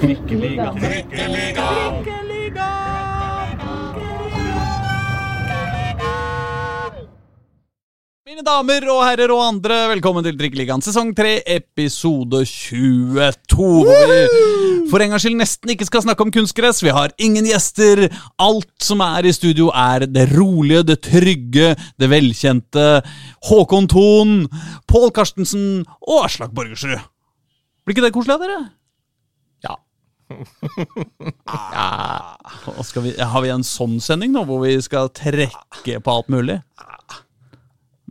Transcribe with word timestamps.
Trikkeliga. 0.00 0.72
Mine 8.24 8.42
damer 8.42 8.86
og 8.90 9.00
herrer 9.04 9.30
og 9.30 9.42
andre, 9.44 9.76
velkommen 9.92 10.24
til 10.26 10.36
Drikkeligaen 10.38 10.82
sesong 10.82 11.12
3, 11.16 11.36
episode 11.54 12.42
22. 12.48 13.64
Hvor 13.84 14.10
vi 14.10 14.20
for 14.90 15.02
en 15.02 15.14
gangs 15.14 15.24
skyld 15.24 15.38
nesten 15.38 15.74
ikke 15.74 15.86
skal 15.88 16.04
snakke 16.04 16.26
om 16.26 16.32
kunstgress. 16.34 16.82
Vi 16.84 16.92
har 16.94 17.14
ingen 17.22 17.46
gjester. 17.48 18.06
Alt 18.42 18.72
som 18.82 19.02
er 19.04 19.28
i 19.28 19.34
studio, 19.36 19.70
er 19.70 20.08
det 20.10 20.28
rolige, 20.34 20.84
det 20.90 21.00
trygge, 21.06 21.74
det 22.00 22.10
velkjente. 22.10 22.88
Håkon 23.50 23.90
Thon, 23.90 24.38
Pål 24.90 25.12
Karstensen 25.14 25.84
og 26.02 26.24
Aslak 26.24 26.54
Borgersrud. 26.56 26.98
Blir 27.84 27.96
ikke 27.96 28.06
det 28.08 28.16
koselig 28.16 28.38
av 28.38 28.44
dere? 28.46 28.64
Ja. 31.48 32.36
Skal 32.84 33.02
vi, 33.06 33.14
har 33.20 33.42
vi 33.44 33.52
en 33.52 33.64
sånn 33.66 33.98
sending 34.02 34.34
nå, 34.34 34.44
hvor 34.48 34.62
vi 34.64 34.76
skal 34.84 35.10
trekke 35.14 36.00
på 36.04 36.14
alt 36.14 36.30
mulig? 36.32 36.60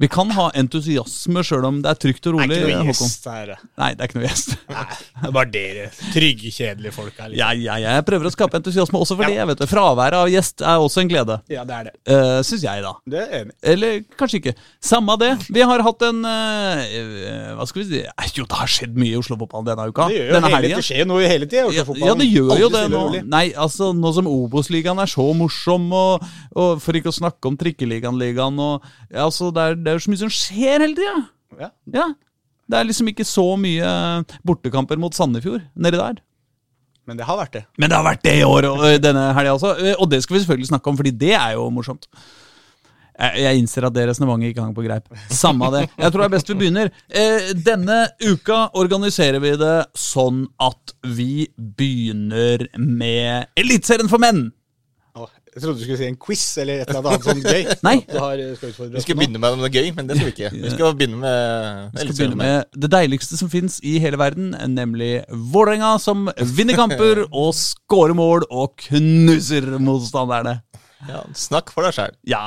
Vi 0.01 0.07
kan 0.09 0.31
ha 0.33 0.47
entusiasme 0.57 1.43
sjøl 1.45 1.67
om 1.67 1.75
det 1.83 1.91
er 1.91 1.99
trygt 2.01 2.25
og 2.29 2.37
rolig. 2.39 2.47
Det 2.49 2.57
er 2.63 2.69
ikke 2.71 2.79
noe 2.81 2.93
gjest 2.93 3.27
her. 3.29 3.51
Nei, 3.77 3.89
det 3.93 4.01
er 4.01 4.09
ikke 4.09 4.17
noe 4.19 4.25
gjest. 4.25 4.55
Nei, 4.73 4.85
det 4.89 5.27
er 5.29 5.33
bare 5.37 5.51
dere 5.53 5.83
trygge, 6.15 6.49
kjedelige 6.55 6.95
folk 6.95 7.13
her. 7.21 7.29
Liksom. 7.29 7.37
Ja, 7.43 7.77
ja, 7.77 7.91
jeg 7.97 8.05
prøver 8.07 8.29
å 8.29 8.33
skape 8.33 8.57
entusiasme 8.57 9.01
også 9.03 9.17
for 9.19 9.29
det. 9.29 9.35
jeg 9.37 9.49
vet 9.51 9.61
du. 9.61 9.67
Fraværet 9.69 10.17
av 10.23 10.31
gjest 10.33 10.63
er 10.65 10.81
også 10.81 11.03
en 11.03 11.11
glede. 11.13 11.37
Ja, 11.53 11.65
det 11.69 11.77
er 11.77 11.89
det. 11.89 11.93
Uh, 12.09 12.39
Syns 12.47 12.65
jeg, 12.65 12.81
da. 12.87 12.93
Det 13.13 13.21
er 13.21 13.35
enig. 13.43 13.55
Eller 13.73 13.99
kanskje 14.17 14.41
ikke. 14.41 14.55
Samme 14.83 15.17
det. 15.21 15.31
Vi 15.53 15.61
har 15.61 15.85
hatt 15.85 16.07
en 16.09 16.23
uh, 16.25 17.53
Hva 17.59 17.67
skal 17.69 17.83
vi 17.83 17.87
si 17.91 18.01
Eh, 18.03 18.31
Jo, 18.33 18.47
det 18.49 18.57
har 18.57 18.69
skjedd 18.71 18.95
mye 18.97 19.13
i 19.13 19.19
Oslo-fotballen 19.19 19.67
denne 19.69 19.85
uka. 19.93 20.07
Det, 20.09 20.17
gjør 20.17 20.25
jo 20.31 20.33
denne 20.39 20.49
hele, 20.49 20.57
helgen. 20.57 20.79
det 20.81 20.85
skjer 20.87 21.01
jo 21.03 21.07
noe 21.11 21.27
hele 21.29 21.45
tida 21.49 21.61
i 21.61 21.63
Ja, 21.77 21.83
Oslo-fotballen. 21.83 22.07
ja, 22.09 22.15
det 22.17 22.27
gjør 22.31 22.61
jo 22.63 22.69
det 22.73 22.83
nå. 22.89 23.01
Nei, 23.29 23.43
altså, 23.65 23.91
nå 23.93 24.11
som 24.17 24.29
Obos-ligaen 24.31 25.01
er 25.03 25.11
så 25.11 25.25
morsom, 25.37 25.85
og, 25.93 26.25
og 26.57 26.81
for 26.81 26.97
ikke 26.97 27.13
å 27.13 27.15
snakke 27.19 27.51
om 27.51 27.57
Trikkeligaen-ligaen 27.61 28.57
og 28.63 28.87
ja, 29.13 29.27
altså, 29.27 29.51
det, 29.53 29.67
er, 29.69 29.77
det 29.83 29.91
er 29.91 29.97
jo 29.97 30.05
så 30.05 30.13
mye 30.13 30.23
som 30.23 30.33
skjer 30.33 30.85
hele 30.85 30.97
tida! 30.97 31.15
Ja. 31.59 31.69
Ja. 31.93 32.11
Det 32.69 32.79
er 32.79 32.87
liksom 32.87 33.09
ikke 33.11 33.25
så 33.27 33.45
mye 33.59 33.89
bortekamper 34.47 34.99
mot 35.01 35.15
Sandefjord 35.15 35.65
nedi 35.75 35.99
der. 35.99 36.21
Men 37.03 37.19
det 37.19 37.27
har 37.27 37.35
vært 37.37 37.57
det. 37.57 37.65
Men 37.77 37.91
det 37.91 37.97
har 37.99 38.05
vært 38.07 38.23
det 38.23 38.37
i 38.39 38.47
år 38.47 38.69
og 38.69 38.85
denne 39.03 39.25
helga 39.35 39.57
også, 39.57 39.73
og 39.99 40.07
det 40.09 40.21
skal 40.23 40.37
vi 40.37 40.41
selvfølgelig 40.45 40.71
snakke 40.71 40.89
om, 40.89 40.97
fordi 40.99 41.11
det 41.25 41.33
er 41.35 41.57
jo 41.57 41.67
morsomt. 41.75 42.07
Jeg, 43.13 43.59
innser 43.59 43.85
at 43.85 43.93
det 43.93 44.07
resonnementet 44.09 44.51
ikke 44.51 44.63
hang 44.63 44.73
på 44.73 44.85
greip. 44.87 45.05
Samme 45.29 45.69
det. 45.75 45.83
Jeg 45.99 46.09
tror 46.09 46.23
det 46.23 46.25
er 46.25 46.33
best 46.33 46.49
vi 46.49 46.55
begynner. 46.57 46.89
Eh, 47.13 47.51
denne 47.53 47.99
uka 48.23 48.65
organiserer 48.79 49.37
vi 49.43 49.53
det 49.59 49.75
sånn 49.97 50.47
at 50.63 50.95
vi 51.05 51.45
begynner 51.53 52.65
med 52.79 53.51
Eliteserien 53.59 54.09
for 54.09 54.23
menn. 54.23 54.47
Jeg 55.53 55.61
trodde 55.61 55.77
du 55.77 55.83
skulle 55.83 55.99
si 55.99 56.07
en 56.09 56.17
quiz 56.17 56.43
eller 56.61 56.81
et 56.81 56.89
eller 56.89 57.09
annet 57.11 57.27
sånt 57.27 57.45
gøy. 57.45 57.67
Nei. 57.87 57.95
Du 58.09 58.17
har, 58.17 58.41
skal 58.57 58.93
Vi 58.95 59.03
skal 59.05 59.17
begynne 59.19 59.41
med 59.41 59.57
noe 59.61 59.69
gøy, 59.69 59.91
men 59.95 60.09
det 60.09 60.17
skal 60.17 60.29
vi 60.29 60.33
ikke. 60.33 60.51
Vi 60.55 60.73
skal 60.73 60.95
begynne 60.97 61.19
med 61.21 61.93
Vi 61.93 62.05
skal 62.07 62.15
begynne 62.17 62.39
med 62.41 62.79
det 62.85 62.91
deiligste 62.95 63.39
som 63.39 63.51
fins 63.53 63.79
i 63.85 63.95
hele 64.01 64.19
verden, 64.21 64.53
nemlig 64.73 65.11
Vålerenga, 65.53 65.95
som 66.01 66.25
vinner 66.57 66.77
kamper 66.79 67.25
og 67.43 67.51
scorer 67.57 68.17
mål 68.17 68.47
og 68.49 68.73
knuser 68.87 69.67
motstanderne. 69.77 70.59
Ja, 71.03 71.19
snakk 71.35 71.73
for 71.75 71.83
deg 71.83 71.97
sjæl. 71.97 72.15
Ja. 72.31 72.43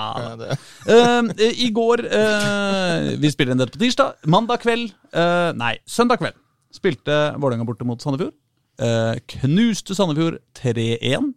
Eh, 0.88 1.44
I 1.60 1.68
går 1.76 2.06
uh, 2.08 3.12
Vi 3.20 3.28
spiller 3.28 3.52
inn 3.52 3.60
dette 3.60 3.76
på 3.76 3.82
tirsdag. 3.82 4.16
Mandag 4.32 4.62
kveld 4.64 4.88
uh, 5.12 5.52
Nei, 5.60 5.74
søndag 5.84 6.22
kveld 6.22 6.38
spilte 6.76 7.14
Vålerenga 7.40 7.66
borte 7.68 7.86
mot 7.88 8.02
Sandefjord. 8.02 8.34
Eh, 8.76 9.16
knuste 9.40 9.96
Sandefjord 9.96 10.40
3-1. 10.58 11.32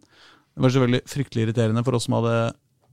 Det 0.54 0.64
var 0.64 0.74
selvfølgelig 0.74 1.02
fryktelig 1.08 1.46
irriterende 1.46 1.84
for 1.86 1.96
oss 1.96 2.06
som 2.08 2.16
hadde 2.18 2.36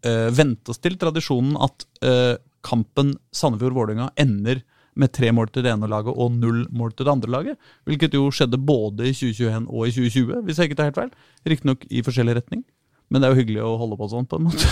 uh, 0.07 0.29
vent 0.35 0.72
oss 0.72 0.81
til 0.84 0.97
tradisjonen 1.00 1.57
at 1.66 1.85
eh, 2.06 2.35
kampen 2.68 3.16
Sandefjord-Vålerenga 3.35 4.12
ender 4.19 4.62
med 4.97 5.12
tre 5.13 5.29
mål 5.35 5.51
til 5.53 5.66
det 5.66 5.72
ene 5.72 5.90
laget 5.90 6.16
og 6.17 6.34
null 6.34 6.63
mål 6.73 6.94
til 6.96 7.06
det 7.06 7.13
andre 7.13 7.31
laget. 7.34 7.59
Hvilket 7.85 8.17
jo 8.17 8.31
skjedde 8.34 8.57
både 8.57 9.09
i 9.09 9.13
2021 9.13 9.67
og 9.69 9.85
i 9.85 9.94
2020, 9.94 10.41
hvis 10.47 10.59
jeg 10.59 10.69
ikke 10.69 10.79
tar 10.79 10.90
helt 10.90 10.97
feil. 10.97 11.12
Riktignok 11.47 11.85
i 11.90 12.01
forskjellig 12.06 12.38
retning. 12.40 12.63
Men 13.07 13.22
det 13.22 13.28
er 13.28 13.35
jo 13.35 13.40
hyggelig 13.40 13.63
å 13.63 13.75
holde 13.79 14.00
på 14.00 14.09
sånn, 14.12 14.28
på 14.28 14.40
en 14.40 14.47
måte. 14.50 14.67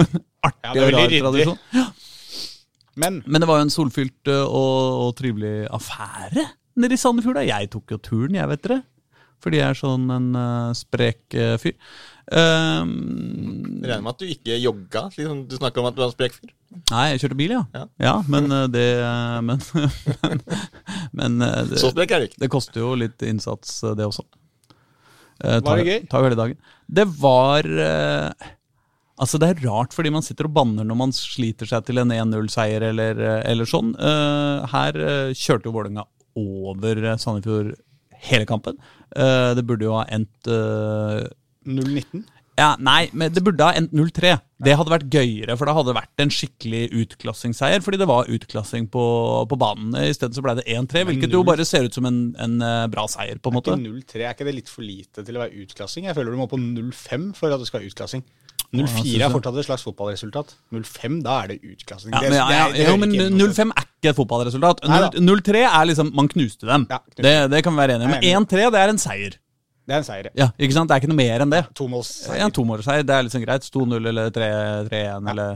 Artig 0.48 0.66
Ja, 0.66 0.74
det 0.74 0.84
og 0.84 0.96
rar 0.96 1.14
veldig 1.30 1.46
Ja. 1.78 1.86
Men 2.98 3.22
Men 3.26 3.40
det 3.40 3.48
var 3.48 3.60
jo 3.60 3.68
en 3.68 3.72
solfylt 3.72 4.30
og, 4.34 4.78
og 5.06 5.12
trivelig 5.16 5.68
affære 5.70 6.48
nede 6.78 6.98
i 6.98 7.00
Sandefjord. 7.00 7.38
da. 7.38 7.46
Jeg 7.46 7.70
tok 7.72 7.94
jo 7.94 8.00
turen, 8.02 8.34
jeg, 8.34 8.50
vet 8.50 8.64
dere. 8.66 8.82
Fordi 9.44 9.60
jeg 9.60 9.70
er 9.70 9.78
sånn 9.78 10.06
en 10.10 10.30
uh, 10.34 10.70
sprek 10.76 11.20
uh, 11.38 11.54
fyr. 11.62 11.76
Um, 12.28 12.90
regner 13.80 14.02
med 14.04 14.10
at 14.12 14.20
du 14.20 14.28
ikke 14.28 14.56
jogga, 14.60 15.06
Liksom, 15.14 15.46
du 15.48 15.54
snakker 15.56 15.80
om 15.80 15.86
at 15.88 15.96
du 15.96 16.02
er 16.02 16.08
en 16.10 16.12
sprek 16.12 16.34
fyr. 16.36 16.50
nei, 16.90 17.04
jeg 17.14 17.22
kjørte 17.22 17.38
bil, 17.38 17.54
ja. 17.54 17.62
Ja, 17.72 17.84
Ja. 18.04 18.16
Men 18.28 18.50
uh, 18.52 18.66
det 18.68 18.84
Men, 19.46 19.62
men, 20.26 20.42
men 21.16 21.38
det, 21.70 21.80
Så 21.80 21.92
sprek 21.94 22.12
er 22.12 22.20
du 22.24 22.28
ikke. 22.28 22.42
det 22.44 22.50
koster 22.52 22.82
jo 22.84 22.92
litt 23.00 23.24
innsats, 23.24 23.80
det 23.96 24.04
også. 24.10 24.26
Eh, 25.38 25.60
Var 25.62 25.78
det 25.80 25.86
gøy? 25.86 25.98
Tar 26.10 26.20
jo 26.24 26.28
hele 26.28 26.38
dagen. 26.42 26.62
Det 26.90 27.04
var 27.20 27.66
Altså, 29.18 29.38
det 29.42 29.48
er 29.48 29.64
rart 29.66 29.94
fordi 29.94 30.10
man 30.14 30.22
sitter 30.22 30.46
og 30.46 30.52
banner 30.54 30.86
når 30.86 30.98
man 30.98 31.12
sliter 31.14 31.66
seg 31.66 31.86
til 31.88 31.98
en 31.98 32.12
1-0-seier 32.14 32.84
eller, 32.90 33.18
eller 33.42 33.66
sånn. 33.66 33.94
Eh, 33.98 34.66
her 34.74 34.98
kjørte 35.34 35.66
jo 35.66 35.74
Vålerenga 35.74 36.04
over 36.38 37.00
Sandefjord 37.18 37.72
hele 38.28 38.46
kampen. 38.46 38.78
Eh, 39.16 39.52
det 39.56 39.64
burde 39.66 39.88
jo 39.88 39.94
ha 39.96 40.04
endt 40.12 40.50
uh, 40.50 41.24
0-19? 41.68 42.26
ja, 42.58 42.72
Nei, 42.82 43.08
men 43.16 43.32
det 43.32 43.42
burde 43.46 43.64
ha 43.64 43.76
endt 43.78 43.94
0-3. 43.94 44.34
Det 44.58 44.74
hadde 44.74 44.90
vært 44.90 45.12
gøyere, 45.14 45.54
for 45.58 45.70
da 45.70 45.74
hadde 45.76 45.92
det 45.92 45.98
vært 46.00 46.22
en 46.24 46.32
skikkelig 46.34 46.80
utklassingsseier. 47.04 47.84
Fordi 47.84 48.00
det 48.00 48.08
var 48.10 48.30
utklassing 48.34 48.88
på, 48.90 49.04
på 49.48 49.58
banen. 49.60 49.94
I 50.02 50.14
stedet 50.16 50.34
så 50.34 50.42
ble 50.44 50.56
det 50.58 50.66
1-3, 50.74 51.04
hvilket 51.08 51.36
jo 51.36 51.44
bare 51.46 51.66
ser 51.68 51.86
ut 51.86 51.94
som 51.94 52.08
en, 52.10 52.20
en 52.42 52.58
eh, 52.64 52.88
bra 52.90 53.06
seier, 53.10 53.38
på 53.38 53.52
en 53.52 53.58
måte. 53.60 53.76
Ikke 53.78 53.94
0-3, 53.94 54.24
Er 54.24 54.34
ikke 54.34 54.48
det 54.48 54.56
litt 54.58 54.72
for 54.72 54.86
lite 54.86 55.22
til 55.22 55.38
å 55.38 55.44
være 55.44 55.62
utklassing? 55.64 56.10
Jeg 56.10 56.18
føler 56.18 56.34
du 56.34 56.42
må 56.42 56.48
på 56.50 56.58
0-5 56.58 57.30
for 57.38 57.54
at 57.54 57.62
det 57.62 57.70
skal 57.70 57.80
være 57.80 57.92
utklassing. 57.92 58.26
0-4 58.76 59.22
er 59.24 59.32
fortsatt 59.32 59.58
et 59.62 59.64
slags 59.64 59.84
fotballresultat. 59.86 60.50
0-5, 60.76 61.20
da 61.24 61.38
er 61.42 61.54
det 61.54 61.58
utklassing. 61.64 62.12
Ja, 62.12 62.20
men, 62.20 62.34
ja, 62.36 62.46
ja, 62.52 62.64
ja, 62.76 62.96
men 63.00 63.14
ikke 63.14 63.24
hjemme 63.24 63.38
noe 63.40 63.54
sted. 63.56 63.64
0-5 63.64 63.72
er 63.72 63.86
ikke 63.88 64.10
et 64.12 64.18
fotballresultat. 64.18 64.82
Neida. 64.92 65.10
0-3 65.24 65.62
er 65.64 65.88
liksom 65.88 66.10
Man 66.18 66.28
knuste 66.28 66.68
dem. 66.68 66.84
Knuste. 66.90 67.24
det, 67.24 67.34
det 67.54 67.62
kan 67.64 67.72
vi 67.72 67.80
være 67.80 67.96
enige 67.96 68.10
om. 68.10 68.16
Men 68.18 68.44
1-3 68.44 68.66
det 68.74 68.82
er 68.82 68.92
en 68.92 69.00
seier. 69.00 69.38
Det 69.88 69.96
er 69.96 70.02
en 70.02 70.04
seier. 70.04 70.28
ja. 70.36 70.50
Ikke 70.60 70.76
sant? 70.76 70.90
Det 70.90 70.98
er 70.98 71.00
ikke 71.00 71.12
noe 71.14 71.20
mer 71.22 71.46
enn 71.46 71.52
det. 71.54 71.62
Tomålsseier. 71.80 72.42
Ja, 72.42 72.50
tomålsseier, 72.52 73.08
det 73.08 73.14
er 73.16 73.24
liksom 73.24 73.44
greit. 73.46 73.68
2-0 73.72 74.10
eller 74.12 74.32
3-1 74.36 75.30
eller 75.32 75.54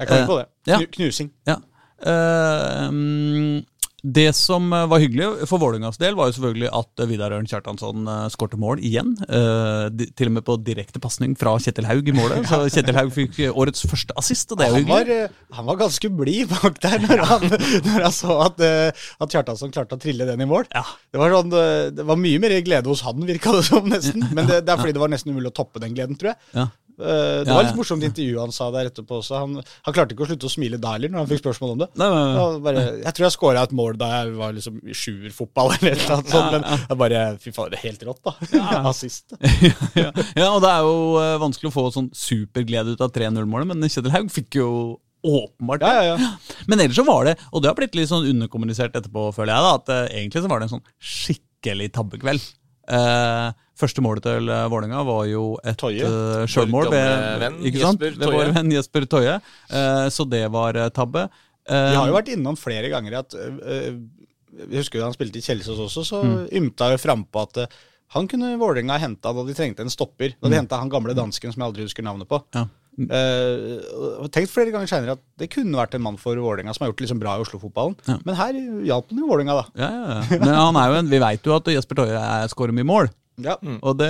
Jeg 0.00 0.08
kan 0.08 0.28
på 0.30 0.38
det. 0.40 0.78
Knusing. 0.96 1.32
Ja. 1.46 1.60
Uh, 1.96 2.88
mm, 2.92 3.60
det 4.06 4.28
som 4.38 4.68
eh, 4.70 4.84
var 4.86 5.00
hyggelig 5.02 5.48
for 5.50 5.58
Vålerengas 5.58 5.98
del, 5.98 6.14
var 6.14 6.28
jo 6.28 6.36
selvfølgelig 6.36 6.68
at 6.78 7.02
eh, 7.02 7.08
Vidar 7.10 7.32
Ørn 7.34 7.48
Kjartansson 7.50 8.06
uh, 8.06 8.28
skårte 8.30 8.58
mål 8.60 8.78
igjen. 8.86 9.16
Eh, 9.26 10.06
til 10.14 10.30
og 10.30 10.36
med 10.36 10.44
på 10.46 10.54
direkte 10.62 11.02
pasning 11.02 11.34
fra 11.38 11.56
Kjetil 11.62 11.88
Haug 11.88 12.06
i 12.06 12.14
målet. 12.14 12.46
Så 12.50 12.60
Kjetil 12.70 12.98
Haug 13.00 13.10
fikk 13.16 13.40
eh, 13.42 13.50
årets 13.50 13.82
første 13.90 14.14
assist, 14.20 14.54
og 14.54 14.60
det 14.60 14.68
er 14.68 14.76
jo 14.76 14.78
Han 14.84 14.88
var, 14.92 15.02
hyggelig. 15.10 15.18
eh, 15.26 15.56
han 15.58 15.68
var 15.70 15.80
ganske 15.82 16.12
blid 16.20 16.54
bak 16.54 16.78
der 16.84 17.02
når 17.02 17.24
han, 17.32 17.48
når 17.88 18.06
han 18.06 18.14
så 18.14 18.38
at, 18.46 18.62
eh, 18.62 19.06
at 19.26 19.34
Kjartansson 19.34 19.74
klarte 19.74 19.98
å 19.98 20.02
trille 20.06 20.28
den 20.28 20.44
i 20.44 20.48
mål. 20.48 20.68
Ja. 20.70 20.84
Det 21.10 21.22
var, 21.22 21.34
sånn, 21.40 21.58
eh, 21.58 21.90
det 21.96 22.06
var 22.06 22.22
mye 22.22 22.42
mer 22.46 22.56
glede 22.66 22.92
hos 22.92 23.02
han, 23.06 23.26
virka 23.26 23.56
det 23.58 23.66
som, 23.66 23.90
nesten. 23.90 24.28
Men 24.36 24.46
det, 24.46 24.62
det 24.68 24.74
er 24.76 24.82
fordi 24.84 24.94
det 24.94 25.02
var 25.02 25.12
nesten 25.12 25.34
umulig 25.34 25.50
å 25.50 25.58
toppe 25.62 25.82
den 25.82 25.98
gleden, 25.98 26.18
tror 26.20 26.34
jeg. 26.36 26.42
Ja. 26.54 26.70
Eh, 26.96 27.44
Det 27.44 27.52
var 27.52 27.66
litt 27.66 27.76
morsomt 27.76 28.04
intervju 28.06 28.38
han 28.40 28.52
sa 28.54 28.70
der 28.72 28.88
etterpå 28.90 29.18
også. 29.20 29.36
Han, 29.42 29.58
han 29.86 29.94
klarte 29.96 30.14
ikke 30.16 30.24
å 30.24 30.28
slutte 30.30 30.48
å 30.48 30.52
smile 30.52 30.78
da 30.80 30.94
heller, 30.96 31.12
når 31.12 31.22
han 31.24 31.30
fikk 31.30 31.42
spørsmål 31.42 31.74
om 31.74 31.82
det. 31.84 31.88
Nei, 32.00 32.08
nei, 32.12 32.22
nei. 32.32 32.44
Bare, 32.66 32.84
jeg 33.02 33.16
tror 33.18 33.26
jeg 33.26 33.34
scora 33.36 33.64
et 33.68 33.74
mål 33.76 33.98
da 34.00 34.08
jeg 34.14 34.34
var 34.38 34.54
liksom 34.56 34.78
i 34.86 34.96
sjuerfotball 34.96 35.74
eller 35.80 36.04
annet 36.16 36.32
sånt, 36.32 36.52
men 36.56 36.68
jeg 36.72 37.00
bare 37.04 37.24
Fy 37.42 37.52
faen, 37.56 37.72
det 37.74 37.80
er 37.80 37.86
helt 37.90 38.06
rått, 38.08 38.22
da. 38.24 38.36
Ja. 38.54 38.82
Assist. 38.92 39.36
ja, 39.98 40.08
ja, 40.36 40.48
og 40.52 40.62
det 40.64 40.70
er 40.72 40.86
jo 40.86 40.96
eh, 41.20 41.34
vanskelig 41.42 41.72
å 41.72 41.76
få 41.76 41.86
sånn 41.94 42.08
superglede 42.16 42.96
ut 42.96 43.04
av 43.04 43.12
3-0-målet, 43.14 43.68
men 43.74 43.84
Kjetil 43.90 44.14
Haug 44.14 44.32
fikk 44.32 44.60
jo 44.62 44.70
åpenbart 45.26 45.82
Ja, 45.82 45.92
ja, 46.06 46.16
ja. 46.16 46.32
Men 46.70 46.78
ellers 46.84 46.98
så 47.00 47.04
var 47.06 47.24
det, 47.26 47.32
og 47.50 47.62
det 47.64 47.70
har 47.70 47.76
blitt 47.78 47.96
litt 47.98 48.10
sånn 48.10 48.28
underkommunisert 48.30 48.94
etterpå, 48.96 49.28
føler 49.34 49.52
jeg, 49.56 49.64
da, 49.66 49.72
at 49.80 49.92
eh, 49.94 50.18
egentlig 50.20 50.42
så 50.44 50.50
var 50.52 50.62
det 50.62 50.68
en 50.68 50.74
sånn 50.76 50.84
skikkelig 51.12 51.88
tabbekveld. 51.96 52.44
Eh, 52.94 53.48
første 53.76 54.02
målet 54.04 54.24
til 54.26 54.48
uh, 54.50 54.66
Vålerenga 54.72 55.02
var 55.06 55.24
jo 55.30 55.42
et 55.64 55.82
uh, 55.84 56.44
sjølmål 56.48 56.88
ved, 56.92 57.58
ved 58.00 58.22
vår 58.32 58.52
venn 58.56 58.70
Jesper 58.72 59.04
Toje. 59.10 59.34
uh, 59.70 60.06
så 60.12 60.24
det 60.28 60.44
var 60.54 60.76
uh, 60.80 60.88
tabbe. 60.94 61.26
Uh, 61.68 61.90
Vi 61.92 61.98
har 62.00 62.08
jo 62.12 62.14
vært 62.16 62.32
innom 62.32 62.56
flere 62.56 62.88
ganger 62.92 63.18
at 63.20 63.34
uh, 63.34 63.90
Jeg 64.56 64.78
husker 64.80 65.00
da 65.02 65.08
han 65.10 65.16
spilte 65.16 65.40
i 65.40 65.44
Kjelsås 65.44 65.80
også, 65.88 66.04
så 66.08 66.22
Mm. 66.24 66.48
ymta 66.62 66.92
jo 66.94 66.98
frampå 67.02 67.42
at 67.44 67.66
han 68.14 68.28
kunne 68.30 68.54
Vålerenga 68.60 68.96
henta 69.02 69.32
da 69.34 69.42
de 69.44 69.52
trengte 69.58 69.82
en 69.82 69.90
stopper. 69.90 70.32
Da 70.40 70.48
de 70.48 70.56
henta 70.60 70.78
han 70.78 70.88
gamle 70.88 71.12
dansken 71.18 71.50
som 71.52 71.60
jeg 71.60 71.66
aldri 71.72 71.82
husker 71.88 72.04
navnet 72.06 72.28
på. 72.30 72.38
Mm. 72.54 72.62
Ja. 72.62 72.66
Uh, 73.36 74.26
tenkt 74.32 74.48
flere 74.52 74.72
ganger 74.72 74.88
senere 74.88 75.16
at 75.18 75.22
det 75.40 75.50
kunne 75.52 75.76
vært 75.76 75.96
en 75.98 76.04
mann 76.06 76.16
for 76.20 76.38
Vålerenga 76.40 76.72
som 76.72 76.84
har 76.86 76.92
gjort 76.92 77.02
det 77.02 77.06
liksom 77.08 77.20
bra 77.20 77.34
i 77.36 77.42
Oslo-fotballen. 77.44 77.96
Ja. 78.08 78.16
Men 78.24 78.38
her 78.38 78.56
hjalp 78.88 79.10
han 79.12 79.20
jo 79.20 79.28
Vålerenga, 79.28 79.58
da. 79.58 79.66
Ja, 79.82 79.90
ja, 79.90 80.16
ja. 80.30 80.38
Men 80.40 80.54
han 80.56 80.78
er 80.80 80.88
jo 80.92 80.98
en, 81.02 81.10
vi 81.12 81.20
veit 81.26 81.44
jo 81.50 81.56
at 81.58 81.68
Jesper 81.74 81.98
Toje 82.00 82.16
er- 82.22 82.48
skårer 82.52 82.72
mye 82.78 82.88
mål. 82.88 83.10
Ja. 83.36 83.54
Og 83.82 83.96
det, 84.00 84.08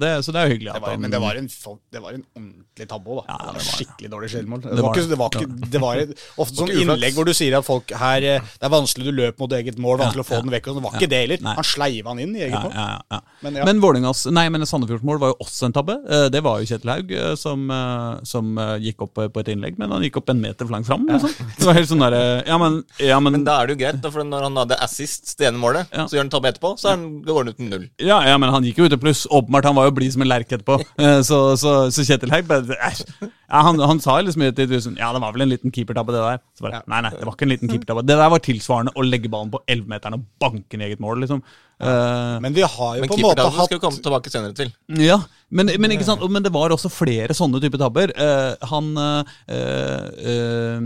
det, 0.00 0.10
så 0.24 0.32
det 0.32 0.40
er 0.40 0.46
jo 0.48 0.54
hyggelig. 0.54 0.70
Det 0.72 0.76
at 0.78 0.82
var, 0.86 0.90
han- 0.94 1.00
men 1.04 1.10
det 1.12 1.20
var 1.20 1.36
en, 1.36 1.48
det 1.92 2.00
var 2.02 2.14
en 2.16 2.22
ordentlig 2.36 2.86
tabbe 2.88 3.10
òg, 3.12 3.18
da. 3.26 3.34
Ja, 3.36 3.50
det 3.52 3.54
var 3.60 3.66
skikkelig 3.66 4.10
dårlig 4.14 4.30
selvmål. 4.32 4.62
Det, 4.64 4.70
Det 4.76 4.82
var 4.86 4.94
ikke, 4.96 5.08
det 5.10 5.18
var 5.20 5.28
ikke 5.36 5.70
det 5.76 5.80
var 5.82 6.00
ofte 6.44 6.56
sånn 6.62 6.72
innlegg 6.72 7.14
hvor 7.18 7.28
du 7.28 7.32
sier 7.36 7.56
at 7.58 7.66
folk 7.66 7.92
her 8.00 8.24
eh, 8.24 8.40
Det 8.56 8.68
er 8.68 8.72
vanskelig 8.72 9.06
du 9.10 9.12
løper 9.20 9.44
mot 9.44 9.52
eget 9.58 9.78
mål, 9.82 9.98
vanskelig 10.00 10.24
å 10.24 10.28
få 10.30 10.40
den 10.42 10.54
vekk. 10.56 10.70
Og 10.72 10.78
det 10.80 10.84
var 10.86 10.96
ikke 10.98 11.10
det 11.12 11.20
heller. 11.24 11.42
Nei. 11.46 11.54
Han 11.60 11.68
sleiva 11.68 12.12
han 12.14 12.22
inn 12.24 12.34
i 12.36 12.42
eget 12.46 12.56
ja, 12.56 12.62
mål. 12.64 12.72
ja, 12.76 12.86
ja. 13.16 13.20
Men 13.44 13.52
Men, 13.60 13.76
ja. 13.76 13.80
Vålerengas, 13.86 14.24
nei, 14.32 14.46
men 14.50 14.66
Sandefjords 14.66 15.04
mål 15.06 15.20
var 15.22 15.34
jo 15.34 15.38
også 15.44 15.68
en 15.68 15.76
tabbe. 15.76 15.98
Eh, 16.08 16.26
Det 16.32 16.42
var 16.44 16.60
jo 16.62 16.70
Kjetil 16.72 16.92
Haug 16.94 17.12
eh, 17.12 17.34
som, 17.36 17.66
som 18.26 18.56
gikk 18.82 19.04
opp 19.06 19.14
på 19.20 19.40
et 19.44 19.48
innlegg, 19.52 19.76
men 19.80 19.92
han 19.92 20.02
gikk 20.04 20.16
opp 20.22 20.32
en 20.32 20.40
meter 20.40 20.64
for 20.66 20.72
langt 20.76 20.88
fram. 20.88 21.04
Liksom. 21.08 21.32
Det 21.60 21.68
var 21.68 21.76
helt 21.78 21.90
sånn 21.92 22.02
der, 22.06 22.16
Ja, 22.48 22.56
men, 22.60 22.80
ja, 23.02 23.20
men, 23.20 23.36
Men 23.36 23.44
da 23.46 23.60
er 23.62 23.68
det 23.70 23.76
jo 23.76 23.80
greit, 23.84 24.00
da, 24.04 24.10
for 24.14 24.24
når 24.26 24.48
han 24.48 24.56
hadde 24.62 24.78
assist 24.84 25.36
det 25.38 25.48
ene 25.50 25.60
målet, 25.60 25.86
Ja. 25.92 26.06
så 26.08 26.16
gjør 26.16 26.24
han 26.26 26.32
tabbe 26.32 26.50
etterpå, 26.52 26.74
så 26.80 26.88
er 26.90 26.96
han, 26.96 27.06
går 27.26 27.38
han 27.44 27.52
ut 27.52 27.58
med 27.62 27.70
null. 27.74 27.86
ja, 28.00 28.18
ja, 28.26 28.36
men 28.38 28.45
han 28.54 28.64
gikk 28.66 28.78
jo 28.80 28.86
ut 28.88 28.94
i 28.96 28.98
pluss. 29.00 29.26
Åpenbart, 29.30 29.68
han 29.68 29.76
var 29.78 29.88
jo 29.88 29.94
blid 29.96 30.14
som 30.14 30.24
en 30.24 30.30
lerk 30.30 30.50
etterpå. 30.50 30.78
Eh, 31.02 31.20
Så, 31.26 31.38
så, 31.60 31.74
så 31.92 32.04
Kjetil 32.06 32.32
Haug 32.32 32.50
han, 33.46 33.78
han 33.78 34.00
sa 34.02 34.16
liksom 34.20 34.42
sånn 34.82 34.96
Ja, 34.98 35.12
det 35.14 35.20
var 35.22 35.34
vel 35.34 35.44
en 35.44 35.52
liten 35.52 35.72
keepertabbe, 35.74 36.14
det 36.14 36.22
der. 36.24 36.40
Så 36.58 36.66
bare, 36.66 36.80
Nei, 36.90 37.00
nei, 37.06 37.12
det 37.14 37.26
var 37.28 37.36
ikke 37.36 37.46
en 37.46 37.52
liten 37.52 37.70
keepertabbe. 37.70 38.02
Det 38.06 38.16
der 38.18 38.32
var 38.32 38.42
tilsvarende 38.42 38.94
å 38.96 39.04
legge 39.06 39.30
ballen 39.30 39.52
på 39.54 39.60
11-meteren 39.70 40.18
og 40.18 40.24
banke 40.42 40.78
ned 40.78 40.90
eget 40.90 41.02
mål, 41.04 41.22
liksom. 41.22 41.44
Eh, 41.76 42.40
Men 42.40 42.54
vi 42.56 42.62
har 42.62 42.96
jo 42.96 43.04
på 43.04 43.18
en 43.18 43.24
måte 43.26 43.44
hatt 43.44 43.68
skal 43.68 43.76
vi 43.76 43.82
komme 43.82 44.00
tilbake 44.00 44.32
senere 44.32 44.56
til. 44.56 44.70
Ja, 44.96 45.18
men, 45.52 45.68
men, 45.76 45.92
ikke 45.92 46.06
sant? 46.08 46.24
men 46.32 46.44
det 46.44 46.52
var 46.54 46.72
også 46.72 46.88
flere 46.92 47.36
sånne 47.36 47.60
typer 47.62 47.80
tabber. 47.82 48.12
Uh, 48.16 48.56
han 48.70 48.92
uh, 48.96 50.80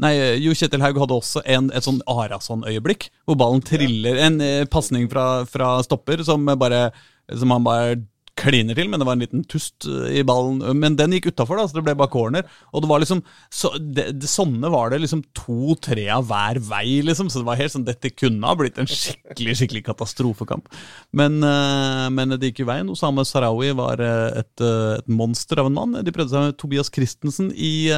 Nei, 0.00 0.12
Jo 0.40 0.54
Kjetil 0.56 0.84
Haug 0.84 1.00
hadde 1.02 1.18
også 1.20 1.44
en, 1.44 1.68
et 1.76 1.84
sånn 1.84 2.00
Arason-øyeblikk, 2.08 3.10
hvor 3.28 3.36
ballen 3.40 3.64
triller. 3.64 4.22
En 4.24 4.40
uh, 4.40 4.64
pasning 4.72 5.10
fra, 5.12 5.44
fra 5.50 5.76
stopper 5.86 6.24
som 6.26 6.48
bare 6.60 6.88
Som 7.36 7.52
han 7.54 7.66
bare 7.66 8.00
kliner 8.40 8.76
til, 8.78 8.88
men 8.90 9.00
det 9.00 9.06
var 9.06 9.16
en 9.16 9.24
liten 9.24 9.44
tust 9.48 9.86
eh, 9.88 10.20
i 10.20 10.24
ballen. 10.26 10.60
Men 10.78 10.96
den 10.98 11.14
gikk 11.16 11.30
utafor, 11.30 11.60
så 11.60 11.76
det 11.76 11.84
ble 11.86 11.96
bare 11.98 12.12
corner. 12.12 12.48
Og 12.72 12.84
det 12.84 12.90
var 12.90 13.02
liksom 13.02 13.22
så, 13.52 13.72
det, 13.78 14.10
det, 14.20 14.30
Sånne 14.30 14.70
var 14.72 14.92
det 14.92 15.02
liksom 15.02 15.22
to-tre 15.36 16.06
av 16.14 16.28
hver 16.30 16.60
vei, 16.70 17.00
liksom. 17.06 17.30
Så 17.30 17.42
det 17.42 17.48
var 17.48 17.60
helt 17.60 17.74
sånn 17.74 17.86
Dette 17.88 18.12
kunne 18.14 18.46
ha 18.46 18.56
blitt 18.58 18.78
en 18.80 18.88
skikkelig 18.90 19.58
skikkelig 19.60 19.84
katastrofekamp. 19.90 20.70
Men, 21.16 21.40
eh, 21.46 22.06
men 22.14 22.36
det 22.36 22.50
gikk 22.52 22.64
jo 22.64 22.70
veien. 22.70 22.92
Osame 22.92 23.26
Sarawi 23.28 23.72
var 23.78 24.02
eh, 24.04 24.40
et, 24.42 24.66
et 25.00 25.10
monster 25.10 25.60
av 25.60 25.70
en 25.70 25.78
mann. 25.78 26.00
De 26.04 26.14
prøvde 26.14 26.34
seg 26.34 26.48
med 26.48 26.58
Tobias 26.60 26.92
Christensen 26.94 27.50
i 27.54 27.90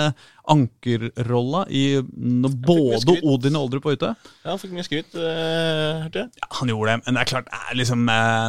ankerrolla 0.52 1.66
i 1.70 1.84
når 2.02 2.54
både. 2.66 3.18
Odin 3.22 3.58
og 3.58 3.68
Oldrup 3.68 3.86
var 3.86 3.98
ute. 3.98 4.10
Ja, 4.42 4.50
han 4.50 4.58
fikk 4.58 4.72
mye 4.74 4.86
skryt, 4.86 5.14
hørte 5.14 6.24
jeg. 6.24 6.32
Ja, 6.40 6.48
han 6.58 6.72
gjorde 6.72 6.90
det, 6.90 6.96
men 7.04 7.14
det 7.16 7.22
er 7.22 7.30
klart, 7.30 7.52
er 7.54 7.78
liksom, 7.78 8.02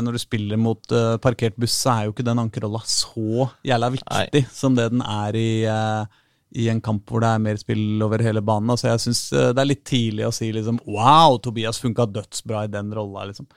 når 0.08 0.18
du 0.18 0.22
spiller 0.22 0.60
mot 0.62 0.96
parkert 1.22 1.60
buss, 1.62 1.83
så 1.84 1.92
er 1.92 2.06
jo 2.08 2.14
ikke 2.14 2.24
den 2.26 2.40
ankerrolla 2.40 2.80
så 2.88 3.50
jævla 3.68 3.90
viktig 3.98 4.46
som 4.56 4.78
det 4.78 4.86
den 4.94 5.04
er 5.04 5.36
i, 5.36 5.50
eh, 5.68 6.22
i 6.64 6.70
en 6.72 6.80
kamp 6.86 7.10
hvor 7.12 7.20
det 7.24 7.32
er 7.34 7.42
mer 7.44 7.60
spill 7.60 8.02
over 8.06 8.24
hele 8.24 8.44
banen. 8.46 8.72
Så 8.80 8.88
jeg 8.92 9.04
synes 9.04 9.22
eh, 9.36 9.52
det 9.52 9.60
er 9.64 9.70
litt 9.74 9.84
tidlig 9.90 10.28
å 10.30 10.34
si 10.36 10.52
liksom 10.56 10.80
Wow, 10.88 11.40
Tobias 11.44 11.82
funka 11.84 12.06
dødsbra 12.16 12.66
i 12.68 12.72
den 12.72 12.94
rolla, 12.96 13.26
liksom. 13.30 13.50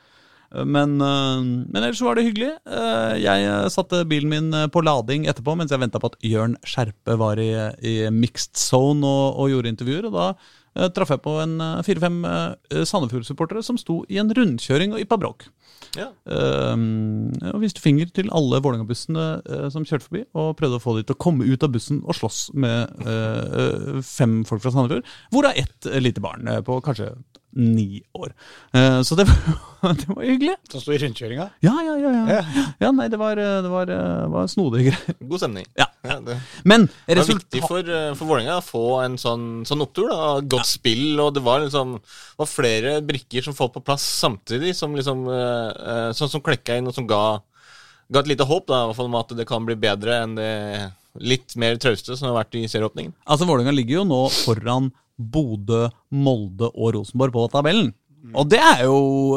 Eh, 0.51 0.65
Men, 0.65 0.97
men 0.99 1.79
ellers 1.83 2.01
var 2.03 2.19
det 2.19 2.27
hyggelig. 2.29 2.53
Jeg 3.23 3.71
satte 3.75 4.05
bilen 4.11 4.31
min 4.31 4.59
på 4.75 4.83
lading 4.87 5.27
etterpå 5.31 5.57
mens 5.59 5.75
jeg 5.75 5.83
venta 5.83 6.01
på 6.03 6.11
at 6.13 6.21
Jørn 6.25 6.55
Skjerpe 6.67 7.17
var 7.19 7.39
i, 7.43 7.51
i 7.83 7.97
mixed 8.15 8.57
zone 8.59 9.07
og, 9.07 9.41
og 9.43 9.51
gjorde 9.55 9.73
intervjuer. 9.75 10.07
Og 10.11 10.15
da 10.17 10.89
traff 10.95 11.11
jeg 11.15 11.23
på 11.25 11.35
en 11.43 11.57
fire-fem 11.87 12.19
Sandefjord-supportere 12.85 13.63
som 13.65 13.79
sto 13.81 14.03
i 14.13 14.19
en 14.23 14.31
rundkjøring 14.37 14.95
og 14.95 15.03
yppa 15.03 15.19
bråk. 15.21 15.47
Ja. 15.97 16.11
Um, 16.29 17.31
og 17.53 17.63
viste 17.63 17.81
finger 17.81 18.11
til 18.13 18.29
alle 18.35 18.61
Vålerenga-bussene 18.65 19.27
uh, 19.47 19.67
som 19.73 19.87
kjørte 19.87 20.09
forbi, 20.09 20.25
og 20.37 20.55
prøvde 20.59 20.81
å 20.81 20.83
få 20.83 20.97
de 20.99 21.07
til 21.07 21.17
å 21.17 21.23
komme 21.23 21.47
ut 21.49 21.65
av 21.65 21.73
bussen 21.73 22.03
og 22.05 22.19
slåss 22.19 22.41
med 22.57 23.09
eh, 23.09 23.97
fem 24.05 24.39
folk 24.49 24.63
fra 24.65 24.73
Sandefjord, 24.75 25.09
hvorav 25.33 25.57
ett 25.59 25.89
lite 26.03 26.23
barn 26.25 26.49
på 26.67 26.79
kanskje 26.85 27.13
ni 27.57 28.03
år. 28.15 28.33
Uh, 28.77 29.01
så 29.07 29.17
det 29.19 29.25
var, 29.29 29.95
det 30.01 30.09
var 30.11 30.23
hyggelig. 30.23 30.57
Som 30.71 30.83
sto 30.85 30.95
i 30.95 31.01
rundkjøringa. 31.01 31.49
Ja, 31.65 31.75
ja, 31.83 31.97
ja. 31.99 32.13
ja. 32.13 32.25
Ja. 32.37 32.65
ja 32.85 32.93
nei, 32.95 33.09
det 33.13 33.21
var, 33.21 33.41
eh, 33.41 33.59
det 33.65 33.71
var, 33.73 33.91
eh, 33.93 34.27
var 34.33 34.49
snodige 34.51 34.91
greier. 34.91 35.19
God 35.21 35.43
stemning. 35.43 35.69
Ja. 35.79 35.89
Ja, 36.07 36.21
det 36.23 36.37
Men 36.63 36.87
det 37.07 37.17
var 37.19 37.29
viktig 37.31 37.63
for, 37.65 37.89
for 38.19 38.29
Vålerenga 38.29 38.59
å 38.61 38.65
få 38.65 38.85
en 39.03 39.17
sånn, 39.19 39.65
sånn 39.67 39.83
opptur. 39.83 40.11
da, 40.13 40.37
Godt 40.47 40.69
spill, 40.69 41.19
og 41.23 41.33
det 41.35 41.43
var 41.47 41.65
liksom 41.65 41.97
var 42.37 42.51
flere 42.51 42.99
brikker 43.07 43.47
som 43.47 43.57
falt 43.57 43.75
på 43.77 43.85
plass 43.85 44.05
samtidig, 44.21 44.75
som 44.77 44.95
liksom 44.97 45.25
eh, 45.33 46.11
sånn 46.17 46.31
som 46.33 46.45
klekka 46.45 46.77
inn, 46.79 46.89
og 46.91 46.95
som 46.97 47.09
ga, 47.09 47.41
ga 48.13 48.23
et 48.23 48.31
lite 48.35 48.47
håp 48.47 48.69
da, 48.69 48.85
i 48.85 48.91
hvert 48.91 49.01
fall 49.01 49.11
om 49.11 49.19
at 49.19 49.35
det 49.39 49.49
kan 49.49 49.67
bli 49.67 49.79
bedre 49.81 50.21
enn 50.23 50.39
det 50.39 50.53
litt 51.17 51.57
mer 51.57 51.79
trauste 51.81 52.17
som 52.17 52.29
har 52.29 52.37
vært 52.43 52.59
i 52.61 52.67
serieåpningen. 52.69 53.15
Altså, 53.25 53.49
Vålerenga 53.49 53.75
ligger 53.75 54.03
jo 54.03 54.09
nå 54.09 54.23
foran 54.45 54.91
Bodø, 55.17 55.87
Molde 56.11 56.71
og 56.73 56.97
Rosenborg 56.99 57.35
på 57.37 57.47
tabellen. 57.53 57.95
Og 58.35 58.47
det 58.51 58.59
er 58.59 58.83
jo, 58.87 58.97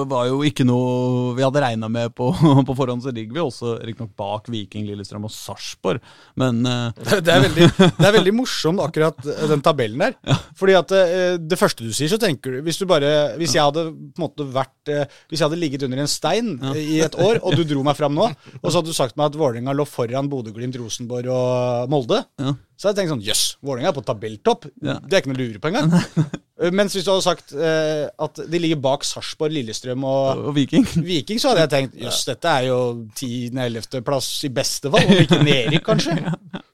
var 0.10 0.30
jo 0.30 0.40
ikke 0.48 0.66
noe 0.66 1.36
vi 1.38 1.44
hadde 1.46 1.62
regna 1.62 1.90
med 1.92 2.14
på, 2.18 2.30
på 2.68 2.76
forhånd. 2.78 3.04
Så 3.04 3.14
ligger 3.14 3.36
vi 3.36 3.44
også 3.44 3.76
riktignok 3.84 4.16
bak 4.18 4.50
Viking, 4.52 4.88
Lillestrøm 4.88 5.28
og 5.28 5.34
Sarpsborg. 5.34 6.02
Men 6.40 6.64
uh... 6.66 6.90
Det, 7.20 7.34
er 7.34 7.44
veldig, 7.46 7.68
det 8.00 8.08
er 8.08 8.16
veldig 8.16 8.34
morsomt, 8.42 8.82
akkurat 8.82 9.20
eh, 9.28 9.46
den 9.52 9.64
tabellen 9.66 10.02
der. 10.02 10.40
Fordi 10.58 10.78
at 10.80 10.94
eh, 10.96 11.36
det 11.42 11.60
første 11.60 11.86
du 11.86 11.94
sier, 11.94 12.10
så 12.12 12.20
tenker 12.22 12.56
du 12.56 12.64
Hvis 12.66 12.80
du 12.80 12.86
bare 12.90 13.36
Hvis 13.40 13.54
jeg 13.58 13.66
hadde 13.66 13.90
på 13.92 14.22
en 14.22 14.24
måte 14.24 14.46
vært 14.54 14.92
Hvis 15.30 15.40
jeg 15.40 15.46
hadde 15.46 15.60
ligget 15.60 15.84
under 15.86 16.02
en 16.02 16.10
stein 16.10 16.54
eh, 16.72 16.80
i 16.80 17.02
et 17.06 17.18
år, 17.20 17.42
og 17.44 17.58
du 17.58 17.66
dro 17.68 17.84
meg 17.86 17.98
fram 18.00 18.16
nå, 18.16 18.30
og 18.60 18.66
så 18.70 18.80
hadde 18.80 18.92
du 18.92 18.98
sagt 18.98 19.18
meg 19.20 19.30
at 19.30 19.38
Vålerenga 19.40 19.76
lå 19.76 19.86
foran 19.90 20.30
Bodø-Glimt, 20.32 20.80
Rosenborg 20.80 21.30
og 21.34 21.94
Molde, 21.94 22.24
Ja. 22.42 22.56
Så 22.80 22.88
hadde 22.88 23.02
jeg 23.02 23.10
tenkt 23.10 23.12
sånn 23.12 23.26
Jøss, 23.28 23.42
Vålerenga 23.60 23.90
er 23.92 23.96
på 23.98 24.02
tabelltopp. 24.08 24.70
Ja. 24.80 24.94
Det 25.04 25.18
er 25.18 25.20
ikke 25.20 25.34
noe 25.34 25.36
å 25.36 25.42
lure 25.42 25.60
på 25.60 25.68
engang. 25.68 25.90
Mens 26.80 26.94
hvis 26.96 27.04
du 27.04 27.12
hadde 27.12 27.26
sagt 27.26 27.52
eh, 27.52 28.06
at 28.08 28.40
de 28.40 28.62
ligger 28.64 28.80
bak 28.84 29.04
Sarpsborg, 29.08 29.52
Lillestrøm 29.58 30.06
og 30.08 30.46
og 30.48 30.56
Viking 30.56 30.88
Viking, 31.10 31.42
så 31.44 31.52
hadde 31.52 31.66
jeg 31.66 31.74
tenkt 31.74 32.00
jøss, 32.00 32.22
dette 32.30 32.54
er 32.54 32.70
jo 32.70 32.80
10.-11. 33.20 34.00
plass 34.08 34.32
i 34.48 34.52
beste 34.56 34.92
fall, 34.94 35.04
om 35.12 35.24
ikke 35.26 35.42
nedrykk, 35.44 35.86
kanskje. 35.92 36.18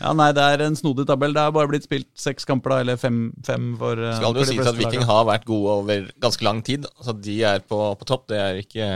Ja, 0.00 0.10
nei, 0.18 0.32
det 0.34 0.42
er 0.42 0.64
en 0.64 0.74
snodig 0.74 1.04
tabell. 1.06 1.30
Det 1.36 1.38
er 1.38 1.52
bare 1.54 1.70
blitt 1.70 1.84
spilt 1.86 2.08
seks 2.18 2.46
kamper, 2.48 2.72
da, 2.74 2.78
eller 2.82 2.96
fem, 2.98 3.20
fem 3.46 3.68
for 3.78 3.94
eh, 3.94 4.16
Skal 4.18 4.34
det 4.34 4.42
jo 4.42 4.48
sies 4.48 4.70
at 4.72 4.78
Viking 4.80 5.04
har 5.06 5.22
vært 5.28 5.46
gode 5.46 5.76
over 5.78 6.08
ganske 6.24 6.46
lang 6.46 6.64
tid. 6.66 6.88
Altså 6.98 7.14
de 7.14 7.36
er 7.46 7.62
på, 7.62 7.78
på 8.00 8.08
topp, 8.08 8.26
det 8.32 8.40
er 8.42 8.58
ikke, 8.58 8.88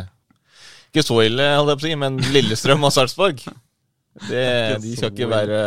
ikke 0.90 1.06
så 1.06 1.20
ille, 1.22 1.46
holdt 1.54 1.76
jeg 1.76 1.78
på 1.78 1.86
å 1.86 1.86
si, 1.86 2.00
men 2.02 2.18
Lillestrøm 2.34 2.88
og 2.88 2.94
Sarpsborg 2.96 3.46
det, 4.28 4.42
De 4.84 4.96
skal 4.96 5.12
ikke 5.12 5.28
være 5.30 5.60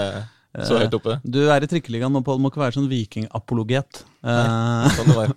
så 0.66 0.80
høyt 0.82 0.96
oppe. 0.98 1.16
Du 1.24 1.38
er 1.46 1.62
i 1.64 1.68
trikkeligaen 1.70 2.12
nå, 2.16 2.24
Pål. 2.26 2.40
Må 2.42 2.50
ikke 2.50 2.64
være 2.64 2.74
sånn 2.80 2.88
vikingapologet. 2.90 4.00
Eh, 4.26 4.88
Sånn 4.98 5.12
det 5.12 5.18
var. 5.20 5.34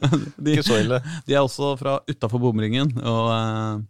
de, 0.42 0.56
Ikke 0.56 0.64
så 0.66 0.80
ille. 0.82 0.98
de 1.28 1.36
er 1.36 1.42
også 1.44 1.74
fra 1.80 1.98
utafor 2.10 2.42
bomringen, 2.42 2.90
og 2.98 3.30
eh, 3.36 3.84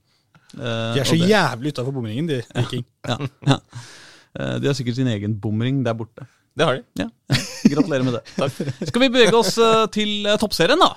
eh, 0.61 0.92
De 0.95 1.00
er 1.02 1.09
så 1.09 1.16
og 1.16 1.25
jævlig 1.33 1.73
utafor 1.73 1.97
bomringen, 1.97 2.28
de 2.28 2.42
Viking. 2.52 2.85
ja, 3.09 3.16
ja. 3.49 3.56
ja. 3.56 3.61
De 4.61 4.68
har 4.68 4.75
sikkert 4.76 4.99
sin 4.99 5.09
egen 5.09 5.33
bomring 5.40 5.78
der 5.87 5.97
borte. 5.97 6.26
Det 6.56 6.64
har 6.68 6.76
de. 6.76 6.85
Ja. 7.00 7.09
Gratulerer 7.73 8.04
med 8.04 8.18
det. 8.18 8.61
Skal 8.90 9.02
vi 9.06 9.09
bevege 9.12 9.37
oss 9.37 9.56
eh, 9.61 9.87
til 9.97 10.28
eh, 10.28 10.37
toppserien, 10.40 10.80
da? 10.80 10.90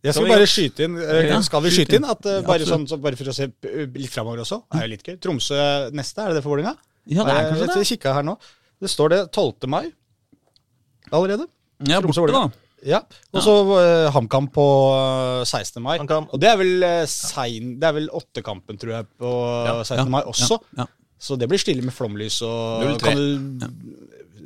Jeg 0.00 0.16
Skal 0.16 0.30
bare 0.30 0.46
skyte 0.48 0.86
inn 0.86 0.94
Ja, 0.96 1.40
Skal 1.44 1.60
vi 1.66 1.72
skyt 1.74 1.84
skyte 1.84 1.98
inn. 1.98 2.06
inn? 2.06 2.10
At, 2.14 2.26
eh, 2.26 2.40
bare, 2.46 2.64
sånn, 2.68 2.86
så, 2.88 2.96
bare 3.00 3.18
for 3.20 3.28
å 3.28 3.34
se 3.36 3.50
eh, 3.50 3.84
litt 3.96 4.12
framover 4.12 4.40
også. 4.46 4.62
er 4.72 4.86
jo 4.86 4.92
litt 4.94 5.04
gøy. 5.04 5.18
Tromsø 5.20 5.58
neste, 5.92 6.24
er 6.24 6.32
det 6.32 6.40
det 6.40 6.44
for 6.46 6.54
Vålerenga? 6.54 6.76
Ja, 7.10 7.24
det 7.24 7.34
er 7.34 7.42
Eh, 7.44 7.50
kanskje 7.50 7.66
det. 7.66 7.76
Jeg 7.82 7.90
kikka 7.98 8.14
her 8.16 8.24
nå. 8.24 8.38
Det 8.80 8.88
står 8.88 9.12
det 9.12 9.20
12. 9.32 9.68
mai 9.68 9.92
allerede. 11.12 11.46
Ja, 11.84 12.00
Tromsø, 12.00 12.24
borte, 12.24 12.32
da. 12.32 12.66
Ja. 12.86 13.02
Og 13.36 13.42
så 13.44 13.52
uh, 13.68 14.08
HamKam 14.14 14.48
på 14.48 14.64
eh, 14.96 15.44
16. 15.44 15.82
mai. 15.84 15.98
Og 16.00 16.38
det 16.40 16.48
er 16.48 16.56
vel 16.56 16.80
uh, 16.80 17.04
sein 17.04 17.74
Det 17.80 17.88
er 17.90 17.92
vel 17.98 18.08
åttekampen, 18.08 18.78
tror 18.80 18.94
jeg, 18.94 19.08
på 19.20 19.32
16. 19.84 20.08
mai 20.08 20.22
også. 20.22 20.56
Ja, 20.78 20.86
ja. 20.86 20.88
Så 21.20 21.36
det 21.36 21.50
blir 21.50 21.60
stille 21.60 21.84
med 21.84 21.92
flomlys 21.92 22.38
og 22.46 22.96
03. 22.96 23.00
kan 23.04 23.18
du, 23.20 23.66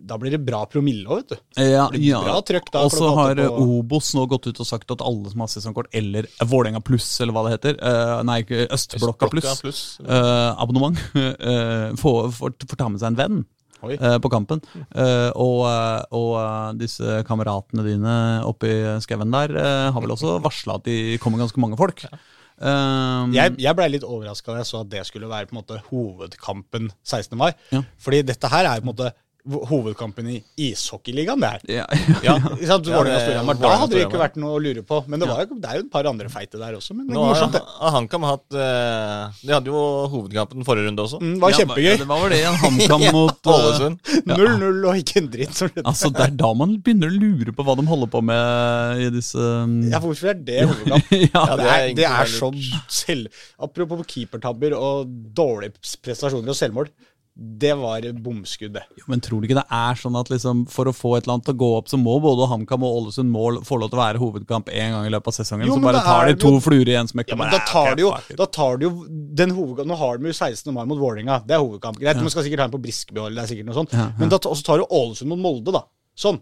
Da 0.05 0.19
blir 0.21 0.35
det 0.35 0.43
bra 0.45 0.61
promille 0.69 1.09
òg, 1.09 1.23
vet 1.23 1.33
du. 1.33 1.63
Ja, 1.65 1.87
ja. 1.97 2.21
Og 2.37 2.91
så 2.93 3.09
har 3.17 3.41
eh, 3.41 3.59
Obos 3.65 4.11
nå 4.17 4.27
gått 4.29 4.51
ut 4.51 4.61
og 4.61 4.69
sagt 4.69 4.93
at 4.93 5.01
alle 5.05 5.33
som 5.33 5.41
har 5.47 5.49
sesongkort, 5.53 5.89
eller 5.97 6.29
Vålerenga 6.45 6.83
pluss, 6.85 7.09
eller 7.25 7.33
hva 7.37 7.47
det 7.47 7.55
heter, 7.57 7.79
uh, 7.81 8.21
nei, 8.29 8.43
ikke 8.45 8.67
Østblokka 8.75 9.31
pluss, 9.33 9.63
plus. 9.65 9.83
uh, 10.05 10.53
abonnement, 10.61 11.01
uh, 11.17 11.95
får, 12.03 12.31
får, 12.37 12.57
får 12.69 12.81
ta 12.85 12.91
med 12.93 13.01
seg 13.03 13.15
en 13.15 13.21
venn. 13.23 13.45
Eh, 13.85 14.15
på 14.17 14.31
kampen. 14.33 14.63
Uh, 14.97 15.29
og 15.37 15.59
eh, 15.69 16.05
og 16.17 16.31
uh, 16.41 16.71
disse 16.81 17.19
kameratene 17.29 17.83
dine 17.85 18.15
oppe 18.49 18.71
i 18.71 18.79
skauen 19.05 19.29
der 19.35 19.53
eh, 19.61 19.89
har 19.93 20.01
vel 20.01 20.15
også 20.15 20.39
varsla 20.41 20.79
at 20.79 20.87
de 20.89 21.19
kommer 21.21 21.43
ganske 21.43 21.61
mange 21.61 21.77
folk. 21.77 22.01
Eh, 22.09 23.27
Jeg, 23.35 23.59
jeg 23.61 23.77
blei 23.77 23.91
litt 23.93 24.07
overraska 24.09 24.55
da 24.55 24.63
jeg 24.63 24.71
så 24.71 24.81
at 24.87 24.89
det 24.95 25.03
skulle 25.05 25.29
være 25.29 25.51
på 25.51 25.57
en 25.57 25.61
måte 25.61 25.83
hovedkampen 25.91 26.89
16. 27.05 27.37
mai. 27.37 27.51
Ja. 27.75 27.83
Fordi 28.01 28.23
dette 28.25 28.49
her 28.55 28.71
er 28.71 28.81
på 28.81 28.87
en 28.89 28.93
måte 28.95 29.11
hovedkampen 29.45 30.29
i 30.33 30.39
ishockeyligaen, 30.57 31.41
det 31.43 31.51
her. 31.53 31.65
Ja, 31.69 31.87
Ja. 32.25 32.35
ja. 32.35 32.35
Ja, 32.75 32.79
det- 32.79 32.95
Storhamar. 32.95 33.59
Da 33.61 33.73
hadde 33.83 33.95
det 33.99 34.05
ikke 34.07 34.21
vært 34.21 34.39
noe 34.41 34.57
å 34.57 34.61
lure 34.63 34.83
på. 34.87 35.03
Men 35.11 35.21
det, 35.21 35.29
var 35.29 35.45
jo, 35.45 35.59
det 35.61 35.69
er 35.71 35.79
jo 35.81 35.85
et 35.85 35.91
par 35.93 36.09
andre 36.09 36.31
feite 36.33 36.61
der 36.61 36.77
også. 36.79 36.97
Men 36.97 37.09
det 37.11 37.15
er 37.17 37.21
morsomt, 37.21 37.53
det. 37.57 37.63
HamKam 37.95 38.25
hatt 38.29 38.57
eh, 38.57 39.43
De 39.45 39.53
hadde 39.53 39.71
jo 39.73 39.83
hovedkampen 40.15 40.65
forrige 40.67 40.89
runde 40.89 41.05
også. 41.05 41.21
Mm, 41.21 41.35
var 41.43 41.53
Ja, 41.55 41.61
kjempegøy. 41.61 41.91
Det 42.01 42.09
var 42.09 42.23
vel 42.25 42.35
det, 42.35 42.41
en 42.49 42.59
HamKam 42.65 43.07
mot 43.19 43.51
Ålesund. 43.55 44.13
0-0 44.33 44.89
og 44.91 45.01
ikke 45.03 45.21
en 45.23 45.31
dritt. 45.37 45.63
Altså, 45.85 46.11
Det 46.15 46.27
er 46.31 46.37
da 46.41 46.53
man 46.57 46.77
begynner 46.85 47.13
å 47.13 47.19
lure 47.21 47.55
på 47.57 47.67
hva 47.69 47.77
de 47.81 47.87
holder 47.91 48.13
på 48.17 48.25
med 48.25 49.05
i 49.05 49.11
disse 49.15 49.39
um, 49.39 49.77
Ja, 49.93 50.01
hvorfor 50.03 50.33
er 50.33 50.41
det 50.41 50.61
hovedkamp? 50.65 51.13
ja, 51.21 51.45
det, 51.45 51.59
det 51.61 51.69
er 51.69 51.75
er, 51.75 51.95
det 52.01 52.09
er 52.09 52.21
veldig 52.25 52.39
sånn 52.41 52.61
selv... 52.89 53.43
Apropos 53.65 54.01
keepertabber 54.09 54.75
og 54.77 55.09
dårlige 55.37 55.77
prestasjoner 56.05 56.53
og 56.53 56.59
selvmål. 56.59 56.89
Det 57.37 57.73
var 57.75 58.05
bomskudd, 58.23 58.77
det. 58.77 58.85
Men 59.11 59.19
tror 59.21 59.41
du 59.43 59.49
ikke 59.49 59.57
det 59.59 59.65
er 59.75 59.97
sånn 59.99 60.15
at 60.21 60.29
liksom, 60.31 60.61
for 60.71 60.87
å 60.87 60.93
få 60.95 61.17
et 61.17 61.25
eller 61.25 61.35
annet 61.35 61.49
til 61.49 61.57
å 61.57 61.59
gå 61.65 61.71
opp, 61.81 61.89
så 61.91 61.99
må 61.99 62.15
både 62.23 62.47
HamKam 62.47 62.85
og 62.87 62.99
Ålesund 63.01 63.27
mål 63.35 63.59
få 63.67 63.81
lov 63.83 63.91
til 63.91 63.99
å 63.99 64.03
være 64.05 64.21
hovedkamp 64.23 64.71
én 64.71 64.95
gang 64.95 65.09
i 65.09 65.11
løpet 65.11 65.33
av 65.33 65.37
sesongen? 65.41 65.67
Jo, 65.67 65.75
så 65.81 65.83
bare 65.83 66.03
tar 66.07 66.31
de 66.31 66.37
to 66.39 66.53
jo- 66.55 66.63
fluer 66.63 66.93
i 66.93 66.95
en 67.01 67.11
smekk? 67.11 67.33
Ja, 67.35 67.41
men 67.41 67.51
bare, 67.51 67.59
da 67.59 67.67
tar 67.73 67.99
de 67.99 68.07
jo, 68.07 68.13
da 68.39 68.47
tar 68.47 68.79
de 68.79 68.87
jo 68.87 68.93
den 69.11 69.51
hovedkampen 69.51 69.91
Nå 69.91 69.99
har 69.99 70.23
de 70.23 70.31
jo 70.31 70.37
16. 70.39 70.71
mai 70.79 70.85
mot 70.87 70.99
Vålerenga. 71.03 71.41
Det 71.45 71.57
er 71.59 71.65
hovedkamp. 71.67 71.99
Greit, 71.99 72.23
man 72.23 72.31
skal 72.31 72.47
sikkert 72.47 72.63
ha 72.63 72.71
en 72.71 72.77
på 72.79 72.83
Briskeby, 72.87 73.19
eller 73.27 73.43
det 73.43 73.45
er 73.49 73.55
sikkert 73.57 73.67
noe 73.73 73.79
sånt. 73.83 73.93
Ja, 73.99 74.07
ja. 74.07 74.19
Men 74.23 74.31
da, 74.31 74.39
så 74.39 74.63
tar 74.71 74.79
du 74.79 74.87
Ålesund 74.87 75.29
mot 75.35 75.43
Molde, 75.43 75.75
da. 75.75 75.83
Sånn. 76.15 76.39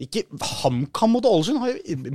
Ikke 0.00 0.22
HamKam 0.62 1.12
mot 1.12 1.26
Ålesund. 1.28 1.60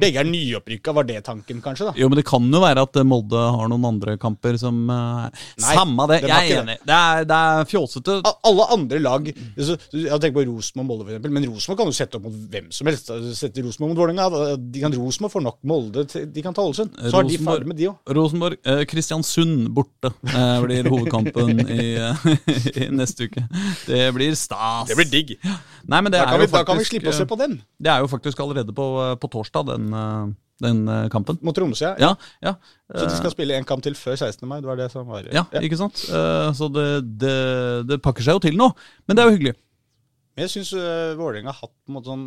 Begge 0.01 0.21
er 0.21 0.25
nyopprykka, 0.25 0.93
var 0.95 1.05
det 1.05 1.19
tanken, 1.27 1.61
kanskje? 1.61 1.91
da? 1.91 1.93
Jo, 1.99 2.09
men 2.09 2.17
det 2.17 2.25
kan 2.25 2.47
jo 2.49 2.61
være 2.63 2.85
at 2.87 2.97
Molde 3.05 3.41
har 3.55 3.69
noen 3.69 3.85
andre 3.91 4.15
kamper 4.21 4.57
som 4.57 4.79
uh, 4.89 5.27
Nei, 5.61 5.75
Samme 5.77 6.07
det, 6.09 6.21
det 6.23 6.31
jeg 6.31 6.55
er 6.55 6.61
enig. 6.63 6.77
Det 6.81 6.95
er, 6.97 7.27
det 7.29 7.37
er 7.51 7.69
fjåsete. 7.69 8.17
Alle 8.49 8.67
andre 8.73 9.01
lag 9.03 9.29
Jeg 9.29 9.77
tenker 9.93 10.33
på 10.39 10.45
Rosenborg 10.49 10.85
og 10.85 10.89
Molde, 10.89 11.05
for 11.05 11.13
eksempel, 11.13 11.35
men 11.37 11.47
Rosenborg 11.51 11.81
kan 11.81 11.91
jo 11.91 11.97
sette 11.99 12.17
opp 12.17 12.25
mot 12.25 12.39
hvem 12.55 12.71
som 12.73 12.89
helst. 12.89 13.11
Sette 13.37 13.65
Rosenborg 13.65 13.93
mot 13.93 14.01
Vålerenga. 14.01 14.57
De 14.57 14.83
kan 14.83 14.97
Rosenborg 14.97 15.35
får 15.35 15.45
nok 15.45 15.59
Molde, 15.69 16.07
de 16.09 16.45
kan 16.45 16.57
ta 16.57 16.65
Ålesund. 16.65 16.97
Så 17.05 17.13
har 17.19 17.29
de 17.29 17.39
ferdig 17.41 17.69
med 17.69 17.79
de 17.79 17.89
òg. 17.91 18.01
Rosenborg, 18.17 18.57
eh, 18.65 18.81
Kristiansund 18.89 19.69
borte 19.75 20.09
uh, 20.09 20.57
blir 20.65 20.89
hovedkampen 20.89 21.61
i, 21.77 21.87
i 22.81 22.89
neste 22.93 23.29
uke. 23.29 23.45
Det 23.85 24.09
blir 24.17 24.33
stas. 24.39 24.89
Det 24.89 24.97
blir 24.97 25.11
digg. 25.11 25.37
Nei, 25.85 26.01
men 26.01 26.09
det 26.09 26.17
Da 26.17 26.25
er 26.25 26.33
kan, 26.33 26.41
jo 26.41 26.47
vi, 26.47 26.53
da 26.57 26.65
kan 26.65 26.81
vi 26.81 26.89
slippe 26.89 27.13
å 27.13 27.15
se 27.15 27.29
på 27.29 27.37
den. 27.39 27.59
Det 27.81 27.91
er 27.91 27.99
jo 28.03 28.07
faktisk 28.11 28.39
allerede 28.39 28.73
på, 28.75 28.85
eh, 29.03 29.15
på 29.19 29.29
torsdag, 29.33 29.65
den, 29.67 29.89
eh, 29.93 30.29
den 30.63 30.77
eh, 30.87 31.07
kampen. 31.11 31.37
Mot 31.43 31.55
Tromsø. 31.57 31.91
Ja. 31.99 32.13
Ja, 32.41 32.53
ja. 32.53 32.53
Så 32.95 33.09
de 33.09 33.17
skal 33.17 33.33
spille 33.33 33.57
en 33.57 33.67
kamp 33.67 33.83
til 33.83 33.97
før 33.99 34.15
16. 34.15 34.47
mai. 34.47 34.61
Det 34.63 34.69
var 34.69 34.79
det 34.79 34.87
som 34.93 35.07
var 35.09 35.27
ja, 35.33 35.43
ikke 35.59 35.77
sant? 35.79 36.05
Eh, 36.09 36.53
Så 36.55 36.69
det, 36.71 36.87
det, 37.19 37.35
det 37.89 38.01
pakker 38.05 38.23
seg 38.23 38.37
jo 38.39 38.43
til 38.47 38.55
nå. 38.59 38.71
Men 39.07 39.17
det 39.17 39.23
er 39.25 39.29
jo 39.29 39.35
hyggelig. 39.37 39.55
Men 40.35 40.47
jeg 40.47 40.51
syns 40.57 40.73
Vålerenga 41.19 41.51
har 41.53 41.61
hatt 41.63 41.71
på 41.71 41.91
en 41.91 41.95
måte 41.95 42.11
sånn 42.11 42.23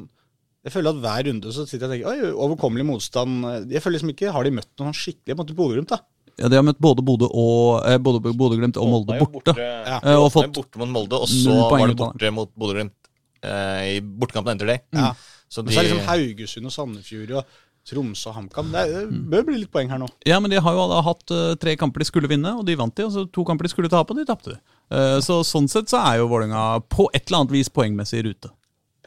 Jeg 0.64 0.72
føler 0.72 0.94
at 0.94 1.00
hver 1.02 1.26
runde 1.28 1.50
så 1.52 1.66
sitter 1.68 1.92
jeg 1.92 2.04
og 2.06 2.12
tenker 2.14 2.28
Oi, 2.28 2.30
overkommelig 2.46 2.86
motstand. 2.88 3.42
Jeg 3.68 3.82
føler 3.84 3.98
liksom 3.98 4.12
ikke 4.14 4.32
Har 4.32 4.46
de 4.48 4.52
møtt 4.56 4.70
noen 4.80 4.96
skikkelig 4.96 5.36
mot 5.36 5.50
Bodø-Glimt, 5.58 5.92
da? 5.92 5.98
Ja, 6.38 6.48
De 6.48 6.56
har 6.56 6.64
møtt 6.64 6.78
både 6.80 7.02
Bodø 7.04 7.26
og 7.28 7.82
eh, 7.88 7.98
Bodø-Glimt 7.98 8.76
og 8.80 8.88
Molde 8.92 9.18
borte. 9.18 9.52
borte. 9.52 9.56
Ja. 9.58 9.98
Og 10.16 10.28
er 10.28 10.32
fått 10.36 10.52
borte 10.56 10.80
mot 10.80 10.92
Molde, 10.94 11.18
og 11.20 11.28
så 11.28 11.56
var 11.68 11.82
det 11.90 11.96
borte 11.98 12.30
mot 12.36 12.52
Bodø-Glimt 12.54 12.94
eh, 13.42 13.96
i 13.96 14.00
bortekampen 14.00 14.54
etter 14.56 14.70
det. 14.70 14.78
Ja. 14.94 15.10
Så 15.48 15.62
de, 15.64 15.72
så 15.72 15.80
er 15.80 15.88
det 15.88 15.90
liksom 15.94 16.06
Haugesund 16.08 16.68
og 16.68 16.74
Sandefjord 16.74 17.32
og 17.40 17.56
Tromsø 17.88 18.28
og 18.28 18.34
HamKam. 18.36 18.68
Det, 18.74 18.82
det 18.92 19.20
bør 19.32 19.46
bli 19.48 19.58
litt 19.62 19.70
poeng 19.72 19.88
her 19.88 20.00
nå. 20.02 20.08
Ja, 20.28 20.36
men 20.44 20.52
de 20.52 20.58
har 20.60 20.74
jo 20.76 20.82
da 20.90 20.98
hatt 21.06 21.32
uh, 21.32 21.54
tre 21.56 21.72
kamper 21.80 22.02
de 22.04 22.08
skulle 22.10 22.28
vinne, 22.28 22.50
og 22.60 22.66
de 22.68 22.74
vant 22.76 22.92
de. 22.92 23.06
Og 23.06 23.14
så 23.14 23.24
to 23.32 23.46
kamper 23.48 23.64
de 23.64 23.70
skulle 23.72 23.88
tape, 23.88 24.12
og 24.12 24.20
de 24.20 24.26
tapte. 24.28 24.58
Uh, 24.92 25.16
så 25.24 25.38
sånn 25.46 25.70
sett 25.72 25.88
så 25.88 26.02
er 26.04 26.18
jo 26.20 26.26
Vålerenga 26.28 26.82
på 26.92 27.06
et 27.16 27.24
eller 27.30 27.40
annet 27.46 27.54
vis 27.56 27.72
poengmessig 27.72 28.20
i 28.20 28.26
rute. 28.28 28.52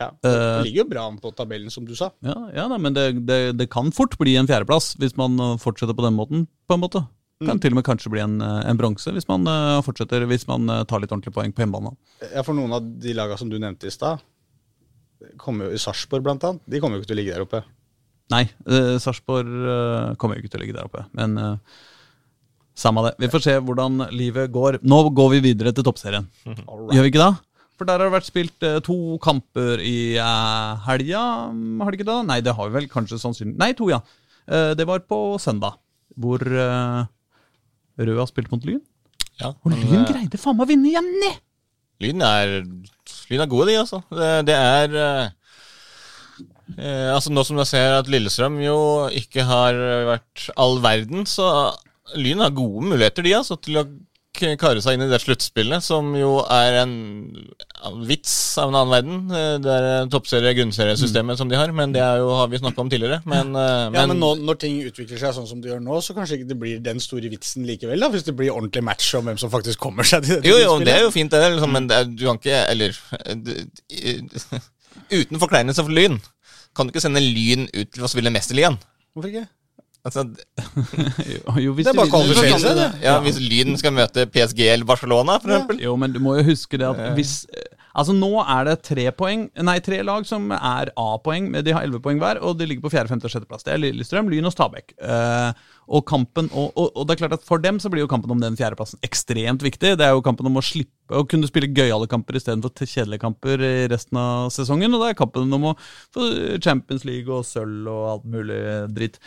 Ja. 0.01 0.07
Det 0.25 0.31
Eh, 0.33 0.63
ligger 0.65 0.81
jo 0.81 0.89
bra 0.89 1.03
an 1.11 1.19
på 1.21 1.29
tabellen, 1.37 1.69
som 1.69 1.85
du 1.85 1.93
sa. 1.93 2.07
Ja, 2.25 2.33
ja 2.57 2.63
da, 2.71 2.79
men 2.81 2.95
det, 2.97 3.03
det, 3.29 3.39
det 3.59 3.67
kan 3.69 3.91
fort 3.93 4.17
bli 4.17 4.33
en 4.39 4.47
fjerdeplass 4.49 4.95
hvis 4.97 5.13
man 5.19 5.37
fortsetter 5.61 5.93
på 5.93 6.01
den 6.07 6.17
måten. 6.17 6.47
på 6.65 6.73
en 6.73 6.81
måte. 6.81 7.03
Kan 7.45 7.61
til 7.61 7.75
og 7.75 7.77
med 7.79 7.85
kanskje 7.85 8.09
bli 8.13 8.21
en, 8.23 8.39
en 8.41 8.77
bronse 8.81 9.13
hvis 9.13 9.27
man 9.29 9.45
fortsetter, 9.85 10.25
hvis 10.29 10.47
man 10.49 10.65
tar 10.89 11.01
litt 11.01 11.13
ordentlig 11.13 11.33
poeng 11.37 11.53
på 11.53 11.61
hjemmebane. 11.61 11.93
Ja, 12.33 12.41
For 12.45 12.57
noen 12.57 12.73
av 12.73 12.85
de 13.01 13.13
lagene 13.17 13.37
som 13.37 13.49
du 13.53 13.59
nevnte 13.61 13.89
i 13.89 13.93
stad, 13.93 14.21
kommer 15.41 15.69
jo 15.69 15.77
i 15.77 15.81
Sarpsborg 15.81 16.25
blant 16.25 16.43
annet, 16.47 16.63
de 16.65 16.81
kommer 16.81 16.97
jo 16.97 17.03
ikke 17.03 17.11
til 17.11 17.17
å 17.17 17.21
ligge 17.21 17.35
der 17.35 17.45
oppe. 17.45 17.63
Nei, 18.31 18.45
uh, 18.69 18.95
Sarpsborg 19.01 19.47
uh, 19.47 20.13
kommer 20.19 20.37
jo 20.37 20.43
ikke 20.43 20.53
til 20.53 20.61
å 20.61 20.63
ligge 20.65 20.77
der 20.77 20.87
oppe. 20.87 21.05
Men 21.17 21.37
uh, 21.37 21.85
samme 22.77 23.03
det. 23.07 23.15
Vi 23.21 23.31
får 23.31 23.45
se 23.45 23.55
hvordan 23.59 24.07
livet 24.15 24.51
går. 24.53 24.79
Nå 24.87 25.03
går 25.15 25.33
vi 25.35 25.45
videre 25.51 25.73
til 25.75 25.85
toppserien. 25.87 26.27
Gjør 26.95 27.05
vi 27.05 27.11
ikke 27.11 27.23
det? 27.23 27.33
For 27.81 27.89
der 27.89 27.97
har 27.97 28.11
det 28.11 28.13
vært 28.13 28.29
spilt 28.29 28.65
uh, 28.67 28.77
to 28.85 29.17
kamper 29.23 29.81
i 29.81 30.13
uh, 30.21 30.77
helga, 30.85 31.21
har 31.81 31.89
det 31.89 31.97
ikke 31.97 32.11
det? 32.11 32.17
Nei, 32.29 32.41
det 32.45 32.53
har 32.53 32.69
vi 32.69 32.77
vel 32.77 32.89
kanskje 32.91 33.17
sannsynlig 33.17 33.57
Nei, 33.57 33.71
to, 33.77 33.87
ja. 33.89 33.97
Eh, 34.45 34.73
det 34.77 34.85
var 34.89 35.01
på 35.09 35.37
søndag, 35.41 35.79
hvor 36.19 36.41
uh, 36.45 37.01
Rød 37.97 38.19
har 38.19 38.29
spilt 38.29 38.51
mot 38.53 38.63
Lyn. 38.65 38.81
ja, 39.41 39.49
Og 39.49 39.73
Lyn 39.73 40.05
greide 40.09 40.37
faen 40.41 40.57
meg 40.59 40.67
å 40.67 40.71
vinne 40.71 40.91
igjen! 40.91 41.09
ne? 41.23 41.31
Lyn 42.01 42.25
er, 42.25 42.57
Lyn 43.29 43.43
er 43.43 43.51
gode, 43.51 43.69
de, 43.69 43.77
altså. 43.81 44.01
Det, 44.09 44.29
det 44.49 44.57
er 44.57 44.97
eh, 45.05 45.25
eh, 46.77 47.09
Altså 47.13 47.33
Nå 47.33 47.45
som 47.47 47.61
jeg 47.61 47.71
ser 47.71 47.97
at 47.99 48.11
Lillestrøm 48.11 48.59
jo 48.63 48.77
ikke 49.21 49.45
har 49.47 49.77
vært 50.09 50.47
all 50.59 50.79
verden, 50.83 51.27
så 51.29 51.71
Lyn 52.17 52.43
har 52.43 52.55
gode 52.55 52.89
muligheter, 52.91 53.25
de, 53.27 53.37
altså, 53.37 53.59
til 53.61 53.79
å 53.79 53.85
kare 54.33 54.81
seg 54.81 54.95
inn 54.95 55.03
i 55.05 55.09
det 55.11 55.19
sluttspillet, 55.21 55.83
som 55.83 56.13
jo 56.15 56.39
er 56.49 56.77
en 56.81 56.93
vits 58.07 58.57
av 58.57 58.69
en 58.71 58.77
annen 58.79 58.91
verden. 58.93 59.17
Eh, 59.31 59.57
Det 59.59 59.71
er 59.75 60.07
toppserie- 60.09 60.55
grunnseriesystemet 60.55 61.37
som 61.37 61.49
de 61.49 61.55
har, 61.55 61.71
men 61.71 61.91
det 61.91 61.99
jo, 62.01 62.29
har 62.35 62.47
vi 62.47 62.57
snakka 62.57 62.79
om 62.79 62.89
tidligere. 62.89 63.21
Men, 63.25 63.55
eh, 63.55 63.91
Ja, 63.93 64.07
men 64.07 64.17
nå, 64.19 64.35
når 64.39 64.57
ting 64.59 64.81
utvikler 64.81 65.19
seg 65.19 65.33
sånn 65.35 65.47
som 65.47 65.61
det 65.61 65.69
gjør 65.71 65.81
nå, 65.83 66.01
så 66.01 66.15
kanskje 66.15 66.39
ikke 66.39 66.47
det 66.47 66.59
blir 66.59 66.79
den 66.81 66.99
store 66.99 67.29
vitsen 67.29 67.65
likevel, 67.65 67.99
da, 67.99 68.09
hvis 68.09 68.23
det 68.23 68.35
blir 68.35 68.51
ordentlig 68.51 68.83
match 68.83 69.13
om 69.15 69.25
hvem 69.25 69.37
som 69.37 69.49
faktisk 69.51 69.77
kommer 69.79 70.03
seg 70.03 70.23
til 70.23 70.41
Jo, 70.43 70.57
jo, 70.57 70.79
det 70.79 70.95
er 70.95 71.01
jo 71.01 71.11
fint, 71.11 71.29
det, 71.31 71.41
liksom, 71.53 71.71
men 71.71 71.87
det 71.87 71.97
er, 71.97 72.03
du 72.05 72.25
kan 72.25 72.37
ikke 72.39 72.69
Eller 72.71 72.97
Uten 75.11 75.39
forkleinelse 75.39 75.83
for 75.83 75.91
Lyn 75.91 76.21
kan 76.75 76.87
du 76.87 76.91
ikke 76.93 77.01
sende 77.03 77.19
Lyn 77.19 77.67
ut 77.73 77.89
til 77.91 78.03
å 78.03 78.07
spille 78.07 78.31
Mesterligaen. 78.31 78.77
Hvorfor 79.13 79.27
ikke? 79.27 79.47
Altså, 80.05 80.23
Jo, 81.65 81.75
Det 81.77 81.87
er 81.87 81.93
bare 81.93 82.09
det. 82.79 82.87
ja, 83.03 83.19
Hvis 83.21 83.37
Lyn 83.39 83.77
skal 83.77 83.93
møte 83.93 84.25
PSG 84.33 84.59
eller 84.73 84.85
Barcelona, 84.85 85.37
for 85.37 85.51
eksempel. 85.53 85.81
Jo, 85.83 85.95
men 85.95 86.13
du 86.15 86.19
må 86.23 86.35
jo 86.39 86.43
huske 86.51 86.77
det 86.81 86.87
at 86.89 87.13
hvis 87.17 87.45
Altså 87.97 88.15
Nå 88.15 88.29
er 88.43 88.67
det 88.67 88.77
tre 88.87 89.05
poeng 89.15 89.47
Nei, 89.65 89.77
tre 89.83 89.99
lag 90.05 90.25
som 90.27 90.49
er 90.55 90.91
A-poeng. 90.99 91.49
De 91.63 91.75
har 91.75 91.85
elleve 91.85 92.01
poeng 92.03 92.21
hver, 92.21 92.39
og 92.45 92.57
de 92.59 92.67
ligger 92.69 92.85
på 92.85 92.93
fjerde, 92.93 93.11
femte 93.11 93.27
og 93.27 93.33
sjetteplass. 93.33 93.65
Det 93.67 93.73
er 93.73 93.81
Lillestrøm, 93.81 94.29
Lyn 94.31 94.47
og 94.47 94.53
Stabæk. 94.55 94.95
Uh, 95.01 95.51
og 95.91 96.05
kampen 96.07 96.47
og, 96.55 96.71
og, 96.79 96.91
og 96.95 97.07
det 97.07 97.15
er 97.15 97.21
klart 97.23 97.35
at 97.35 97.47
For 97.47 97.61
dem 97.61 97.79
så 97.83 97.91
blir 97.91 98.05
jo 98.05 98.11
kampen 98.11 98.31
om 98.31 98.41
den 98.41 98.55
fjerdeplassen 98.59 99.01
ekstremt 99.05 99.65
viktig. 99.65 99.95
Det 99.99 100.07
er 100.07 100.15
jo 100.15 100.23
kampen 100.25 100.47
om 100.47 100.59
å 100.59 100.65
slippe 100.65 101.17
å 101.17 101.25
kunne 101.27 101.49
spille 101.49 101.71
gøyale 101.75 102.07
kamper 102.11 102.37
istedenfor 102.39 102.71
kjedelige 102.85 103.23
kamper 103.25 103.65
i 103.65 103.73
resten 103.91 104.19
av 104.21 104.51
sesongen. 104.55 104.93
Og 104.95 105.03
det 105.03 105.11
er 105.11 105.19
kampen 105.19 105.59
om 105.59 105.71
å 105.71 105.75
få 106.13 106.29
Champions 106.63 107.03
League 107.07 107.31
og 107.31 107.43
sølv 107.47 107.91
og 107.91 108.07
alt 108.15 108.31
mulig 108.37 108.61
dritt. 108.95 109.19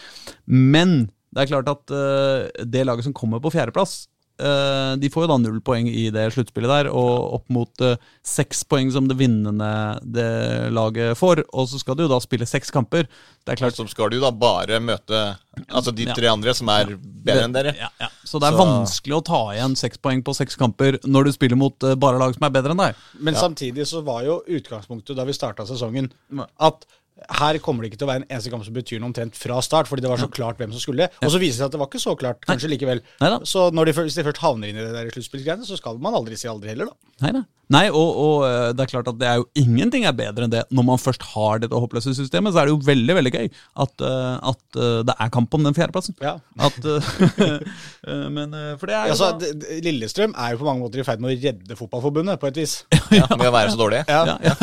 Men 0.49 1.04
det 1.35 1.44
er 1.44 1.50
klart 1.50 1.71
at 1.71 1.92
uh, 1.92 2.64
det 2.64 2.87
laget 2.87 3.09
som 3.09 3.16
kommer 3.16 3.42
på 3.42 3.52
fjerdeplass 3.52 4.04
de 4.37 5.09
får 5.14 5.25
jo 5.25 5.29
da 5.31 5.37
null 5.38 5.61
poeng 5.62 5.87
i 5.87 6.09
det 6.11 6.25
sluttspillet 6.35 6.71
der, 6.71 6.88
og 6.91 7.35
opp 7.38 7.49
mot 7.55 7.81
eh, 7.87 7.97
seks 8.26 8.64
poeng 8.67 8.91
som 8.91 9.07
det 9.07 9.17
vinnende 9.21 9.69
det 10.03 10.73
laget 10.75 11.14
får. 11.21 11.45
Og 11.55 11.69
så 11.71 11.79
skal 11.79 11.95
du 11.97 12.03
jo 12.05 12.11
da 12.11 12.19
spille 12.25 12.47
seks 12.49 12.73
kamper. 12.75 13.07
Det 13.45 13.53
er 13.55 13.61
klart 13.61 13.76
Så 13.79 13.87
skal 13.93 14.11
du 14.11 14.19
da 14.23 14.31
bare 14.33 14.81
møte 14.81 15.37
Altså 15.71 15.93
de 15.95 16.03
Ja. 16.09 16.14
tre 16.17 16.26
andre 16.26 16.53
som 16.55 16.69
er 16.69 16.97
bedre 16.99 17.45
enn 17.45 17.53
dere. 17.55 17.75
Ja, 17.79 17.88
ja. 18.00 18.09
Så 18.25 18.41
det 18.43 18.49
er 18.49 18.57
Så- 18.57 18.64
vanskelig 18.64 19.14
å 19.14 19.25
ta 19.25 19.43
igjen 19.55 19.76
seks 19.79 19.99
poeng 20.03 20.23
på 20.25 20.35
seks 20.35 20.57
kamper 20.59 20.99
når 21.07 21.25
du 21.26 21.33
spiller 21.33 21.57
mot 21.57 21.85
eh, 21.85 21.95
bare 21.95 22.19
lag 22.19 22.35
som 22.35 22.43
er 22.43 22.50
bedre 22.50 22.73
enn 22.75 22.83
deg. 22.83 22.95
Men 23.21 23.35
samtidig 23.35 23.87
så 23.87 24.03
var 24.03 24.25
jo 24.25 24.43
utgangspunktet 24.49 25.14
da 25.14 25.23
vi 25.25 25.33
starta 25.33 25.62
sesongen, 25.64 26.11
at 26.59 26.85
her 27.14 27.59
kommer 27.62 27.85
det 27.85 27.92
ikke 27.92 28.00
til 28.02 28.09
å 28.09 28.11
være 28.11 28.23
en 28.25 28.26
eneste 28.28 28.50
kamp 28.52 28.64
som 28.66 28.75
betyr 28.75 28.99
noe 29.00 29.12
omtrent 29.12 29.37
fra 29.38 29.61
start, 29.62 29.88
fordi 29.90 30.02
det 30.04 30.11
var 30.11 30.21
så 30.21 30.28
klart 30.33 30.59
hvem 30.61 30.73
som 30.75 30.83
skulle. 30.83 31.06
Og 31.23 31.30
så 31.30 31.40
viser 31.40 31.56
det 31.56 31.61
seg 31.62 31.68
at 31.71 31.76
det 31.76 31.80
var 31.80 31.90
ikke 31.90 32.02
så 32.02 32.14
klart, 32.18 32.40
kanskje 32.49 32.71
likevel. 32.73 33.02
Neida. 33.23 33.38
Så 33.49 33.68
når 33.75 33.90
de, 33.90 33.94
hvis 34.02 34.18
de 34.18 34.26
først 34.26 34.42
havner 34.42 34.73
inn 34.73 34.80
i 34.80 34.85
det 34.85 34.94
der 34.97 35.12
sluttspillgreiene, 35.14 35.68
så 35.68 35.78
skal 35.78 36.00
man 36.02 36.16
aldri 36.18 36.38
si 36.40 36.50
aldri 36.50 36.73
heller, 36.75 36.90
da. 36.90 37.14
Nei, 37.25 37.44
nei. 37.73 37.85
Og, 37.90 38.18
og 38.25 38.44
eh, 38.49 38.73
det 38.76 38.85
er 38.85 38.90
klart 38.92 39.09
at 39.12 39.18
det 39.21 39.28
er 39.30 39.38
jo 39.40 39.47
ingenting 39.61 40.04
er 40.09 40.12
bedre 40.16 40.44
enn 40.49 40.52
det. 40.52 40.64
Når 40.75 40.85
man 40.90 41.00
først 41.00 41.23
har 41.35 41.62
dette 41.62 41.75
håpløse 41.80 42.14
systemet, 42.16 42.52
så 42.54 42.62
er 42.62 42.68
det 42.68 42.75
jo 42.75 42.80
veldig 42.85 43.16
veldig 43.21 43.33
gøy 43.37 43.49
at, 43.85 44.04
eh, 44.04 44.35
at 44.52 44.78
eh, 44.80 44.99
det 45.09 45.16
er 45.21 45.33
kamp 45.35 45.54
om 45.59 45.64
den 45.68 45.75
fjerdeplassen. 45.76 46.16
Ja. 46.23 46.37
At, 46.59 46.76
men 48.37 48.54
For 48.80 48.90
det 48.90 48.94
er 48.97 49.09
jo 49.09 49.14
Altså, 49.14 49.30
d- 49.40 49.52
d- 49.61 49.78
Lillestrøm 49.87 50.35
er 50.37 50.54
jo 50.54 50.61
på 50.62 50.68
mange 50.68 50.85
måter 50.85 51.00
i 51.02 51.06
ferd 51.06 51.23
med 51.23 51.35
å 51.35 51.38
redde 51.40 51.76
fotballforbundet, 51.78 52.40
på 52.42 52.50
et 52.50 52.61
vis. 52.64 52.76
Ja, 53.14 53.26
Med 53.38 53.47
å 53.47 53.52
være 53.54 53.71
så 53.71 53.78
dårlige. 53.78 54.04
Ja. 54.11 54.23
ja, 54.26 54.37
ja. 54.42 54.54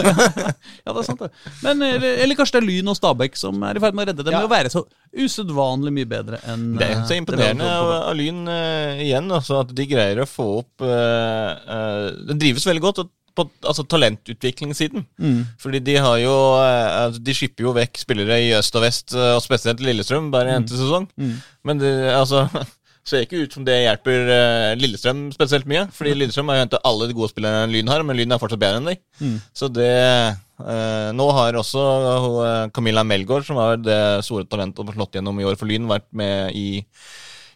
ja, 0.84 0.91
det 0.91 0.98
er 1.00 1.05
sant, 1.08 1.22
det. 1.22 1.29
Men, 1.63 1.81
eller, 1.86 2.17
eller 2.25 2.36
kanskje 2.39 2.58
det 2.58 2.63
er 2.63 2.67
Lyn 2.67 2.91
og 2.91 2.98
Stabæk 2.98 3.38
som 3.39 3.62
er 3.63 3.77
i 3.79 3.84
ferd 3.84 3.96
med 3.96 4.03
å 4.03 4.10
redde 4.12 4.25
dem 4.27 4.34
Ja. 4.36 4.41
med 4.43 4.50
å 4.50 4.51
være 4.51 4.72
så 4.74 4.81
usedvanlig 5.12 5.91
mye 5.96 6.08
bedre 6.08 6.38
enn 6.48 6.70
Det 6.80 6.86
er 6.88 7.00
eh, 7.00 7.08
så 7.08 7.18
imponerende 7.20 7.68
av, 7.68 8.12
Lyn 8.15 8.46
uh, 8.48 9.01
igjen, 9.01 9.27
altså, 9.32 9.62
at 9.65 9.74
de 9.75 9.88
greier 9.89 10.22
å 10.24 10.30
få 10.30 10.46
opp 10.62 10.86
uh, 10.86 11.51
uh, 11.68 12.06
Det 12.30 12.38
drives 12.39 12.68
veldig 12.70 12.86
godt. 12.86 13.03
og 13.03 13.12
på 13.36 13.46
altså, 13.63 13.84
talentutviklingssiden. 13.88 15.06
Fordi 15.60 15.80
de 15.80 15.96
har 16.03 16.18
jo 16.20 16.34
eh, 16.60 17.06
altså, 17.06 17.22
De 17.24 17.36
skipper 17.36 17.63
jo 17.68 17.74
vekk 17.77 18.01
spillere 18.03 18.41
i 18.44 18.51
øst 18.58 18.75
og 18.75 18.86
vest, 18.86 19.15
eh, 19.15 19.34
og 19.38 19.41
spesielt 19.44 19.80
Lillestrøm, 19.84 20.32
bare 20.34 20.58
en 20.58 20.68
til 20.68 20.77
sesong. 20.82 21.08
Men 21.63 21.80
det 21.82 21.94
altså 22.12 22.46
ser 23.08 23.24
ikke 23.25 23.46
ut 23.46 23.56
som 23.56 23.65
det 23.65 23.80
hjelper 23.86 24.34
eh, 24.36 24.75
Lillestrøm 24.80 25.30
spesielt 25.36 25.70
mye. 25.70 25.88
Fordi 25.96 26.15
Lillestrøm 26.18 26.51
har 26.51 26.60
jo 26.60 26.65
hentet 26.65 26.88
alle 26.91 27.08
de 27.10 27.18
gode 27.18 27.32
spillerne 27.32 27.72
Lyn 27.72 27.91
har, 27.91 28.03
men 28.03 28.20
Lyn 28.20 28.36
er 28.36 28.41
fortsatt 28.41 28.62
bedre 28.62 28.82
enn 28.82 28.91
de. 28.91 28.98
Så 29.56 29.72
det 29.72 29.91
eh, 29.96 30.34
Nå 31.18 31.25
har 31.38 31.58
også 31.60 31.82
eh, 32.46 32.70
Camilla 32.75 33.03
Melgaard, 33.08 33.46
som 33.48 33.58
var 33.60 33.77
det 33.82 34.00
store 34.27 34.46
talentet 34.50 34.82
og 34.84 34.94
slått 34.96 35.18
gjennom 35.18 35.39
i 35.41 35.48
år 35.48 35.58
for 35.60 35.70
Lyn, 35.70 35.88
vært 35.89 36.08
med 36.15 36.56
i 36.58 36.84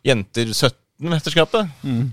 Jenter 0.06 0.52
17-mesterskapet. 0.54 1.72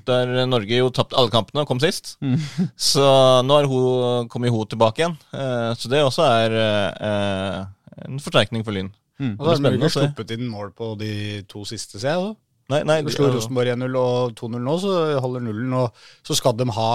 Der 0.08 0.32
Norge 0.49 0.78
jo 0.78 0.90
tapte 0.94 1.18
alle 1.20 1.32
kampene 1.32 1.64
og 1.64 1.68
kom 1.70 1.80
sist. 1.82 2.16
Så 2.92 3.04
nå 3.44 3.58
har 3.61 3.68
hun, 3.70 4.28
kommet 4.32 4.54
hun 4.54 4.66
tilbake 4.70 5.04
igjen. 5.04 5.18
Eh, 5.37 5.72
så 5.78 5.90
det 5.92 6.00
også 6.04 6.25
er 6.28 6.56
eh, 6.62 7.58
en 8.08 8.22
forsterkning 8.22 8.64
for 8.66 8.75
Lyn. 8.76 8.92
Og 9.22 9.44
Det 9.44 9.44
så 9.44 9.52
har 9.52 9.66
Norge 9.68 9.90
sluppet 9.92 10.32
inn 10.34 10.49
mål 10.50 10.72
på 10.75 10.94
de 10.99 11.12
to 11.50 11.62
siste, 11.68 12.00
ser 12.02 12.16
jeg. 12.16 12.32
Nei, 12.72 12.80
nei, 12.88 13.02
De 13.04 13.12
slo 13.12 13.28
Rosenborg 13.28 13.68
1-0 13.75 13.96
og 14.00 14.32
2-0 14.38 14.62
nå, 14.64 14.75
så 14.80 14.92
holder 15.20 15.44
nullen. 15.44 15.72
Og 15.76 16.04
så 16.26 16.34
skal 16.38 16.56
de 16.56 16.66
ha 16.72 16.90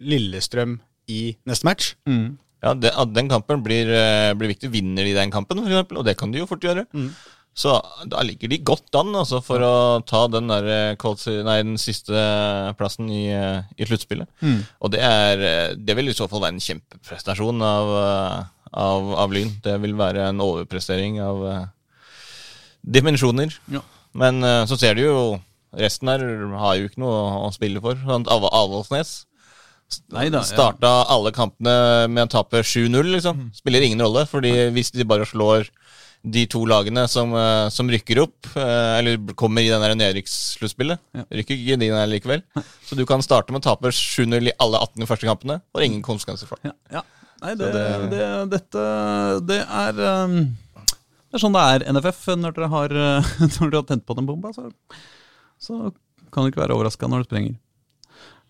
Lillestrøm 0.00 0.78
i 1.10 1.34
neste 1.48 1.66
match. 1.68 1.90
Ja, 2.64 2.72
det, 2.72 2.94
den 3.12 3.28
kampen 3.28 3.62
blir, 3.64 3.90
eh, 3.92 4.32
blir 4.38 4.54
viktig. 4.54 4.72
Vinner 4.72 5.04
de 5.04 5.12
den 5.16 5.32
kampen, 5.32 5.60
eksempel, 5.66 6.00
og 6.00 6.06
det 6.08 6.16
kan 6.16 6.32
de 6.32 6.40
jo 6.40 6.48
fort 6.48 6.64
gjøre. 6.64 6.86
Så 7.54 7.76
da 8.10 8.22
ligger 8.26 8.50
de 8.50 8.58
godt 8.66 8.96
an 8.98 9.12
altså, 9.14 9.38
for 9.44 9.62
å 9.62 9.74
ta 10.08 10.24
den, 10.32 10.48
der, 10.50 10.66
eh, 10.96 11.42
nei, 11.46 11.58
den 11.62 11.76
siste 11.78 12.24
plassen 12.78 13.10
i, 13.12 13.28
eh, 13.30 13.62
i 13.78 13.86
sluttspillet. 13.86 14.26
Og 14.80 14.90
det, 14.90 15.02
er, 15.04 15.76
det 15.76 15.96
vil 15.96 16.08
i 16.08 16.16
så 16.16 16.26
fall 16.30 16.42
være 16.42 16.56
en 16.56 16.64
kjempeprestasjon 16.64 17.62
av, 17.62 17.92
av, 18.72 19.12
av 19.26 19.36
Lyn. 19.36 19.52
Det 19.62 19.76
vil 19.84 19.94
være 19.94 20.30
en 20.32 20.42
overprestering 20.42 21.20
av 21.22 21.44
dimensjoner. 22.82 23.52
Ja. 23.70 23.84
Men 24.14 24.40
så 24.68 24.78
ser 24.78 24.94
du 24.96 25.04
jo 25.04 25.18
Resten 25.74 26.06
her 26.06 26.22
har 26.54 26.76
jo 26.78 26.86
ikke 26.86 27.00
noe 27.02 27.22
å 27.42 27.48
spille 27.50 27.80
for. 27.82 27.98
Sånn, 28.06 28.28
Av 28.30 28.44
Avaldsnes 28.46 29.24
Nei 30.14 30.28
Starta 30.46 30.90
ja. 30.90 31.04
alle 31.14 31.32
kampene 31.34 32.08
med 32.10 32.26
å 32.26 32.30
tape 32.30 32.62
7-0, 32.64 33.12
liksom. 33.16 33.48
Spiller 33.56 33.84
ingen 33.86 34.00
rolle, 34.04 34.26
fordi 34.30 34.52
hvis 34.74 34.92
de 34.94 35.04
bare 35.08 35.26
slår 35.28 35.68
de 36.24 36.46
to 36.48 36.62
lagene 36.64 37.02
som, 37.10 37.34
eh, 37.36 37.68
som 37.68 37.90
rykker 37.92 38.22
opp, 38.22 38.46
eh, 38.56 38.98
eller 38.98 39.18
kommer 39.36 39.60
i 39.60 39.68
den 39.68 39.98
nedrykkssluttspillet, 40.00 40.98
Ja. 41.12 41.24
rykker 41.30 41.52
ikke 41.58 41.78
de 41.78 41.88
der 41.92 42.06
likevel. 42.08 42.42
Så 42.86 42.96
du 42.96 43.04
kan 43.04 43.20
starte 43.20 43.52
med 43.52 43.60
å 43.60 43.66
tape 43.68 43.90
7-0 43.92 44.48
i 44.48 44.52
alle 44.58 44.78
18 44.80 45.04
første 45.06 45.28
kampene, 45.28 45.60
og 45.74 45.82
ingen 45.84 46.00
konsekvenser 46.02 46.46
for 46.48 46.56
det. 46.62 46.72
Ja, 46.72 47.00
ja. 47.00 47.02
Nei, 47.42 47.54
det, 47.60 47.72
det, 47.74 48.10
det- 48.10 48.50
dette 48.54 49.46
Det 49.46 49.58
er 49.68 50.24
um, 50.24 50.56
Det 51.28 51.34
er 51.36 51.42
sånn 51.42 51.52
det 51.52 51.64
er 51.82 51.92
NFF 51.92 52.24
når 52.40 52.54
dere 52.54 52.68
har, 52.72 52.88
når 53.60 53.70
dere 53.70 53.80
har 53.82 53.88
tent 53.90 54.06
på 54.06 54.16
den 54.16 54.24
bomba. 54.24 54.52
Så, 54.54 54.70
så 55.60 55.92
kan 56.32 56.44
det 56.46 56.54
ikke 56.54 56.62
være 56.64 56.72
overraska 56.78 57.06
når 57.10 57.24
det 57.24 57.28
sprenger. 57.28 57.56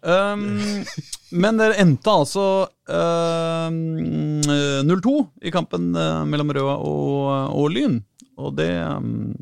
Um, 0.05 0.85
men 1.33 1.61
dere 1.61 1.79
endte 1.81 2.13
altså 2.13 2.47
uh, 2.69 3.69
0-2 3.73 5.15
i 5.49 5.53
kampen 5.55 5.95
uh, 5.97 6.25
mellom 6.29 6.53
Røa 6.53 6.75
og, 6.77 7.55
og 7.57 7.71
Lyn. 7.73 8.01
Og 8.37 8.53
det 8.59 8.73
um, 8.85 9.33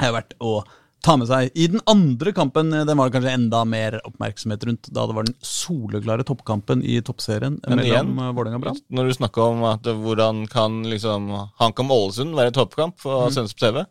er 0.00 0.14
verdt 0.14 0.36
å 0.38 0.60
ta 1.04 1.16
med 1.16 1.28
seg. 1.30 1.50
I 1.56 1.68
den 1.72 1.80
andre 1.88 2.32
kampen 2.36 2.72
eh, 2.76 2.84
den 2.88 2.98
var 2.98 3.08
det 3.08 3.16
kanskje 3.16 3.32
enda 3.36 3.62
mer 3.68 3.98
oppmerksomhet 4.04 4.66
rundt, 4.68 4.90
da 4.92 5.06
det 5.08 5.16
var 5.16 5.28
den 5.28 5.38
soleklare 5.44 6.26
toppkampen 6.28 6.84
i 6.84 6.98
toppserien 7.04 7.58
Men 7.64 7.80
mellom 7.80 8.18
uh, 8.20 8.30
Vålerenga 8.36 8.60
og 8.60 8.66
Brann. 8.66 8.82
Når 8.92 9.08
du 9.08 9.16
snakker 9.16 9.46
om 9.46 9.64
at 9.70 9.88
eh, 9.88 9.96
hvordan 10.04 10.44
kan 10.52 10.82
liksom 10.88 11.30
HamKam 11.60 11.94
Ålesund 11.96 12.36
være 12.36 12.54
toppkamp 12.56 13.00
for 13.00 13.28
mm. 13.28 13.36
Sønnes 13.36 13.56
på 13.56 13.64
TV 13.64 13.84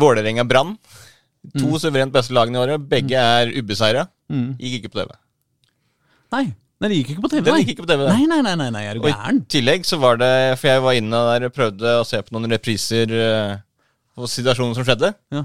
Vålerenga 0.00 0.46
Brann, 0.48 0.76
to 1.58 1.78
suverent 1.82 2.14
beste 2.14 2.34
lagene 2.36 2.58
i 2.58 2.62
året, 2.62 2.88
begge 2.90 3.18
er 3.18 3.52
ubeseira, 3.56 4.06
gikk 4.30 4.80
ikke 4.80 4.92
på 4.92 5.00
TV. 5.02 5.14
Nei, 6.32 6.44
nei, 6.80 6.88
det 6.88 6.98
gikk 7.00 7.10
ikke 7.14 7.24
på 7.26 7.32
TV. 7.32 7.48
Nei. 7.50 7.64
ikke 7.68 7.84
på 7.84 7.90
TV. 7.90 8.04
Nei, 8.08 8.28
nei, 8.30 8.40
nei, 8.46 8.54
nei, 8.60 8.68
nei, 8.72 8.84
er 8.88 8.98
du 8.98 9.02
Og 9.04 9.10
i 9.10 9.34
tillegg 9.52 9.84
så 9.84 9.98
var 10.00 10.16
det 10.22 10.30
For 10.60 10.70
jeg 10.70 10.84
var 10.86 10.96
inne 10.96 11.24
der 11.28 11.48
og 11.50 11.56
prøvde 11.56 11.96
å 12.00 12.06
se 12.08 12.22
på 12.24 12.32
noen 12.36 12.54
repriser 12.54 13.12
eh, 13.12 13.58
på 14.16 14.30
situasjonen 14.30 14.76
som 14.78 14.86
skjedde. 14.86 15.12
Ja. 15.34 15.44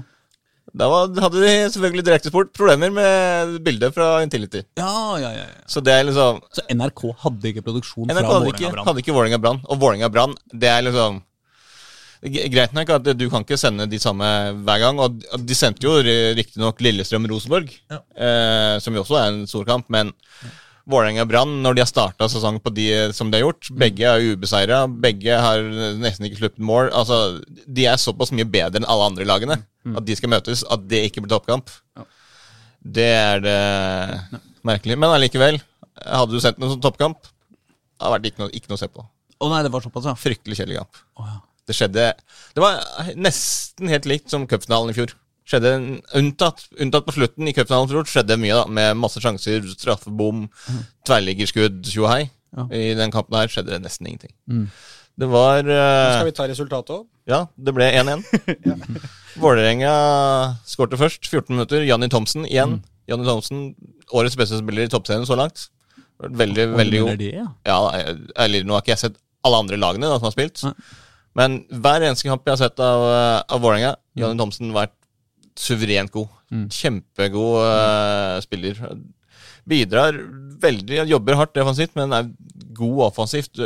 Da 0.78 0.88
var, 0.92 1.08
hadde 1.24 1.40
de 1.40 1.52
selvfølgelig 1.72 2.04
direktesport 2.04 2.50
problemer 2.56 2.92
med 2.92 3.54
bildet 3.64 3.94
fra 3.96 4.18
Intility. 4.24 4.62
Ja, 4.76 5.16
ja, 5.20 5.30
ja, 5.32 5.46
ja. 5.48 5.62
Så 5.70 5.80
det 5.84 5.94
er 5.94 6.04
liksom 6.08 6.42
Så 6.52 6.64
NRK 6.68 7.04
hadde 7.24 7.52
ikke 7.52 7.64
produksjon 7.64 8.10
NRK 8.10 8.18
fra 8.20 8.34
Vålerenga 8.34 8.72
Brann? 8.74 8.88
hadde 8.90 9.04
ikke 9.04 9.16
Vålerenga 9.16 9.40
Brann. 9.44 9.62
Og 9.68 9.80
Vålerenga 9.80 10.10
Brann, 10.12 10.36
det 10.52 10.68
er 10.68 10.84
liksom 10.88 11.22
Greit 12.22 12.72
nok 12.74 12.90
at 12.96 13.10
du 13.14 13.26
kan 13.30 13.44
ikke 13.44 13.58
sende 13.60 13.86
de 13.90 13.98
samme 14.02 14.26
hver 14.66 14.80
gang. 14.82 14.98
Og 15.04 15.20
de 15.46 15.54
sendte 15.54 15.86
jo 15.86 15.98
riktignok 16.34 16.80
Lillestrøm-Rosenborg, 16.82 17.70
Ja. 17.90 18.00
eh, 18.16 18.78
som 18.82 18.94
jo 18.96 19.04
også 19.04 19.18
er 19.20 19.28
en 19.32 19.46
stor 19.46 19.64
kamp. 19.68 19.86
Men 19.88 20.12
Vålerenga 20.88 21.26
Brann, 21.28 21.58
når 21.62 21.74
de 21.76 21.82
har 21.82 21.90
starta 21.90 22.26
sesongen 22.32 22.62
på 22.64 22.72
de 22.72 23.12
som 23.12 23.28
de 23.30 23.36
har 23.36 23.44
gjort 23.44 23.68
Begge 23.76 24.06
er 24.08 24.22
ubeseira, 24.32 24.78
begge 24.88 25.34
har 25.36 25.60
nesten 26.00 26.24
ikke 26.26 26.38
sluppet 26.40 26.64
mål. 26.64 26.88
Altså, 26.96 27.42
De 27.68 27.84
er 27.84 28.00
såpass 28.00 28.32
mye 28.32 28.48
bedre 28.48 28.80
enn 28.80 28.88
alle 28.88 29.04
andre 29.12 29.26
lagene 29.28 29.58
at 29.96 30.04
de 30.04 30.16
skal 30.16 30.28
møtes, 30.32 30.64
at 30.68 30.88
det 30.88 31.04
ikke 31.10 31.22
blir 31.24 31.30
toppkamp. 31.36 31.68
Det 32.84 33.04
er 33.04 33.40
det 33.40 34.40
merkelig. 34.64 34.96
Men 34.98 35.12
allikevel, 35.14 35.60
hadde 36.04 36.32
du 36.32 36.40
sett 36.40 36.58
noen 36.60 36.74
som 36.74 36.80
toppkamp, 36.80 37.20
det 37.20 38.02
hadde 38.04 38.14
vært 38.16 38.26
ikke 38.32 38.42
noe, 38.42 38.50
ikke 38.52 38.68
noe 38.72 38.76
å 38.76 38.82
se 38.82 38.88
på. 38.92 39.04
Å 39.40 39.48
nei, 39.52 39.62
det 39.62 39.70
var 39.72 39.84
såpass, 39.84 40.08
ja. 40.10 40.14
Fryktelig 40.18 40.58
kjedelig 40.58 40.80
kamp. 40.82 41.00
Å, 41.20 41.26
ja. 41.28 41.38
Det 41.68 41.76
skjedde 41.76 42.04
Det 42.56 42.62
var 42.64 42.80
nesten 43.20 43.90
helt 43.92 44.06
likt 44.08 44.32
som 44.32 44.46
cupfinalen 44.48 44.90
i 44.94 44.96
fjor. 44.96 45.12
Skjedde 45.48 45.70
en- 45.76 46.00
unntatt, 46.18 46.66
unntatt 46.80 47.06
på 47.06 47.14
slutten 47.16 47.48
i 47.48 47.54
cupfinalen 47.56 47.88
i 47.88 47.92
fjor 47.94 48.08
skjedde 48.08 48.36
mye, 48.40 48.56
da, 48.56 48.64
med 48.68 48.96
masse 49.00 49.20
sjanser, 49.22 49.62
straffebom, 49.76 50.46
tverrliggerskudd, 51.08 51.82
tjohei. 51.88 52.26
Ja. 52.56 52.64
I 52.72 52.94
den 52.96 53.12
kampen 53.12 53.36
her 53.38 53.48
skjedde 53.52 53.74
det 53.76 53.82
nesten 53.84 54.08
ingenting. 54.08 54.32
Det 55.18 55.26
var 55.28 55.66
uh, 55.66 56.14
Skal 56.14 56.28
vi 56.28 56.34
ta 56.36 56.46
resultatet 56.48 56.92
òg? 56.94 57.06
Ja, 57.28 57.42
det 57.58 57.74
ble 57.76 57.88
1-1. 57.92 58.22
Vålerenga 59.42 59.90
skårte 60.68 60.98
først, 61.00 61.26
14 61.28 61.52
minutter. 61.56 61.82
Janni 61.86 62.08
Thomsen 62.12 62.46
igjen. 62.48 62.78
Janni 63.08 63.26
Thomsen, 63.26 63.66
årets 64.16 64.36
beste 64.38 64.60
spiller 64.60 64.86
i 64.88 64.92
toppserien 64.92 65.26
så 65.28 65.36
langt. 65.38 65.68
Veldig, 66.18 66.68
veldig 66.74 67.00
god. 67.04 67.18
det, 67.20 67.32
ja. 67.36 67.46
Ja, 67.68 67.76
eller 68.42 68.64
nå 68.66 68.74
har 68.74 68.82
ikke 68.82 68.94
jeg 68.96 69.02
sett 69.04 69.18
alle 69.46 69.60
andre 69.62 69.78
lagene 69.78 70.08
da, 70.10 70.16
som 70.18 70.26
har 70.28 70.34
spilt. 70.34 70.64
Nei. 70.66 70.74
Men 71.38 71.60
hver 71.70 72.02
eneste 72.02 72.26
kamp 72.26 72.46
jeg 72.46 72.56
har 72.56 72.62
sett 72.64 72.82
av, 72.82 73.04
eh, 73.12 73.36
av 73.54 73.62
Vålerenga, 73.62 73.94
Janni 74.18 74.40
Thomsen 74.40 74.74
vært 74.74 74.96
suverent 75.58 76.10
god. 76.14 76.34
Kjempegod 76.72 77.60
uh, 77.60 78.38
spiller. 78.40 78.78
Bidrar 79.68 80.16
veldig, 80.62 81.02
jobber 81.10 81.36
hardt 81.38 81.54
defensivt, 81.58 81.94
men 81.98 82.14
er 82.16 82.30
god 82.78 83.02
offensivt. 83.10 83.60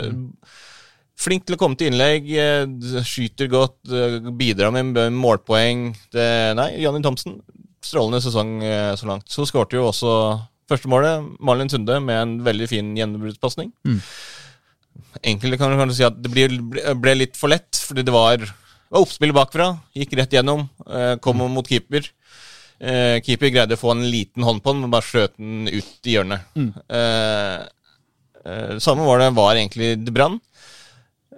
Flink 1.23 1.45
til 1.47 1.55
å 1.55 1.61
komme 1.61 1.79
til 1.79 1.93
innlegg, 1.93 2.27
eh, 2.35 2.65
skyter 3.07 3.49
godt, 3.53 3.93
bidrar 4.41 4.73
med 4.75 4.99
målpoeng. 5.15 5.93
Det, 6.13 6.29
nei, 6.59 6.73
Johnny 6.83 7.05
Thomsen, 7.05 7.39
strålende 7.85 8.23
sesong 8.25 8.57
så 8.99 9.09
langt. 9.09 9.29
Så 9.31 9.47
skårte 9.47 9.79
jo 9.79 9.87
også 9.93 10.17
første 10.73 10.91
målet, 10.91 11.29
Malin 11.45 11.71
Tunde, 11.71 12.01
med 12.03 12.19
en 12.19 12.37
veldig 12.49 12.69
fin 12.73 12.93
gjennombruddspasning. 12.99 13.71
Enkelte 15.23 15.59
kan 15.61 15.77
kanskje 15.79 15.99
si 15.99 16.07
at 16.07 16.19
det 16.19 16.33
ble, 16.33 17.15
litt 17.15 17.39
for 17.39 17.53
lett, 17.53 17.79
fordi 17.79 18.05
det 18.07 18.15
var, 18.15 18.43
var 18.91 19.05
oppspill 19.05 19.35
bakfra. 19.37 19.69
Gikk 19.97 20.17
rett 20.19 20.35
gjennom, 20.35 20.65
eh, 20.89 21.15
kom 21.23 21.43
mot 21.53 21.69
keeper. 21.69 22.09
Eh, 22.83 23.21
keeper 23.23 23.53
greide 23.55 23.77
å 23.77 23.81
få 23.81 23.93
en 23.95 24.07
liten 24.11 24.43
hånd 24.43 24.63
på 24.63 24.73
den, 24.73 24.83
men 24.83 24.91
bare 24.95 25.07
skjøt 25.07 25.37
den 25.39 25.69
ut 25.71 26.09
i 26.09 26.17
hjørnet. 26.17 26.49
Mm. 26.59 26.73
eh, 26.99 28.73
samme 28.83 29.07
var 29.07 29.23
det 29.23 29.29
var 29.37 29.55
egentlig 29.55 29.95
til 30.01 30.17
Brann. 30.17 30.41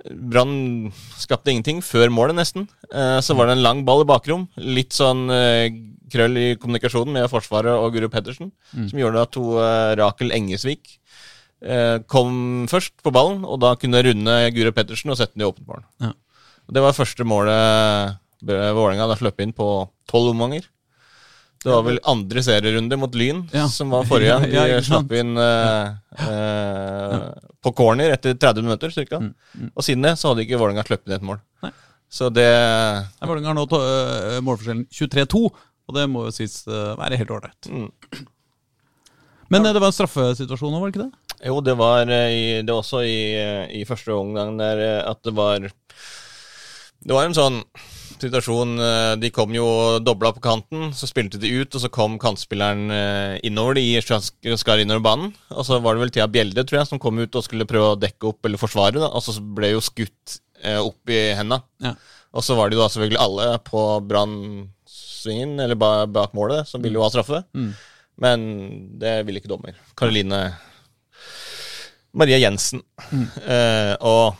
Brann 0.04 0.92
skapte 1.20 1.52
ingenting 1.52 1.82
før 1.84 2.08
målet, 2.12 2.38
nesten. 2.38 2.68
Eh, 2.88 3.18
så 3.20 3.36
var 3.36 3.48
det 3.48 3.58
en 3.58 3.66
lang 3.66 3.84
ball 3.84 4.06
i 4.06 4.08
bakrom. 4.08 4.48
Litt 4.56 4.96
sånn 4.96 5.26
krøll 6.14 6.36
i 6.38 6.48
kommunikasjonen 6.60 7.12
med 7.18 7.28
Forsvaret 7.32 7.74
og 7.74 7.92
Guru 7.92 8.08
Pedersen, 8.08 8.52
som 8.70 9.00
gjorde 9.00 9.24
at 9.24 9.32
to 9.34 9.56
Rakel 9.98 10.32
Engesvik 10.36 10.98
kom 12.10 12.66
først 12.68 12.92
på 13.00 13.12
ballen, 13.14 13.44
og 13.48 13.56
da 13.62 13.70
kunne 13.80 14.02
runde 14.04 14.34
Guro 14.52 14.72
Pettersen 14.76 15.12
og 15.14 15.16
sette 15.16 15.32
den 15.32 15.46
i 15.46 15.48
åpent 15.48 15.66
mål. 15.70 15.80
Ja. 16.04 16.10
Det 16.74 16.82
var 16.84 16.96
første 16.96 17.24
målet 17.24 18.18
Vålerenga 18.44 19.06
slapp 19.16 19.40
inn 19.40 19.54
på 19.56 19.68
tolv 20.10 20.34
omganger. 20.34 20.66
Det 21.64 21.72
var 21.72 21.84
vel 21.86 21.98
andre 22.04 22.42
serierunde 22.44 22.96
mot 23.00 23.14
Lyn, 23.16 23.38
Ja. 23.52 23.64
som 23.72 23.90
var 23.90 24.04
forrige. 24.04 24.36
De 24.52 24.52
Ja, 24.52 24.80
slapp 24.84 25.12
inn 25.16 25.32
eh, 25.40 25.94
eh, 26.28 27.24
på 27.64 27.72
corner 27.72 28.12
etter 28.12 28.36
30 28.36 28.66
minutter 28.66 28.92
ca. 28.92 29.20
Og 29.72 29.86
siden 29.86 30.04
det 30.04 30.18
så 30.20 30.28
hadde 30.32 30.44
ikke 30.44 30.60
Vålerenga 30.60 30.84
sluppet 30.84 31.08
inn 31.08 31.16
et 31.16 31.24
mål. 31.24 31.40
Mm, 31.40 31.64
Nei. 31.64 31.72
Så 32.12 32.28
det 32.28 32.50
Vålerenga 33.24 33.54
har 33.54 33.56
nå 33.56 33.64
øh, 33.80 34.42
målforskjellen 34.44 34.84
23-2, 34.92 35.42
og 35.88 35.96
det 35.96 36.04
må 36.12 36.26
jo 36.26 36.32
sies 36.36 36.62
uh, 36.68 36.94
være 37.00 37.16
helt 37.20 37.32
ålreit. 37.32 37.66
Mm. 37.68 37.88
Men 39.52 39.66
det 39.66 39.80
var 39.80 39.90
en 39.90 39.96
straffesituasjon 39.96 40.72
nå, 40.72 40.80
var 40.80 40.88
det 40.88 40.94
ikke 40.94 41.06
det? 41.08 41.23
Jo, 41.44 41.58
det 41.60 41.74
var, 41.76 42.08
eh, 42.08 42.30
i, 42.32 42.44
det 42.64 42.72
var 42.72 42.80
også 42.80 43.02
i, 43.04 43.18
eh, 43.36 43.64
i 43.80 43.84
første 43.84 44.14
omgang 44.16 44.56
der 44.56 44.80
eh, 44.80 45.02
at 45.04 45.20
det 45.26 45.34
var 45.36 45.60
Det 45.60 47.12
var 47.12 47.26
en 47.26 47.36
sånn 47.36 47.58
situasjon 48.14 48.78
De 49.20 49.28
kom 49.34 49.52
jo 49.52 49.98
dobla 50.00 50.30
på 50.32 50.40
kanten, 50.40 50.94
så 50.96 51.04
spilte 51.04 51.36
de 51.36 51.50
ut, 51.60 51.74
og 51.74 51.82
så 51.82 51.90
kom 51.92 52.14
kantspilleren 52.16 52.86
innover. 53.44 53.76
De 53.76 54.54
skar 54.56 54.80
innover 54.80 55.02
banen. 55.04 55.34
Og 55.50 55.66
så 55.66 55.76
var 55.82 55.92
det 55.92 56.04
vel 56.04 56.12
Thea 56.14 56.28
Bjelde, 56.30 56.64
tror 56.64 56.78
jeg, 56.78 56.88
som 56.88 57.02
kom 57.02 57.18
ut 57.18 57.36
og 57.36 57.44
skulle 57.44 57.66
prøve 57.68 57.90
å 57.92 57.98
dekke 58.00 58.30
opp 58.30 58.46
eller 58.46 58.62
forsvare, 58.62 59.02
da. 59.02 59.10
og 59.10 59.20
så 59.26 59.34
ble 59.42 59.74
jo 59.74 59.82
skutt 59.84 60.38
opp 60.78 61.12
i 61.12 61.34
henda. 61.36 61.60
Ja. 61.84 61.92
Og 62.32 62.46
så 62.46 62.56
var 62.56 62.70
det 62.70 62.78
jo 62.78 62.84
da 62.86 62.88
selvfølgelig 62.94 63.20
alle 63.26 63.50
på 63.66 63.82
brannsvingen, 64.14 65.58
eller 65.66 65.76
bak 65.76 66.32
målet, 66.38 66.70
som 66.70 66.80
ville 66.80 66.96
jo 66.96 67.04
ha 67.04 67.12
straffe. 67.12 67.42
Men 68.24 68.48
det 69.02 69.18
ville 69.26 69.42
ikke 69.42 69.52
dommer. 69.52 69.76
Karoline 69.98 70.46
Maria 72.14 72.40
Jensen. 72.40 72.82
Eh, 73.44 73.94
og 74.06 74.36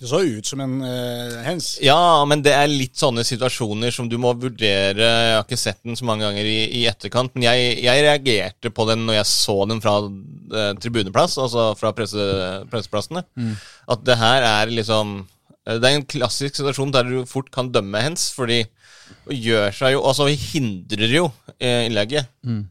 Det 0.00 0.08
så 0.10 0.18
ut 0.18 0.46
som 0.46 0.60
en 0.64 0.80
uh, 0.82 1.42
hens. 1.46 1.76
ja, 1.82 2.24
men 2.26 2.42
det 2.42 2.50
er 2.56 2.70
litt 2.70 2.98
sånne 2.98 3.22
situasjoner 3.22 3.94
som 3.94 4.08
du 4.10 4.16
må 4.18 4.32
vurdere. 4.34 4.98
Jeg 4.98 5.36
har 5.36 5.44
ikke 5.44 5.60
sett 5.60 5.78
den 5.86 5.98
så 5.98 6.08
mange 6.08 6.26
ganger 6.26 6.48
i, 6.48 6.58
i 6.80 6.82
etterkant, 6.90 7.30
men 7.36 7.46
jeg, 7.46 7.76
jeg 7.84 8.02
reagerte 8.02 8.72
på 8.74 8.88
den 8.90 9.06
når 9.06 9.20
jeg 9.20 9.30
så 9.30 9.56
den 9.70 9.82
fra 9.84 10.00
uh, 10.02 10.72
tribuneplass, 10.82 11.38
altså 11.38 11.68
fra 11.78 11.94
presse, 11.94 12.26
presseplassene. 12.72 13.22
At 13.94 14.02
det 14.06 14.18
her 14.18 14.48
er 14.48 14.74
liksom 14.74 15.22
Det 15.62 15.86
er 15.86 15.94
en 15.94 16.10
klassisk 16.10 16.58
situasjon 16.58 16.90
der 16.90 17.06
du 17.06 17.18
fort 17.30 17.52
kan 17.54 17.70
dømme 17.70 18.02
hens, 18.02 18.32
fordi 18.34 18.64
gjør 19.30 19.70
seg 19.76 19.92
jo 19.94 20.00
Altså 20.08 20.26
hindrer 20.26 21.12
jo 21.12 21.26
eh, 21.60 21.84
innlegget 21.86 22.26
mm. 22.42 22.62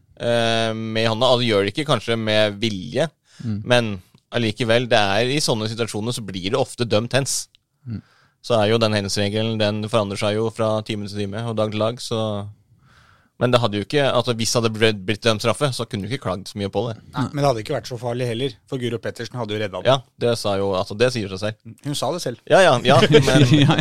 med 0.76 1.08
hånda. 1.08 1.30
Altså 1.30 1.48
gjør 1.48 1.64
det 1.64 1.72
ikke 1.72 1.88
kanskje 1.88 2.18
med 2.20 2.58
vilje, 2.60 3.08
men 3.46 3.96
allikevel, 4.36 4.88
det 4.92 5.00
er 5.00 5.32
i 5.32 5.42
sånne 5.44 5.70
situasjoner 5.72 6.16
så 6.16 6.24
blir 6.26 6.52
det 6.54 6.60
ofte 6.60 6.88
dømt 6.88 7.16
hens. 7.18 7.44
Så 8.42 8.58
er 8.58 8.72
jo 8.72 8.80
den 8.82 8.96
hens-regelen 8.98 9.60
Den 9.62 9.84
forandrer 9.90 10.18
seg 10.18 10.40
jo 10.40 10.48
fra 10.54 10.80
time 10.86 11.06
til 11.10 11.24
time 11.24 11.44
og 11.46 11.58
dag 11.60 11.74
til 11.74 11.84
dag, 11.84 12.02
så 12.02 12.20
Men 13.42 13.54
det 13.54 13.62
hadde 13.64 13.80
jo 13.80 13.86
ikke 13.88 14.04
Altså 14.12 14.36
Hvis 14.38 14.54
det 14.54 14.62
hadde 14.62 14.72
blitt, 14.76 15.02
blitt 15.08 15.24
dømt 15.26 15.44
straffe, 15.44 15.72
så 15.76 15.88
kunne 15.90 16.06
du 16.06 16.12
ikke 16.12 16.28
klagd 16.28 16.52
så 16.52 16.60
mye 16.62 16.70
på 16.74 16.84
det. 16.88 16.96
Nei, 17.16 17.26
men 17.32 17.42
det 17.42 17.48
hadde 17.50 17.64
ikke 17.64 17.76
vært 17.76 17.90
så 17.90 17.98
farlig 18.02 18.28
heller, 18.30 18.56
for 18.70 18.82
Guro 18.82 19.00
Pettersen 19.02 19.40
hadde 19.40 19.56
jo 19.56 19.62
redda 19.62 19.82
den. 19.82 19.90
Ja, 19.90 19.98
det 20.22 20.36
sa 20.42 20.56
jo 20.60 20.72
Altså, 20.78 20.98
det 20.98 21.12
sier 21.16 21.32
seg 21.34 21.42
selv. 21.42 21.76
Hun 21.88 21.98
sa 21.98 22.12
det 22.16 22.22
selv. 22.24 22.42
Ja, 22.52 22.62
ja, 22.64 22.76
ja, 22.86 22.98
men 23.28 23.46
ja, 23.58 23.78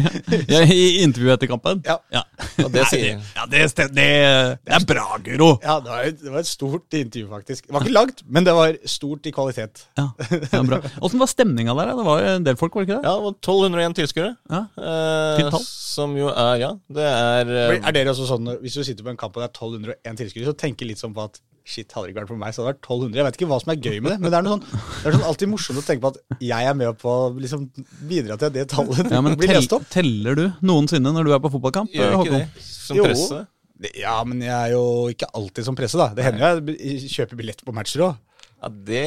ja. 0.50 0.62
I 0.64 1.02
intervjuet 1.04 1.36
etter 1.36 1.50
kampen? 1.50 1.82
Ja. 1.86 1.98
ja. 2.14 2.24
Og 2.64 2.70
det 2.72 2.84
Nei, 2.84 2.88
sier 2.90 3.20
ja, 3.36 3.46
det, 3.50 3.62
det, 3.78 3.90
det 3.96 4.76
er 4.78 4.86
bra, 4.88 5.06
Guro. 5.24 5.50
Ja, 5.64 5.78
det 5.84 5.92
var, 5.92 6.06
et, 6.08 6.20
det 6.22 6.34
var 6.34 6.42
et 6.42 6.50
stort 6.50 6.96
intervju, 6.96 7.28
faktisk. 7.30 7.66
Det 7.68 7.76
var 7.76 7.86
ikke 7.86 7.96
langt, 7.96 8.24
men 8.26 8.48
det 8.48 8.56
var 8.56 8.78
stort 8.88 9.28
i 9.28 9.34
kvalitet. 9.34 9.84
Ja, 10.00 10.08
det 10.30 10.52
var 10.54 10.68
bra. 10.72 10.80
Åssen 11.04 11.20
var 11.22 11.30
stemninga 11.30 11.76
der? 11.78 11.92
Det 12.00 12.06
var 12.08 12.24
jo 12.24 12.32
en 12.38 12.48
del 12.48 12.58
folk, 12.60 12.76
var 12.76 12.86
det 12.86 12.90
ikke 12.90 13.00
det? 13.00 13.10
Ja, 13.10 13.16
det 13.18 13.28
var 13.28 13.36
1201 13.36 13.98
tilskuere. 14.00 14.32
Ja. 14.50 14.64
Eh, 14.80 15.60
som 15.90 16.14
jo 16.18 16.30
er 16.30 16.60
Ja, 16.60 16.70
det 16.92 17.06
er 17.06 17.50
eh, 17.50 17.76
Er 17.78 17.94
dere 17.94 18.12
også 18.12 18.26
sånn, 18.28 18.48
Hvis 18.62 18.76
du 18.78 18.84
sitter 18.86 19.06
på 19.06 19.12
en 19.12 19.18
kamp 19.20 19.36
og 19.36 19.42
det 19.42 19.48
er 19.48 19.49
1201 19.52 20.20
tilskuere, 20.20 20.50
så 20.50 20.58
tenker 20.64 20.88
litt 20.88 21.00
sånn 21.02 21.14
på 21.16 21.26
at 21.28 21.40
shit, 21.70 21.92
hadde 21.92 22.08
det 22.08 22.14
ikke 22.14 22.22
vært 22.22 22.30
for 22.32 22.40
meg, 22.40 22.54
så 22.54 22.62
hadde 22.62 22.72
det 22.72 22.74
vært 22.74 22.88
1200. 22.88 23.18
Jeg 23.20 23.26
vet 23.26 23.38
ikke 23.38 23.48
hva 23.50 23.58
som 23.62 23.72
er 23.72 23.78
gøy 23.84 23.98
med 24.00 24.10
det, 24.10 24.18
men 24.22 24.32
det 24.32 24.38
er, 24.38 24.46
noe 24.46 24.56
sånn, 24.56 24.64
det 24.72 25.10
er 25.10 25.16
sånn 25.16 25.26
alltid 25.28 25.50
morsomt 25.52 25.80
å 25.80 25.84
tenke 25.86 26.02
på 26.02 26.10
at 26.10 26.42
jeg 26.48 26.70
er 26.70 26.76
med 26.80 26.98
på 27.00 27.12
å 27.12 27.28
liksom, 27.36 27.66
bidra 28.10 28.38
til 28.40 28.48
at 28.50 28.56
det 28.56 28.66
tallet 28.72 29.12
Ja, 29.12 29.20
men 29.22 29.36
blir 29.38 29.52
tell, 29.52 29.60
lest 29.60 29.76
opp. 29.76 29.86
Teller 29.92 30.38
du 30.38 30.44
noensinne 30.66 31.12
når 31.14 31.28
du 31.28 31.34
er 31.36 31.42
på 31.44 31.52
fotballkamp? 31.52 31.92
Gjør 31.94 32.16
ikke 32.16 32.22
Håkon? 32.24 32.40
det 32.40 32.64
som 32.66 33.02
presse. 33.04 33.42
Jo. 33.44 33.92
Ja, 33.96 34.16
men 34.28 34.42
jeg 34.44 34.52
er 34.52 34.74
jo 34.74 34.82
ikke 35.12 35.30
alltid 35.36 35.68
som 35.68 35.76
presse, 35.78 36.00
da. 36.00 36.10
Det 36.16 36.26
hender 36.26 36.58
jo 36.58 36.74
jeg 36.76 37.12
kjøper 37.14 37.38
billett 37.38 37.62
på 37.64 37.72
matcher 37.76 38.08
òg. 38.10 38.18
Ja, 38.60 38.68
Det 38.68 39.04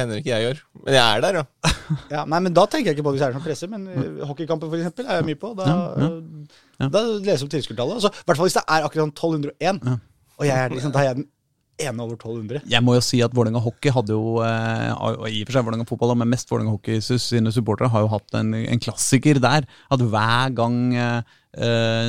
hender 0.00 0.18
ikke 0.20 0.32
jeg 0.32 0.44
gjør. 0.46 0.60
Men 0.84 0.94
jeg 0.96 1.04
er 1.06 1.22
der, 1.24 1.38
ja. 1.40 1.72
Ja, 2.14 2.24
nei, 2.28 2.40
men 2.44 2.52
da 2.56 2.64
tenker 2.68 2.90
jeg 2.90 2.98
ikke 2.98 3.06
på 3.06 3.14
hvis 3.14 3.22
jeg 3.22 3.30
er 3.30 3.36
som 3.38 3.44
presser, 3.44 3.70
men 3.72 3.86
uh, 3.88 4.26
hockeykampen 4.28 4.68
for 4.68 4.76
eksempel 4.80 5.06
er 5.08 5.20
jeg 5.20 5.28
mye 5.30 5.38
på. 5.40 5.54
Da, 5.56 5.68
Ja, 5.70 6.10
ja, 6.82 6.88
da 6.92 7.02
leser 7.06 7.38
jeg 7.38 7.46
opp 7.48 7.54
tilskuertallet. 7.54 8.00
Altså, 8.00 8.10
I 8.12 8.26
hvert 8.28 8.40
fall 8.40 8.48
hvis 8.50 8.58
det 8.58 8.64
er 8.66 8.84
akkurat 8.88 9.04
sånn 9.06 9.14
1201, 9.14 10.00
og 10.38 10.46
jeg 10.46 10.54
er, 10.64 10.74
liksom, 10.74 10.92
da 10.94 11.00
er 11.02 11.08
jeg 11.08 11.20
den 11.22 11.28
ene 11.78 12.04
over 12.04 12.16
1200. 12.18 12.62
Jeg 12.70 12.84
må 12.84 12.94
jo 12.96 13.02
si 13.04 13.20
at 13.24 13.34
Vålerenga 13.36 13.62
Hockey 13.64 13.92
hadde 13.94 14.14
jo, 14.16 14.38
eh, 14.44 14.92
og 14.94 15.26
i 15.30 15.42
og 15.42 15.48
for 15.50 15.56
seg 15.58 15.66
Vålerenga 15.66 15.88
Fotball, 15.88 16.14
men 16.18 16.32
mest 16.32 16.50
Vålerenga 16.50 16.74
Hockey 16.74 17.02
sine 17.02 17.52
supportere 17.54 17.90
har 17.92 18.06
jo 18.06 18.12
hatt 18.12 18.38
en, 18.40 18.54
en 18.58 18.82
klassiker 18.82 19.40
der. 19.42 19.68
At 19.94 20.02
hver 20.02 20.56
gang 20.58 20.80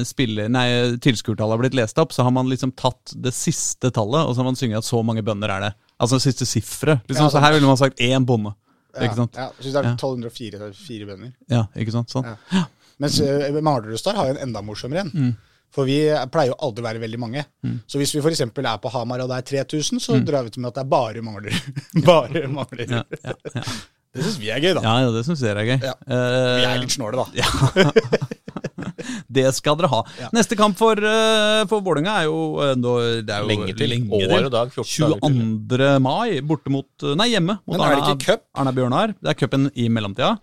spiller, 0.06 0.50
nei, 0.52 0.66
tilskuertallet 1.02 1.56
har 1.56 1.62
blitt 1.64 1.78
lest 1.80 1.98
opp, 1.98 2.12
så 2.14 2.26
har 2.28 2.34
man 2.36 2.50
liksom 2.52 2.74
tatt 2.78 3.14
det 3.18 3.32
siste 3.34 3.90
tallet, 3.96 4.28
og 4.28 4.36
så 4.36 4.44
har 4.44 4.50
man 4.50 4.58
sunget 4.60 4.84
at 4.84 4.86
så 4.86 5.00
mange 5.02 5.24
bønder 5.26 5.54
er 5.56 5.64
det. 5.64 5.72
Altså 6.00 6.20
det 6.20 6.26
siste 6.28 6.46
sifferet. 6.46 7.02
Liksom, 7.08 7.26
Ja, 7.26 7.32
så 7.34 7.42
her 7.44 7.56
ville 7.56 7.68
man 7.68 7.80
sagt 7.80 8.00
én 8.04 8.26
bonde. 8.28 8.54
Ikke 9.00 9.16
sant? 9.16 9.36
Ja, 9.38 9.50
Syns 9.60 9.74
det 9.74 9.80
er 9.80 9.88
Ja. 9.90 9.96
1204 9.96 10.58
så 10.60 10.68
er 10.68 10.74
fire 10.74 11.06
bønder. 11.06 11.34
Ja, 11.52 11.64
ikke 11.76 11.94
sant? 11.94 12.10
Sånn. 12.12 12.26
Ja. 12.52 12.64
Mens 13.00 13.20
uh, 13.22 13.62
Manglerud 13.62 14.16
har 14.16 14.28
jo 14.28 14.36
en 14.36 14.42
enda 14.48 14.62
morsommere 14.66 15.06
en. 15.06 15.12
Mm. 15.14 15.36
For 15.76 15.86
vi 15.86 16.00
pleier 16.34 16.50
jo 16.50 16.58
aldri 16.66 16.82
å 16.82 16.88
være 16.88 17.02
veldig 17.04 17.20
mange. 17.22 17.44
Så 17.86 18.00
hvis 18.02 18.16
vi 18.16 18.24
f.eks. 18.24 18.42
er 18.42 18.80
på 18.82 18.90
Hamar 18.94 19.22
og 19.26 19.30
det 19.30 19.38
er 19.38 19.48
3000, 19.70 20.02
så 20.02 20.18
drar 20.26 20.48
vi 20.48 20.54
til 20.56 20.64
med 20.64 20.72
at 20.72 20.80
det 20.80 20.86
er 20.86 20.92
bare 20.96 21.22
mangler. 21.26 21.60
bare 22.10 22.48
mangler. 22.50 22.90
Mm. 22.90 22.98
Ja, 22.98 23.04
ja, 23.30 23.36
ja. 23.60 23.64
Det 24.10 24.24
syns 24.26 24.40
vi 24.42 24.50
er 24.50 24.58
gøy, 24.64 24.72
da. 24.74 24.82
ja, 24.82 24.94
ja 25.06 25.10
det 25.14 25.22
syns 25.28 25.44
dere 25.46 25.62
er 25.62 25.68
gøy. 25.70 25.78
Eh, 25.86 26.56
Vi 26.58 26.64
er 26.66 26.80
litt 26.82 26.96
snåle, 26.96 27.22
da. 27.22 27.28
Det 29.40 29.46
skal 29.56 29.78
dere 29.80 29.90
ha. 29.92 30.02
Ja. 30.20 30.30
Neste 30.36 30.58
kamp 30.60 30.78
for, 30.80 31.00
uh, 31.00 31.64
for 31.72 31.82
Vålerenga 31.86 32.16
er 32.22 32.28
jo, 32.30 32.38
eh, 32.66 32.74
nå- 32.80 32.96
det 33.26 33.36
er 33.36 33.44
jo 33.46 33.50
Lenge 33.52 33.76
til. 33.76 33.90
lenge 33.94 34.22
År 34.30 34.46
og 34.48 34.52
dag, 34.56 34.72
14 34.76 35.16
dager 35.16 35.20
22. 35.28 35.92
mai, 36.06 36.40
borte 36.42 36.74
mot 36.74 37.06
eh, 37.08 37.16
Nei, 37.20 37.30
hjemme. 37.34 37.60
Mot 37.66 37.78
Men 37.78 37.86
er 37.86 37.96
det 37.96 38.02
Arna- 38.04 38.16
ikke 38.16 38.26
cup? 38.34 38.44
Arna 38.56 38.74
Bjørnar. 38.76 39.14
Det 39.20 39.34
er 39.34 39.40
cupen 39.44 39.70
i 39.76 39.90
mellomtida. 39.90 40.34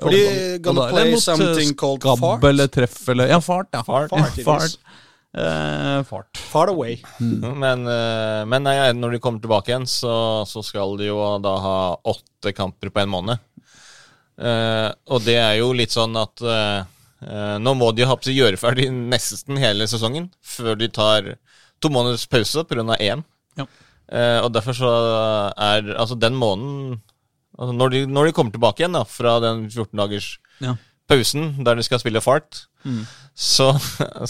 Fordi 0.00 0.22
gonna 0.62 0.88
play 0.92 1.10
mot, 1.10 1.18
eh, 1.18 1.24
something 1.24 1.74
called 1.74 2.02
fart? 2.20 2.44
eller 2.44 2.68
treff 2.68 3.08
eller 3.08 3.28
Ja, 3.32 3.40
fart. 3.40 3.68
Ja. 3.72 3.82
Fart. 3.82 4.10
Ja, 4.12 4.24
Fart 4.24 4.44
fart. 4.44 4.78
Eh, 5.36 6.02
fart. 6.08 6.38
Far 6.48 6.68
away. 6.72 6.94
Men, 7.20 7.82
uh, 7.86 8.44
men 8.48 8.62
nei, 8.64 8.76
når 8.96 9.12
de 9.12 9.18
kommer 9.20 9.42
tilbake 9.42 9.68
igjen, 9.68 9.84
så, 9.84 10.46
så 10.48 10.62
skal 10.64 10.96
de 10.96 11.10
jo 11.10 11.18
da 11.44 11.52
ha 11.60 11.74
åtte 12.08 12.54
kamper 12.56 12.88
på 12.88 13.02
en 13.02 13.12
måned. 13.12 13.42
Uh, 14.36 14.92
og 15.12 15.22
det 15.24 15.36
er 15.40 15.54
jo 15.60 15.70
litt 15.76 15.92
sånn 15.94 16.12
at 16.20 16.40
eh, 16.44 16.80
eh, 16.80 16.84
nå 17.62 17.72
må 17.78 17.92
de 17.96 18.04
ha 18.08 18.16
gjøre 18.20 18.58
ferdig 18.60 18.90
nesten 18.92 19.56
hele 19.60 19.86
sesongen 19.88 20.30
før 20.44 20.76
de 20.76 20.88
tar 20.92 21.36
to 21.80 21.90
måneders 21.92 22.26
pause 22.28 22.64
pga. 22.68 22.96
EM. 23.00 23.24
Ja. 23.56 23.66
Eh, 24.08 24.40
og 24.44 24.52
derfor 24.54 24.76
så 24.76 24.90
er 25.56 25.94
altså 25.96 26.14
den 26.18 26.36
måneden 26.38 27.00
altså 27.56 27.72
når, 27.72 27.90
de, 27.90 28.02
når 28.06 28.28
de 28.28 28.34
kommer 28.36 28.52
tilbake 28.54 28.82
igjen 28.82 28.94
da 28.94 29.02
fra 29.08 29.38
den 29.42 29.66
14 29.70 29.96
dagers 29.98 30.28
Ja. 30.62 30.76
Pausen 31.10 31.52
der 31.64 31.78
de 31.78 31.84
skal 31.86 32.00
spille 32.02 32.22
fart, 32.24 32.64
så, 33.36 33.66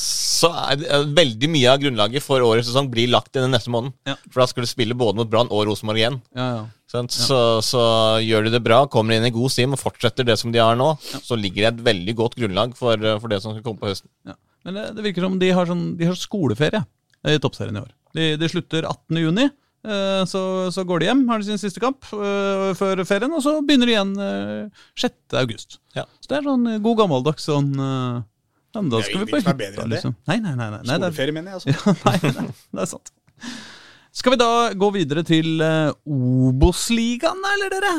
så 0.00 0.48
er 0.72 0.80
eh, 0.82 1.04
veldig 1.14 1.50
mye 1.52 1.70
av 1.70 1.82
grunnlaget 1.82 2.24
for 2.24 2.42
årets 2.42 2.70
sesong 2.70 2.88
blir 2.90 3.10
lagt 3.12 3.36
i 3.36 3.42
den 3.42 3.52
neste 3.54 3.70
måneden. 3.70 3.94
Ja. 4.08 4.16
For 4.32 4.42
da 4.42 4.46
skal 4.50 4.66
du 4.66 4.70
spille 4.70 4.96
både 4.98 5.20
mot 5.20 5.30
Brann 5.30 5.50
og 5.52 5.66
Rosenborg 5.68 6.00
igjen. 6.00 6.18
Ja, 6.36 6.48
ja. 6.56 6.64
Så, 7.12 7.38
så 7.66 7.82
gjør 8.24 8.46
de 8.46 8.54
det 8.54 8.62
bra, 8.64 8.80
kommer 8.88 9.16
inn 9.16 9.26
i 9.28 9.34
god 9.34 9.52
stim 9.52 9.74
og 9.76 9.80
fortsetter 9.82 10.24
det 10.24 10.38
som 10.40 10.52
de 10.54 10.62
har 10.62 10.78
nå, 10.78 10.94
så 11.02 11.36
ligger 11.36 11.66
det 11.66 11.70
et 11.74 11.84
veldig 11.90 12.14
godt 12.16 12.38
grunnlag 12.38 12.76
for, 12.78 12.96
eh, 12.96 13.18
for 13.20 13.32
det 13.32 13.42
som 13.44 13.52
skal 13.54 13.66
komme 13.66 13.82
på 13.82 13.90
høsten. 13.90 14.08
Men 14.66 14.78
det, 14.78 14.88
det 14.96 15.04
virker 15.04 15.26
som 15.26 15.36
de 15.42 15.52
har, 15.54 15.68
sånn, 15.68 15.86
de 15.98 16.08
har 16.08 16.18
skoleferie 16.18 16.82
i 17.26 17.38
toppserien 17.42 17.76
i 17.76 17.84
år. 17.84 17.92
De, 18.16 18.32
de 18.40 18.48
slutter 18.50 18.86
18. 18.88 19.50
eh, 19.86 20.22
Så, 20.28 20.42
så 20.74 20.84
går 20.88 21.02
de 21.02 21.10
hjem, 21.10 21.24
har 21.30 21.42
de 21.42 21.48
sin 21.48 21.60
siste 21.60 21.82
kamp 21.82 22.06
uh, 22.12 22.72
før 22.78 23.04
ferien, 23.08 23.32
og 23.32 23.42
så 23.44 23.58
begynner 23.62 23.90
de 23.90 23.94
igjen 23.94 24.14
uh, 24.18 24.86
6. 24.98 25.14
august. 25.42 25.78
Ja. 25.96 26.06
Så 26.20 26.32
det 26.32 26.40
er 26.40 26.48
sånn 26.48 26.66
eh, 26.72 26.80
god 26.84 27.00
gammeldags 27.02 27.46
sånn 27.48 27.70
uh, 27.78 28.24
ja, 28.76 28.82
Da 28.92 29.00
skal 29.06 29.24
vi 29.24 29.30
på 29.32 29.40
hytta, 29.40 29.86
liksom. 29.88 30.16
Nei, 30.28 30.40
nei, 30.42 30.56
nei. 30.58 30.68
nei, 30.74 30.82
nei 30.82 30.98
er, 30.98 31.06
Skoleferie, 31.06 31.36
mener 31.36 31.54
jeg. 31.54 31.62
Altså. 31.62 31.94
ja, 31.94 32.18
nei, 32.26 32.34
nei, 32.36 32.58
det 32.76 32.84
er 32.84 32.92
sant. 32.92 33.14
Skal 34.16 34.32
vi 34.32 34.40
da 34.40 34.50
gå 34.72 34.90
videre 34.94 35.22
til 35.28 35.60
uh, 35.60 35.92
Obos-ligaen, 36.08 37.40
da, 37.44 37.56
eller 37.56 37.74
dere? 37.76 37.94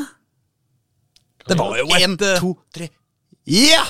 Det 1.48 1.56
var 1.58 1.78
jo 1.78 1.86
En, 1.96 2.16
et 2.16 2.24
eh, 2.26 2.40
to, 2.42 2.52
tre. 2.74 2.88
Ja! 3.48 3.84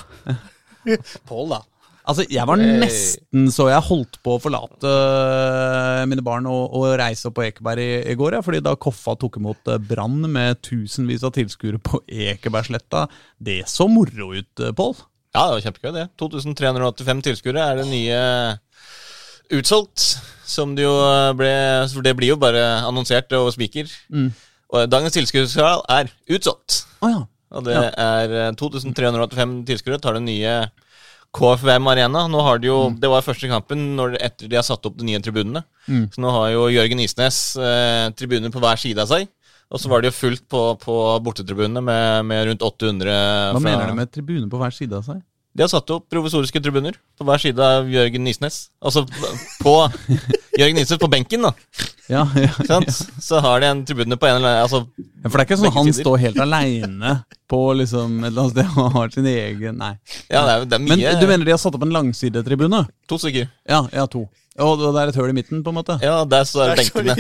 Pål, 1.29 1.55
da. 1.55 1.63
Altså, 2.09 2.25
jeg 2.33 2.49
var 2.49 2.57
nesten 2.57 3.51
så 3.53 3.67
jeg 3.69 3.85
holdt 3.85 4.17
på 4.25 4.37
å 4.37 4.41
forlate 4.41 4.89
øh, 4.89 6.05
mine 6.09 6.25
barn 6.25 6.47
og, 6.49 6.73
og 6.79 6.95
reise 6.97 7.29
opp 7.29 7.37
på 7.37 7.45
Ekeberg 7.45 7.85
i, 7.85 7.99
i 8.13 8.17
går. 8.17 8.39
Ja, 8.39 8.41
fordi 8.45 8.63
da 8.65 8.73
Koffa 8.81 9.13
tok 9.21 9.37
imot 9.41 9.69
øh, 9.69 9.77
Brann 9.91 10.23
med 10.33 10.63
tusenvis 10.65 11.27
av 11.29 11.35
tilskuere 11.37 11.81
på 11.85 12.01
Ekebergsletta, 12.09 13.05
det 13.45 13.61
så 13.69 13.91
moro 13.93 14.33
ut, 14.39 14.51
øh, 14.65 14.73
Pål. 14.79 14.97
Ja, 15.37 15.45
det 15.45 15.59
var 15.59 15.65
kjempegøy, 15.67 15.93
det. 15.99 16.09
2385 16.25 17.25
tilskuere 17.29 17.69
er 17.69 17.83
det 17.83 17.89
nye 17.91 18.21
utsolgt. 19.61 20.09
Som 20.49 20.73
det 20.73 20.87
jo 20.87 20.95
ble 21.37 21.51
For 21.93 22.01
det 22.01 22.15
blir 22.17 22.31
jo 22.33 22.39
bare 22.41 22.63
annonsert 22.89 23.29
over 23.37 23.53
spiker. 23.53 23.91
Og 24.73 24.89
dagens 24.89 25.13
tilskuerskral 25.13 25.85
er 25.93 26.09
utsolgt. 26.33 26.87
Å 27.05 27.11
ja. 27.13 27.27
Og 27.57 27.65
det 27.65 27.77
er 27.77 28.35
eh, 28.43 28.51
2385 28.59 29.55
tilskuere 29.69 30.01
tar 30.03 30.19
den 30.19 30.29
nye 30.29 30.55
KFVM 31.37 31.87
Arena. 31.93 32.27
Nå 32.31 32.41
har 32.43 32.59
de 32.63 32.71
jo, 32.71 32.79
Det 32.99 33.11
var 33.11 33.25
første 33.27 33.49
kampen 33.51 33.97
når, 33.99 34.17
etter 34.25 34.49
de 34.49 34.57
har 34.57 34.65
satt 34.67 34.87
opp 34.89 34.97
de 34.99 35.05
nye 35.09 35.21
tribunene. 35.25 35.65
Så 36.13 36.23
nå 36.25 36.31
har 36.33 36.51
jo 36.55 36.69
Jørgen 36.73 37.01
Isnes 37.05 37.57
eh, 37.57 38.09
tribuner 38.17 38.53
på 38.55 38.63
hver 38.63 38.81
side 38.81 39.01
av 39.05 39.11
seg. 39.13 39.29
Og 39.69 39.81
så 39.83 39.91
var 39.93 40.01
det 40.01 40.09
jo 40.09 40.17
fullt 40.17 40.47
på, 40.49 40.61
på 40.81 40.95
bortetribunene 41.21 41.83
med, 41.85 42.25
med 42.25 42.47
rundt 42.49 42.63
800 42.65 43.13
Hva 43.53 43.61
mener 43.61 43.91
du 43.91 43.99
med 43.99 44.13
tribune 44.15 44.49
på 44.49 44.61
hver 44.61 44.73
side 44.73 44.97
av 44.97 45.05
seg? 45.05 45.21
De 45.57 45.65
har 45.65 45.71
satt 45.73 45.91
opp 45.91 46.05
provisoriske 46.13 46.61
tribuner 46.63 46.95
på 47.19 47.25
hver 47.27 47.41
side 47.43 47.59
av 47.65 47.89
Jørgen 47.91 48.23
Nisnes. 48.23 48.69
Altså 48.85 49.03
på 49.63 49.73
Jørgen 50.59 50.77
Nisnes 50.79 51.01
på 51.01 51.09
benken, 51.11 51.43
da. 51.49 51.53
Ja, 52.09 52.23
ja, 52.39 52.51
ja. 52.69 52.79
Så 53.21 53.41
har 53.45 53.61
de 53.61 53.67
en 53.73 53.81
tribune 53.89 54.17
på 54.17 54.29
en 54.29 54.39
eller 54.39 54.49
annen 54.49 54.63
altså, 54.65 54.85
Ja, 54.97 55.29
For 55.29 55.35
det 55.37 55.43
er 55.43 55.47
ikke 55.49 55.59
sånn 55.61 55.75
han 55.75 55.91
sider. 55.91 56.05
står 56.07 56.21
helt 56.23 56.39
aleine 56.45 57.15
på 57.51 57.59
liksom 57.81 58.21
et 58.23 58.31
eller 58.31 58.45
annet 58.47 58.55
sted 58.55 58.79
og 58.85 58.93
har 58.95 59.11
sin 59.17 59.27
egen 59.29 59.81
Nei. 59.81 59.91
Ja, 60.31 60.45
det 60.47 60.53
er, 60.55 60.65
det 60.71 60.79
er 60.79 60.85
Men 60.87 61.03
du 61.21 61.27
mener 61.29 61.49
de 61.49 61.53
har 61.57 61.61
satt 61.61 61.77
opp 61.77 61.85
en 61.89 61.93
langsidetribune? 61.97 62.85
To 63.11 63.19
stykker. 63.21 63.51
Ja, 63.69 63.83
ja, 63.93 64.07
to. 64.09 64.25
Og 64.59 64.81
det 64.83 65.03
er 65.03 65.13
et 65.13 65.19
høl 65.21 65.31
i 65.31 65.37
midten, 65.37 65.61
på 65.63 65.71
en 65.71 65.77
måte? 65.79 65.99
Ja, 66.03 66.23
der 66.27 66.47
står 66.49 66.73
der 66.73 66.81
er 66.81 66.81
benkene. 66.81 67.15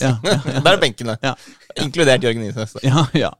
Ja, 0.00 0.12
Ja, 0.22 0.34
ja, 0.36 0.60
Der 0.60 0.72
er 0.76 0.82
benkene. 0.82 1.16
ja. 1.22 1.32
Inkludert 1.82 2.22
Jørgen 2.22 2.44
Nysnes. 2.44 2.76
Ja, 2.86 3.06
ja. 3.16 3.32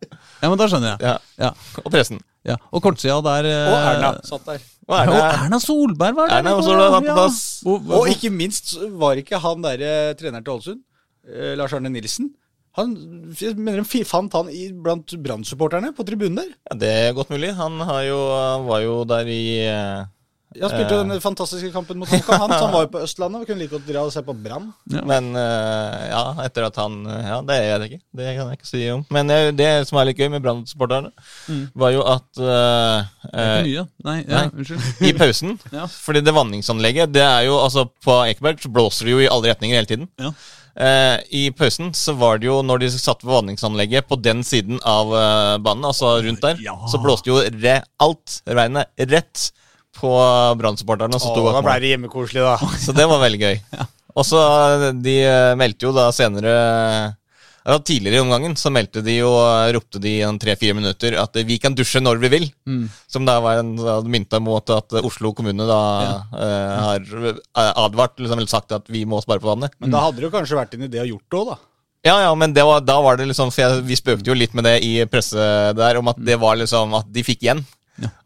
ja 0.43 0.49
men 0.51 0.59
da 0.59 0.67
skjønner 0.71 0.95
jeg. 0.97 1.05
Ja. 1.13 1.19
Ja, 1.45 1.53
Og 1.85 1.93
pressen. 1.95 2.19
Ja. 2.47 2.57
Og 2.71 2.83
kortsida 2.85 3.19
der 3.27 3.49
eh, 3.51 3.69
Og 3.73 3.77
Erna 3.91 4.11
satt 4.27 4.49
der. 4.49 4.65
Og 4.87 4.95
Ja, 4.95 5.03
og 5.03 5.17
Erna, 5.19 5.45
Erna 5.45 5.59
Solberg 5.63 6.19
var 6.19 6.31
der. 6.31 6.41
Erna 6.41 6.57
også 6.57 6.75
var 6.79 7.01
på 7.01 7.09
ja. 7.09 7.15
plass. 7.19 7.39
Og 7.67 8.11
ikke 8.13 8.31
minst 8.31 8.77
var 9.01 9.19
ikke 9.19 9.41
han 9.43 9.65
derre 9.65 9.95
treneren 10.19 10.47
til 10.47 10.55
Ålesund, 10.55 10.83
eh, 11.27 11.55
Lars 11.59 11.75
Arne 11.75 11.91
Nilsen 11.91 12.31
Han 12.79 12.93
jeg 13.41 13.57
mener 13.57 13.83
fant 14.07 14.35
han 14.37 14.51
i, 14.53 14.69
blant 14.71 15.17
Brann-supporterne 15.25 15.95
på 15.97 16.05
tribunen 16.07 16.43
der. 16.43 16.53
ja, 16.71 16.77
det 16.77 16.93
er 16.93 17.17
godt 17.17 17.33
mulig. 17.33 17.55
Han 17.57 17.81
har 17.81 18.03
jo, 18.05 18.21
var 18.69 18.85
jo 18.85 18.99
der 19.09 19.27
i 19.33 19.43
eh, 20.57 20.63
Han 20.65 20.73
spilte 20.73 20.97
jo 20.97 21.05
den 21.05 21.23
fantastiske 21.23 21.71
kampen 21.75 22.01
mot 22.01 22.11
HamKam, 22.11 22.41
han. 22.43 22.55
Han 22.57 22.73
var 22.75 22.87
jo 22.87 22.91
på 22.97 23.03
Østlandet 23.05 23.43
og 23.45 23.51
kunne 23.51 23.63
like 23.63 23.75
godt 23.77 23.87
dra 23.89 24.05
og 24.09 24.13
se 24.15 24.23
på 24.27 24.35
Brann. 24.45 24.73
Ja. 24.93 25.05
Men 25.09 25.31
eh, 25.37 26.09
ja, 26.11 26.25
etter 26.47 26.69
at 26.69 26.81
han 26.83 26.99
Ja, 27.07 27.41
det 27.47 27.59
er 27.61 27.69
jeg 27.71 27.91
ikke. 27.91 28.03
Det 28.21 28.29
kan 28.33 28.51
jeg 28.51 28.61
ikke 28.61 28.71
si 28.71 28.83
om. 28.95 29.07
Men 29.15 29.33
eh, 29.35 29.53
det 29.57 29.71
som 29.89 30.01
er 30.01 30.11
litt 30.11 30.21
gøy 30.21 30.31
med 30.33 30.45
Brann-supporterne, 30.45 31.13
var 31.77 31.95
jo 31.95 32.05
at 32.09 32.43
uh, 32.43 33.07
eh, 33.33 33.57
mye. 33.67 33.87
Nei, 34.07 34.19
ja, 34.25 34.45
Nei. 34.45 34.47
unnskyld. 34.53 34.93
I 35.07 35.15
pausen. 35.17 35.57
Ja. 35.77 35.85
Fordi 35.91 36.23
det 36.25 36.33
vanningsanlegget, 36.33 37.11
det 37.13 37.25
er 37.25 37.43
jo 37.49 37.57
altså 37.61 37.85
På 38.05 38.21
Ekeberg 38.25 38.63
så 38.63 38.71
blåser 38.73 39.09
det 39.09 39.13
jo 39.13 39.25
i 39.25 39.29
alle 39.29 39.51
retninger 39.51 39.77
hele 39.77 39.91
tiden. 39.91 40.07
Ja. 40.21 40.31
Uh, 40.77 41.17
I 41.33 41.49
pausen 41.57 41.95
så 41.97 42.13
var 42.21 42.41
det 42.41 42.51
jo, 42.51 42.59
når 42.65 42.83
de 42.83 42.91
satt 42.93 43.25
ved 43.25 43.33
vanningsanlegget 43.33 44.09
på 44.11 44.19
den 44.21 44.43
siden 44.45 44.81
av 44.85 45.13
uh, 45.13 45.57
banen, 45.65 45.87
altså 45.89 46.19
rundt 46.25 46.45
der, 46.45 46.61
Ja. 46.65 46.77
så 46.93 47.01
blåste 47.01 47.33
jo 47.33 47.41
re 47.63 47.79
alt 48.05 48.41
regnet 48.45 48.93
rett 49.09 49.49
på 49.97 50.13
Brann-supporterne. 50.61 51.19
da 51.19 51.63
ble 51.65 51.77
det 51.83 51.95
hjemmekoselig, 51.95 52.45
da. 52.47 52.57
Så 52.85 52.95
det 52.97 53.07
var 53.11 53.23
veldig 53.25 53.43
gøy. 53.43 53.61
Og 54.17 54.25
så 54.25 54.41
eh, 54.41 54.91
De 55.05 55.21
eh, 55.29 55.55
meldte 55.61 55.89
jo 55.89 55.95
da 55.97 56.09
senere 56.15 56.53
ja, 57.67 57.77
Tidligere 57.83 58.21
i 58.21 58.23
omgangen 58.23 58.55
så 58.59 58.71
meldte 58.71 59.03
de 59.05 59.17
eh, 59.21 59.69
ropte 59.75 60.01
de 60.03 60.13
i 60.21 60.25
en 60.25 60.39
tre-fire 60.41 60.77
minutter 60.79 61.17
at 61.19 61.37
eh, 61.37 61.47
vi 61.49 61.59
kan 61.63 61.75
dusje 61.77 62.01
når 62.03 62.21
vi 62.23 62.31
vil. 62.37 62.47
Mm. 62.69 62.85
Som 63.11 63.27
da 63.27 63.41
var 63.43 63.61
en 63.61 63.75
mynta 64.11 64.39
mot 64.43 64.71
at 64.71 64.95
eh, 64.95 65.07
Oslo 65.07 65.33
kommune 65.37 65.67
da 65.67 65.81
eh, 66.31 66.77
har 66.87 67.09
eh, 67.33 67.73
advart, 67.83 68.21
liksom, 68.21 68.39
eller 68.39 68.53
sagt 68.53 68.77
at 68.77 68.87
vi 68.93 69.03
må 69.09 69.19
spare 69.25 69.43
på 69.43 69.51
vannet. 69.51 69.75
Men 69.83 69.95
da 69.95 70.05
hadde 70.07 70.23
det 70.23 70.29
jo 70.29 70.35
kanskje 70.37 70.61
vært 70.61 70.79
en 70.79 70.87
idé 70.87 71.03
å 71.03 71.09
gjort 71.11 71.27
det 71.27 71.41
òg, 71.41 71.51
da. 71.51 71.59
Ja, 72.07 72.17
ja, 72.23 72.35
men 72.39 72.53
det 72.55 72.63
var, 72.63 72.85
da 72.87 73.01
var 73.03 73.17
det 73.19 73.25
liksom 73.27 73.49
For 73.51 73.65
jeg, 73.65 73.81
vi 73.89 73.97
spøkte 73.99 74.31
jo 74.31 74.37
litt 74.39 74.53
med 74.55 74.63
det 74.69 74.77
i 74.87 74.93
presse 75.11 75.43
der, 75.75 75.99
om 75.99 76.07
at 76.13 76.21
det 76.23 76.37
var 76.39 76.55
liksom 76.61 76.95
at 77.01 77.09
de 77.11 77.25
fikk 77.27 77.43
igjen. 77.43 77.65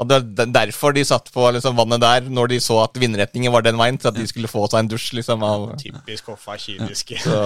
Og 0.02 0.08
det 0.10 0.18
var 0.18 0.50
derfor 0.50 0.94
de 0.96 1.04
satt 1.06 1.28
på 1.32 1.44
liksom 1.54 1.76
vannet 1.78 2.02
der, 2.02 2.26
når 2.32 2.50
de 2.52 2.58
så 2.62 2.80
at 2.82 2.96
vindretningen 2.98 3.52
var 3.54 3.64
den 3.66 3.78
veien, 3.78 3.98
til 4.00 4.10
at 4.10 4.18
de 4.18 4.26
skulle 4.26 4.50
få 4.50 4.64
seg 4.70 4.82
en 4.82 4.90
dusj, 4.90 5.10
liksom. 5.20 5.44
Av, 5.46 5.66
Typisk 5.80 6.32
Hoffa 6.32 6.56
kyniske. 6.60 7.20
så, 7.22 7.42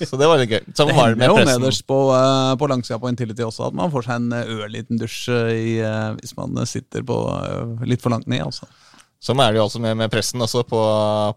så 0.00 0.20
det 0.20 0.30
var 0.30 0.40
litt 0.40 0.54
gøy. 0.54 0.62
Sånn 0.72 0.92
Det 0.92 0.96
var 0.96 1.12
det 1.12 1.28
hender 1.28 1.44
jo 1.44 1.50
nederst 1.50 1.86
på, 1.88 1.98
uh, 2.14 2.54
på 2.60 2.70
langsida 2.72 3.00
på 3.02 3.12
Intility 3.12 3.44
også 3.44 3.68
at 3.68 3.76
man 3.76 3.92
får 3.92 4.08
seg 4.08 4.20
en 4.20 4.38
eh, 4.38 4.54
ørliten 4.56 5.00
dusj 5.00 5.20
i, 5.32 5.76
eh, 5.84 6.08
hvis 6.18 6.36
man 6.38 6.56
sitter 6.68 7.04
på 7.06 7.18
uh, 7.28 7.84
litt 7.88 8.04
for 8.04 8.14
langt 8.14 8.30
ned. 8.30 8.46
altså. 8.48 8.70
Sånn 9.22 9.38
er 9.38 9.52
det 9.54 9.60
jo 9.60 9.64
altså 9.68 9.78
med, 9.78 9.94
med 10.00 10.10
pressen 10.10 10.42
også 10.42 10.64
på, 10.66 10.78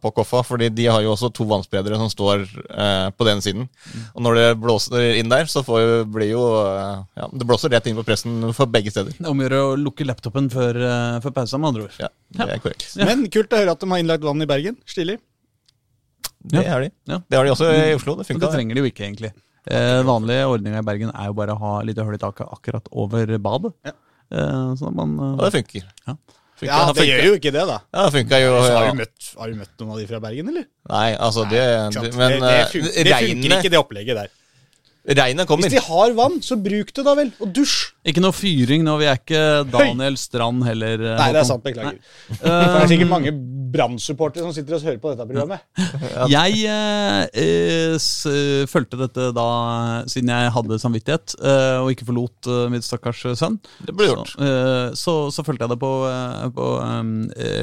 på 0.02 0.12
Koffa, 0.18 0.40
fordi 0.42 0.72
de 0.74 0.88
har 0.90 1.04
jo 1.06 1.12
også 1.14 1.28
to 1.38 1.46
vannspredere 1.46 2.00
som 2.02 2.10
står 2.10 2.42
eh, 2.74 3.10
på 3.14 3.28
den 3.28 3.44
siden. 3.46 3.68
Og 4.16 4.24
når 4.26 4.40
det 4.40 4.48
blåser 4.64 5.20
inn 5.20 5.30
der, 5.30 5.46
så 5.52 5.62
får, 5.62 5.82
jo- 5.84 6.08
blir 6.16 6.32
jo 6.32 6.42
eh, 6.64 7.04
Ja, 7.22 7.28
det 7.30 7.46
blåser 7.46 7.70
rett 7.76 7.86
inn 7.92 8.00
på 8.00 8.06
pressen 8.08 8.40
for 8.58 8.66
begge 8.74 8.90
steder. 8.90 9.14
Det 9.20 9.30
omgjør 9.30 9.54
å 9.60 9.66
lukke 9.78 10.08
laptopen 10.10 10.50
før, 10.50 10.80
eh, 10.82 11.20
før 11.22 11.36
pausa, 11.38 11.60
med 11.62 11.70
andre 11.76 11.84
ord. 11.86 12.00
Ja, 12.02 12.10
det 12.40 12.48
er 12.56 12.64
korrekt. 12.64 12.88
Ja. 12.98 13.06
Men 13.12 13.28
kult 13.30 13.54
å 13.54 13.60
høre 13.62 13.76
at 13.78 13.86
de 13.86 13.92
har 13.94 14.02
innlagt 14.02 14.26
vann 14.26 14.42
i 14.42 14.50
Bergen. 14.50 14.80
Stilig. 14.90 15.20
Det 16.46 16.64
Ja. 16.66 16.72
har 16.74 16.82
de. 16.88 16.90
Ja. 17.10 17.20
Det 17.30 17.38
har 17.38 17.46
de 17.46 17.52
også 17.54 17.70
i 17.70 17.94
Oslo. 17.98 18.16
Det 18.18 18.30
Men 18.30 18.40
det 18.42 18.52
trenger 18.54 18.76
de 18.76 18.82
jo 18.82 18.90
ikke, 18.90 19.06
egentlig. 19.06 19.32
Eh, 19.70 20.02
vanlige 20.06 20.46
ordninga 20.50 20.82
i 20.82 20.86
Bergen 20.90 21.14
er 21.14 21.30
jo 21.30 21.38
bare 21.38 21.54
å 21.54 21.60
ha 21.62 21.76
litt 21.86 21.98
hull 22.02 22.14
i 22.18 22.22
taket 22.22 22.50
akkurat 22.50 22.90
over 22.92 23.38
badet. 23.38 23.74
Ja. 23.86 23.94
Eh, 24.32 24.74
sånn 24.78 24.90
at 24.90 24.98
man 24.98 25.16
Og 25.20 25.40
eh, 25.46 25.50
det 25.50 25.54
funker. 25.60 25.88
Ja. 26.10 26.18
Funker, 26.56 26.72
Ja, 26.72 26.94
det 26.96 27.04
gjør 27.10 27.26
jo 27.28 27.34
ikke 27.36 27.52
det, 27.52 27.66
da. 27.68 27.78
Ja, 27.92 28.06
det 28.06 28.12
funker 28.16 28.40
jo. 28.40 28.52
ja. 28.64 28.78
har, 28.80 28.88
du 28.88 29.00
møtt, 29.02 29.28
har 29.42 29.52
du 29.52 29.58
møtt 29.60 29.82
noen 29.82 29.92
av 29.92 30.00
de 30.00 30.08
fra 30.08 30.20
Bergen, 30.24 30.52
eller? 30.54 30.66
Nei, 30.94 31.10
altså 31.28 31.44
det, 31.52 31.64
det 31.98 32.04
Men 32.16 32.38
det, 32.38 32.40
det, 32.46 32.56
eh, 32.56 33.04
det 33.10 33.18
funker 33.20 33.56
ikke, 33.58 33.72
det 33.74 33.82
opplegget 33.82 34.20
der. 34.22 34.32
regnet 35.20 35.50
kommer. 35.50 35.68
Hvis 35.68 35.76
de 35.76 35.84
har 35.84 36.16
vann, 36.16 36.38
så 36.46 36.56
bruk 36.56 36.94
det 36.96 37.06
da 37.06 37.16
vel, 37.20 37.34
og 37.44 37.52
dusj. 37.58 37.76
Ikke 38.08 38.24
noe 38.24 38.38
fyring 38.38 38.86
nå. 38.88 38.96
Vi 39.04 39.10
er 39.12 39.20
ikke 39.20 39.44
Daniel 39.74 40.16
Strand 40.22 40.64
heller. 40.70 41.04
eh, 41.12 41.20
Nei, 41.20 41.28
det 41.36 41.44
er 41.44 41.50
sant, 41.52 41.66
beklager. 41.68 42.00
Det 42.32 42.56
er 42.56 42.88
sikkert 42.94 43.12
mange 43.12 43.36
Brann-supportere 43.74 44.44
som 44.46 44.54
sitter 44.56 44.76
og 44.78 44.84
hører 44.86 45.00
på 45.02 45.12
dette 45.14 45.26
programmet. 45.30 45.64
Jeg 46.36 46.60
eh, 46.70 47.24
eh, 47.42 47.96
eh, 47.96 48.66
fulgte 48.70 49.00
dette 49.00 49.30
da 49.36 49.46
siden 50.12 50.30
jeg 50.34 50.52
hadde 50.56 50.78
samvittighet 50.82 51.36
eh, 51.40 51.78
og 51.82 51.90
ikke 51.94 52.08
forlot 52.10 52.50
eh, 52.52 52.66
mitt 52.74 52.86
stakkars 52.86 53.24
sønn. 53.40 53.58
Det 53.88 53.96
ble 53.96 54.10
gjort. 54.12 54.34
Så, 54.36 54.46
eh, 54.48 54.90
så, 55.00 55.16
så 55.36 55.46
fulgte 55.48 55.66
jeg 55.66 55.74
det 55.76 55.80
på, 55.82 55.92
eh, 56.10 56.46
på 56.56 56.68
um, 56.84 57.12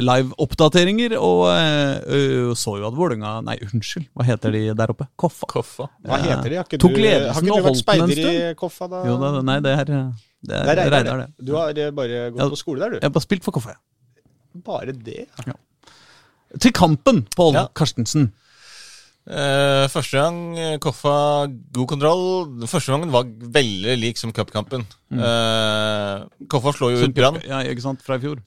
live-oppdateringer, 0.09 1.17
og 1.21 1.45
eh, 1.53 1.95
eh, 2.17 2.51
så 2.59 2.77
jo 2.81 2.89
at 2.91 2.97
Vålerenga 2.99 3.35
Nei, 3.47 3.57
unnskyld, 3.69 4.09
hva 4.17 4.27
heter 4.29 4.55
de 4.55 4.65
der 4.79 4.93
oppe? 4.95 5.09
Koffa. 5.21 5.49
Koffa. 5.51 5.89
Hva 6.07 6.19
heter 6.23 6.49
de? 6.53 6.59
Har 6.61 6.69
ikke 6.69 6.81
Tok 6.83 6.97
du, 6.99 7.03
har 7.07 7.31
ikke 7.31 7.47
du 7.49 7.67
vært 7.69 7.81
speider 7.83 8.23
i 8.23 8.37
Koffa, 8.59 8.89
da? 8.93 9.03
Jo, 9.09 9.17
da, 9.23 9.33
nei, 9.47 9.59
det 9.65 9.73
er, 9.83 9.91
det 9.93 9.99
er, 10.03 10.13
Det 10.43 10.87
er 10.87 10.91
Reidar, 10.97 11.25
det. 11.25 11.29
Du 11.47 11.55
har 11.59 11.71
eh, 11.79 11.91
bare 11.95 12.25
gått 12.35 12.43
Ja. 12.45 12.49
på 12.53 12.61
skole 12.61 12.83
der, 12.85 12.97
du. 12.97 13.01
Jeg 13.03 13.09
har 13.09 13.15
bare 13.17 13.27
spilt 13.29 13.47
for 13.47 13.55
Koffa. 13.57 13.77
ja. 13.77 13.83
Bare 14.67 14.93
det? 14.93 15.23
ja. 15.47 15.55
Til 16.61 16.73
kampen, 16.77 17.23
Pål 17.37 17.55
Ja. 17.55 17.67
Karstensen. 17.75 18.33
Eh, 19.23 19.87
første 19.87 20.19
gang 20.19 20.39
eh, 20.59 20.79
Koffa 20.83 21.47
god 21.73 21.89
kontroll. 21.89 22.25
Første 22.67 22.91
gangen 22.91 23.13
var 23.15 23.25
veldig 23.25 23.95
lik 24.01 24.19
som 24.19 24.33
cupkampen. 24.35 24.83
Eh, 25.15 26.47
Koffa 26.51 26.73
slår 26.75 26.97
jo 26.97 27.05
ut 27.07 27.15
Brann. 27.15 27.39
Ja, 27.47 27.63
ikke 27.63 27.85
sant? 27.85 28.03
Fra 28.03 28.19
i 28.19 28.25
fjor. 28.25 28.43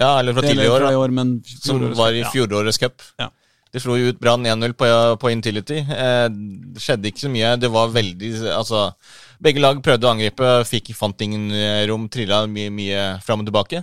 Ja, 0.00 0.18
eller 0.18 0.34
fra 0.36 0.44
tidligere 0.44 0.74
år. 0.76 0.98
år, 1.00 1.14
men 1.14 1.38
Som 1.46 1.94
var 1.96 2.12
i 2.12 2.24
fjorårets 2.28 2.78
cup. 2.82 3.00
Ja. 3.20 3.30
De 3.72 3.80
slo 3.80 3.96
jo 3.96 4.10
ut 4.12 4.18
Brann 4.20 4.44
1-0 4.44 4.74
på, 4.76 4.88
på 5.16 5.30
Intility. 5.32 5.78
Eh, 5.80 6.26
det 6.28 6.82
skjedde 6.82 7.08
ikke 7.08 7.24
så 7.24 7.30
mye. 7.32 7.54
Det 7.56 7.70
var 7.72 7.88
veldig 7.94 8.32
Altså, 8.52 8.90
begge 9.42 9.62
lag 9.62 9.80
prøvde 9.84 10.06
å 10.06 10.12
angripe, 10.12 10.50
fikk, 10.68 10.92
fant 10.98 11.24
ingen 11.24 11.50
eh, 11.54 11.82
rom, 11.90 12.08
trilla 12.12 12.44
mye, 12.50 12.70
mye 12.74 13.04
fram 13.24 13.42
og 13.42 13.48
tilbake. 13.48 13.82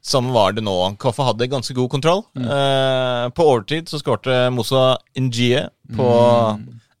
Sånn 0.00 0.30
var 0.34 0.54
det 0.56 0.64
nå. 0.66 0.76
Koffa 1.02 1.26
hadde 1.30 1.50
ganske 1.50 1.74
god 1.76 1.90
kontroll. 1.92 2.22
Eh, 2.38 3.26
på 3.34 3.46
overtid 3.52 3.90
så 3.90 4.00
skårte 4.00 4.46
Mosa 4.54 4.94
NGE 5.18 5.66
på 5.96 6.10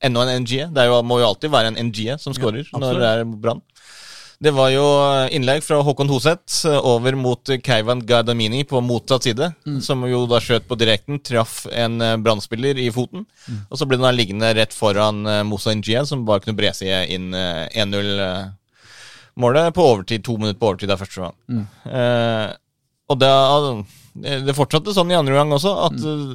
enda 0.02 0.22
en 0.24 0.42
NGE. 0.44 0.68
Det 0.72 0.82
er 0.82 0.88
jo, 0.90 1.00
må 1.04 1.20
jo 1.20 1.28
alltid 1.28 1.52
være 1.52 1.72
en 1.74 1.80
NGE 1.90 2.16
som 2.22 2.34
skårer 2.36 2.68
når 2.72 3.00
det 3.02 3.10
er 3.14 3.24
Brann. 3.28 3.60
Det 4.40 4.50
var 4.56 4.70
jo 4.72 4.84
innlegg 5.36 5.60
fra 5.60 5.82
Håkon 5.84 6.08
Hoseth 6.08 6.62
eh, 6.64 6.78
over 6.88 7.12
mot 7.12 7.50
Keivan 7.60 8.00
Gardamini 8.08 8.62
på 8.64 8.80
motsatt 8.80 9.26
side, 9.28 9.50
som 9.84 10.06
jo 10.08 10.22
da 10.30 10.38
skjøt 10.40 10.64
på 10.64 10.78
direkten, 10.80 11.18
traff 11.20 11.66
en 11.68 12.00
brannspiller 12.24 12.78
i 12.80 12.86
foten. 12.94 13.26
Og 13.68 13.76
så 13.76 13.84
ble 13.84 13.98
den 14.00 14.06
da 14.08 14.14
liggende 14.16 14.54
rett 14.56 14.72
foran 14.72 15.20
eh, 15.28 15.42
Moussa 15.44 15.74
Njie, 15.76 16.06
som 16.08 16.24
bare 16.24 16.40
kunne 16.40 16.56
brese 16.56 16.88
inn 17.12 17.34
eh, 17.36 17.68
1-0-målet 17.84 19.74
på 19.76 19.84
overtid. 19.90 20.24
To 20.24 20.38
minutter 20.40 20.60
på 20.62 20.72
overtid 20.72 20.88
der 20.88 21.00
første 21.02 21.20
gang. 21.26 21.36
Eh, 21.92 22.48
og 23.10 23.20
det, 23.20 23.30
det 24.14 24.56
fortsatte 24.56 24.94
sånn 24.96 25.12
i 25.12 25.18
andre 25.18 25.36
gang 25.38 25.52
også, 25.54 25.72
at 25.86 25.96
mm. 26.00 26.32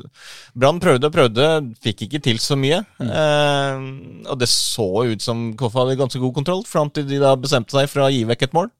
Brann 0.56 0.80
prøvde 0.84 1.10
og 1.10 1.16
prøvde, 1.16 1.50
fikk 1.84 2.06
ikke 2.08 2.22
til 2.24 2.40
så 2.42 2.58
mye. 2.60 2.80
Eh, 3.04 3.84
og 4.32 4.40
det 4.40 4.50
så 4.52 4.88
ut 5.12 5.26
som 5.26 5.50
Koffa 5.60 5.84
hadde 5.84 6.00
ganske 6.00 6.22
god 6.22 6.36
kontroll, 6.40 6.64
fram 6.70 6.92
til 6.94 7.08
de 7.10 7.20
da 7.22 7.36
bestemte 7.40 7.76
seg 7.76 7.92
for 7.92 8.06
å 8.06 8.12
gi 8.14 8.24
vekk 8.30 8.48
et 8.48 8.58
mål. 8.58 8.72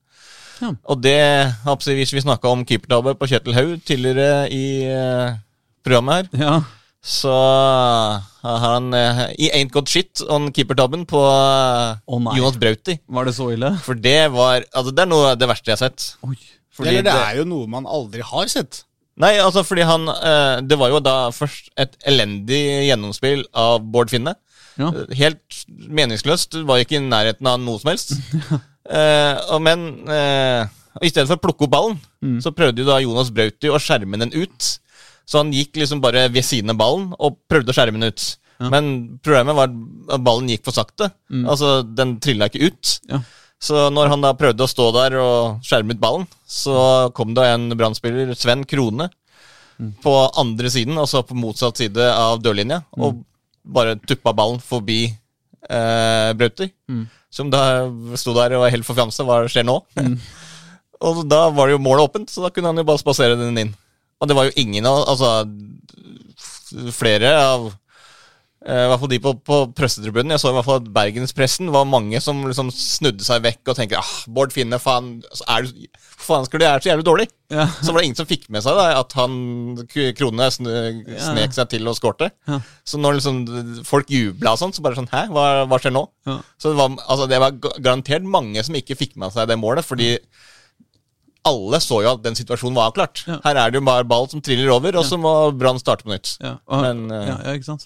Ja. 0.64 0.72
Og 0.88 1.02
det, 1.04 1.20
hvis 1.68 2.14
vi 2.16 2.24
snakka 2.24 2.52
om 2.52 2.64
keepertabbe 2.68 3.18
på 3.20 3.28
Kjetil 3.28 3.58
Haug 3.58 3.84
tidligere 3.88 4.48
i 4.54 4.66
eh, 4.88 5.36
programmet 5.84 6.32
her, 6.32 6.46
Ja. 6.46 6.56
så 7.06 7.36
har 8.46 8.60
han 8.64 8.94
eh, 8.96 9.22
I 9.36 9.52
Ain't 9.58 9.74
Got 9.76 9.92
Shit 9.92 10.24
on 10.32 10.52
keepertabben 10.56 11.06
på 11.10 11.20
eh, 11.20 12.00
oh. 12.08 12.32
Jonas 12.38 12.60
Brauti. 12.62 13.00
Var 13.06 13.28
det 13.28 13.36
så 13.36 13.52
ille? 13.54 13.76
For 13.84 14.00
det 14.00 14.32
var 14.34 14.64
Altså, 14.72 14.96
det 14.96 15.04
er 15.04 15.12
noe 15.12 15.34
av 15.34 15.40
det 15.42 15.50
verste 15.52 15.72
jeg 15.72 15.78
har 15.78 15.90
sett. 15.90 16.16
Oi. 16.26 16.38
Fordi 16.76 16.92
Eller 16.92 17.06
det 17.08 17.14
er 17.16 17.38
jo 17.40 17.46
noe 17.48 17.68
man 17.72 17.88
aldri 17.88 18.22
har 18.26 18.48
sett. 18.52 18.84
Nei, 19.22 19.38
altså 19.40 19.62
fordi 19.64 19.86
han 19.88 20.10
eh, 20.12 20.58
Det 20.68 20.76
var 20.76 20.90
jo 20.92 20.98
da 21.00 21.30
først 21.32 21.70
et 21.80 21.94
elendig 22.12 22.60
gjennomspill 22.90 23.46
av 23.56 23.80
Bård 23.94 24.12
Finne. 24.12 24.34
Ja. 24.76 24.90
Helt 25.16 25.62
meningsløst. 25.88 26.58
Var 26.68 26.84
ikke 26.84 26.98
i 27.00 27.04
nærheten 27.06 27.48
av 27.48 27.62
noe 27.64 27.80
som 27.82 27.94
helst. 27.94 28.16
Eh, 28.86 29.38
og 29.50 29.64
men 29.66 29.80
eh, 30.14 30.68
i 31.02 31.10
stedet 31.10 31.26
for 31.26 31.40
å 31.40 31.42
plukke 31.42 31.66
opp 31.66 31.72
ballen, 31.74 31.96
Mm. 32.22 32.36
så 32.42 32.52
prøvde 32.54 32.84
jo 32.84 32.86
da 32.86 33.00
Jonas 33.02 33.32
Brauti 33.34 33.72
å 33.74 33.80
skjerme 33.82 34.20
den 34.22 34.30
ut. 34.36 34.68
Så 35.26 35.40
han 35.42 35.50
gikk 35.54 35.80
liksom 35.82 36.04
bare 36.04 36.28
ved 36.30 36.46
siden 36.46 36.70
av 36.70 36.78
ballen 36.78 37.08
og 37.18 37.40
prøvde 37.50 37.74
å 37.74 37.76
skjerme 37.80 37.98
den 37.98 38.14
ut. 38.14 38.26
Men 38.62 38.92
problemet 39.26 39.58
var 39.58 39.74
at 40.14 40.22
ballen 40.26 40.52
gikk 40.54 40.64
for 40.70 40.78
sakte. 40.78 41.10
Altså, 41.50 41.80
den 41.98 42.20
trilla 42.22 42.46
ikke 42.52 42.70
ut. 42.70 42.94
Mm. 43.10 43.16
Ja. 43.16 43.20
Så 43.66 43.88
når 43.94 44.12
han 44.12 44.22
da 44.22 44.34
prøvde 44.38 44.62
å 44.66 44.70
stå 44.70 44.92
der 44.94 45.16
og 45.18 45.64
skjerme 45.66 45.96
ut 45.96 46.02
ballen, 46.02 46.26
så 46.46 46.76
kom 47.18 47.32
det 47.34 47.46
en 47.50 47.70
brannspiller, 47.78 48.34
Sven 48.38 48.66
Krone, 48.70 49.10
Mm. 49.76 49.90
på 50.00 50.12
andre 50.40 50.70
siden, 50.72 50.96
altså 50.96 51.20
på 51.28 51.36
motsatt 51.36 51.76
side 51.82 51.98
av 52.00 52.38
dørlinja, 52.40 52.78
Mm. 52.96 53.02
og 53.04 53.26
bare 53.68 53.98
tuppa 54.08 54.32
ballen 54.34 54.62
forbi 54.64 55.10
eh, 55.68 56.32
Brauter. 56.38 56.70
Mm. 56.88 57.08
Som 57.30 57.50
da 57.52 57.90
sto 58.16 58.32
der 58.38 58.54
og 58.56 58.62
var 58.62 58.70
helt 58.72 58.86
forfjamsa. 58.88 59.26
Hva 59.26 59.42
skjer 59.52 59.66
nå? 59.68 59.82
Mm. 60.00 60.16
og 61.02 61.28
da 61.28 61.50
var 61.50 61.68
det 61.68 61.76
jo 61.76 61.82
målet 61.84 62.06
åpent, 62.08 62.30
så 62.32 62.46
da 62.46 62.52
kunne 62.56 62.68
han 62.72 62.78
jo 62.80 62.86
bare 62.88 63.02
spasere 63.02 63.36
den 63.36 63.58
inn. 63.58 63.74
Og 64.22 64.30
det 64.30 64.36
var 64.38 64.46
jo 64.48 64.56
ingen 64.56 64.86
av 64.88 65.02
Altså, 65.10 65.44
flere 66.96 67.34
av 67.36 67.74
I 68.66 68.86
hvert 68.90 69.02
fall 69.02 69.12
de 69.12 69.20
på, 69.22 69.32
på 69.46 69.58
pressetribunen. 69.78 70.34
Jeg 70.34 70.42
så 70.42 70.50
i 70.50 70.56
hvert 70.56 70.66
fall 70.66 70.80
at 70.80 70.88
Bergenspressen 70.94 71.68
var 71.74 71.86
mange 71.86 72.18
som 72.24 72.40
liksom 72.48 72.72
snudde 72.74 73.22
seg 73.22 73.44
vekk 73.46 73.70
og 73.70 73.78
tenkte 73.78 74.00
ah, 74.00 74.14
Bård 74.34 74.56
Finne, 74.56 74.80
faen, 74.82 75.20
er 75.54 75.68
du, 75.68 75.84
faen 76.02 76.48
skal 76.48 76.62
du 76.62 76.66
gjøre 76.66 76.82
så 76.82 76.90
jævlig 76.90 77.06
dårlig? 77.06 77.28
Ja. 77.54 77.68
Så 77.78 77.94
var 77.94 78.02
det 78.02 78.08
ingen 78.08 78.18
som 78.18 78.30
fikk 78.30 78.48
med 78.50 78.66
seg 78.66 78.80
da, 78.80 78.88
at 79.04 79.14
han 79.20 79.36
Krone 80.18 80.48
sn 80.50 80.72
snek 81.28 81.54
seg 81.54 81.70
til 81.76 81.86
og 81.92 82.00
skårte. 82.00 82.32
Ja. 82.50 82.58
Så 82.82 82.98
når 82.98 83.20
liksom 83.20 83.44
folk 83.86 84.10
jubla 84.10 84.56
og 84.56 84.64
sånn, 84.64 84.74
så 84.74 84.82
bare 84.86 84.98
sånn 84.98 85.12
Hæ, 85.14 85.28
hva, 85.36 85.46
hva 85.70 85.80
skjer 85.82 85.94
nå? 85.94 86.02
Ja. 86.26 86.40
Så 86.58 86.74
det 86.74 86.80
var, 86.82 86.98
altså, 87.06 87.30
det 87.30 87.42
var 87.46 87.62
garantert 87.78 88.26
mange 88.26 88.66
som 88.66 88.82
ikke 88.82 88.98
fikk 88.98 89.14
med 89.22 89.36
seg 89.36 89.46
det 89.52 89.62
målet, 89.62 89.86
fordi 89.86 90.16
alle 91.46 91.80
så 91.84 92.00
jo 92.02 92.16
at 92.16 92.24
den 92.26 92.38
situasjonen 92.38 92.78
var 92.78 92.90
avklart. 92.90 93.22
Ja. 93.30 93.38
Her 93.46 93.60
er 93.62 93.70
det 93.70 93.78
jo 93.78 93.86
bare 93.86 94.08
ball 94.10 94.26
som 94.32 94.42
triller 94.42 94.72
over, 94.74 94.98
og 94.98 95.06
så 95.06 95.20
må 95.22 95.34
Brann 95.54 95.78
starte 95.82 96.08
på 96.08 96.14
nytt. 96.14 96.36
Ja, 96.42 96.56
og, 96.66 96.82
Men, 96.82 97.06
eh, 97.14 97.28
ja, 97.30 97.38
ja, 97.46 97.54
ikke 97.60 97.70
sant? 97.70 97.86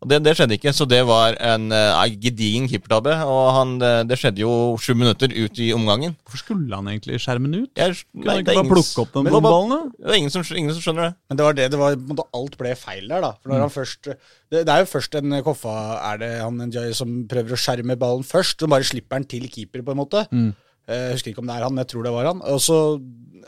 Og 0.00 0.08
det, 0.08 0.18
det 0.24 0.32
skjedde 0.32 0.56
ikke, 0.56 0.72
så 0.72 0.86
det 0.88 1.02
var 1.04 1.34
en 1.44 1.66
uh, 1.68 1.98
gedigen 2.22 2.64
keepertabbe. 2.70 3.12
Og 3.28 3.40
han, 3.52 3.74
det, 3.82 3.90
det 4.08 4.16
skjedde 4.16 4.40
jo 4.40 4.52
sju 4.80 4.94
minutter 4.96 5.28
ut 5.28 5.60
i 5.60 5.66
omgangen. 5.76 6.14
Hvorfor 6.24 6.40
skulle 6.40 6.72
han 6.72 6.88
egentlig 6.88 7.18
skjermen 7.20 7.52
ut? 7.58 7.68
Jeg, 7.76 7.98
Kunne 8.08 8.24
nei, 8.24 8.30
han 8.32 8.40
ikke 8.40 8.48
bare 8.48 8.62
ingen- 8.62 8.72
plukke 8.72 9.02
opp 9.04 9.12
den 9.12 9.26
Men 9.26 9.28
det 9.28 9.36
var 9.36 9.44
ballene? 9.44 9.80
Det 9.98 10.08
er 10.08 10.18
ingen 10.22 10.32
som, 10.32 10.46
ingen 10.56 10.72
som 10.72 10.86
skjønner 10.86 11.10
det. 11.10 11.12
Men 11.28 11.40
det 11.40 11.46
var 11.46 11.58
det, 11.58 11.68
det 11.74 11.82
var 11.82 11.98
på 12.22 12.26
alt 12.40 12.56
ble 12.62 12.72
feil 12.80 13.12
der, 13.12 13.26
da. 13.26 13.32
For 13.42 13.52
når 13.52 13.64
han 13.66 13.74
først 13.76 14.08
det, 14.10 14.64
det 14.64 14.72
er 14.72 14.82
jo 14.86 14.88
først 14.90 15.20
en 15.20 15.36
Koffa 15.46 15.76
Er 16.10 16.22
det 16.24 16.32
han 16.40 16.64
Njay 16.64 16.96
som 16.96 17.12
prøver 17.28 17.54
å 17.54 17.60
skjerme 17.60 17.98
ballen 18.00 18.24
først, 18.26 18.56
så 18.64 18.70
bare 18.72 18.88
slipper 18.88 19.20
han 19.20 19.28
til 19.28 19.44
keeper, 19.52 19.84
på 19.84 19.92
en 19.92 20.00
måte. 20.00 20.24
Mm. 20.32 20.54
Jeg 20.88 21.12
husker 21.18 21.34
ikke 21.34 21.44
om 21.44 21.50
det 21.52 21.58
er 21.60 21.66
han, 21.68 21.76
men 21.76 21.84
jeg 21.84 21.92
tror 21.92 22.08
det 22.08 22.14
var 22.16 22.30
han. 22.32 22.40
Og 22.50 22.58
så, 22.64 22.78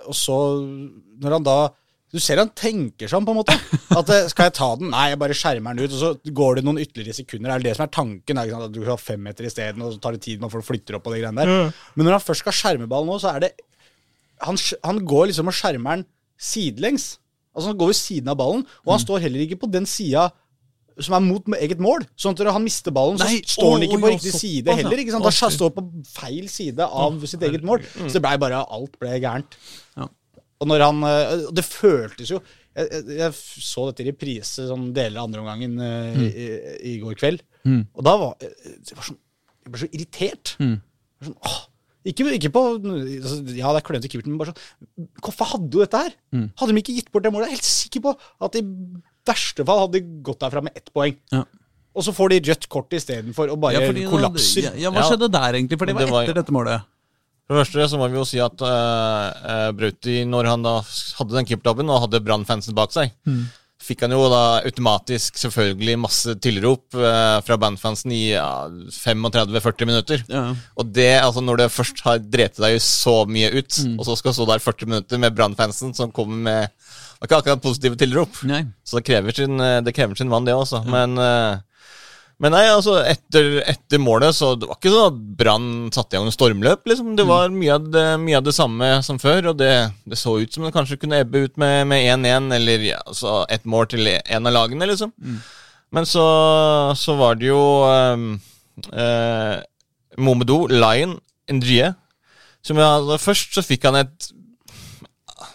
og 0.05 0.15
så 0.15 0.37
når 1.23 1.39
han 1.39 1.49
da 1.49 1.57
Du 2.13 2.21
ser 2.21 2.37
han 2.43 2.51
tenker 2.53 3.09
sånn, 3.09 3.25
på 3.25 3.33
en 3.33 3.39
måte. 3.39 3.55
At 3.97 4.11
eh, 4.13 4.27
skal 4.29 4.51
jeg 4.51 4.55
ta 4.59 4.69
den? 4.77 4.91
Nei, 4.93 5.07
jeg 5.15 5.21
bare 5.23 5.37
skjermer 5.37 5.77
den 5.79 5.87
ut. 5.89 5.95
Og 5.97 6.01
så 6.03 6.33
går 6.41 6.59
det 6.59 6.65
noen 6.67 6.81
ytterligere 6.83 7.17
sekunder. 7.17 7.49
Det 7.55 7.57
er 7.57 7.65
det 7.71 7.77
som 7.79 7.87
er 7.87 7.93
tanken. 7.97 8.41
Er? 8.43 8.53
At 8.59 8.75
du 8.75 8.83
skal 8.83 8.93
ha 8.93 8.99
fem 9.01 9.23
meter 9.25 9.49
isteden, 9.49 9.81
og 9.87 9.95
så 9.95 10.03
tar 10.03 10.19
det 10.19 10.25
tid 10.27 10.43
når 10.45 10.53
folk 10.53 10.67
flytter 10.69 10.99
opp 10.99 11.09
og 11.09 11.17
de 11.17 11.23
greiene 11.23 11.41
der. 11.47 11.73
Men 11.97 12.09
når 12.09 12.19
han 12.19 12.25
først 12.27 12.45
skal 12.45 12.57
skjerme 12.59 12.89
ballen 12.91 13.09
nå, 13.09 13.17
så 13.23 13.33
er 13.33 13.47
det 13.47 13.53
han, 14.43 14.59
han 14.85 15.01
går 15.07 15.31
liksom 15.31 15.49
og 15.49 15.57
skjermer 15.57 16.01
den 16.03 16.07
sidelengs. 16.43 17.09
Altså 17.53 17.69
Han 17.71 17.79
går 17.81 17.91
ved 17.93 17.99
siden 17.99 18.31
av 18.33 18.39
ballen, 18.41 18.63
og 18.87 18.95
han 18.95 19.03
står 19.03 19.25
heller 19.27 19.43
ikke 19.45 19.61
på 19.61 19.69
den 19.73 19.85
sida 19.89 20.31
som 21.01 21.15
er 21.17 21.23
mot 21.25 21.47
eget 21.57 21.81
mål. 21.81 22.05
Sånn 22.21 22.35
at 22.37 22.43
når 22.45 22.57
han 22.57 22.65
mister 22.65 22.93
ballen, 22.93 23.17
så 23.21 23.29
Nei, 23.29 23.41
står 23.49 23.71
han 23.75 23.85
ikke 23.87 24.01
på 24.03 24.11
riktig 24.13 24.33
side 24.37 24.75
heller. 24.77 25.01
ikke 25.01 25.15
sant? 25.15 25.25
Da 25.25 25.33
står 25.33 25.71
han 25.71 25.77
på 25.79 26.05
feil 26.13 26.49
side 26.53 26.85
av 26.85 27.17
sitt 27.29 27.45
eget 27.49 27.65
mål. 27.65 27.85
Så 28.05 28.11
det 28.19 28.23
blei 28.25 28.35
bare 28.41 28.61
Alt 28.67 28.99
ble 29.01 29.15
gærent. 29.17 29.57
Og 30.63 30.69
når 30.71 30.85
han 30.87 31.03
eh, 31.09 31.33
Det 31.59 31.65
føltes 31.67 32.31
jo 32.31 32.39
jeg, 32.73 32.87
jeg, 32.89 33.19
jeg 33.19 33.35
så 33.67 33.89
dette 33.91 34.05
i 34.05 34.09
reprise 34.09 34.65
sånn 34.71 34.87
deler 34.97 35.21
av 35.21 35.27
andre 35.29 35.43
omgangen 35.43 35.75
mm. 35.77 36.23
i, 36.25 36.47
i 36.89 36.95
går 37.03 37.19
kveld. 37.21 37.43
Og 37.69 38.07
da 38.07 38.15
var 38.21 38.39
jeg 38.41 38.97
var 38.97 39.11
sånn, 39.11 39.19
Jeg 39.67 39.75
ble 39.75 39.83
så 39.83 39.91
irritert. 39.93 40.55
Var 40.63 40.81
Sånn, 41.23 41.37
åh, 41.47 41.59
ikke, 42.11 42.25
ikke 42.35 42.51
på 42.51 42.63
altså, 42.81 43.37
Ja, 43.55 43.71
det 43.71 43.79
er 43.79 43.85
klønete 43.87 44.09
keeper, 44.11 44.27
men 44.27 44.41
bare 44.41 44.55
sånn 44.55 45.11
Hvorfor 45.23 45.53
hadde 45.53 45.77
jo 45.77 45.85
dette 45.85 46.01
her? 46.07 46.17
Hadde 46.59 46.75
de 46.75 46.83
ikke 46.83 46.97
gitt 46.97 47.13
bort 47.15 47.27
det 47.27 47.35
målet? 47.35 47.53
Jeg 47.53 47.53
er 47.53 47.61
helt 47.61 47.69
sikker 47.69 48.07
på 48.09 48.15
at 48.49 48.59
i 48.59 48.65
verste 49.29 49.67
fall 49.69 49.85
hadde 49.85 50.01
de 50.01 50.23
gått 50.27 50.41
derfra 50.43 50.65
med 50.67 50.75
ett 50.79 50.89
poeng. 50.95 51.15
Ja. 51.31 51.45
Og 51.93 52.07
så 52.07 52.15
får 52.17 52.33
de 52.33 52.41
rødt 52.49 52.67
kort 52.73 52.95
istedenfor 52.97 53.53
og 53.53 53.61
bare 53.63 53.77
Ja, 53.77 53.85
fordi 53.87 54.07
kollapser. 54.09 54.65
Ja, 54.71 54.73
ja, 54.87 54.93
hva 54.95 55.05
skjedde 55.07 55.29
der, 55.31 55.59
egentlig? 55.61 55.79
For 55.79 55.87
Det 55.87 55.95
var- 55.99 56.25
etter 56.25 56.41
dette 56.41 56.55
målet. 56.57 56.89
For 57.53 57.61
det 57.61 57.65
første 57.67 57.89
så 57.93 57.99
må 58.01 58.09
vi 58.09 58.17
jo 58.17 58.29
si 58.29 58.39
at 58.43 58.63
uh, 58.65 59.73
Brauti, 59.77 60.23
når 60.29 60.49
han 60.49 60.65
da 60.65 60.79
hadde 61.19 61.37
den 61.37 61.49
keepertabben 61.49 61.91
og 61.93 62.07
hadde 62.07 62.23
Brann-fansen 62.25 62.77
bak 62.77 62.95
seg, 62.95 63.13
fikk 63.83 64.05
han 64.07 64.15
jo 64.15 64.23
da 64.31 64.63
automatisk 64.63 65.37
selvfølgelig 65.41 65.99
masse 65.99 66.35
tilrop 66.41 66.97
uh, 66.97 67.43
fra 67.45 67.59
bandfansen 67.61 68.15
i 68.15 68.23
ja, 68.31 68.49
35-40 68.95 69.91
minutter. 69.91 70.25
Ja. 70.31 70.45
Og 70.79 70.93
det, 70.95 71.11
altså 71.19 71.43
når 71.45 71.65
det 71.65 71.73
først 71.75 72.01
har 72.07 72.23
drept 72.23 72.63
deg 72.63 72.79
så 72.81 73.23
mye 73.29 73.51
ut, 73.53 73.83
og 73.99 74.07
så 74.09 74.17
skal 74.17 74.39
stå 74.39 74.49
der 74.49 74.63
40 74.65 74.93
minutter 74.95 75.21
med 75.21 75.37
Brann-fansen 75.37 75.93
som 75.99 76.15
kommer 76.15 76.47
med 76.49 76.71
det 77.23 77.29
var 77.29 77.29
ikke 77.29 77.39
akkurat 77.39 77.63
positive 77.63 77.97
tilrop. 78.01 78.39
Nei. 78.51 78.65
Så 78.83 78.99
det 78.99 79.05
krever 79.07 79.31
sin, 79.37 79.61
eh, 79.61 79.81
det 79.81 79.93
krever 79.95 80.19
sin 80.19 80.29
mann, 80.29 80.45
det 80.45 80.57
også. 80.59 80.81
Men, 80.91 81.15
eh, 81.19 81.61
men 82.43 82.51
nei, 82.57 82.65
altså, 82.67 82.97
etter, 83.07 83.61
etter 83.71 84.01
målet 84.03 84.35
så 84.35 84.53
det 84.59 84.67
var 84.67 84.79
ikke 84.81 84.91
sånn 84.91 85.13
at 85.13 85.19
Brann 85.39 85.69
satte 85.95 86.19
i 86.19 86.21
en 86.21 86.35
stormløp. 86.35 86.83
liksom. 86.91 87.13
Det 87.19 87.27
var 87.29 87.55
mye 87.55 87.77
av 87.77 87.87
det, 87.95 88.05
mye 88.19 88.41
av 88.41 88.47
det 88.49 88.55
samme 88.57 88.89
som 89.07 89.21
før, 89.23 89.53
og 89.53 89.61
det, 89.61 89.73
det 90.11 90.19
så 90.19 90.35
ut 90.41 90.51
som 90.51 90.67
det 90.67 90.73
kanskje 90.75 90.99
kunne 90.99 91.21
ebbe 91.23 91.45
ut 91.47 91.55
med 91.63 91.87
med 91.93 92.03
1-1, 92.17 92.51
eller 92.59 92.87
ja, 92.89 92.99
altså 93.07 93.45
ett 93.47 93.65
mål 93.65 93.87
til 93.93 94.11
en 94.11 94.51
av 94.51 94.57
lagene, 94.57 94.91
liksom. 94.91 95.15
Men 95.93 96.09
så, 96.09 96.27
så 96.99 97.15
var 97.21 97.39
det 97.39 97.51
jo 97.51 97.63
um, 97.87 98.29
eh, 98.91 99.57
Momedou, 100.19 100.67
Lion, 100.67 101.19
Ndrie 101.53 101.93
som 102.63 102.79
jeg, 102.79 102.87
hadde, 102.87 103.19
Først 103.19 103.55
så 103.55 103.65
fikk 103.67 103.87
han 103.89 103.99
et 104.01 104.33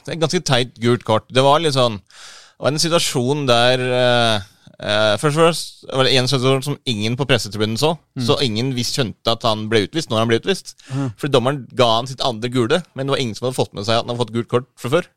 et 0.07 0.19
ganske 0.21 0.39
teit 0.45 0.75
gult 0.79 1.03
kort. 1.07 1.27
Det 1.33 1.43
var 1.43 1.59
litt 1.59 1.75
sånn 1.75 1.97
Det 1.99 2.63
var 2.63 2.71
en 2.71 2.81
situasjon 2.81 3.45
der 3.49 3.83
eh, 3.83 4.45
eh, 4.83 5.13
Først 5.21 5.37
og 5.37 5.41
fremst 5.41 5.85
var 5.91 6.07
det 6.07 6.15
en 6.17 6.29
situasjon 6.29 6.65
som 6.69 6.79
ingen 6.89 7.17
på 7.19 7.27
pressetribunen 7.29 7.77
så. 7.81 7.95
Så 8.19 8.39
ingen 8.45 8.73
visst 8.77 8.97
skjønte 8.97 9.35
at 9.37 9.45
han 9.47 9.67
ble 9.71 9.85
utvist 9.87 10.11
når 10.11 10.23
han 10.23 10.31
ble 10.31 10.41
utvist. 10.41 10.75
Fordi 10.89 11.33
dommeren 11.33 11.65
ga 11.77 11.91
han 11.97 12.09
sitt 12.09 12.23
andre 12.25 12.51
gule, 12.53 12.81
men 12.93 13.07
det 13.07 13.15
var 13.15 13.23
ingen 13.23 13.37
som 13.37 13.47
hadde 13.47 13.59
fått 13.59 13.75
med 13.77 13.87
seg 13.87 13.99
at 13.99 14.05
han 14.05 14.13
hadde 14.13 14.23
fått 14.25 14.35
gult 14.35 14.51
kort 14.51 14.69
fra 14.79 14.93
før. 14.97 15.13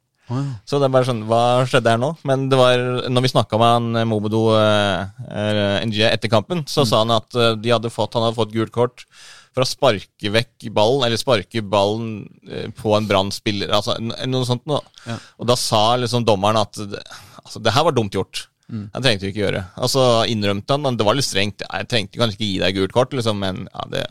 Så 0.69 0.79
det 0.79 0.87
er 0.87 0.95
bare 0.95 1.09
sånn, 1.09 1.25
hva 1.27 1.67
skjedde 1.67 1.91
her 1.91 1.99
nå? 1.99 2.13
Men 2.29 2.47
det 2.53 2.59
var, 2.59 2.79
når 3.11 3.25
vi 3.25 3.33
snakka 3.33 3.59
med 3.59 3.73
han 3.75 4.09
Mobodo 4.11 4.45
Mobedo 4.47 4.55
uh, 4.55 5.81
NG 5.83 6.05
etter 6.07 6.31
kampen, 6.31 6.63
så 6.71 6.85
sa 6.87 7.03
han 7.03 7.15
at 7.17 7.35
uh, 7.35 7.57
de 7.59 7.73
hadde 7.75 7.91
fått, 7.91 8.15
han 8.15 8.29
hadde 8.29 8.39
fått 8.39 8.55
gult 8.55 8.75
kort 8.75 9.05
for 9.51 9.65
å 9.65 9.69
sparke 9.69 10.31
vekk 10.31 10.69
ballen, 10.75 11.03
eller 11.07 11.19
sparke 11.19 11.63
ballen 11.67 12.21
eh, 12.47 12.69
på 12.77 12.93
en 12.95 13.09
Brann-spiller, 13.09 13.73
altså 13.75 13.97
noe 13.99 14.47
sånt 14.47 14.63
noe. 14.71 14.79
Ja. 15.03 15.17
Og 15.43 15.49
da 15.51 15.57
sa 15.59 15.97
liksom 15.99 16.23
dommeren 16.23 16.61
at 16.61 16.79
altså, 16.79 17.59
det 17.59 17.75
her 17.75 17.89
var 17.89 17.97
dumt 17.97 18.15
gjort. 18.15 18.45
Det 18.71 19.03
trengte 19.03 19.27
vi 19.27 19.33
ikke 19.35 19.45
gjøre. 19.45 19.63
Og 19.83 19.91
så 19.93 20.07
innrømte 20.31 20.77
han, 20.77 20.85
men 20.87 20.99
det 20.99 21.07
var 21.07 21.17
litt 21.19 21.27
strengt. 21.27 21.65
Jeg 21.67 21.89
trengte 21.91 22.21
kanskje 22.21 22.39
ikke 22.39 22.51
gi 22.51 22.59
deg 22.63 22.77
gult 22.79 22.95
kort, 22.97 23.15
liksom, 23.17 23.41
men 23.43 23.65
ja, 23.67 23.87
det 23.91 24.05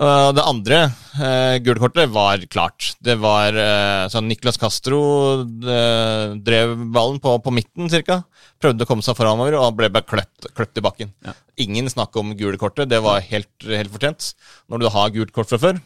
uh, 0.00 0.30
det 0.36 0.44
andre 0.46 0.78
uh, 1.18 1.56
gule 1.64 1.82
kortet 1.82 2.12
var 2.14 2.44
klart. 2.52 2.92
Det 3.02 3.16
var 3.20 3.56
uh, 3.58 4.06
sånn 4.12 4.28
Niklas 4.30 4.60
Castro 4.60 5.00
eh, 5.42 6.38
drev 6.38 6.76
ballen 6.94 7.20
på, 7.22 7.36
på 7.42 7.54
midten 7.54 7.90
cirka. 7.92 8.22
Prøvde 8.62 8.86
å 8.86 8.90
komme 8.90 9.04
seg 9.04 9.18
framover 9.18 9.58
og 9.58 9.76
ble 9.78 9.90
bare 9.92 10.06
kløpt, 10.06 10.50
kløpt 10.56 10.80
i 10.80 10.84
bakken. 10.86 11.14
Ja. 11.26 11.34
Ingen 11.66 11.90
snakk 11.92 12.16
om 12.20 12.34
gule 12.38 12.60
kortet. 12.60 12.90
Det 12.92 13.02
var 13.04 13.22
helt, 13.32 13.52
helt 13.66 13.92
fortjent. 13.92 14.32
Når 14.70 14.84
du 14.84 14.90
har 14.94 15.14
gult 15.16 15.34
kort 15.36 15.50
fra 15.50 15.60
før, 15.60 15.80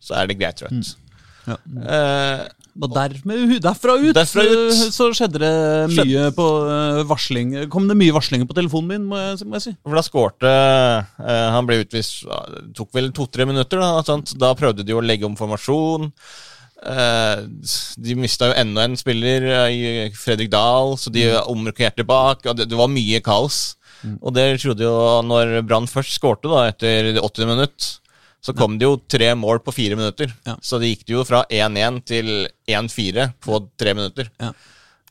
så 0.00 0.20
er 0.20 0.28
det 0.28 0.40
greit 0.40 0.60
rødt. 0.64 0.96
Ja. 1.48 1.56
Og 2.78 2.92
dermed, 2.94 3.56
derfra 3.64 3.96
ut, 3.98 4.12
Derfra 4.14 4.44
ut. 4.46 4.70
eh, 4.70 4.82
så 4.94 5.08
skjedde 5.16 5.40
det 5.42 5.50
mye 5.96 6.28
på 6.36 6.46
eh, 6.70 7.00
varsling. 7.10 7.54
Kom 7.72 7.88
det 7.90 7.96
mye 7.98 8.14
varslinger 8.14 8.46
på 8.46 8.56
telefonen 8.56 8.92
min, 8.92 9.08
må 9.10 9.18
jeg, 9.18 9.40
må 9.48 9.58
jeg 9.58 9.64
si. 9.66 9.72
For 9.82 9.98
da 9.98 10.04
skårte 10.06 10.52
eh, 10.52 11.48
Han 11.56 11.66
ble 11.68 11.80
utvist 11.82 12.22
Det 12.28 12.62
tok 12.78 12.92
vel 12.96 13.10
to-tre 13.16 13.48
minutter. 13.50 13.82
Da, 13.82 14.04
sant? 14.06 14.36
da 14.38 14.52
prøvde 14.58 14.86
de 14.86 14.94
å 14.96 15.02
legge 15.02 15.26
om 15.28 15.34
formasjon. 15.38 16.12
Eh, 16.80 17.42
de 18.00 18.14
mista 18.16 18.48
jo 18.52 18.56
enda 18.62 18.86
en 18.88 18.96
spiller 18.96 19.44
i 19.68 19.82
Fredrik 20.16 20.48
Dahl, 20.54 20.94
så 20.96 21.12
de 21.12 21.26
omrokerte 21.42 22.06
bak. 22.08 22.46
Det, 22.56 22.68
det 22.70 22.78
var 22.78 22.88
mye 22.92 23.20
kaos. 23.24 23.74
Og 24.24 24.32
det 24.32 24.46
trodde 24.62 24.86
jo 24.86 24.94
Når 25.28 25.58
Brann 25.68 25.84
først 25.84 26.14
skårte 26.16 26.48
da 26.48 26.62
etter 26.70 27.10
80 27.20 27.50
minutt, 27.50 27.88
så 28.40 28.54
kom 28.56 28.78
det 28.80 28.88
jo 28.88 28.98
tre 29.10 29.34
mål 29.36 29.60
på 29.64 29.74
fire 29.76 29.96
minutter. 29.98 30.32
Ja. 30.46 30.56
Så 30.64 30.80
det 30.80 30.92
gikk 30.94 31.06
det 31.08 31.16
jo 31.18 31.24
fra 31.28 31.42
1-1 31.44 32.00
til 32.08 32.30
1-4 32.68 33.26
på 33.44 33.60
tre 33.78 33.94
minutter. 33.96 34.30
Ja. 34.40 34.52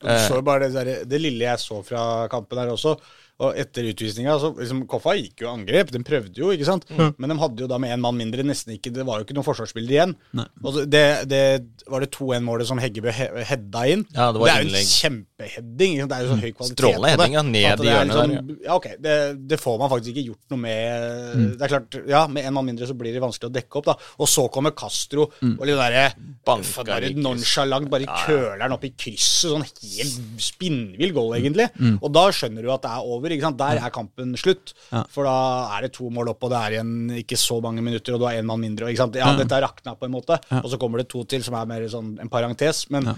Du 0.00 0.08
så 0.08 0.38
jo 0.38 0.44
bare 0.44 0.64
det, 0.66 0.72
der, 0.74 1.04
det 1.04 1.20
lille 1.20 1.44
jeg 1.44 1.60
så 1.60 1.82
fra 1.84 2.02
kampen 2.32 2.58
her 2.58 2.72
også. 2.72 2.96
Og 3.40 3.56
etter 3.56 3.86
utvisninga 3.88 4.34
så 4.42 4.50
liksom, 4.52 4.82
Koffa 4.90 5.14
gikk 5.16 5.40
jo 5.46 5.48
angrep, 5.48 5.88
de 5.94 6.00
prøvde 6.04 6.42
jo, 6.42 6.50
ikke 6.52 6.66
sant. 6.68 6.84
Men 6.92 7.32
de 7.32 7.36
hadde 7.40 7.62
jo 7.64 7.68
da 7.70 7.78
med 7.80 7.94
én 7.94 8.02
mann 8.02 8.18
mindre 8.18 8.44
nesten 8.44 8.74
ikke 8.74 8.92
Det 8.92 9.06
var 9.08 9.20
jo 9.20 9.24
ikke 9.24 9.36
noen 9.38 9.46
forsvarsbilder 9.46 9.94
igjen. 9.96 10.12
Nei. 10.36 10.44
Og 10.60 10.74
så 10.76 10.82
det, 10.84 11.04
det 11.30 11.40
var 11.88 12.04
det 12.04 12.10
2-1-målet 12.12 12.68
som 12.68 12.80
Heggebø 12.82 13.14
he 13.16 13.28
hedda 13.48 13.84
inn. 13.94 14.04
Ja, 14.12 14.26
det 14.34 14.42
var 14.42 14.52
er 14.52 14.66
jo 14.66 14.74
en 14.76 14.90
kjempeheading. 14.90 15.96
Det 16.10 16.18
er 16.18 16.26
jo 16.26 16.34
så 16.34 16.38
høy 16.42 16.52
kvalitet 16.58 16.76
Strålende 16.76 17.10
heading, 17.14 17.36
ja, 17.38 17.44
ned 17.48 17.84
i 17.84 17.88
hjørnet 17.88 18.20
liksom- 18.20 18.52
Ja, 18.66 18.76
ok. 18.76 18.88
Det, 19.00 19.16
det 19.54 19.60
får 19.62 19.78
man 19.80 19.92
faktisk 19.94 20.12
ikke 20.12 20.26
gjort 20.28 20.52
noe 20.52 20.62
med. 20.66 21.56
Det 21.56 21.64
er 21.64 21.72
klart, 21.74 21.98
ja, 22.12 22.26
Med 22.26 22.44
en 22.44 22.54
mann 22.58 22.68
mindre 22.68 22.86
så 22.90 22.96
blir 22.98 23.16
det 23.16 23.24
vanskelig 23.24 23.48
å 23.48 23.54
dekke 23.56 23.80
opp. 23.80 23.88
da 23.88 23.96
Og 24.20 24.28
så 24.28 24.44
kommer 24.52 24.76
Castro 24.76 25.30
og 25.40 25.64
litt 25.64 25.80
derre 25.80 26.10
Banka 26.44 26.84
Bare 26.84 27.08
i 27.08 27.14
bare 27.16 27.40
ja, 27.40 27.80
bare 27.88 28.06
køler 28.26 28.58
den 28.66 28.72
opp 28.76 28.84
i 28.84 28.92
krysset. 28.92 29.48
Sånn 29.50 29.64
helt 29.64 30.40
spinnvill 30.42 31.12
goal, 31.16 31.32
egentlig. 31.38 31.70
Og 32.02 32.12
da 32.12 32.28
skjønner 32.34 32.62
du 32.62 32.70
at 32.74 32.82
det 32.84 32.90
er 32.92 33.08
over. 33.16 33.29
Sant? 33.38 33.58
Der 33.60 33.78
er 33.78 33.90
kampen 33.94 34.34
slutt. 34.36 34.72
For 35.14 35.24
da 35.24 35.76
er 35.76 35.86
det 35.86 35.92
to 35.94 36.10
mål 36.10 36.32
opp, 36.34 36.42
og 36.42 36.50
det 36.50 36.58
er 36.58 36.78
igjen 36.78 37.10
ikke 37.22 37.38
så 37.38 37.60
mange 37.62 37.80
minutter, 37.86 38.14
og 38.14 38.20
du 38.20 38.26
har 38.26 38.34
én 38.40 38.48
mann 38.48 38.60
mindre. 38.60 38.90
Ja, 38.90 39.36
dette 39.38 39.60
rakna 39.62 39.94
på 39.94 40.08
en 40.08 40.12
måte. 40.16 40.40
Og 40.60 40.70
så 40.72 40.78
kommer 40.80 40.98
det 40.98 41.08
to 41.08 41.22
til, 41.24 41.42
som 41.46 41.54
er 41.54 41.68
mer 41.70 41.86
sånn 41.88 42.16
en 42.20 42.28
parentes. 42.28 42.88
Men 42.90 43.14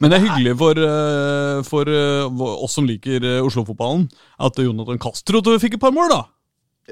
Men 0.00 0.10
det 0.10 0.16
er 0.18 0.24
hyggelig 0.26 0.56
for, 0.58 0.74
eh, 0.74 1.62
for 1.62 1.88
eh, 1.88 2.40
oss 2.64 2.72
som 2.74 2.84
liker 2.84 3.22
eh, 3.24 3.44
Oslo-fotballen, 3.46 4.08
at 4.42 4.58
Jonathan 4.58 4.98
Castro 4.98 5.40
fikk 5.62 5.74
et 5.78 5.80
par 5.80 5.92
mål, 5.94 6.10
da. 6.10 6.22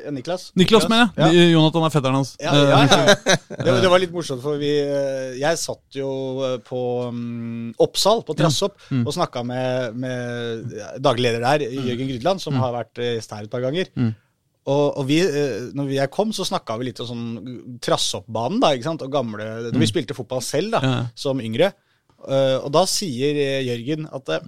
Eh, 0.01 0.09
Niklas? 0.15 0.51
Niklas, 0.57 0.87
mener 0.89 1.11
Ja. 1.19 1.27
jeg. 1.33 1.51
Jonathan 1.53 1.85
er 1.85 1.93
fetteren 1.93 2.15
hans. 2.17 2.31
Ja, 2.41 2.53
ja, 2.55 2.79
ja. 2.87 3.15
Det, 3.51 3.67
var- 3.69 3.81
det 3.85 3.91
var 3.93 4.01
litt 4.01 4.13
morsomt, 4.15 4.41
for 4.45 4.57
vi 4.61 4.71
eh, 4.81 5.35
Jeg 5.41 5.59
satt 5.61 5.99
jo 5.99 6.09
eh, 6.47 6.57
på 6.65 6.81
um, 7.11 7.75
Oppsal, 7.83 8.23
på 8.25 8.37
Trassopp, 8.39 8.79
og 9.03 9.13
snakka 9.13 9.45
med, 9.45 9.97
med 10.01 10.73
daglig 11.05 11.29
leder 11.29 11.45
der, 11.45 11.67
Jørgen 11.77 12.09
Grydland, 12.15 12.41
som 12.45 12.57
har 12.63 12.73
vært 12.79 12.99
eh, 13.05 13.15
gjest 13.19 13.35
her 13.37 13.45
et 13.49 13.53
par 13.53 13.61
ganger. 13.65 13.91
Og, 14.63 14.85
og 15.01 15.07
vi, 15.09 15.19
eh, 15.27 15.71
når 15.75 15.89
jeg 15.97 16.11
kom, 16.15 16.31
så 16.33 16.45
snakka 16.47 16.77
vi 16.79 16.87
litt 16.93 17.01
om 17.03 17.09
sånn 17.09 17.79
Trassoppbanen, 17.83 18.61
da, 18.63 18.73
ikke 18.77 18.87
sant, 18.91 19.03
og 19.03 19.11
gamle 19.13 19.47
Når 19.73 19.81
vi 19.83 19.89
spilte 19.91 20.15
fotball 20.17 20.43
selv, 20.47 20.77
da, 20.77 20.81
Ja. 20.87 20.99
som 21.19 21.41
yngre. 21.43 21.73
Eh, 22.23 22.59
og 22.63 22.71
da 22.75 22.85
sier 22.87 23.35
eh, 23.43 23.65
Jørgen 23.67 24.07
at 24.15 24.29
eh, 24.37 24.45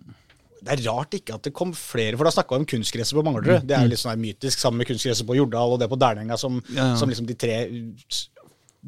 det 0.65 0.75
er 0.79 0.83
rart 0.89 1.15
ikke 1.19 1.37
at 1.37 1.45
det 1.49 1.53
kom 1.57 1.75
flere, 1.77 2.17
for 2.17 2.25
da 2.29 2.33
snakka 2.35 2.57
vi 2.57 2.63
om 2.65 2.69
kunstgresset 2.75 3.17
på 3.19 3.25
Manglerud. 3.27 3.67
Det 3.69 3.77
er 3.77 3.85
jo 3.87 3.93
litt 3.93 4.01
sånn 4.01 4.15
her 4.15 4.21
mytisk, 4.23 4.59
sammen 4.63 4.81
med 4.83 4.89
kunstgresset 4.89 5.29
på 5.29 5.37
Jordal 5.39 5.77
og 5.77 5.81
det 5.83 5.91
på 5.93 5.99
Dernenga, 6.01 6.39
som, 6.41 6.61
Ja, 6.73 6.93
ja. 6.93 6.95
som 7.01 7.11
liksom 7.13 7.29
de 7.29 7.37
tre 7.39 7.59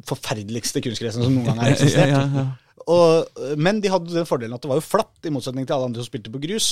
forferdeligste 0.07 0.83
kunstgressene 0.85 1.24
som 1.27 1.35
noen 1.37 1.47
gang 1.51 1.61
har 1.62 1.72
eksistert. 1.77 2.12
ja. 2.12 2.47
Og, 2.87 3.41
men 3.59 3.81
de 3.83 3.91
hadde 3.91 4.12
den 4.14 4.29
fordelen 4.29 4.55
at 4.55 4.62
det 4.62 4.68
var 4.70 4.79
jo 4.79 4.85
flatt, 4.85 5.16
i 5.27 5.31
motsetning 5.35 5.64
til 5.66 5.74
alle 5.74 5.89
andre 5.89 6.05
som 6.05 6.07
spilte 6.07 6.31
på 6.31 6.39
grus. 6.45 6.68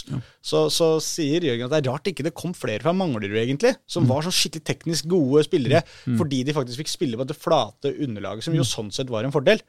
Så, 0.47 0.61
så 0.71 0.93
sier 1.03 1.43
Jørgen 1.49 1.67
at 1.67 1.73
det 1.73 1.81
er 1.81 1.89
rart 1.91 2.07
ikke 2.07 2.23
det 2.29 2.35
kom 2.39 2.53
flere 2.55 2.85
fra 2.85 2.93
Manglerud, 2.95 3.35
egentlig, 3.41 3.73
som 3.91 4.07
var 4.07 4.23
så 4.23 4.31
skikkelig 4.31 4.63
teknisk 4.69 5.09
gode 5.11 5.43
spillere, 5.49 5.81
fordi 6.21 6.45
de 6.47 6.55
faktisk 6.55 6.85
fikk 6.85 6.93
spille 6.93 7.19
på 7.19 7.27
det 7.27 7.35
flate 7.41 7.91
underlaget, 8.07 8.47
som 8.47 8.55
jo 8.55 8.63
sånn 8.69 8.93
sett 8.95 9.11
var 9.11 9.27
en 9.27 9.35
fordel. 9.35 9.65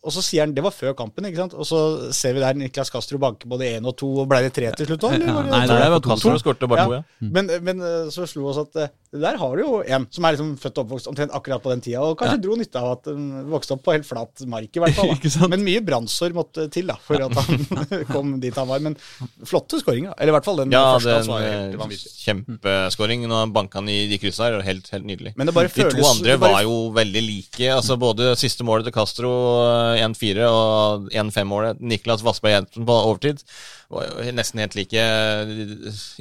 Og 0.00 0.14
så 0.14 0.22
sier 0.24 0.46
han, 0.46 0.54
Det 0.56 0.62
var 0.64 0.72
før 0.72 0.94
kampen, 0.96 1.26
ikke 1.28 1.36
sant? 1.42 1.52
og 1.52 1.66
så 1.68 1.78
ser 2.16 2.32
vi 2.32 2.40
der 2.40 2.54
Niklas 2.56 2.88
Castro 2.88 3.18
banke 3.20 3.44
både 3.50 3.66
én 3.76 3.84
og 3.84 3.92
to, 4.00 4.08
og 4.22 4.28
ble 4.30 4.38
det 4.46 4.52
tre 4.56 4.70
til 4.72 4.86
slutt 4.88 5.02
òg? 5.04 5.18
Ja, 5.20 5.42
nei, 5.44 5.66
det 5.68 5.90
var 5.92 6.00
to. 6.00 6.08
Castro 6.14 6.32
skårte 6.40 6.68
bare 6.70 6.86
to, 6.88 6.94
ja. 6.96 7.28
Men, 7.36 7.50
men 7.66 7.82
eh, 7.84 8.06
så 8.14 8.24
slo 8.30 8.46
oss 8.48 8.62
at 8.62 8.78
eh, 8.80 8.88
der 9.12 9.36
har 9.36 9.56
du 9.58 9.62
jo 9.64 9.82
en 9.84 10.06
som 10.14 10.24
er 10.24 10.36
liksom 10.38 10.54
født 10.62 10.78
og 10.80 10.86
oppvokst 10.86 11.10
omtrent 11.10 11.34
akkurat 11.36 11.60
på 11.60 11.72
den 11.74 11.82
tida, 11.84 12.00
og 12.00 12.16
kanskje 12.16 12.40
dro 12.46 12.56
nytte 12.56 12.80
av 12.80 12.92
at 12.94 13.10
den 13.10 13.26
vokste 13.52 13.76
opp 13.76 13.82
på 13.84 13.92
helt 13.92 14.08
flat 14.08 14.44
mark, 14.48 14.70
i 14.72 14.80
hvert 14.86 14.96
fall. 14.96 15.12
Ikke 15.18 15.32
sant? 15.34 15.52
Men 15.52 15.66
mye 15.68 15.82
brannsår 15.84 16.32
måtte 16.38 16.64
til 16.72 16.88
da, 16.88 16.96
for 17.04 17.20
at 17.26 17.36
han 17.36 17.68
kom 18.14 18.32
dit 18.40 18.56
han 18.56 18.70
var. 18.72 18.80
Men 18.80 18.96
flotte 19.44 19.82
skåringer. 19.82 20.16
Eller 20.16 20.32
i 20.32 20.36
hvert 20.38 20.48
fall 20.48 20.62
den 20.62 20.72
Ja, 20.72 20.94
første 20.96 21.18
det 21.18 21.28
var 21.34 21.44
er 21.44 21.56
helt 21.58 21.78
vanvittig. 21.82 22.14
kjempeskåring 22.24 23.28
når 23.28 23.44
han 23.44 23.52
banka 23.54 23.80
han 23.82 23.92
i 23.92 23.98
de 24.10 24.18
kryssa 24.22 24.48
her. 24.48 24.58
Helt, 24.64 24.88
helt 24.94 25.08
nydelig. 25.12 25.34
Men 25.36 25.50
det 25.50 25.56
bare 25.60 25.68
de 25.74 25.88
to 25.92 26.08
andre 26.08 26.32
det 26.32 26.40
bare- 26.40 26.56
var 26.56 26.66
jo 26.70 26.80
veldig 26.96 27.24
like. 27.28 27.68
Altså 27.76 27.98
Både 28.00 28.32
siste 28.40 28.64
målet 28.64 28.88
til 28.88 28.96
Castro, 28.96 29.30
eh, 29.68 29.89
1-4, 29.98 30.46
og 30.46 31.10
1-5-målet 31.10 31.82
Niklas 31.82 32.24
Vassberg 32.26 32.54
Jensen 32.54 32.86
på 32.88 32.96
overtid 33.08 33.42
var 33.90 34.06
jo 34.06 34.32
nesten 34.36 34.62
helt 34.62 34.76
like. 34.78 35.04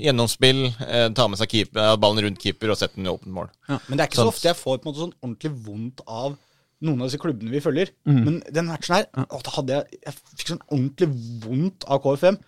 Gjennomspill, 0.01 0.65
eh, 0.88 1.07
ta 1.15 1.28
med 1.30 1.41
seg 1.41 1.53
keeper, 1.53 1.95
ballen 2.01 2.26
rundt 2.26 2.41
keeper 2.41 2.74
og 2.74 2.80
sette 2.80 2.97
den 2.97 3.09
i 3.09 3.13
åpent 3.13 3.36
mål. 3.36 3.49
Men 3.70 3.95
det 3.95 4.03
er 4.03 4.09
ikke 4.09 4.22
så 4.22 4.28
så 4.28 4.34
ofte 4.34 4.49
jeg 4.49 4.59
får 4.59 4.78
på 4.78 4.88
en 4.88 4.91
måte 4.91 5.03
sånn 5.03 5.17
ordentlig 5.22 5.51
vondt 5.67 6.05
av 6.07 6.38
noen 6.86 7.01
av 7.01 7.09
disse 7.09 7.20
klubbene 7.22 7.53
vi 7.53 7.63
følger. 7.63 7.91
Mm. 8.07 8.22
Men 8.24 8.39
den 8.55 8.70
matchen 8.72 8.97
her, 8.97 9.09
å, 9.28 9.41
da 9.45 9.55
hadde 9.57 9.76
jeg, 9.78 9.99
jeg 10.07 10.17
fikk 10.39 10.53
sånn 10.53 10.63
ordentlig 10.70 11.09
vondt 11.45 11.88
av 11.91 12.01
KFM. 12.05 12.39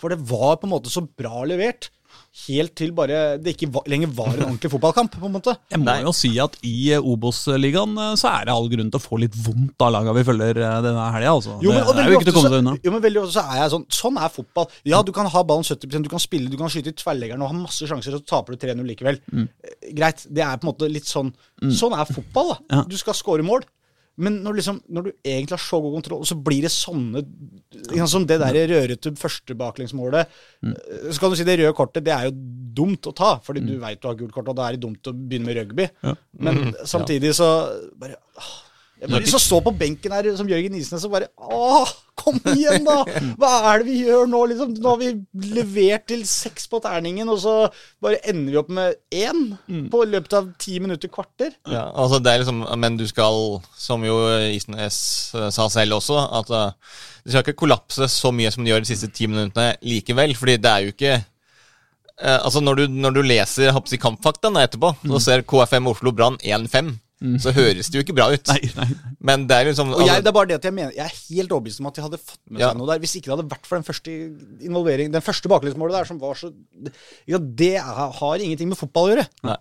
For 0.00 0.12
det 0.12 0.24
var 0.26 0.56
på 0.58 0.68
en 0.68 0.74
måte 0.74 0.92
så 0.92 1.04
bra 1.04 1.44
levert. 1.48 1.90
Helt 2.44 2.72
til 2.74 2.90
bare 2.94 3.36
det 3.38 3.52
ikke 3.54 3.68
var, 3.76 3.84
lenger 3.86 4.10
var 4.16 4.32
en 4.32 4.42
ordentlig 4.48 4.70
fotballkamp, 4.72 5.12
på 5.20 5.28
en 5.28 5.34
måte. 5.36 5.54
Jeg 5.70 5.78
må 5.80 5.86
Nei. 5.86 6.00
jo 6.02 6.12
si 6.16 6.32
at 6.42 6.56
i 6.66 6.72
eh, 6.96 7.06
Obos-ligaen 7.12 7.94
eh, 7.94 8.14
så 8.18 8.32
er 8.32 8.48
det 8.48 8.56
all 8.56 8.66
grunn 8.72 8.90
til 8.90 8.98
å 8.98 9.04
få 9.04 9.20
litt 9.22 9.36
vondt 9.38 9.84
av 9.86 9.92
laga 9.94 10.14
vi 10.16 10.24
følger 10.26 10.58
eh, 10.58 10.78
denne 10.82 11.04
helga. 11.14 11.36
Altså. 11.36 11.54
Jo, 11.62 11.70
men, 11.70 11.84
og 11.86 11.94
det 11.94 12.02
er 12.02 12.10
jo 12.10 12.18
ikke 12.18 12.28
til 12.28 12.34
å 12.34 12.38
komme 12.40 12.50
seg 12.50 12.64
unna. 12.64 12.74
Jo, 12.82 12.94
men 12.96 13.04
veldig 13.04 13.22
ofte 13.22 13.36
så 13.36 13.44
er 13.46 13.60
jeg 13.62 13.74
sånn 13.76 13.86
Sånn 13.94 14.18
er 14.20 14.34
fotball. 14.34 14.66
Ja, 14.90 15.00
du 15.06 15.12
kan 15.14 15.30
ha 15.30 15.44
ballen 15.46 15.66
70 15.68 16.02
du 16.04 16.10
kan 16.10 16.22
spille, 16.22 16.50
du 16.50 16.58
kan 16.60 16.72
skyte 16.72 16.90
i 16.90 16.98
tverrleggeren 16.98 17.44
og 17.44 17.52
ha 17.52 17.60
masse 17.60 17.86
sjanser, 17.88 18.18
og 18.18 18.24
så 18.24 18.32
taper 18.34 18.56
du 18.58 18.66
3-0 18.66 18.82
likevel. 18.90 19.20
Mm. 19.30 19.46
Greit. 19.94 20.26
Det 20.26 20.42
er 20.44 20.58
på 20.58 20.66
en 20.66 20.72
måte 20.72 20.90
litt 20.90 21.08
sånn 21.08 21.30
Sånn 21.72 21.94
er 21.96 22.04
fotball, 22.10 22.50
da. 22.50 22.56
Ja. 22.74 22.82
Du 22.90 22.98
skal 23.00 23.16
score 23.16 23.46
mål. 23.46 23.62
Men 24.16 24.36
når, 24.44 24.58
liksom, 24.60 24.76
når 24.94 25.08
du 25.08 25.10
egentlig 25.26 25.56
har 25.56 25.62
så 25.64 25.80
god 25.82 25.96
kontroll, 25.96 26.20
og 26.22 26.28
så 26.28 26.36
blir 26.38 26.62
det 26.62 26.70
sånne 26.70 27.22
liksom, 27.24 28.10
Som 28.12 28.26
det 28.30 28.36
der 28.42 28.58
rørete 28.70 29.10
førstebaklengsmålet. 29.18 30.36
Mm. 30.62 30.74
Eh, 30.74 31.08
Så 31.10 31.18
kan 31.20 31.32
du 31.32 31.38
si 31.38 31.46
det 31.48 31.58
røde 31.58 31.74
kortet, 31.74 32.04
det 32.06 32.14
er 32.14 32.28
jo 32.28 32.36
dumt 32.74 33.10
å 33.10 33.14
ta, 33.14 33.32
fordi 33.42 33.64
du 33.66 33.74
veit 33.82 34.00
du 34.02 34.06
har 34.10 34.18
gult 34.18 34.34
kort, 34.34 34.48
og 34.50 34.56
da 34.58 34.68
er 34.68 34.76
det 34.76 34.84
dumt 34.86 35.10
å 35.10 35.14
begynne 35.14 35.46
med 35.50 35.58
rugby. 35.58 35.88
Mm. 36.02 36.12
Ja. 36.12 36.14
Men 36.46 36.62
samtidig 36.86 37.34
så 37.38 37.50
bare 37.98 38.20
åh, 38.38 38.54
jeg 39.04 39.24
de 39.24 39.26
lyst 39.26 39.46
står 39.46 39.62
på 39.66 39.74
benken 39.78 40.14
her 40.16 40.30
som 40.38 40.48
Jørgen 40.48 40.76
Isnes 40.78 41.04
og 41.06 41.12
bare 41.12 41.28
Åh, 41.36 41.90
kom 42.18 42.38
igjen, 42.54 42.84
da! 42.86 43.02
Hva 43.40 43.50
er 43.72 43.82
det 43.82 43.88
vi 43.88 43.98
gjør 44.06 44.28
nå? 44.30 44.40
Liksom, 44.50 44.74
nå 44.80 44.92
har 44.94 45.00
vi 45.00 45.10
levert 45.54 46.06
til 46.10 46.22
seks 46.28 46.68
på 46.70 46.80
terningen, 46.84 47.28
og 47.32 47.40
så 47.42 47.54
bare 48.02 48.20
ender 48.30 48.54
vi 48.54 48.60
opp 48.60 48.70
med 48.74 48.96
én 49.14 49.88
på 49.92 50.04
løpet 50.08 50.38
av 50.38 50.48
ti 50.62 50.78
minutter, 50.82 51.10
kvarter. 51.12 51.52
Ja, 51.70 51.88
altså 51.90 52.20
det 52.22 52.32
er 52.32 52.44
liksom, 52.44 52.64
Men 52.80 52.98
du 53.00 53.06
skal, 53.10 53.60
som 53.76 54.06
jo 54.06 54.16
Isnes 54.54 54.98
eh, 55.36 55.50
sa 55.54 55.68
selv 55.72 55.98
også, 55.98 56.18
at 56.40 56.54
eh, 56.54 56.96
du 57.24 57.32
skal 57.32 57.44
ikke 57.44 57.60
kollapse 57.64 58.08
så 58.12 58.32
mye 58.34 58.52
som 58.54 58.64
du 58.64 58.72
gjør 58.72 58.84
de 58.84 58.92
siste 58.92 59.10
ti 59.12 59.28
minuttene 59.30 59.74
likevel. 59.84 60.36
fordi 60.38 60.58
det 60.60 60.70
er 60.70 60.84
jo 60.84 60.94
ikke 60.94 61.14
eh, 61.14 62.38
altså 62.38 62.60
Når 62.60 62.74
du, 62.74 62.84
når 62.88 63.16
du 63.16 63.22
leser 63.22 63.72
håper 63.74 64.00
kampfaktaene 64.00 64.64
etterpå, 64.64 64.94
så 65.08 65.20
ser 65.20 65.46
KFM 65.48 65.90
Oslo 65.92 66.12
Brann 66.12 66.38
1-5, 66.40 66.94
så 67.40 67.52
høres 67.56 67.88
det 67.90 67.98
jo 67.98 68.02
ikke 68.04 68.14
bra 68.16 68.26
ut. 68.34 68.50
Nei, 68.52 68.70
nei. 68.76 68.86
Men 69.24 69.46
det 69.48 69.56
er 69.56 69.68
liksom 69.70 69.92
Og 69.96 70.02
jeg, 70.04 70.22
det 70.24 70.28
er 70.30 70.36
bare 70.36 70.50
det 70.50 70.56
at 70.58 70.66
jeg 70.68 70.74
mener 70.76 70.92
Jeg 70.96 71.04
er 71.06 71.14
helt 71.34 71.52
overbevist 71.56 71.80
om 71.80 71.88
at 71.88 71.96
de 71.96 72.02
hadde 72.04 72.18
fått 72.20 72.40
med 72.50 72.60
Ja. 72.60 72.68
seg 72.72 72.78
noe 72.80 72.88
der. 72.90 73.00
Hvis 73.04 73.14
ikke 73.16 73.30
det 73.30 73.34
hadde 73.38 73.50
vært 73.54 73.68
for 73.70 73.78
den 73.80 73.86
første 73.88 74.16
involvering 74.68 75.12
Den 75.14 75.24
første 75.24 75.48
baklengsmålet 75.52 75.96
der, 75.96 76.08
som 76.10 76.20
var 76.20 76.34
så 76.40 76.50
ja, 77.30 77.38
Det 77.40 77.70
er, 77.80 78.02
har 78.20 78.44
ingenting 78.44 78.68
med 78.72 78.78
fotball 78.80 79.08
å 79.08 79.14
gjøre. 79.14 79.26
Nei. 79.48 79.56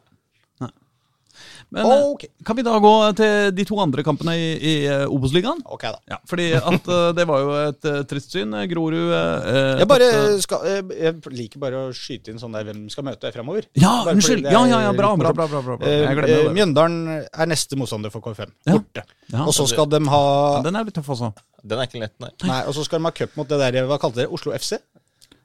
Men 1.73 1.87
okay. 2.13 2.29
Kan 2.45 2.57
vi 2.59 2.63
da 2.65 2.75
gå 2.83 2.91
til 3.17 3.51
de 3.57 3.63
to 3.65 3.77
andre 3.81 4.03
kampene 4.05 4.35
i, 4.37 4.49
i 4.61 4.73
eh, 4.85 5.05
Obos-ligaen? 5.09 5.63
Ok, 5.73 5.85
da. 5.89 5.97
Ja, 6.11 6.19
fordi 6.29 6.45
at 6.59 6.89
eh, 6.93 7.07
det 7.17 7.25
var 7.29 7.41
jo 7.41 7.53
et 7.63 7.87
eh, 7.89 7.99
trist 8.09 8.35
syn. 8.35 8.53
Eh, 8.59 8.67
Grorud 8.69 8.93
eh, 9.09 9.79
Jeg 9.81 9.89
bare 9.89 10.09
at, 10.19 10.43
skal, 10.45 10.67
jeg- 10.69 10.99
jeg 11.01 11.33
liker 11.39 11.63
bare 11.63 11.81
å 11.87 11.93
skyte 11.97 12.29
inn 12.33 12.37
sånn 12.41 12.53
der 12.53 12.67
hvem 12.69 12.83
skal 12.93 13.07
møte 13.07 13.31
framover. 13.33 13.65
Ja, 13.79 13.95
Bare 14.05 14.13
unnskyld! 14.19 14.45
Ja, 14.53 14.61
ja, 14.69 14.83
ja, 14.85 14.93
bra, 14.93 15.15
bra, 15.17 15.33
bra, 15.33 15.47
bra, 15.49 15.61
bra, 15.65 15.77
bra. 15.81 15.87
Eh, 15.89 16.03
Jeg 16.05 16.19
glemmer 16.19 16.29
eh, 16.35 16.43
det. 16.45 16.53
Mjøndalen 16.59 16.99
er 17.25 17.49
neste 17.49 17.79
motstander 17.81 18.13
for 18.13 18.21
K5. 18.29 18.53
Borte. 18.69 19.05
Ja, 19.33 19.47
og 19.47 19.53
så 19.57 19.65
skal 19.71 19.89
de 19.89 20.03
ha 20.13 20.23
Den 20.65 20.77
er 20.77 20.85
litt 20.85 20.95
tøff 20.99 21.09
også. 21.15 21.31
Den 21.63 21.79
er 21.79 21.87
ikke 21.87 22.01
lett, 22.03 22.13
nei. 22.19 22.29
Nei, 22.43 22.59
og 22.67 22.75
så 22.75 22.83
skal 22.85 22.99
de 23.01 23.07
ha 23.07 23.13
cup 23.15 23.37
mot 23.39 23.47
det 23.49 23.57
der 23.61 23.85
Hva 23.87 23.95
kalte 24.01 24.19
dere 24.21 24.33
Oslo 24.35 24.51
FC? 24.53 24.75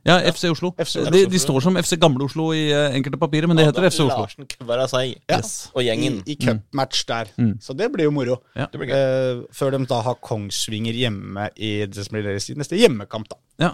Ja, 0.06 0.20
FC 0.32 0.44
Oslo. 0.50 0.70
FC 0.78 0.96
Oslo. 1.02 1.10
de, 1.12 1.24
de 1.26 1.38
står 1.38 1.60
som 1.60 1.76
FC 1.76 1.96
Gamle 2.00 2.24
Oslo 2.24 2.52
i 2.54 2.68
uh, 2.72 2.94
enkelte 2.96 3.18
papirer, 3.20 3.46
men 3.50 3.56
det 3.58 3.66
heter 3.66 3.88
FC 3.90 4.00
Oslo. 4.06 4.22
Larsen 4.22 4.46
Kvarasei 4.46 5.16
Ja. 5.28 5.36
Yes. 5.38 5.70
og 5.74 5.82
gjengen. 5.84 6.22
I, 6.26 6.32
i 6.32 6.36
cupmatch 6.46 7.04
der. 7.08 7.28
Mm. 7.36 7.58
Så 7.60 7.74
det 7.76 7.90
blir 7.92 8.04
jo 8.08 8.10
moro. 8.14 8.38
Ja. 8.56 8.66
Det 8.72 8.78
blir 8.80 8.88
gøy. 8.92 8.96
Eh, 8.96 9.42
før 9.52 9.74
de 9.76 9.82
da 9.90 10.00
har 10.06 10.14
Kongsvinger 10.24 10.92
hjemme 10.96 11.50
i 11.56 11.72
det 11.86 12.06
som 12.06 12.14
blir 12.16 12.24
deres 12.30 12.48
neste 12.56 12.78
hjemmekamp. 12.78 13.28
da 13.28 13.36
Ja. 13.66 13.72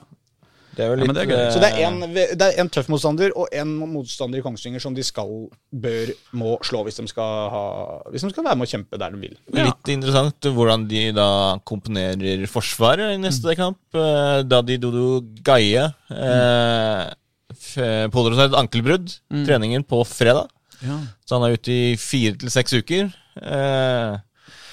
Det 0.74 0.84
er 0.84 0.90
jo 0.90 0.96
litt 1.00 1.08
ja, 1.10 1.14
det 1.16 1.22
er 1.22 1.30
gøy. 1.30 1.40
eh, 1.40 1.50
Så 1.54 1.60
det 1.62 1.70
er 1.72 1.86
en, 1.88 2.00
det 2.14 2.46
er 2.48 2.60
en 2.62 2.70
tøff 2.74 2.88
motstander 2.92 3.34
og 3.38 3.48
en 3.54 3.74
motstander 3.92 4.40
i 4.40 4.44
Kongsvinger 4.44 4.82
som 4.82 4.94
de 4.96 5.04
skal, 5.06 5.30
bør, 5.70 6.12
må 6.36 6.56
slå 6.66 6.82
hvis 6.88 6.98
de 7.00 7.06
skal, 7.10 7.48
ha, 7.54 7.62
hvis 8.10 8.24
de 8.26 8.30
skal 8.34 8.46
være 8.48 8.58
med 8.60 8.66
å 8.68 8.72
kjempe 8.74 8.98
der 9.00 9.14
de 9.14 9.22
vil. 9.22 9.36
Ja. 9.54 9.68
Litt 9.70 9.92
interessant 9.94 10.50
hvordan 10.56 10.86
de 10.90 11.04
da 11.16 11.28
komponerer 11.68 12.46
forsvaret 12.50 13.14
i 13.14 13.20
neste 13.22 13.54
kamp. 13.58 13.78
Daddy 13.94 14.48
Dadi 14.50 14.78
Dodo 14.82 15.20
Gaie 15.46 15.84
eh, 16.10 17.04
f- 17.54 18.10
pådro 18.14 18.34
seg 18.38 18.50
et 18.50 18.58
ankelbrudd. 18.58 19.12
Treningen 19.46 19.84
på 19.86 20.02
fredag. 20.08 20.48
Ja. 20.84 20.98
Så 21.24 21.38
han 21.38 21.46
er 21.46 21.54
ute 21.56 21.72
i 21.72 21.94
fire 22.00 22.34
til 22.40 22.50
seks 22.52 22.74
uker. 22.76 23.12
Eh, 23.40 24.16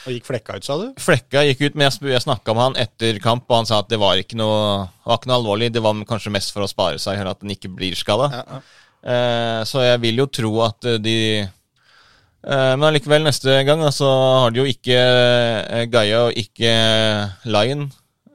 Og 0.02 0.16
gikk 0.16 0.26
flekka 0.26 0.58
ut, 0.58 0.66
sa 0.66 0.78
du? 0.80 0.86
Flekka 1.02 1.44
gikk 1.46 1.60
ut, 1.68 1.76
men 1.78 1.86
jeg, 1.88 2.00
jeg 2.10 2.24
snakka 2.24 2.56
med 2.58 2.64
han 2.64 2.78
etter 2.82 3.20
kamp, 3.22 3.46
og 3.50 3.60
han 3.60 3.70
sa 3.70 3.82
at 3.84 3.90
det 3.92 4.00
var 4.02 4.18
ikke 4.18 4.40
noe, 4.40 4.88
var 5.06 5.20
ikke 5.20 5.30
noe 5.30 5.38
alvorlig. 5.38 5.72
Det 5.76 5.84
var 5.86 6.00
kanskje 6.10 6.34
mest 6.34 6.54
for 6.56 6.66
å 6.66 6.70
spare 6.72 6.98
seg, 7.02 7.20
eller 7.20 7.36
at 7.36 7.44
den 7.44 7.54
ikke 7.54 7.70
blir 7.76 7.98
skada. 8.00 8.32
Ja, 8.34 8.44
ja. 8.58 8.62
Eh, 9.02 9.62
så 9.66 9.82
jeg 9.86 10.02
vil 10.04 10.22
jo 10.22 10.28
tro 10.30 10.52
at 10.62 10.86
eh, 10.86 11.00
de 11.02 11.16
eh, 11.42 12.74
Men 12.78 12.84
allikevel, 12.92 13.24
neste 13.26 13.56
gang 13.66 13.82
så 13.90 14.10
har 14.44 14.54
de 14.54 14.62
jo 14.62 14.68
ikke 14.70 14.98
eh, 14.98 15.88
Gaia 15.90 16.28
og 16.28 16.38
ikke 16.38 16.74
Lion. 17.50 17.88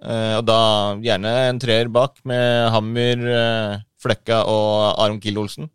Eh, 0.02 0.34
og 0.38 0.44
da 0.46 0.58
gjerne 1.02 1.34
en 1.50 1.62
treer 1.62 1.90
bak 1.90 2.18
med 2.26 2.70
Hammer, 2.74 3.22
eh, 3.38 3.78
Flekka 4.02 4.42
og 4.50 5.00
Aron 5.02 5.22
Kiel-Olsen. 5.22 5.70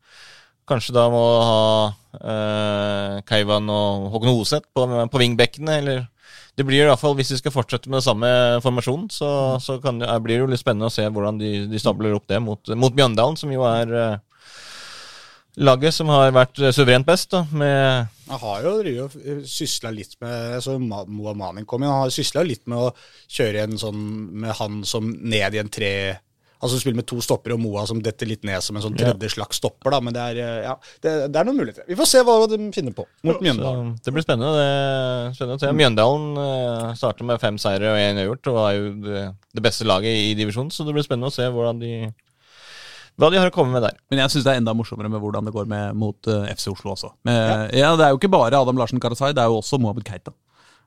Kanskje 0.68 0.96
da 0.96 1.08
må 1.12 1.24
ha 1.44 1.64
eh, 2.20 3.20
Keivan 3.30 3.70
og 3.72 4.10
Håkon 4.16 4.34
Hoseth 4.36 4.68
på, 4.76 4.88
på 5.12 5.22
vingbekkene, 5.22 5.78
eller 5.82 6.08
det 6.60 6.66
blir 6.68 6.84
i 6.84 6.88
hvert 6.90 7.00
fall, 7.00 7.16
Hvis 7.16 7.30
de 7.32 7.38
skal 7.40 7.54
fortsette 7.56 7.88
med 7.90 8.02
den 8.02 8.06
samme 8.06 8.30
formasjonen, 8.64 9.08
så, 9.10 9.30
så 9.64 9.78
kan, 9.82 10.00
det- 10.02 10.10
blir 10.24 10.36
det 10.38 10.44
jo 10.44 10.50
litt 10.52 10.60
spennende 10.64 10.90
å 10.90 10.94
se 10.94 11.06
hvordan 11.08 11.40
de, 11.40 11.52
de 11.72 11.80
stabler 11.80 12.14
opp 12.18 12.28
det 12.28 12.42
mot, 12.44 12.60
mot 12.76 12.94
Mjøndalen, 12.98 13.38
som 13.40 13.52
jo 13.56 13.64
er 13.70 13.94
eh, 13.96 14.18
laget 15.64 15.96
som 15.96 16.12
har 16.12 16.32
vært 16.36 16.60
eh, 16.60 16.74
suverent 16.76 17.08
best. 17.08 17.32
da, 17.32 17.46
med 17.56 18.08
Han 18.32 18.40
har 18.44 18.68
jo 18.68 19.08
eh, 19.08 19.42
sysla 19.48 19.92
litt 19.96 20.18
med 20.24 20.60
så 20.64 20.78
Moa 20.80 21.34
Manin 21.36 21.66
kom 21.66 21.84
inn, 21.84 21.92
han 21.92 22.06
har 22.06 22.14
sysla 22.14 22.44
litt 22.48 22.68
med 22.72 22.90
å 22.90 22.92
kjøre 23.32 23.66
en 23.66 23.80
sånn 23.80 24.04
med 24.44 24.56
han 24.60 24.84
som 24.88 25.08
ned 25.12 25.56
i 25.56 25.64
en 25.64 25.72
tre 25.72 25.94
Altså 26.62 26.78
spille 26.78 26.98
med 26.98 27.08
to 27.10 27.18
stopper 27.24 27.56
og 27.56 27.62
Moa 27.62 27.84
som 27.90 28.00
detter 28.04 28.30
litt 28.30 28.46
ned 28.48 28.62
som 28.62 28.78
en 28.78 28.84
sånn 28.86 28.98
tredje 28.98 29.32
slags 29.34 29.58
stopper, 29.58 29.94
da. 29.96 30.00
Men 30.06 30.16
det 30.16 30.26
er, 30.32 30.40
eh, 30.42 30.58
ja, 30.68 30.76
det, 31.02 31.14
det 31.34 31.42
er 31.42 31.48
noen 31.48 31.58
muligheter. 31.58 31.86
Vi 31.90 31.98
får 31.98 32.10
se 32.12 32.24
hva 32.28 32.36
de 32.52 32.60
finner 32.76 32.96
på 32.96 33.06
mot 33.26 33.38
så 33.38 33.46
Mjøndalen. 33.46 33.94
det 34.06 34.16
blir 34.16 34.26
spennende, 34.26 34.52
det, 34.58 35.36
spennende 35.38 35.58
å 35.58 35.64
se. 35.64 35.72
Mjøndalen 35.82 36.28
uh, 36.38 36.92
starter 37.00 37.28
med 37.28 37.42
fem 37.42 37.58
seire 37.62 37.94
og 37.94 38.02
én 38.02 38.22
uavgjort, 38.22 38.52
og 38.54 38.60
er 38.64 38.76
jo 38.78 38.92
det, 39.08 39.24
det 39.58 39.66
beste 39.66 39.88
laget 39.90 40.28
i 40.30 40.36
divisjonen, 40.38 40.74
så 40.74 40.86
det 40.86 40.94
blir 40.98 41.08
spennende 41.08 41.32
å 41.32 41.36
se 41.36 41.50
hvordan 41.50 41.82
de 41.82 41.96
hva 43.20 43.30
de 43.30 43.38
har 43.38 43.50
å 43.52 43.54
komme 43.54 43.76
med 43.76 43.84
der. 43.86 43.98
Men 44.10 44.24
jeg 44.24 44.34
syns 44.34 44.46
det 44.48 44.54
er 44.54 44.62
enda 44.62 44.74
morsommere 44.78 45.10
med 45.12 45.22
hvordan 45.22 45.46
det 45.46 45.54
går 45.54 45.68
med, 45.70 45.98
mot 46.00 46.30
uh, 46.32 46.48
FC 46.50 46.72
Oslo 46.72 46.94
også. 46.96 47.12
Med, 47.28 47.74
ja. 47.78 47.92
Det 48.00 48.08
er 48.08 48.14
jo 48.14 48.22
ikke 48.22 48.32
bare 48.34 48.58
Adam 48.58 48.80
Larsen 48.80 49.02
Karasai, 49.04 49.34
det 49.36 49.44
er 49.44 49.52
jo 49.52 49.60
også 49.60 49.82
Mohammed 49.82 50.08
Keita. 50.08 50.34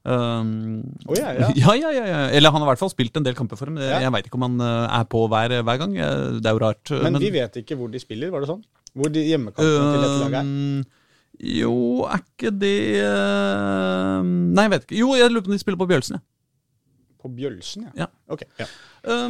Um, 0.05 0.83
oh, 1.09 1.15
ja, 1.17 1.31
ja. 1.33 1.47
ja, 1.63 1.75
ja, 1.81 1.91
ja, 1.97 2.05
ja. 2.05 2.19
Eller 2.37 2.53
han 2.53 2.61
har 2.61 2.69
i 2.69 2.73
hvert 2.75 2.83
fall 2.83 2.93
spilt 2.93 3.17
en 3.17 3.25
del 3.25 3.37
kamper 3.39 3.57
for 3.57 3.71
dem. 3.71 3.79
Ja. 3.81 4.03
Jeg 4.05 4.13
veit 4.13 4.27
ikke 4.29 4.37
om 4.37 4.45
han 4.51 4.59
eh, 4.61 4.99
er 4.99 5.07
på 5.09 5.23
hver, 5.33 5.55
hver 5.65 5.79
gang. 5.81 5.95
Eh, 5.97 6.27
Det 6.45 6.51
er 6.51 6.59
jo 6.59 6.61
rart. 6.65 6.93
Men, 6.93 7.17
Men 7.17 7.23
vi 7.25 7.31
vet 7.33 7.57
ikke 7.63 7.79
hvor 7.81 7.89
de 7.93 8.03
spiller, 8.03 8.29
var 8.35 8.45
det 8.45 8.51
sånn? 8.53 8.61
Hvor 8.95 9.11
de 9.11 9.25
hjemmekampene 9.27 9.89
til 9.95 10.05
dette 10.05 10.21
laget 10.27 10.39
er? 10.43 10.53
Um, 10.53 10.85
Jo, 11.45 11.73
er 12.07 12.21
ikke 12.23 12.53
det 12.55 12.77
eh, 13.03 14.21
Nei, 14.29 14.67
jeg 14.69 14.73
vet 14.77 14.85
ikke. 14.87 14.99
Jo, 15.01 15.09
jeg 15.19 15.33
lurer 15.33 15.47
på 15.49 15.51
om 15.51 15.57
de 15.57 15.63
spiller 15.65 15.81
på 15.81 15.89
Bjølsen, 15.91 16.21
jeg. 16.21 16.27
På 17.25 17.31
Bjølsen, 17.33 17.87
ja. 17.89 18.05
Ja. 18.05 18.09
Ok, 18.37 18.45
ja. 18.61 18.69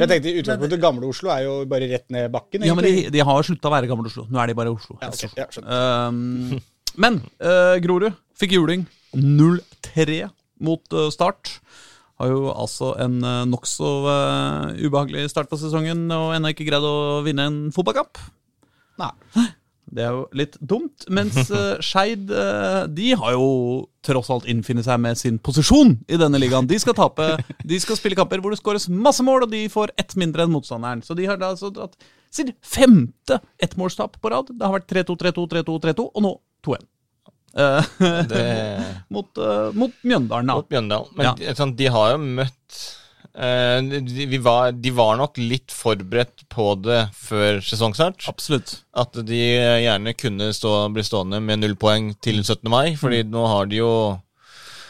Jeg 0.01 0.07
tenkte 0.11 0.33
utgangspunktet 0.41 0.81
Gamle 0.83 1.07
Oslo 1.07 1.31
er 1.31 1.45
jo 1.47 1.53
bare 1.71 1.87
rett 1.87 2.05
ned 2.11 2.27
bakken. 2.33 2.65
ja, 2.67 2.75
men 2.75 2.83
de, 2.83 3.05
de 3.15 3.23
har 3.23 3.47
slutta 3.47 3.71
å 3.71 3.73
være 3.73 3.87
Gamle 3.87 4.11
Oslo. 4.11 4.27
Nå 4.27 4.41
er 4.43 4.51
de 4.51 4.55
bare 4.59 4.73
Oslo. 4.75 4.97
Ja, 4.99 5.09
okay. 5.15 5.31
ja. 5.39 5.47
Um, 6.11 6.59
men 6.99 7.21
uh, 7.39 7.75
Grorud 7.83 8.11
fikk 8.39 8.57
juling 8.59 8.83
0-3 9.15 10.25
mot 10.63 10.95
eh, 10.95 11.11
Start. 11.13 11.57
Har 12.21 12.31
jo 12.31 12.47
altså 12.53 12.93
en 13.03 13.19
uh, 13.25 13.43
nokså 13.49 13.91
eh, 14.07 14.85
ubehagelig 14.85 15.27
start 15.33 15.51
på 15.51 15.59
sesongen 15.59 16.07
og 16.15 16.31
ennå 16.37 16.53
ikke 16.53 16.67
greid 16.69 16.85
å 16.87 17.19
vinne 17.25 17.49
en 17.49 17.57
fotballkamp. 17.75 18.21
Nei. 19.01 19.11
Det 19.95 20.01
er 20.01 20.15
jo 20.15 20.23
litt 20.35 20.55
dumt. 20.59 21.05
Mens 21.13 21.37
uh, 21.53 21.77
Skeid 21.83 22.31
eh, 22.33 22.81
de 22.91 23.11
har 23.19 23.35
jo 23.35 23.49
tross 24.05 24.31
alt 24.33 24.47
innfinnet 24.49 24.87
seg 24.87 24.99
med 25.01 25.19
sin 25.19 25.37
posisjon 25.41 25.95
i 26.09 26.19
denne 26.19 26.41
ligaen. 26.41 26.67
De 26.69 26.77
skal 26.81 26.97
tape, 26.97 27.27
de 27.63 27.79
skal 27.81 27.99
spille 27.99 28.17
kamper 28.17 28.41
hvor 28.41 28.53
det 28.53 28.59
skåres 28.59 28.89
masse 28.89 29.23
mål, 29.25 29.45
og 29.45 29.53
de 29.53 29.65
får 29.71 29.93
ett 30.01 30.17
mindre 30.19 30.45
enn 30.45 30.53
motstanderen. 30.53 31.03
Så 31.05 31.17
de 31.17 31.27
har 31.29 31.39
da 31.41 31.53
altså 31.53 31.71
dratt 31.73 31.95
sitt 32.33 32.55
femte 32.65 33.39
ettmålstap 33.63 34.19
på 34.21 34.33
rad. 34.33 34.51
Det 34.51 34.65
har 34.65 34.75
vært 34.75 34.91
3-2, 34.91 35.19
3-2, 35.27 35.47
3-2, 35.53 35.79
3-2, 35.87 36.09
og 36.11 36.25
nå 36.25 36.33
2-1. 36.65 36.87
Eh, 37.55 38.83
mot, 39.15 39.29
uh, 39.39 39.71
mot 39.73 39.91
Mjøndalen, 40.03 40.47
da. 40.51 40.55
mot 40.59 40.69
Mjøndalen. 40.69 41.11
Men 41.15 41.25
Ja. 41.29 41.33
de, 41.39 41.53
sånn, 41.55 41.75
de 41.79 41.87
har 41.93 42.11
jo 42.15 42.17
møtt 42.19 42.79
uh, 43.35 43.79
de, 43.83 44.25
vi 44.31 44.37
var, 44.43 44.71
de 44.75 44.91
var 44.95 45.17
nok 45.19 45.37
litt 45.39 45.71
forberedt 45.75 46.43
på 46.51 46.67
det 46.83 47.01
før 47.15 47.61
sesongstart. 47.63 48.27
Absolutt. 48.31 48.77
At 48.95 49.15
de 49.27 49.39
gjerne 49.85 50.13
kunne 50.19 50.51
stå, 50.55 50.73
bli 50.95 51.03
stående 51.07 51.39
med 51.43 51.63
null 51.63 51.75
poeng 51.79 52.13
til 52.23 52.43
17. 52.43 52.67
mai, 52.71 52.95
fordi 52.99 53.23
Mm. 53.25 53.31
nå 53.31 53.47
har 53.47 53.65
de 53.71 53.81
jo 53.81 53.91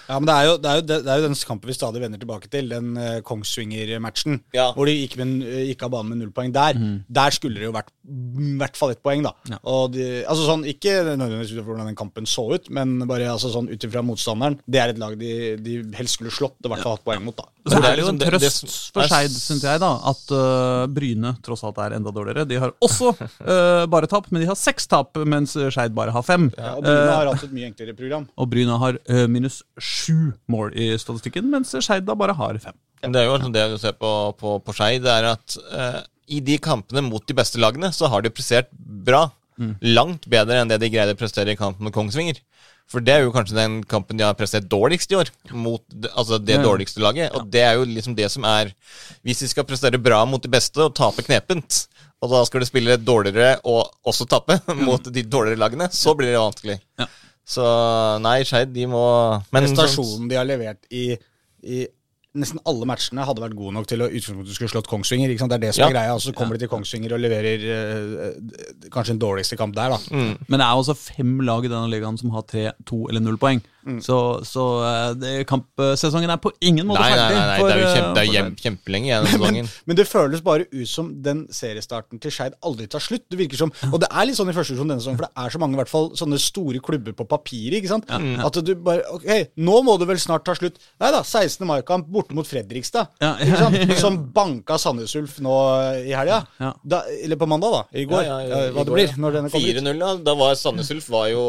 Ja, 0.06 0.20
men 0.20 0.28
det 0.30 0.36
er, 0.36 0.48
jo, 0.48 0.58
det, 0.62 0.72
er 0.72 0.80
jo, 0.80 0.86
det 0.88 1.12
er 1.12 1.22
jo 1.22 1.28
den 1.28 1.38
kampen 1.50 1.72
vi 1.72 1.76
stadig 1.76 2.02
vender 2.04 2.22
tilbake 2.22 2.50
til, 2.52 2.70
den 2.70 2.94
uh, 3.00 3.20
Kongsvinger-matchen. 3.26 4.40
Ja. 4.56 4.68
Hvor 4.76 4.90
de 4.90 4.96
gikk, 4.98 5.18
med, 5.22 5.42
gikk 5.72 5.86
av 5.88 5.94
banen 5.96 6.14
med 6.14 6.22
null 6.22 6.34
poeng 6.36 6.54
der. 6.56 6.78
Der 7.20 7.36
skulle 7.36 7.62
det 7.62 7.70
jo 7.70 7.76
vært 7.76 7.90
i 8.06 8.52
hvert 8.60 8.78
fall 8.78 8.94
ett 8.94 9.04
poeng, 9.06 9.26
da. 9.26 9.34
Ja. 9.50 9.60
Og 9.72 9.96
de, 9.96 10.06
altså 10.24 10.46
sånn, 10.48 10.68
Ikke 10.70 11.00
nødvendigvis 11.08 11.56
ut 11.56 11.62
fra 11.62 11.68
hvordan 11.72 11.92
den 11.92 12.00
kampen 12.00 12.30
så 12.30 12.48
ut, 12.54 12.70
men 12.74 12.98
bare 13.10 13.32
altså 13.34 13.52
sånn 13.54 13.72
ut 13.72 13.90
ifra 13.90 14.06
motstanderen. 14.06 14.60
Det 14.66 14.82
er 14.82 14.94
et 14.94 15.02
lag 15.02 15.18
de, 15.20 15.34
de 15.62 15.82
helst 15.98 16.20
skulle 16.20 16.34
slått 16.34 16.60
og 16.62 16.70
i 16.70 16.76
hvert 16.76 16.86
fall 16.86 16.98
hatt 17.00 17.08
poeng 17.08 17.26
mot. 17.26 17.38
da. 17.38 17.50
Så 17.66 17.80
det 17.82 17.90
er 17.90 17.98
jo 17.98 18.08
en 18.12 18.18
liksom 18.18 18.20
det- 18.22 18.30
det 18.30 18.50
trøst 18.52 18.92
for 18.94 19.08
Skeid, 19.10 19.32
syns 19.34 19.64
jeg, 19.66 19.80
da, 19.82 19.90
at 20.12 20.32
uh, 20.38 20.86
Bryne 20.94 21.32
tross 21.42 21.64
alt 21.66 21.80
er 21.82 21.96
enda 21.98 22.12
dårligere. 22.14 22.46
De 22.48 22.60
har 22.62 22.74
også 22.86 23.10
uh, 23.18 23.86
bare 23.94 24.06
tap, 24.12 24.28
men 24.32 24.44
de 24.44 24.48
har 24.52 24.56
seks 24.60 24.86
tap, 24.92 25.18
mens 25.26 25.56
Skeid 25.74 25.96
bare 25.98 26.14
har 26.14 26.22
fem. 26.28 26.52
Ja, 26.58 26.76
og 26.78 26.84
Bryne 26.86 27.16
har 27.16 27.32
hatt 27.34 27.44
et 27.48 27.56
mye 27.58 27.70
enklere 27.72 27.96
program. 27.98 28.28
Og 28.38 28.50
Bryne 28.54 28.78
har 28.84 29.00
uh, 29.10 29.26
minus 29.28 29.64
sju 29.82 30.34
mål 30.48 30.76
i 30.78 30.92
statistikken, 31.02 31.50
mens 31.50 31.74
Skeid 31.82 32.06
da 32.06 32.14
bare 32.16 32.36
har 32.38 32.60
fem. 32.62 32.78
Men 33.02 33.12
Det 33.18 33.22
er 33.22 33.26
jo 33.32 33.38
liksom 33.40 33.54
det 33.54 33.66
du 33.74 33.78
ser 33.82 33.98
på, 33.98 34.12
på, 34.38 34.60
på 34.66 34.74
Skeid, 34.78 35.02
det 35.06 35.12
er 35.14 35.32
at 35.34 35.58
eh, 35.78 35.98
i 36.38 36.40
de 36.42 36.56
kampene 36.58 37.04
mot 37.06 37.22
de 37.28 37.36
beste 37.38 37.60
lagene, 37.62 37.92
så 37.94 38.08
har 38.10 38.22
de 38.26 38.32
prestert 38.34 38.70
bra. 38.78 39.28
Langt 39.86 40.26
bedre 40.28 40.58
enn 40.62 40.68
det 40.72 40.80
de 40.82 40.90
greide 40.90 41.14
å 41.14 41.20
prestere 41.20 41.54
i 41.54 41.60
kampen 41.60 41.86
med 41.86 41.94
Kongsvinger. 41.96 42.40
For 42.92 43.02
det 43.02 43.16
er 43.16 43.24
jo 43.26 43.34
kanskje 43.34 43.58
den 43.58 43.80
kampen 43.90 44.20
de 44.20 44.26
har 44.28 44.38
prestert 44.38 44.68
dårligst 44.70 45.12
i 45.12 45.18
år, 45.18 45.32
mot 45.58 45.82
altså 46.14 46.38
det 46.38 46.60
dårligste 46.62 47.02
laget. 47.02 47.34
Og 47.34 47.48
det 47.52 47.64
er 47.66 47.80
jo 47.80 47.88
liksom 47.90 48.16
det 48.18 48.30
som 48.32 48.46
er 48.46 48.70
Hvis 49.26 49.42
de 49.42 49.50
skal 49.50 49.66
prestere 49.66 49.98
bra 50.02 50.22
mot 50.30 50.42
de 50.42 50.52
beste 50.52 50.84
og 50.84 50.94
tape 50.98 51.26
knepent, 51.26 51.86
og 52.22 52.32
da 52.32 52.44
skal 52.48 52.62
de 52.62 52.70
spille 52.70 52.98
dårligere 53.02 53.58
og 53.66 53.90
også 54.06 54.28
tape 54.30 54.60
mot 54.88 55.10
de 55.12 55.24
dårligere 55.26 55.62
lagene, 55.62 55.90
så 55.92 56.14
blir 56.18 56.34
det 56.34 56.42
vanskelig. 56.42 56.80
Ja. 57.02 57.10
Så 57.46 57.66
nei, 58.26 58.40
Skeid, 58.46 58.72
de 58.74 58.88
må 58.90 59.04
men 59.54 59.68
stasjonen 59.70 59.76
Prestasjonen 59.78 60.30
de 60.32 60.38
har 60.40 60.48
levert 60.50 60.88
i, 60.90 61.12
i 61.62 61.84
nesten 62.36 62.60
alle 62.68 62.86
matchene, 62.90 63.24
hadde 63.26 63.42
vært 63.44 63.56
gode 63.58 63.74
nok 63.78 63.88
til 63.88 64.04
å 64.04 64.10
utgangspunktet 64.10 64.56
skulle 64.58 64.74
slått 64.74 64.90
Kongsvinger. 64.92 65.30
ikke 65.32 65.40
sant? 65.46 65.54
Det 65.54 65.60
er 65.60 65.66
det 65.68 65.76
som 65.76 65.84
Ja. 65.84 65.90
er 65.90 65.94
greia. 65.96 66.14
Og 66.16 66.22
så 66.22 66.34
kommer 66.36 66.54
de 66.58 66.60
til 66.66 66.72
Kongsvinger 66.72 67.14
og 67.16 67.22
leverer 67.24 67.64
eh, 67.64 68.90
kanskje 68.92 69.16
den 69.16 69.20
dårligste 69.24 69.58
kamp 69.58 69.76
der, 69.76 69.90
da. 69.96 69.98
Mm. 70.12 70.38
Men 70.50 70.60
det 70.60 70.66
er 70.68 70.76
også 70.76 70.96
fem 70.98 71.40
lag 71.42 71.64
i 71.66 71.72
denne 71.72 71.90
ligaen 71.90 72.18
som 72.20 72.30
har 72.32 72.44
tre, 72.44 72.72
to 72.86 73.08
eller 73.10 73.22
null 73.22 73.38
poeng. 73.38 73.62
Så, 74.02 74.18
så 74.50 74.64
øh, 74.82 75.12
det, 75.22 75.32
kampsesongen 75.46 76.32
er 76.34 76.40
på 76.42 76.50
ingen 76.66 76.88
måte 76.90 77.04
Nei, 77.04 77.10
nei, 77.12 77.18
ferdig. 77.20 77.36
nei, 77.38 77.46
nei, 77.46 77.58
for, 77.60 77.68
det 77.70 77.76
er 77.76 77.82
jo 77.82 77.86
øh, 77.86 77.96
kjempe, 77.96 78.16
det 78.16 78.24
er 78.26 78.48
kjempelenge 78.64 79.10
igjen 79.12 79.20
i 79.20 79.26
Men, 79.30 79.36
sesongen. 79.36 79.70
men 79.86 80.00
det 80.00 80.06
føles 80.10 80.42
bare 80.46 80.66
ut 80.72 80.90
som 80.90 81.12
den 81.28 81.44
seriestarten 81.54 82.22
til 82.24 82.34
Skeid 82.34 82.56
aldri 82.66 82.88
tar 82.90 83.04
slutt. 83.06 83.26
Det 83.30 83.38
virker 83.40 83.62
som, 83.62 83.74
Og 83.92 84.00
det 84.02 84.10
er 84.10 84.26
litt 84.30 84.40
sånn 84.40 84.50
i 84.50 84.56
første 84.58 84.74
divisjon 84.74 84.90
denne 84.90 85.04
sesongen, 85.06 85.20
for 85.22 85.28
det 85.30 85.46
er 85.46 85.54
så 85.54 85.62
mange 85.62 85.78
i 85.78 85.82
hvert 85.84 85.92
fall 85.94 86.10
sånne 86.18 86.40
store 86.42 86.82
klubber 86.90 87.14
på 87.20 87.28
papiret. 87.30 87.78
ikke 87.80 87.94
sant? 87.94 88.10
At 88.10 88.60
du 88.66 88.74
bare 88.76 89.06
Ok, 89.14 89.30
nå 89.62 89.78
må 89.86 89.98
det 90.02 90.10
vel 90.10 90.20
snart 90.24 90.46
ta 90.50 90.58
slutt. 90.58 90.82
Nei 91.04 91.14
da, 91.14 91.22
16. 91.22 91.62
mai-kamp 91.70 92.10
borte 92.10 92.34
mot 92.38 92.48
Fredrikstad. 92.50 93.14
Ja, 93.22 93.36
ja, 93.44 93.70
ja. 93.86 94.00
Som 94.02 94.18
banka 94.34 94.80
Sandnes 94.82 95.14
Ulf 95.20 95.38
nå 95.46 95.54
i 96.02 96.14
helga. 96.18 96.42
Eller 97.22 97.38
på 97.38 97.46
mandag, 97.50 97.78
da. 97.78 97.86
I 98.02 98.10
går. 98.10 98.26
Eh, 98.26 98.68
hva 98.76 98.84
det 98.88 98.98
blir 98.98 99.16
når 99.22 99.40
denne 99.40 99.54
kommer 99.54 99.70
ut. 99.78 99.82
4-0, 99.86 100.02
da. 100.02 100.14
Da 100.32 100.38
var 100.42 100.58
Sandnes 100.60 100.90
Ulf 100.96 101.10
var 101.14 101.30
jo 101.32 101.46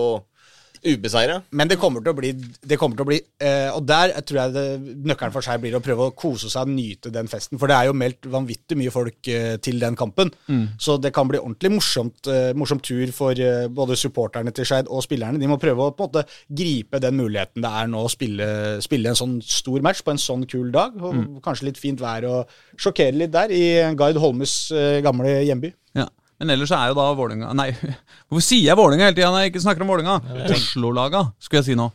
ubeseira. 0.85 1.41
Men 1.57 1.71
det 1.71 1.79
kommer 1.81 2.05
til 2.05 2.13
å 2.13 2.17
bli, 2.19 2.33
det 2.37 2.79
kommer 2.81 2.99
til 2.99 3.07
å 3.07 3.09
bli 3.09 3.19
eh, 3.43 3.69
Og 3.75 3.85
der 3.87 4.13
tror 4.27 4.41
jeg 4.41 4.55
det, 4.55 4.65
nøkkelen 5.09 5.35
for 5.35 5.45
seg 5.47 5.61
blir 5.63 5.77
å 5.79 5.83
prøve 5.85 6.09
å 6.09 6.15
kose 6.17 6.51
seg 6.53 6.67
og 6.67 6.75
nyte 6.75 7.13
den 7.15 7.29
festen. 7.31 7.59
For 7.61 7.71
det 7.71 7.77
er 7.79 7.91
jo 7.91 7.97
meldt 7.97 8.29
vanvittig 8.33 8.79
mye 8.81 8.93
folk 8.95 9.31
eh, 9.33 9.57
til 9.63 9.81
den 9.83 9.97
kampen. 9.99 10.33
Så 10.81 10.97
det 11.03 11.13
kan 11.17 11.29
bli 11.29 11.41
ordentlig 11.41 11.73
morsomt, 11.77 12.27
eh, 12.33 12.53
morsom 12.59 12.81
tur 12.85 13.13
for 13.17 13.39
eh, 13.39 13.67
både 13.73 13.97
supporterne 13.99 14.53
til 14.57 14.67
Skeid 14.69 14.91
og 14.91 15.05
spillerne. 15.05 15.41
De 15.41 15.51
må 15.51 15.59
prøve 15.63 15.87
å 15.89 15.95
på 15.97 16.07
en 16.07 16.13
måte 16.13 16.27
gripe 16.49 17.01
den 17.03 17.17
muligheten 17.19 17.65
det 17.65 17.73
er 17.81 17.91
nå 17.91 18.05
å 18.07 18.13
spille, 18.13 18.47
spille 18.85 19.11
en 19.11 19.19
sånn 19.19 19.39
stor 19.45 19.83
match 19.85 20.03
på 20.07 20.15
en 20.15 20.21
sånn 20.21 20.47
kul 20.51 20.71
dag. 20.75 20.97
Og 21.01 21.41
kanskje 21.45 21.71
litt 21.71 21.81
fint 21.81 22.01
vær 22.03 22.27
og 22.29 22.57
sjokkere 22.81 23.17
litt 23.17 23.35
der 23.35 23.53
i 23.55 23.65
Gard 23.99 24.21
Holmes 24.23 24.57
eh, 24.75 25.01
gamle 25.05 25.39
hjemby. 25.47 25.73
Ja. 25.97 26.09
Men 26.41 26.53
ellers 26.53 26.73
er 26.77 26.91
jo 26.91 26.97
da 26.99 27.07
Vålinga 27.17 27.53
Nei, 27.57 27.71
hvorfor 28.29 28.45
sier 28.45 28.71
jeg 28.71 28.79
Vålinga 28.79 29.09
hele 29.09 29.17
tida 29.17 29.31
når 29.33 29.45
jeg 29.45 29.55
ikke 29.55 29.65
snakker 29.65 29.85
om 29.85 29.93
Vålinga? 29.95 30.17
Oslo-laga, 30.53 31.23
skulle 31.41 31.63
jeg 31.63 31.71
si 31.71 31.79
nå. 31.79 31.89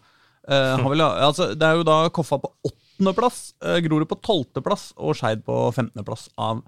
Eh, 0.50 0.86
vel, 0.90 1.04
altså, 1.06 1.52
det 1.54 1.68
er 1.68 1.80
jo 1.80 1.88
da 1.88 1.98
Koffa 2.14 2.40
på 2.42 2.50
åttendeplass, 2.68 3.42
uh, 3.66 3.78
Grorud 3.86 4.10
på 4.10 4.18
tolvteplass 4.26 4.92
og 4.98 5.18
Skeid 5.18 5.44
på 5.46 5.64
femtendeplass 5.76 6.30
av 6.42 6.64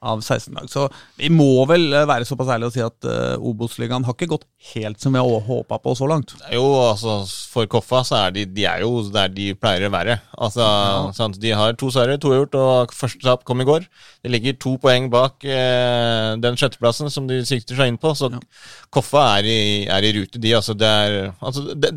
av 0.00 0.20
16 0.20 0.54
lag. 0.54 0.68
Så 0.70 0.86
vi 1.18 1.30
må 1.32 1.64
vel 1.68 1.88
eh, 1.92 2.06
være 2.08 2.26
såpass 2.28 2.50
ærlige 2.54 2.70
og 2.70 2.74
si 2.74 2.82
at 2.84 3.08
uh, 3.08 3.48
Obos-ligaen 3.50 4.06
har 4.06 4.14
ikke 4.16 4.30
gått 4.30 4.46
helt 4.72 5.00
som 5.02 5.14
vi 5.14 5.22
har 5.22 5.46
håpa 5.48 5.78
på 5.82 5.94
så 5.98 6.08
langt. 6.10 6.34
Jo, 6.52 6.64
altså 6.88 7.20
For 7.52 7.68
Koffa 7.70 8.02
så 8.06 8.18
er 8.24 8.36
de, 8.36 8.46
de 8.50 8.66
er 8.68 8.82
jo 8.84 9.02
der 9.14 9.30
de 9.32 9.50
pleier 9.58 9.88
å 9.88 9.92
være. 9.94 10.18
Altså, 10.38 10.66
sant? 11.16 11.40
De 11.42 11.54
har 11.56 11.76
to 11.78 11.90
seire, 11.94 12.18
to 12.20 12.34
gjort, 12.34 12.58
og 12.58 12.94
første 12.96 13.24
tap 13.24 13.44
kom 13.48 13.62
i 13.62 13.68
går. 13.68 13.88
Det 14.22 14.32
ligger 14.32 14.58
to 14.60 14.76
poeng 14.82 15.08
bak 15.12 15.46
eh, 15.46 16.34
den 16.42 16.58
sjetteplassen 16.58 17.10
som 17.12 17.28
de 17.30 17.40
sikter 17.48 17.78
seg 17.78 17.92
inn 17.92 18.00
på. 18.00 18.14
Så 18.18 18.30
Koffa 18.94 19.24
er 19.38 19.50
i, 19.50 19.58
er 19.90 20.06
i 20.06 20.14
rute, 20.20 20.40
de. 20.42 20.54
Altså, 20.58 20.76
det 20.78 20.88
er, 20.88 21.18
altså, 21.38 21.74
det, 21.74 21.94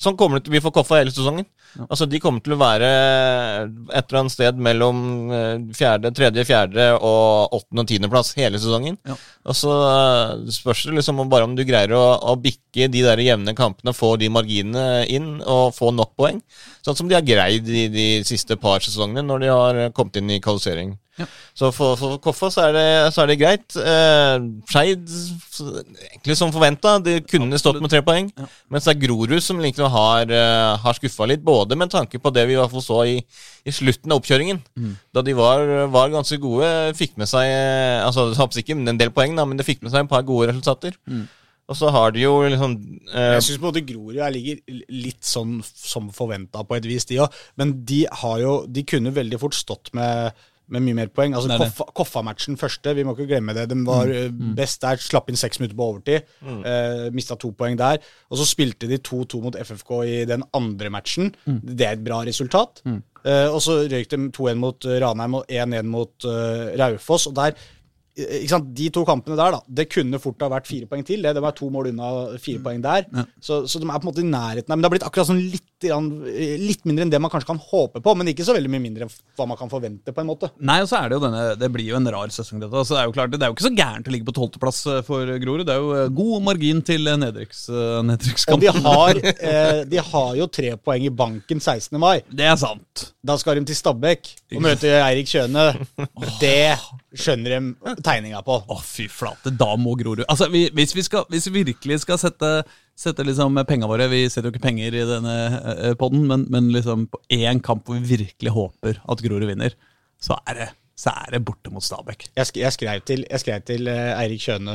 sånn 0.00 0.18
kommer 0.18 0.38
det 0.38 0.46
til 0.46 0.54
å 0.54 0.56
bli 0.56 0.64
for 0.64 0.74
Koffa 0.76 1.02
hele 1.02 1.14
sesongen. 1.14 1.48
Altså, 1.88 2.06
De 2.06 2.20
kommer 2.22 2.42
til 2.44 2.54
å 2.54 2.60
være 2.60 2.88
et 2.88 4.04
eller 4.04 4.20
annet 4.20 4.34
sted 4.34 4.60
mellom 4.62 4.98
eh, 5.34 5.64
fjerde, 5.74 6.12
tredje, 6.14 6.46
fjerde 6.46 6.90
og 7.00 7.23
åttende- 7.54 7.84
og 7.84 7.90
tiendeplass 7.90 8.34
hele 8.38 8.60
sesongen. 8.62 8.98
Ja. 9.06 9.16
Og 9.48 9.58
så 9.58 9.74
eh, 9.88 10.50
spørs 10.54 10.84
det 10.88 10.96
liksom 10.98 11.22
bare 11.30 11.48
om 11.48 11.54
du 11.56 11.64
greier 11.66 11.94
å, 11.96 12.04
å 12.32 12.36
bikke 12.40 12.88
de 12.92 13.04
der 13.04 13.22
jevne 13.24 13.54
kampene, 13.58 13.94
få 13.96 14.14
de 14.20 14.30
marginene 14.32 15.04
inn 15.12 15.38
og 15.40 15.74
få 15.76 15.92
nok 15.94 16.14
poeng. 16.18 16.42
Sånn 16.84 16.98
som 16.98 17.10
de 17.10 17.18
har 17.18 17.26
greid 17.26 17.68
i 17.68 17.86
de 17.92 18.08
siste 18.26 18.58
par 18.60 18.84
sesongene 18.84 19.24
når 19.26 19.44
de 19.44 19.54
har 19.54 19.82
kommet 19.96 20.20
inn 20.20 20.36
i 20.36 20.42
kvalifisering. 20.44 20.96
Ja. 21.20 21.26
Så 21.54 21.70
for, 21.74 21.94
for 21.98 22.18
Koffa 22.22 22.50
så 22.50 22.64
er 22.68 22.72
det, 22.74 22.86
så 23.14 23.22
er 23.22 23.30
det 23.30 23.38
greit. 23.38 23.76
Eh, 23.78 24.46
Skeid 24.70 25.04
egentlig 25.04 26.36
som 26.38 26.52
forventa. 26.54 26.96
De 27.04 27.20
kunne 27.28 27.60
stått 27.60 27.78
med 27.82 27.92
tre 27.92 28.02
poeng. 28.06 28.30
Ja. 28.34 28.48
Mens 28.74 28.88
det 28.88 28.94
er 28.94 29.02
Grorud 29.04 29.36
som 29.44 29.62
liksom 29.62 29.90
har, 29.94 30.30
uh, 30.30 30.74
har 30.82 30.98
skuffa 30.98 31.28
litt, 31.30 31.44
både 31.46 31.78
med 31.78 31.92
tanke 31.94 32.18
på 32.18 32.32
det 32.34 32.46
vi 32.48 32.56
i 32.56 32.58
hvert 32.58 32.72
fall 32.72 32.84
så 32.84 33.00
i, 33.10 33.16
i 33.64 33.74
slutten 33.74 34.12
av 34.12 34.22
oppkjøringen. 34.22 34.60
Mm. 34.74 34.96
Da 35.14 35.22
de 35.26 35.36
var, 35.38 35.64
var 35.94 36.12
ganske 36.12 36.40
gode, 36.42 36.68
fikk 36.98 37.16
med 37.20 37.30
seg 37.30 37.46
eh, 37.46 38.02
Altså, 38.04 38.30
ikke 38.60 38.76
en 38.76 38.98
del 38.98 39.12
poeng, 39.14 39.34
da, 39.38 39.46
men 39.48 39.58
det 39.58 39.66
fikk 39.66 39.82
med 39.84 39.94
seg 39.94 40.04
en 40.04 40.10
par 40.10 40.26
gode 40.26 40.50
resultater. 40.50 40.96
Mm. 41.06 41.24
Og 41.64 41.78
så 41.78 41.88
har 41.94 42.12
de 42.12 42.20
jo 42.20 42.32
liksom 42.44 42.74
eh, 43.08 43.34
Jeg 43.38 43.44
syns 43.46 43.60
både 43.62 43.84
Grorud 43.88 44.18
ligger 44.34 44.60
litt 44.92 45.24
sånn 45.24 45.56
som 45.64 46.10
forventa 46.12 46.64
på 46.66 46.76
et 46.76 46.88
vis, 46.88 47.06
de 47.08 47.22
òg. 47.24 47.38
Men 47.60 47.72
de 47.88 48.02
har 48.22 48.42
jo 48.42 48.56
De 48.68 48.84
kunne 48.88 49.14
veldig 49.16 49.40
fort 49.40 49.56
stått 49.56 49.92
med, 49.96 50.44
med 50.72 50.84
mye 50.84 50.96
mer 50.96 51.10
poeng. 51.12 51.34
Altså 51.36 51.58
Koffa-matchen. 51.94 52.56
Koffa- 52.56 52.64
første, 52.64 52.94
vi 52.96 53.04
må 53.04 53.14
ikke 53.14 53.28
glemme 53.34 53.54
det. 53.56 53.66
De 53.70 53.78
var 53.86 54.08
mm. 54.08 54.54
best 54.56 54.82
der, 54.84 55.00
slapp 55.02 55.28
inn 55.28 55.38
seks 55.40 55.60
minutter 55.60 55.76
på 55.78 55.88
overtid. 55.92 56.30
Eh, 56.44 57.08
Mista 57.14 57.36
to 57.40 57.52
poeng 57.56 57.76
der. 57.78 58.00
Og 58.30 58.40
så 58.40 58.48
spilte 58.48 58.88
de 58.90 58.98
2-2 58.98 59.42
mot 59.44 59.58
FFK 59.60 59.92
i 60.08 60.22
den 60.28 60.44
andre 60.56 60.92
matchen. 60.92 61.34
Det 61.44 61.86
er 61.86 61.98
et 61.98 62.04
bra 62.06 62.22
resultat. 62.26 62.82
Eh, 63.24 63.48
og 63.48 63.60
så 63.64 63.82
røyk 63.88 64.10
de 64.12 64.20
2-1 64.36 64.60
mot 64.60 64.88
eh, 64.88 64.98
Ranheim 65.04 65.38
og 65.40 65.48
1-1 65.48 65.88
mot 65.88 66.28
uh, 66.28 66.74
Raufoss. 66.80 67.28
Og 67.30 67.36
der 67.38 67.54
eh, 67.56 67.70
De 68.14 68.88
to 68.94 69.02
kampene 69.06 69.34
der, 69.34 69.56
da, 69.56 69.60
det 69.66 69.88
kunne 69.90 70.20
fort 70.22 70.42
ha 70.44 70.48
vært 70.52 70.68
fire 70.70 70.86
poeng 70.90 71.02
til. 71.06 71.24
Det, 71.24 71.32
det 71.34 71.42
var 71.42 71.54
to 71.56 71.66
mål 71.72 71.88
unna 71.90 72.10
fire 72.38 72.62
poeng 72.62 72.82
der. 72.84 73.08
Ja. 73.10 73.24
Så, 73.42 73.64
så 73.66 73.80
de 73.82 73.88
er 73.88 73.98
på 73.98 74.06
en 74.06 74.10
måte 74.12 74.22
i 74.22 74.28
nærheten. 74.28 74.70
Men 74.70 74.84
det 74.84 74.88
har 74.88 74.94
blitt 74.94 75.06
akkurat 75.08 75.30
sånn 75.32 75.40
litt, 75.42 75.86
eh, 75.88 76.54
litt 76.62 76.86
mindre 76.86 77.08
enn 77.08 77.10
det 77.10 77.20
man 77.22 77.32
kanskje 77.32 77.50
kan 77.50 77.58
håpe 77.58 78.02
på, 78.04 78.14
men 78.14 78.30
ikke 78.30 78.46
så 78.46 78.54
veldig 78.54 78.70
mye 78.70 78.84
mindre 78.84 79.08
enn 79.08 79.16
hva 79.34 79.48
man 79.50 79.58
kan 79.58 79.72
forvente, 79.72 80.14
på 80.14 80.22
en 80.22 80.30
måte. 80.30 80.52
Nei, 80.62 80.78
og 80.84 80.90
så 80.90 81.00
er 81.00 81.10
det 81.10 81.18
jo 81.18 81.24
denne 81.24 81.42
Det 81.58 81.70
blir 81.74 81.90
jo 81.90 81.98
en 81.98 82.10
rar 82.14 82.30
sesong, 82.34 82.62
dette. 82.62 82.70
Altså, 82.70 82.94
det 82.94 83.02
er 83.02 83.10
jo 83.10 83.16
klart, 83.18 83.34
det 83.34 83.42
er 83.42 83.50
jo 83.50 83.56
ikke 83.58 83.66
så 83.66 83.74
gærent 83.82 84.10
å 84.10 84.14
ligge 84.14 84.28
på 84.30 84.36
tolvteplass 84.38 84.80
eh, 84.92 85.02
for 85.06 85.34
Grorud. 85.42 85.66
Det 85.66 85.74
er 85.74 85.82
jo 85.82 85.90
eh, 85.98 86.12
god 86.20 86.46
margin 86.52 86.84
til 86.86 87.10
eh, 87.10 87.18
nedrykks, 87.24 87.64
eh, 87.74 88.54
Og 88.54 88.62
de 88.62 88.70
har, 88.78 89.22
eh, 89.34 89.82
de 89.90 90.04
har 90.12 90.30
jo 90.38 90.48
tre 90.60 90.76
poeng 90.78 91.08
i 91.08 91.10
banken 91.10 91.58
16. 91.58 91.98
mai. 91.98 92.20
Det 92.30 92.46
er 92.46 92.58
sant. 92.62 93.08
Da 93.24 93.34
skal 93.40 93.58
de 93.58 93.66
til 93.72 93.78
Stabæk 93.78 94.30
og 94.54 94.62
møte 94.62 94.94
Eirik 95.02 95.30
Kjøne. 95.30 95.72
Det 96.42 96.76
skjønner 97.18 97.54
de 97.54 97.94
tegninga 98.04 98.40
på. 98.46 98.56
Å, 98.70 98.76
fy 98.84 99.06
flate, 99.12 99.52
da 99.54 99.70
må 99.80 99.94
Grorud 100.00 100.24
Altså, 100.28 100.48
vi, 100.52 100.66
hvis, 100.74 100.94
vi 100.96 101.04
skal, 101.06 101.26
hvis 101.32 101.48
vi 101.52 101.64
virkelig 101.66 102.00
skal 102.02 102.18
sette, 102.20 102.50
sette 102.98 103.26
liksom 103.26 103.56
penga 103.68 103.88
våre 103.90 104.08
Vi 104.12 104.24
setter 104.28 104.48
jo 104.48 104.54
ikke 104.54 104.64
penger 104.66 104.96
i 104.98 105.04
denne 105.08 105.34
uh, 105.54 105.92
poden, 106.00 106.24
men, 106.30 106.46
men 106.52 106.70
liksom 106.74 107.06
på 107.12 107.20
én 107.34 107.62
kamp 107.64 107.86
hvor 107.86 108.00
vi 108.00 108.16
virkelig 108.24 108.54
håper 108.54 109.00
at 109.04 109.22
Grorud 109.24 109.46
vinner, 109.50 109.76
så 110.22 110.38
er 110.50 110.60
det, 110.60 110.68
så 110.98 111.12
er 111.24 111.34
det 111.36 111.42
borte 111.46 111.72
mot 111.74 111.84
Stabæk. 111.84 112.28
Jeg, 112.34 112.48
sk 112.50 112.60
jeg 112.62 112.74
skrev 112.76 113.02
til, 113.06 113.24
jeg 113.30 113.42
skrev 113.42 113.64
til 113.66 113.90
eh, 113.90 114.12
Eirik 114.18 114.42
Kjøne 114.44 114.74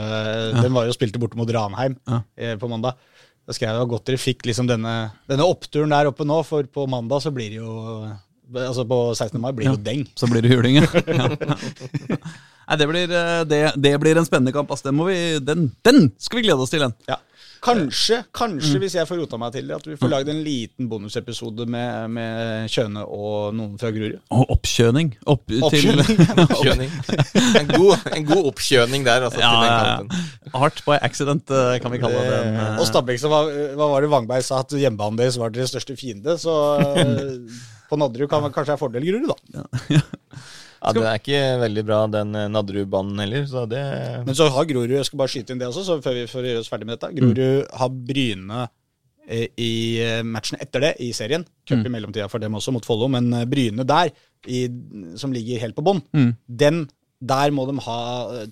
Den 0.59 0.75
var 0.75 0.87
jo 0.89 0.95
spilte 0.95 1.21
borte 1.21 1.39
mot 1.39 1.49
Ranheim 1.55 1.95
Ja. 2.09 2.21
eh, 2.37 2.55
på 2.59 2.69
mandag. 2.71 2.99
Da 3.49 3.55
skrev 3.55 3.71
jeg 3.71 3.79
det 3.79 3.83
var 3.85 3.93
godt 3.95 4.09
dere 4.11 4.21
fikk 4.21 4.43
liksom 4.45 4.67
denne, 4.69 4.95
denne 5.31 5.47
oppturen 5.47 5.89
der 5.95 6.11
oppe 6.11 6.27
nå, 6.27 6.41
for 6.45 6.67
på 6.69 6.83
mandag 6.91 7.23
så 7.25 7.31
blir 7.33 7.49
det 7.55 7.61
jo 7.63 7.71
Altså 8.55 8.85
på 8.89 8.99
16. 9.15 9.39
mai 9.41 9.51
blir 9.53 9.69
det 9.69 9.75
jo 9.77 9.83
deng. 9.85 10.05
Så 10.17 10.27
blir 10.31 10.41
det 10.41 10.51
juling, 10.55 10.79
ja. 10.81 10.87
Nei, 12.69 12.77
det 12.77 12.85
blir, 12.89 13.09
eh, 13.17 13.39
det, 13.49 13.63
det 13.81 13.95
blir 14.01 14.17
en 14.21 14.27
spennende 14.27 14.53
kamp. 14.53 14.69
Altså, 14.69 14.89
Den, 14.91 14.97
må 14.99 15.07
vi, 15.09 15.17
den, 15.41 15.71
den 15.85 16.11
skal 16.21 16.37
vi 16.41 16.45
glede 16.45 16.61
oss 16.61 16.69
til, 16.73 16.83
den. 16.85 16.93
Ja. 17.09 17.17
Kanskje, 17.59 18.21
kanskje 18.31 18.77
Mm. 18.77 18.79
hvis 18.85 18.93
jeg 18.95 19.07
får 19.09 19.17
rota 19.19 19.35
meg 19.41 19.51
til 19.51 19.65
det, 19.67 19.75
at 19.75 19.87
vi 19.89 19.95
får 19.99 20.11
lagd 20.13 20.29
en 20.31 20.37
liten 20.45 20.87
bonusepisode 20.87 21.65
med, 21.67 22.05
med 22.15 22.69
Kjøne 22.71 23.01
og 23.03 23.49
noen 23.57 23.73
fra 23.81 23.89
Grorud. 23.91 24.15
Og 24.31 24.53
oppkjøning. 24.55 25.09
Opp, 25.27 25.41
til, 25.49 25.65
Oppkjøning. 25.67 26.21
oppkjøning. 26.45 26.93
En 27.59 27.73
god, 27.73 28.05
en 28.15 28.29
god 28.29 28.47
oppkjøning 28.53 29.03
der, 29.09 29.25
altså. 29.27 29.41
ja, 29.43 29.49
til 29.57 29.65
den 29.65 30.13
ja, 30.53 30.61
Art 30.61 30.79
by 30.87 31.01
accident, 31.01 31.51
eh, 31.51 31.73
kan 31.83 31.91
vi 31.91 31.99
kalle 32.05 32.21
den. 32.29 32.55
eh. 32.61 32.79
Og 32.79 32.87
Stabæk, 32.87 33.19
så 33.25 33.33
var, 33.33 33.51
hva 33.75 33.89
var 33.91 34.05
det 34.07 34.13
Wangberg 34.13 34.45
sa, 34.47 34.61
at 34.63 34.77
hjemmebanen 34.79 35.19
deres 35.19 35.41
var 35.41 35.51
deres 35.51 35.73
største 35.75 35.97
fiende. 35.99 36.37
Så 36.39 36.55
eh, 37.03 37.35
på 37.89 37.97
Nadderud 37.97 38.29
kan 38.29 38.45
kanskje 38.53 38.75
ha 38.75 38.79
fordel 38.79 39.05
Grorud, 39.07 39.29
da. 39.31 39.61
Ja, 39.89 40.03
det 40.95 41.05
er 41.05 41.21
ikke 41.21 41.39
veldig 41.63 41.85
bra, 41.87 42.01
den 42.13 42.35
eh, 42.37 42.49
Nadderud-banen 42.51 43.23
heller, 43.23 43.47
så 43.49 43.65
det 43.69 43.81
Men 44.27 44.37
så 44.37 44.49
har 44.53 44.67
Grorud 44.69 44.93
Jeg 44.93 45.07
skal 45.07 45.21
bare 45.21 45.33
skyte 45.33 45.55
inn 45.55 45.61
det 45.61 45.69
også, 45.69 45.85
så 45.87 45.97
før 46.03 46.19
vi 46.19 46.27
får 46.29 46.49
gjøre 46.51 46.61
oss 46.63 46.69
ferdig 46.71 46.89
med 46.89 46.97
dette. 46.97 47.11
Grorud 47.17 47.73
har 47.81 47.97
Bryne 48.11 48.61
eh, 49.25 49.47
i 49.57 49.73
eh, 50.05 50.21
matchen 50.27 50.61
etter 50.61 50.85
det 50.85 50.93
i 51.05 51.11
serien. 51.17 51.45
Cup 51.67 51.81
i 51.81 51.93
mellomtida 51.93 52.29
for 52.31 52.41
dem 52.43 52.57
også, 52.59 52.75
mot 52.75 52.85
Follo. 52.85 53.09
Men 53.11 53.31
Bryne 53.49 53.87
der, 53.87 54.13
i, 54.47 54.63
som 55.19 55.33
ligger 55.35 55.65
helt 55.65 55.77
på 55.77 55.83
bånn, 55.85 56.03
den 56.47 56.85
der 57.19 57.51
må 57.51 57.65
de 57.67 57.75
ha 57.83 57.99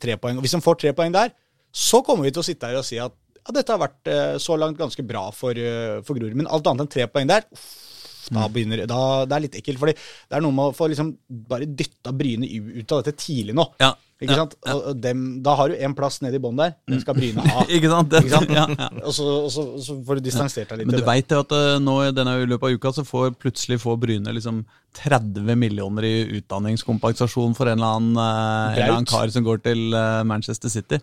tre 0.02 0.18
poeng. 0.20 0.40
Og 0.40 0.44
hvis 0.44 0.58
de 0.58 0.66
får 0.66 0.82
tre 0.82 0.92
poeng 0.98 1.14
der, 1.16 1.32
så 1.72 2.02
kommer 2.04 2.28
vi 2.28 2.34
til 2.36 2.44
å 2.44 2.48
sitte 2.48 2.68
her 2.68 2.82
og 2.82 2.88
si 2.88 2.98
at 3.00 3.14
ja, 3.14 3.54
dette 3.56 3.72
har 3.72 3.80
vært 3.80 4.10
så 4.44 4.58
langt 4.60 4.76
ganske 4.76 5.06
bra 5.08 5.30
for, 5.32 5.56
for 6.04 6.18
Grorud. 6.18 6.36
Men 6.36 6.50
alt 6.52 6.68
annet 6.68 6.84
enn 6.84 6.92
tre 6.92 7.06
poeng 7.08 7.30
der 7.30 7.46
uff, 7.56 7.87
da 8.34 8.48
begynner, 8.52 8.84
da, 8.90 9.26
Det 9.26 9.36
er 9.38 9.46
litt 9.46 9.56
ekkelt. 9.62 9.80
fordi 9.80 9.94
det 9.96 10.36
er 10.38 10.44
noe 10.44 10.56
med 10.56 10.72
å 10.72 10.76
få 10.76 10.90
liksom 10.92 11.14
bare 11.30 11.66
dytta 11.70 12.12
Bryne 12.18 12.48
ut 12.48 12.92
av 12.92 13.04
dette 13.04 13.16
tidlig 13.22 13.56
nå. 13.56 13.66
Ja, 13.80 13.94
Ikke 14.20 14.34
ja, 14.34 14.38
sant? 14.42 14.56
Ja. 14.66 14.74
og 14.76 14.98
dem, 15.02 15.22
da 15.46 15.54
har 15.60 15.70
du 15.70 15.76
en 15.78 15.94
plass 15.96 16.20
nede 16.26 16.40
i 16.40 16.42
bånn 16.42 16.58
der. 16.58 16.74
Den 16.90 17.00
skal 17.04 17.16
Bryne 17.16 17.44
ha. 17.46 17.64
Ikke 17.78 17.92
sant? 17.92 18.16
Ikke 18.18 18.34
sant? 18.34 18.52
Ja. 18.52 18.66
Og 19.04 19.14
så, 19.14 19.28
og 19.46 19.52
så, 19.54 19.66
og 19.78 19.84
så 19.86 19.98
får 20.08 20.20
du 20.20 20.26
distansert 20.28 20.72
deg 20.74 20.82
litt 20.82 20.90
Men 20.90 20.98
du 20.98 21.00
til 21.00 21.06
jo 21.06 21.12
veit 21.12 21.36
at 21.38 21.56
eh, 21.60 21.78
nå 21.84 21.96
i 22.08 22.12
denne 22.18 22.34
løpet 22.50 22.68
av 22.68 22.76
uka 22.82 22.94
så 22.98 23.06
får 23.08 23.38
plutselig 23.40 23.80
får 23.84 24.00
Bryne 24.02 24.34
liksom 24.36 24.64
30 24.98 25.56
millioner 25.62 26.08
i 26.08 26.16
utdanningskompensasjon 26.40 27.54
for 27.58 27.70
en 27.70 27.78
eller 27.78 28.00
annen, 28.00 28.18
eh, 28.18 28.28
en 28.28 28.78
eller 28.82 28.96
annen 28.98 29.12
kar 29.12 29.30
som 29.34 29.46
går 29.46 29.62
til 29.68 29.94
eh, 29.94 30.24
Manchester 30.28 30.74
City. 30.74 31.00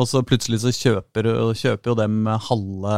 Og 0.00 0.08
så 0.08 0.24
plutselig 0.26 0.62
så 0.64 0.72
kjøper, 0.72 1.28
kjøper 1.54 1.92
jo 1.92 1.98
dem 2.00 2.24
halve, 2.48 2.96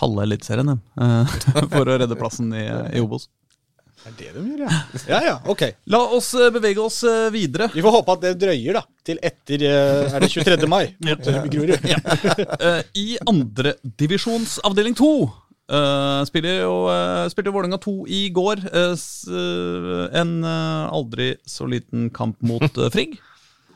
halve 0.00 0.26
Eliteserien 0.26 0.74
eh, 0.74 1.38
for 1.74 1.88
å 1.88 1.98
redde 2.02 2.18
plassen 2.18 2.52
i, 2.56 2.66
i 2.94 3.02
Obos. 3.04 3.28
Det 4.04 4.26
er 4.28 4.34
det 4.34 4.42
de 4.42 4.50
gjør, 4.50 4.62
ja. 4.66 4.78
Ja, 5.08 5.18
ja, 5.24 5.34
ok. 5.48 5.62
La 5.88 6.02
oss 6.12 6.34
eh, 6.36 6.50
bevege 6.52 6.82
oss 6.82 6.98
eh, 7.08 7.30
videre. 7.32 7.70
Vi 7.72 7.80
får 7.84 7.94
håpe 7.94 8.16
at 8.16 8.24
det 8.26 8.32
drøyer 8.42 8.76
da, 8.76 8.82
til 9.06 9.20
etter 9.24 9.64
Er 9.64 10.20
det 10.20 10.28
23. 10.28 10.68
mai 10.68 10.92
mot 11.06 11.30
eh, 11.30 11.46
Grorud? 11.54 11.88
Eh, 11.88 12.82
I 13.00 13.06
andredivisjons 13.30 14.58
avdeling 14.66 14.94
to 14.98 15.08
uh, 15.72 16.20
spiller 16.28 16.60
jo 16.66 16.74
uh, 16.86 17.24
spilte 17.32 17.52
Vålerenga 17.54 17.78
2 17.80 17.94
i 18.12 18.20
går. 18.34 18.66
en 20.20 20.34
aldri 20.44 21.34
så 21.48 21.66
liten 21.70 22.10
kamp 22.14 22.42
mot 22.44 22.80
Frigg. 22.92 23.16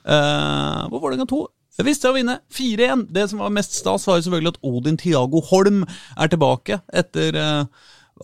Hvor 0.05 1.01
Vålerenga 1.01 1.29
2 1.29 1.41
visste 1.87 2.09
å 2.11 2.15
vinne 2.17 2.41
4-1. 2.51 3.07
Det 3.15 3.29
som 3.31 3.39
var 3.45 3.51
mest 3.55 3.77
stas, 3.79 4.07
var 4.09 4.19
jo 4.19 4.27
selvfølgelig 4.27 4.55
at 4.57 4.61
Odin 4.67 4.97
Tiago 4.99 5.41
Holm 5.51 5.85
er 6.19 6.29
tilbake 6.33 6.81
etter 6.93 7.37
eh, 7.39 7.65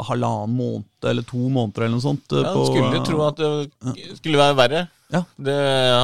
halvannen 0.09 0.57
måned 0.59 1.07
eller 1.07 1.23
to 1.29 1.39
måneder 1.49 1.85
eller 1.87 1.95
noe 1.99 2.03
sånt. 2.03 2.27
eh, 2.35 2.43
ja, 2.43 2.53
på- 2.55 2.67
Skulle 2.73 3.05
tro 3.07 3.23
at 3.29 3.37
det 3.39 4.19
skulle 4.19 4.41
være 4.43 4.57
verre. 4.59 4.89
Ja. 5.15 5.21
Det, 5.39 5.55
jeg 5.55 6.01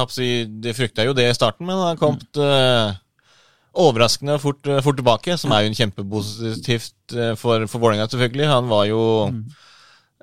de 0.63 0.73
frykta 0.77 1.03
jo 1.03 1.13
det 1.17 1.25
i 1.29 1.33
starten, 1.35 1.65
men 1.67 1.75
han 1.75 1.89
har 1.91 1.99
kommet 1.99 2.37
eh, 2.39 2.93
overraskende 3.81 4.37
fort, 4.39 4.65
eh, 4.67 4.79
fort 4.85 4.95
tilbake, 4.99 5.35
som 5.39 5.51
er 5.51 5.65
jo 5.65 5.71
en 5.71 5.75
kjempepositivt 5.81 7.15
eh, 7.17 7.33
for, 7.39 7.65
for 7.67 7.79
Vålerenga, 7.83 8.07
selvfølgelig. 8.11 8.47
Han 8.47 8.69
var 8.71 8.85
jo 8.87 9.01
eh, 9.27 9.41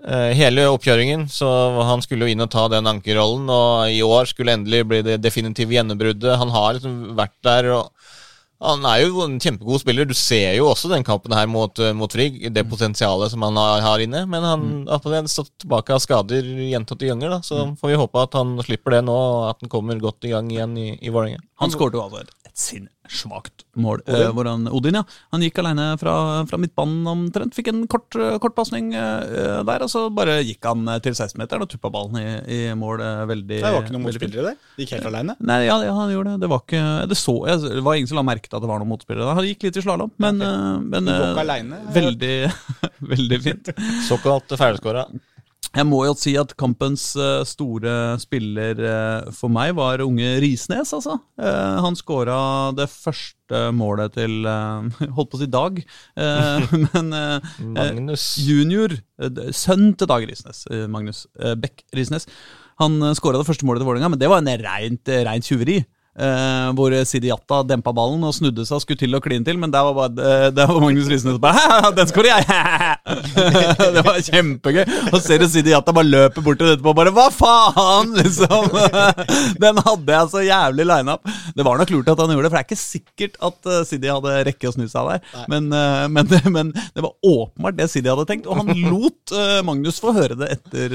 hele 0.07 0.68
oppkjøringen, 0.70 1.26
så 1.32 1.49
han 1.88 2.03
skulle 2.05 2.26
jo 2.26 2.34
inn 2.34 2.44
og 2.44 2.51
ta 2.53 2.66
den 2.72 2.88
ankerrollen, 2.88 3.49
og 3.51 3.90
i 3.92 4.03
år 4.05 4.30
skulle 4.30 4.55
endelig 4.55 4.84
bli 4.88 5.03
det 5.07 5.18
definitive 5.24 5.74
gjennombruddet. 5.74 6.38
Han 6.40 6.53
har 6.55 6.76
liksom 6.76 7.16
vært 7.18 7.36
der 7.46 7.72
og, 7.76 7.92
Han 8.59 8.82
er 8.90 9.05
jo 9.05 9.20
en 9.22 9.36
kjempegod 9.38 9.78
spiller. 9.78 10.03
Du 10.03 10.16
ser 10.18 10.57
jo 10.57 10.64
også 10.66 10.88
den 10.90 11.05
kampen 11.07 11.30
her 11.30 11.46
mot, 11.46 11.78
eh, 11.78 11.92
mot 11.94 12.11
Frigg, 12.11 12.40
det 12.51 12.64
potensialet 12.66 13.30
som 13.30 13.44
han 13.46 13.55
har, 13.55 13.84
har 13.84 14.03
inne. 14.03 14.24
Men 14.26 14.42
han 14.42 14.64
har 14.90 14.99
mm. 14.99 15.28
stått 15.30 15.53
tilbake 15.62 15.94
av 15.94 16.03
skader 16.03 16.42
gjentatte 16.42 17.07
ganger, 17.07 17.36
da. 17.36 17.38
så 17.46 17.61
mm. 17.68 17.76
får 17.78 17.92
vi 17.92 18.01
håpe 18.03 18.24
at 18.26 18.34
han 18.34 18.57
slipper 18.66 18.96
det 18.96 19.05
nå, 19.07 19.14
og 19.14 19.44
at 19.53 19.62
han 19.62 19.70
kommer 19.70 20.03
godt 20.03 20.26
i 20.26 20.34
gang 20.34 20.51
igjen 20.51 20.74
i, 20.74 20.88
i 20.99 21.14
Vålerenga. 21.14 21.38
Han 21.62 21.70
skåret 21.70 21.94
jo 21.94 22.03
altså 22.03 22.24
et, 22.24 22.34
et 22.51 22.64
sinnssvakt 23.09 23.64
mål. 23.78 24.02
Eh, 24.06 24.28
hvor 24.34 24.46
han, 24.48 24.66
Odin, 24.68 24.98
ja. 24.98 25.04
Han 25.32 25.42
gikk 25.42 25.59
alene 25.62 25.90
fra, 26.00 26.44
fra 26.48 26.59
midtbanen 26.61 27.06
omtrent. 27.09 27.54
Fikk 27.56 27.70
en 27.72 27.86
kort, 27.90 28.16
kort 28.42 28.56
pasning 28.56 28.92
eh, 28.94 29.62
der, 29.66 29.84
og 29.84 29.90
så 29.90 30.09
bare 30.14 30.40
gikk 30.42 30.64
han 30.68 30.86
til 31.04 31.14
16-meteren 31.14 31.64
og 31.64 31.70
tuppa 31.70 31.90
ballen 31.92 32.18
i, 32.20 32.26
i 32.54 32.61
mål 32.78 33.02
eh, 33.04 33.22
veldig 33.30 33.61
Det 33.61 33.72
var 33.74 33.80
ikke 33.82 33.96
noen 33.96 34.06
motspillere 34.09 34.50
der? 34.50 34.59
Gikk 34.82 34.96
helt 34.96 35.09
alene? 35.11 35.38
Nei, 35.40 35.61
ja, 35.66 35.78
ja, 35.86 35.94
han 35.96 36.12
gjorde 36.12 36.34
det. 36.34 36.44
Det 36.44 36.52
var, 36.52 36.64
ikke, 36.66 36.84
det, 37.12 37.20
så, 37.20 37.38
det 37.64 37.86
var 37.86 37.98
ingen 37.98 38.11
som 38.11 38.20
la 38.20 38.26
merke 38.26 38.50
til 38.50 38.59
at 38.59 38.66
det 38.66 38.72
var 38.72 38.82
noen 38.82 38.92
motspillere 38.92 39.24
der. 39.24 39.40
Han 39.40 39.48
gikk 39.48 39.68
litt 39.68 39.80
i 39.80 39.86
slalåm, 39.86 40.12
men, 40.20 40.42
okay. 40.42 40.84
men 40.92 41.12
alene, 41.44 41.82
veldig, 41.96 42.36
veldig 43.14 43.42
fint. 43.48 43.74
Såkalt 44.09 44.56
ferdigskåra. 44.59 45.09
Jeg 45.77 45.85
må 45.85 45.99
jo 46.07 46.14
si 46.16 46.33
at 46.41 46.55
kampens 46.59 47.11
uh, 47.19 47.45
store 47.47 48.16
spiller 48.23 48.79
uh, 48.81 49.33
for 49.37 49.53
meg 49.53 49.75
var 49.77 50.01
unge 50.05 50.31
Risnes, 50.43 50.95
altså. 50.97 51.19
Uh, 51.37 51.77
han 51.85 51.99
skåra 51.99 52.39
det 52.77 52.89
første 52.89 53.61
målet 53.77 54.16
til 54.16 54.49
Holdt 55.16 55.31
på 55.33 55.39
å 55.39 55.43
si 55.43 55.51
Dag, 55.53 55.79
men 56.87 57.12
Magnus. 57.75 58.31
Junior, 58.45 58.97
sønn 59.57 59.93
til 59.97 60.11
Dag 60.11 60.27
Risnes, 60.29 60.66
Magnus 60.93 61.23
Beck 61.57 61.85
Risnes, 61.97 62.29
han 62.83 63.01
skåra 63.16 63.41
det 63.41 63.49
første 63.49 63.66
målet 63.66 63.81
til 63.83 63.89
Vålerenga, 63.89 64.12
men 64.12 64.21
det 64.21 64.29
var 64.31 64.45
en 64.45 64.53
rent, 64.61 65.11
rent 65.27 65.49
tjuveri. 65.49 65.79
Uh, 66.19 66.73
hvor 66.75 66.91
Jatta 66.91 67.61
dempa 67.62 67.93
ballen 67.95 68.25
og 68.27 68.33
snudde 68.35 68.64
seg 68.66 68.81
og 68.81 68.83
skulle 68.83 68.99
til 68.99 69.14
å 69.14 69.21
kline 69.23 69.47
til, 69.47 69.55
men 69.61 69.71
der 69.71 69.85
var, 69.87 69.95
bare, 69.95 70.19
uh, 70.19 70.47
der 70.51 70.66
var 70.66 70.81
Magnus 70.83 71.07
Risnes 71.07 71.37
bare 71.39 71.93
Den 71.95 72.09
skårer 72.11 72.33
jeg! 72.33 72.47
det 73.95 74.03
var 74.03 74.19
kjempegøy. 74.27 74.83
Og 75.12 75.21
ser 75.23 75.39
du 75.39 75.47
Sidi 75.47 75.71
Jatta 75.71 75.95
bare 75.95 76.09
løper 76.11 76.43
bort 76.43 76.59
til 76.59 76.73
dette 76.73 76.83
og 76.83 76.97
bare 76.99 77.12
Hva 77.14 77.29
faen, 77.31 78.11
liksom! 78.19 78.66
Den 79.62 79.79
hadde 79.85 80.16
jeg 80.16 80.33
så 80.33 80.43
jævlig 80.43 80.89
lineup. 80.91 81.31
Det 81.55 81.66
var 81.69 81.79
nok 81.79 81.93
lurt 81.95 82.11
at 82.11 82.25
han 82.25 82.35
gjorde 82.35 82.49
det, 82.49 82.51
for 82.51 82.59
det 82.59 82.64
er 82.64 82.69
ikke 82.69 82.81
sikkert 82.83 83.39
at 83.51 83.71
uh, 83.71 83.79
Sidi 83.87 84.11
hadde 84.11 84.35
rekke 84.51 84.73
å 84.73 84.75
snu 84.75 84.89
seg 84.91 85.12
der. 85.12 85.47
Men, 85.53 85.71
men, 85.71 86.35
men, 86.51 86.75
det 86.97 87.05
var 87.05 87.14
åpenbart 87.23 87.79
det 87.79 87.89
Sidi 87.93 88.11
hadde 88.11 88.27
tenkt, 88.27 88.49
og 88.51 88.59
han 88.59 88.75
lot 88.89 89.37
Magnus 89.66 90.01
få 90.03 90.12
høre 90.16 90.35
det 90.39 90.51
etter, 90.57 90.95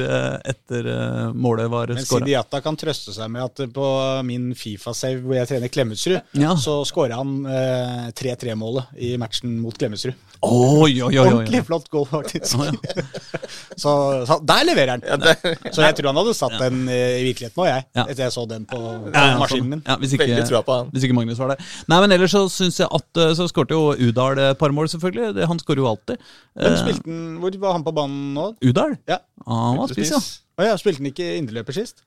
etter 0.52 0.88
målet 1.32 1.72
var 1.72 1.94
skåra. 1.94 2.02
Men 2.02 2.10
Sidi 2.12 2.36
Jatta 2.36 2.62
kan 2.66 2.78
trøste 2.80 3.16
seg 3.16 3.32
med 3.32 3.46
at 3.46 3.64
på 3.74 3.88
min 4.28 4.52
Fifa-save 4.58 5.13
hvor 5.22 5.38
jeg 5.38 5.50
trener 5.50 5.72
Klemetsrud, 5.74 6.20
ja. 6.40 6.54
så 6.60 6.80
skåra 6.88 7.20
han 7.20 7.44
eh, 7.50 8.08
3-3-målet 8.18 8.98
i 8.98 9.14
matchen 9.22 9.58
mot 9.62 9.78
Klemetsrud. 9.78 10.16
Oi, 10.44 10.98
oi, 11.00 11.14
oi, 11.16 11.24
Ordentlig 11.24 11.62
flott 11.64 11.86
goal, 11.92 12.06
faktisk. 12.10 12.58
Oh, 12.60 12.66
ja. 12.68 13.04
så, 13.84 13.94
så, 14.28 14.40
der 14.44 14.66
leverer 14.68 14.98
han. 14.98 15.06
Ja, 15.08 15.16
det, 15.22 15.54
så 15.72 15.86
jeg 15.86 15.96
tror 15.96 16.10
han 16.12 16.20
hadde 16.20 16.36
satt 16.36 16.58
den 16.60 16.82
eh, 16.92 17.22
i 17.22 17.24
virkeligheten 17.30 17.64
òg, 17.64 17.70
jeg. 17.70 17.86
Etter 18.04 18.26
jeg 18.26 18.36
så 18.36 18.44
den 18.50 18.68
på, 18.68 18.82
på 19.08 19.24
maskinen 19.40 19.70
min. 19.78 19.84
hvis, 20.04 20.18
ikke, 20.18 20.28
hvis, 20.36 21.06
ikke, 21.08 21.16
Magnus 21.16 21.40
var 21.40 21.54
der. 21.54 21.64
Nei, 21.88 22.02
men 22.04 22.16
ellers 22.18 22.36
så 22.36 22.44
syns 22.52 22.82
jeg 22.82 22.92
at 22.92 23.24
eh, 23.24 23.32
Så 23.40 23.48
skårte 23.52 23.78
jo 23.78 23.94
Udal 23.96 24.42
et 24.50 24.60
par 24.60 24.76
mål, 24.76 24.92
selvfølgelig. 24.92 25.32
Det, 25.38 25.48
han 25.48 25.62
skårer 25.64 25.84
jo 25.86 25.92
alltid. 25.94 26.32
Hvem 26.60 26.72
eh, 26.74 26.80
spilte 26.82 27.06
han, 27.08 27.22
Hvor 27.44 27.60
var 27.64 27.78
han 27.78 27.86
på 27.88 27.96
banen 27.96 28.34
nå? 28.36 28.50
Udal? 28.68 28.98
Ja. 29.08 29.22
Ah, 29.46 29.70
han 29.72 29.80
var 29.80 29.96
spiss, 29.96 30.12
ja. 30.12 30.24
Oh, 30.60 30.68
ja. 30.68 30.76
Spilte 30.80 31.00
han 31.00 31.14
ikke 31.14 31.36
indreløper 31.40 31.80
sist? 31.80 32.04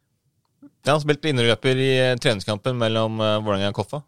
Ja, 0.87 0.95
han 0.95 1.03
spilte 1.03 1.33
innerløper 1.33 1.81
i 1.83 1.89
eh, 1.99 2.19
treningskampen 2.23 2.77
mellom 2.79 3.19
uh, 3.19 3.41
Vålerenga 3.43 3.73
og 3.73 3.81
Koffa. 3.81 4.03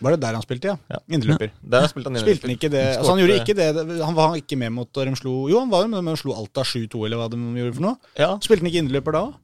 Var 0.00 0.14
det 0.14 0.20
der 0.22 0.36
han 0.36 0.44
spilte, 0.44 0.72
ja? 0.72 0.76
ja. 0.88 0.98
Indreløper. 1.12 1.52
Der 1.60 1.86
spilte 1.88 2.12
han 2.12 2.20
Spilte 2.22 2.48
han 2.48 2.54
ikke 2.54 2.70
det 2.72 2.84
altså, 2.94 3.12
Han 3.12 3.20
gjorde 3.20 3.36
ikke 3.42 3.56
det 3.58 3.66
Han 4.00 4.16
var 4.16 4.36
ikke 4.38 4.56
med 4.56 4.72
mot 4.72 4.88
da 4.96 5.04
de 5.04 5.12
slo 5.18 5.34
Jo, 5.52 5.58
han 5.60 5.68
var 5.68 5.84
jo 5.84 5.90
med, 5.92 6.00
med 6.06 6.16
de 6.16 6.22
slo 6.22 6.36
Alta 6.40 6.64
7-2, 6.64 7.02
eller 7.04 7.20
hva 7.20 7.26
de 7.28 7.40
gjorde 7.60 7.74
for 7.76 7.84
noe. 7.84 8.12
Ja. 8.16 8.30
Spilte 8.40 8.64
han 8.64 8.70
ikke 8.72 8.84
indreløper 8.84 9.16
da 9.16 9.22
òg? 9.28 9.34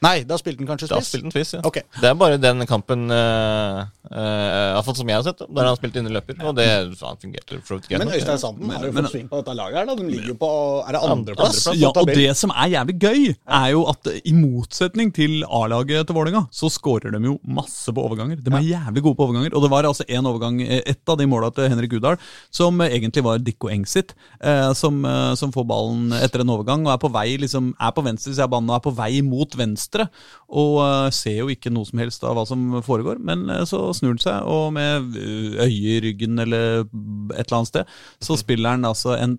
Nei, 0.00 0.22
da 0.24 0.38
spilte 0.40 0.62
han 0.62 0.68
kanskje 0.70 0.86
spiss? 0.88 0.96
Da 0.96 1.04
spilte 1.04 1.26
han 1.28 1.32
spiss, 1.34 1.50
ja. 1.58 1.60
Okay. 1.68 1.84
Det 2.00 2.08
er 2.08 2.14
bare 2.16 2.38
den 2.40 2.64
kampen 2.68 3.10
uh, 3.12 3.82
uh, 4.08 4.92
som 4.96 5.10
jeg 5.12 5.18
har 5.18 5.24
sett, 5.26 5.42
der 5.44 5.66
han 5.68 5.76
spilte 5.76 6.00
innerløper. 6.00 6.38
Og 6.48 6.54
det 6.56 6.68
han 6.70 7.18
fungerte 7.20 7.58
for 7.68 7.84
Men 7.92 8.08
Øystein 8.08 8.40
Sanden 8.40 8.72
har 8.72 8.86
jo 8.88 8.94
fått 8.96 9.10
sving 9.12 9.26
på 9.28 9.42
dette 9.42 9.56
laget 9.58 9.82
her. 9.82 9.90
da 9.90 9.96
De 9.98 10.06
ligger 10.08 10.32
jo 10.32 10.36
på 10.40 10.50
Er 10.86 10.96
det 10.96 11.02
andreplass? 11.04 11.58
Andre 11.68 11.82
ja, 11.82 11.90
og 11.92 12.12
det 12.16 12.30
som 12.40 12.54
er 12.54 12.70
jævlig 12.78 12.96
gøy, 13.02 13.26
er 13.60 13.66
jo 13.74 13.82
at 13.92 14.08
i 14.24 14.32
motsetning 14.38 15.12
til 15.12 15.44
A-laget 15.44 16.08
til 16.08 16.16
Vålerenga, 16.16 16.46
så 16.48 16.72
skårer 16.72 17.12
de 17.12 17.20
jo 17.28 17.36
masse 17.44 17.92
på 17.92 18.06
overganger. 18.08 18.40
De 18.40 18.56
er 18.56 18.66
jævlig 18.70 19.04
gode 19.04 19.20
på 19.20 19.28
overganger. 19.28 19.52
Og 19.52 19.66
det 19.66 19.72
var 19.74 19.90
altså 19.90 20.08
en 20.08 20.32
overgang, 20.32 20.62
ett 20.64 21.12
av 21.12 21.20
de 21.20 21.28
måla 21.28 21.52
til 21.52 21.68
Henrik 21.68 21.98
Udal, 22.00 22.16
som 22.48 22.80
egentlig 22.88 23.26
var 23.28 23.44
Dikko 23.44 23.68
Engsit, 23.68 24.16
uh, 24.40 24.72
som, 24.72 25.04
som, 25.36 25.52
får 25.52 25.68
ballen 25.68 26.14
etter 26.14 26.40
en 26.40 26.56
overgang 26.56 26.84
og 26.86 26.92
er 26.94 27.00
på 27.02 27.10
vei 27.12 27.28
liksom, 27.42 27.72
er 27.76 27.92
på 27.92 28.04
venstre 28.06 28.32
side 28.32 28.46
av 28.46 28.52
banen 28.54 28.70
og 28.70 28.78
er 28.78 28.84
på 28.84 28.96
vei 28.96 29.12
mot 29.26 29.56
venstre 29.58 29.89
venstre. 29.90 30.08
Og 30.48 30.78
uh, 30.80 31.10
ser 31.10 31.40
jo 31.42 31.50
ikke 31.50 31.70
noe 31.70 31.86
som 31.86 31.98
helst 31.98 32.24
av 32.24 32.36
hva 32.36 32.46
som 32.46 32.82
foregår. 32.82 33.18
Men 33.18 33.48
uh, 33.50 33.64
så 33.64 33.92
snur 33.92 34.14
han 34.14 34.22
seg, 34.22 34.46
og 34.46 34.72
med 34.72 35.16
øyet 35.16 35.70
i 35.70 36.00
ryggen 36.00 36.38
eller 36.38 36.86
et 37.34 37.46
eller 37.46 37.58
annet 37.60 37.68
sted, 37.68 37.84
så 38.20 38.36
spiller 38.38 38.76
han 38.76 38.84
altså 38.84 39.16
en 39.18 39.38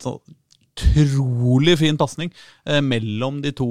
utrolig 0.81 1.75
fin 1.77 1.97
pasning 1.99 2.29
eh, 2.65 2.79
mellom 2.81 3.41
de 3.43 3.51
to, 3.53 3.67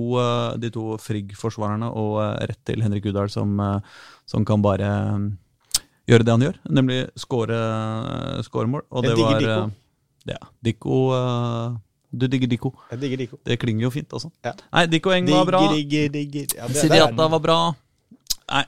de 0.61 0.69
to 0.71 0.99
Frigg-forsvarerne 1.01 1.89
og 1.97 2.19
rett 2.21 2.61
til 2.69 2.85
Henrik 2.85 3.09
Udahl, 3.09 3.31
som, 3.33 3.57
som 4.29 4.45
kan 4.47 4.61
bare 4.63 4.91
gjøre 6.07 6.27
det 6.27 6.35
han 6.37 6.45
gjør, 6.45 6.61
nemlig 6.77 7.01
skåre 7.19 8.69
mål. 8.69 8.85
Og 8.93 9.09
det 9.09 9.17
var. 9.17 9.73
Ja, 10.29 10.39
Dikko 10.61 11.01
du 12.11 12.27
digger 12.27 12.51
Diko. 12.51 12.75
Jeg 12.91 13.05
digger 13.05 13.23
Diko. 13.25 13.39
Det 13.47 13.59
klinger 13.63 13.87
jo 13.87 13.93
fint, 13.95 14.11
altså. 14.13 14.33
Ja. 14.45 14.57
Nei, 14.73 14.87
Diko 14.91 15.15
Eng 15.15 15.31
var 15.31 15.47
bra. 15.47 15.63
Digger, 15.75 16.11
digger. 16.11 16.49
digger. 16.49 16.59
Ja, 16.59 16.73
Sidiata 16.75 17.31
var 17.37 17.43
bra. 17.45 17.61
Nei, 18.51 18.65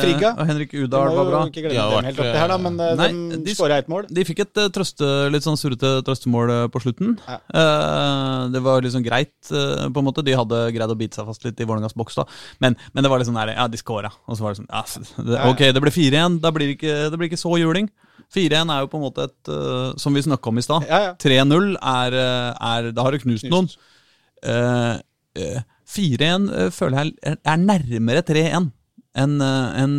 Frigga? 0.00 0.30
Og 0.40 0.48
Henrik 0.48 0.72
Udal 0.72 1.10
var 1.12 1.28
bra. 1.28 1.40
Ikke 1.50 1.66
glemme 1.66 1.84
dem 1.92 2.06
helt 2.08 2.20
oppi 2.22 2.38
her, 2.40 2.48
da, 2.48 2.56
men 2.60 2.78
eh, 2.80 2.92
nei, 2.96 3.08
de, 3.34 3.40
de 3.44 3.56
skåra 3.56 3.80
ett 3.82 3.90
mål. 3.92 4.06
De 4.08 4.24
fikk 4.24 4.40
et 4.46 4.60
uh, 4.62 4.68
trøste, 4.72 5.10
litt 5.32 5.44
sånn 5.44 5.58
surrete 5.60 5.90
trøstemål 6.06 6.54
på 6.72 6.80
slutten. 6.86 7.18
Ja. 7.26 7.36
Uh, 7.52 8.46
det 8.54 8.62
var 8.64 8.80
liksom 8.84 9.04
greit, 9.04 9.34
på 9.50 10.00
en 10.00 10.08
måte. 10.08 10.24
De 10.24 10.36
hadde 10.36 10.62
greid 10.72 10.94
å 10.94 10.98
bite 10.98 11.20
seg 11.20 11.28
fast 11.28 11.44
litt 11.44 11.60
i 11.60 11.68
Vålerengas 11.68 11.96
boks, 11.98 12.16
da. 12.22 12.24
Men, 12.64 12.78
men, 12.94 13.04
det 13.04 13.12
var 13.12 13.20
liksom 13.20 13.36
der, 13.36 13.52
ja, 13.58 13.68
de 13.68 13.80
skåra. 13.80 14.12
Og 14.24 14.38
så 14.38 14.46
var 14.46 14.56
det 14.56 14.62
sånn 14.62 14.72
ja, 14.72 14.84
det, 15.28 15.44
Ok, 15.52 15.66
det 15.76 15.84
ble 15.84 15.92
fire 15.92 16.20
igjen. 16.22 16.40
Da 16.40 16.54
blir 16.56 16.72
det 16.72 16.78
ikke, 16.78 16.98
det 17.12 17.20
blir 17.20 17.32
ikke 17.32 17.44
så 17.44 17.52
juling. 17.60 17.92
4-1 18.34 18.72
er 18.72 18.82
jo 18.82 18.90
på 18.92 18.98
en 18.98 19.04
måte 19.06 19.26
et 19.28 19.50
uh, 19.52 19.92
Som 20.00 20.16
vi 20.16 20.24
snakka 20.24 20.50
om 20.50 20.60
i 20.60 20.64
stad. 20.64 20.86
Ja, 20.88 21.00
ja. 21.08 21.12
3-0 21.22 21.76
er, 21.76 22.18
eh, 22.20 22.68
er, 22.72 22.90
Da 22.96 23.06
har 23.06 23.14
du 23.14 23.22
knust, 23.22 23.46
knust. 23.46 23.52
noen. 23.52 23.70
Uh, 24.46 24.96
uh, 25.40 25.60
4-1 25.86 26.48
føler 26.74 26.98
jeg 26.98 27.36
er 27.46 27.60
nærmere 27.62 28.24
3-1 28.26 28.72
enn 29.16 29.36
en, 29.40 29.92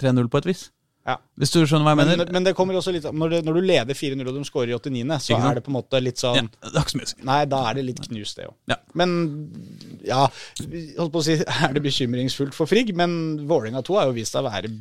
3-0 0.00 0.30
på 0.32 0.40
et 0.40 0.48
vis. 0.48 0.62
Ja. 1.04 1.18
Hvis 1.36 1.50
du 1.52 1.58
skjønner 1.68 1.84
hva 1.84 1.92
jeg 1.92 1.98
mener. 2.00 2.20
Men, 2.22 2.30
men 2.32 2.46
det 2.46 2.54
kommer 2.56 2.78
også 2.78 2.92
litt 2.94 3.04
når, 3.04 3.34
det, 3.34 3.40
når 3.44 3.58
du 3.58 3.66
leder 3.68 3.98
4-0 3.98 4.24
og 4.24 4.38
de 4.38 4.44
scorer 4.48 4.72
i 4.72 4.76
89., 4.78 5.18
så 5.26 5.36
er 5.36 5.58
det 5.58 5.62
på 5.66 5.72
en 5.72 5.76
måte 5.76 6.00
litt 6.00 6.22
sånn 6.22 6.48
er 6.48 7.12
Nei, 7.28 7.40
da 7.50 7.60
er 7.68 7.76
det 7.76 7.84
litt 7.90 8.00
knust, 8.06 8.38
det 8.40 8.48
òg. 8.48 8.54
Ja. 8.72 8.78
Men 8.96 9.12
ja, 10.06 10.22
holdt 10.24 11.12
på 11.12 11.20
å 11.20 11.26
si, 11.26 11.36
er 11.66 11.76
det 11.76 11.84
bekymringsfullt 11.84 12.56
for 12.56 12.70
Frigg? 12.70 12.94
Men 12.96 13.44
Vålerenga 13.50 13.84
2 13.84 14.00
har 14.00 14.08
jo 14.08 14.16
vist 14.16 14.32
seg 14.32 14.46
å 14.46 14.48
være 14.48 14.72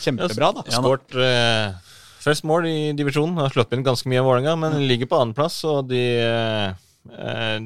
kjempebra, 0.00 0.54
da. 0.56 0.64
Ja, 0.72 0.80
Skårt 0.80 1.18
uh, 1.20 1.97
Først 2.18 2.44
mål 2.48 2.66
i 2.68 2.78
divisjonen. 2.98 3.38
Har 3.40 3.54
slått 3.54 3.72
inn 3.76 3.86
ganske 3.86 4.10
mye 4.10 4.22
av 4.22 4.28
Vålerenga, 4.28 4.56
men 4.58 4.82
ligger 4.90 5.10
på 5.10 5.20
andreplass, 5.22 5.60
og 5.68 5.88
de 5.92 6.02
eh, 6.18 7.64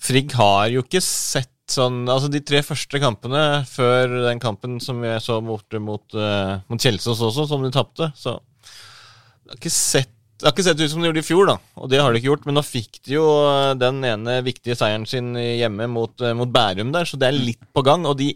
Frigg 0.00 0.34
har 0.36 0.68
jo 0.72 0.84
ikke 0.84 1.02
sett 1.04 1.52
sånn 1.70 2.02
Altså, 2.10 2.30
de 2.32 2.40
tre 2.42 2.64
første 2.66 2.98
kampene 2.98 3.62
før 3.68 4.16
den 4.26 4.40
kampen 4.42 4.80
som 4.82 5.02
vi 5.04 5.12
så 5.22 5.36
borte 5.44 5.78
mot, 5.78 6.02
uh, 6.18 6.58
mot 6.66 6.82
Kjelsås 6.82 7.20
også, 7.28 7.44
som 7.46 7.62
de 7.62 7.70
tapte, 7.74 8.10
så 8.18 8.40
har 8.40 9.60
ikke 9.60 9.70
sett 9.70 10.16
det 10.40 10.48
har 10.48 10.54
ikke 10.54 10.64
sett 10.64 10.80
ut 10.80 10.88
som 10.88 11.02
de 11.02 11.08
gjorde 11.10 11.20
i 11.20 11.26
fjor, 11.26 11.50
da, 11.50 11.54
og 11.76 11.90
det 11.92 11.98
har 12.00 12.14
de 12.14 12.16
ikke 12.16 12.30
gjort. 12.30 12.46
Men 12.48 12.56
nå 12.56 12.62
fikk 12.64 13.02
de 13.04 13.12
jo 13.12 13.24
eh, 13.44 13.74
den 13.76 13.98
ene 14.08 14.38
viktige 14.40 14.72
seieren 14.72 15.02
sin 15.04 15.34
hjemme 15.36 15.84
mot, 15.92 16.24
mot 16.38 16.48
Bærum 16.48 16.94
der, 16.94 17.04
så 17.04 17.18
det 17.20 17.28
er 17.28 17.36
litt 17.36 17.60
på 17.76 17.82
gang. 17.84 18.06
Og 18.08 18.16
de 18.16 18.30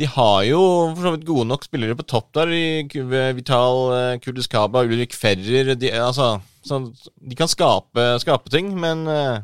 de 0.00 0.06
har 0.10 0.42
jo 0.48 0.60
for 0.96 1.06
så 1.06 1.12
vidt 1.14 1.26
gode 1.28 1.46
nok 1.46 1.66
spillere 1.66 1.94
på 1.98 2.06
topp 2.10 2.32
der. 2.34 2.50
I 2.50 2.86
Vital 3.36 3.82
eh, 3.94 4.20
Kurdiskaba, 4.22 4.82
Ulrik 4.82 5.14
Ferrer 5.14 5.74
de, 5.78 5.90
altså, 5.94 6.40
de 6.64 7.38
kan 7.38 7.50
skape, 7.50 8.06
skape, 8.22 8.50
ting, 8.50 8.72
men 8.74 9.06
eh, 9.10 9.36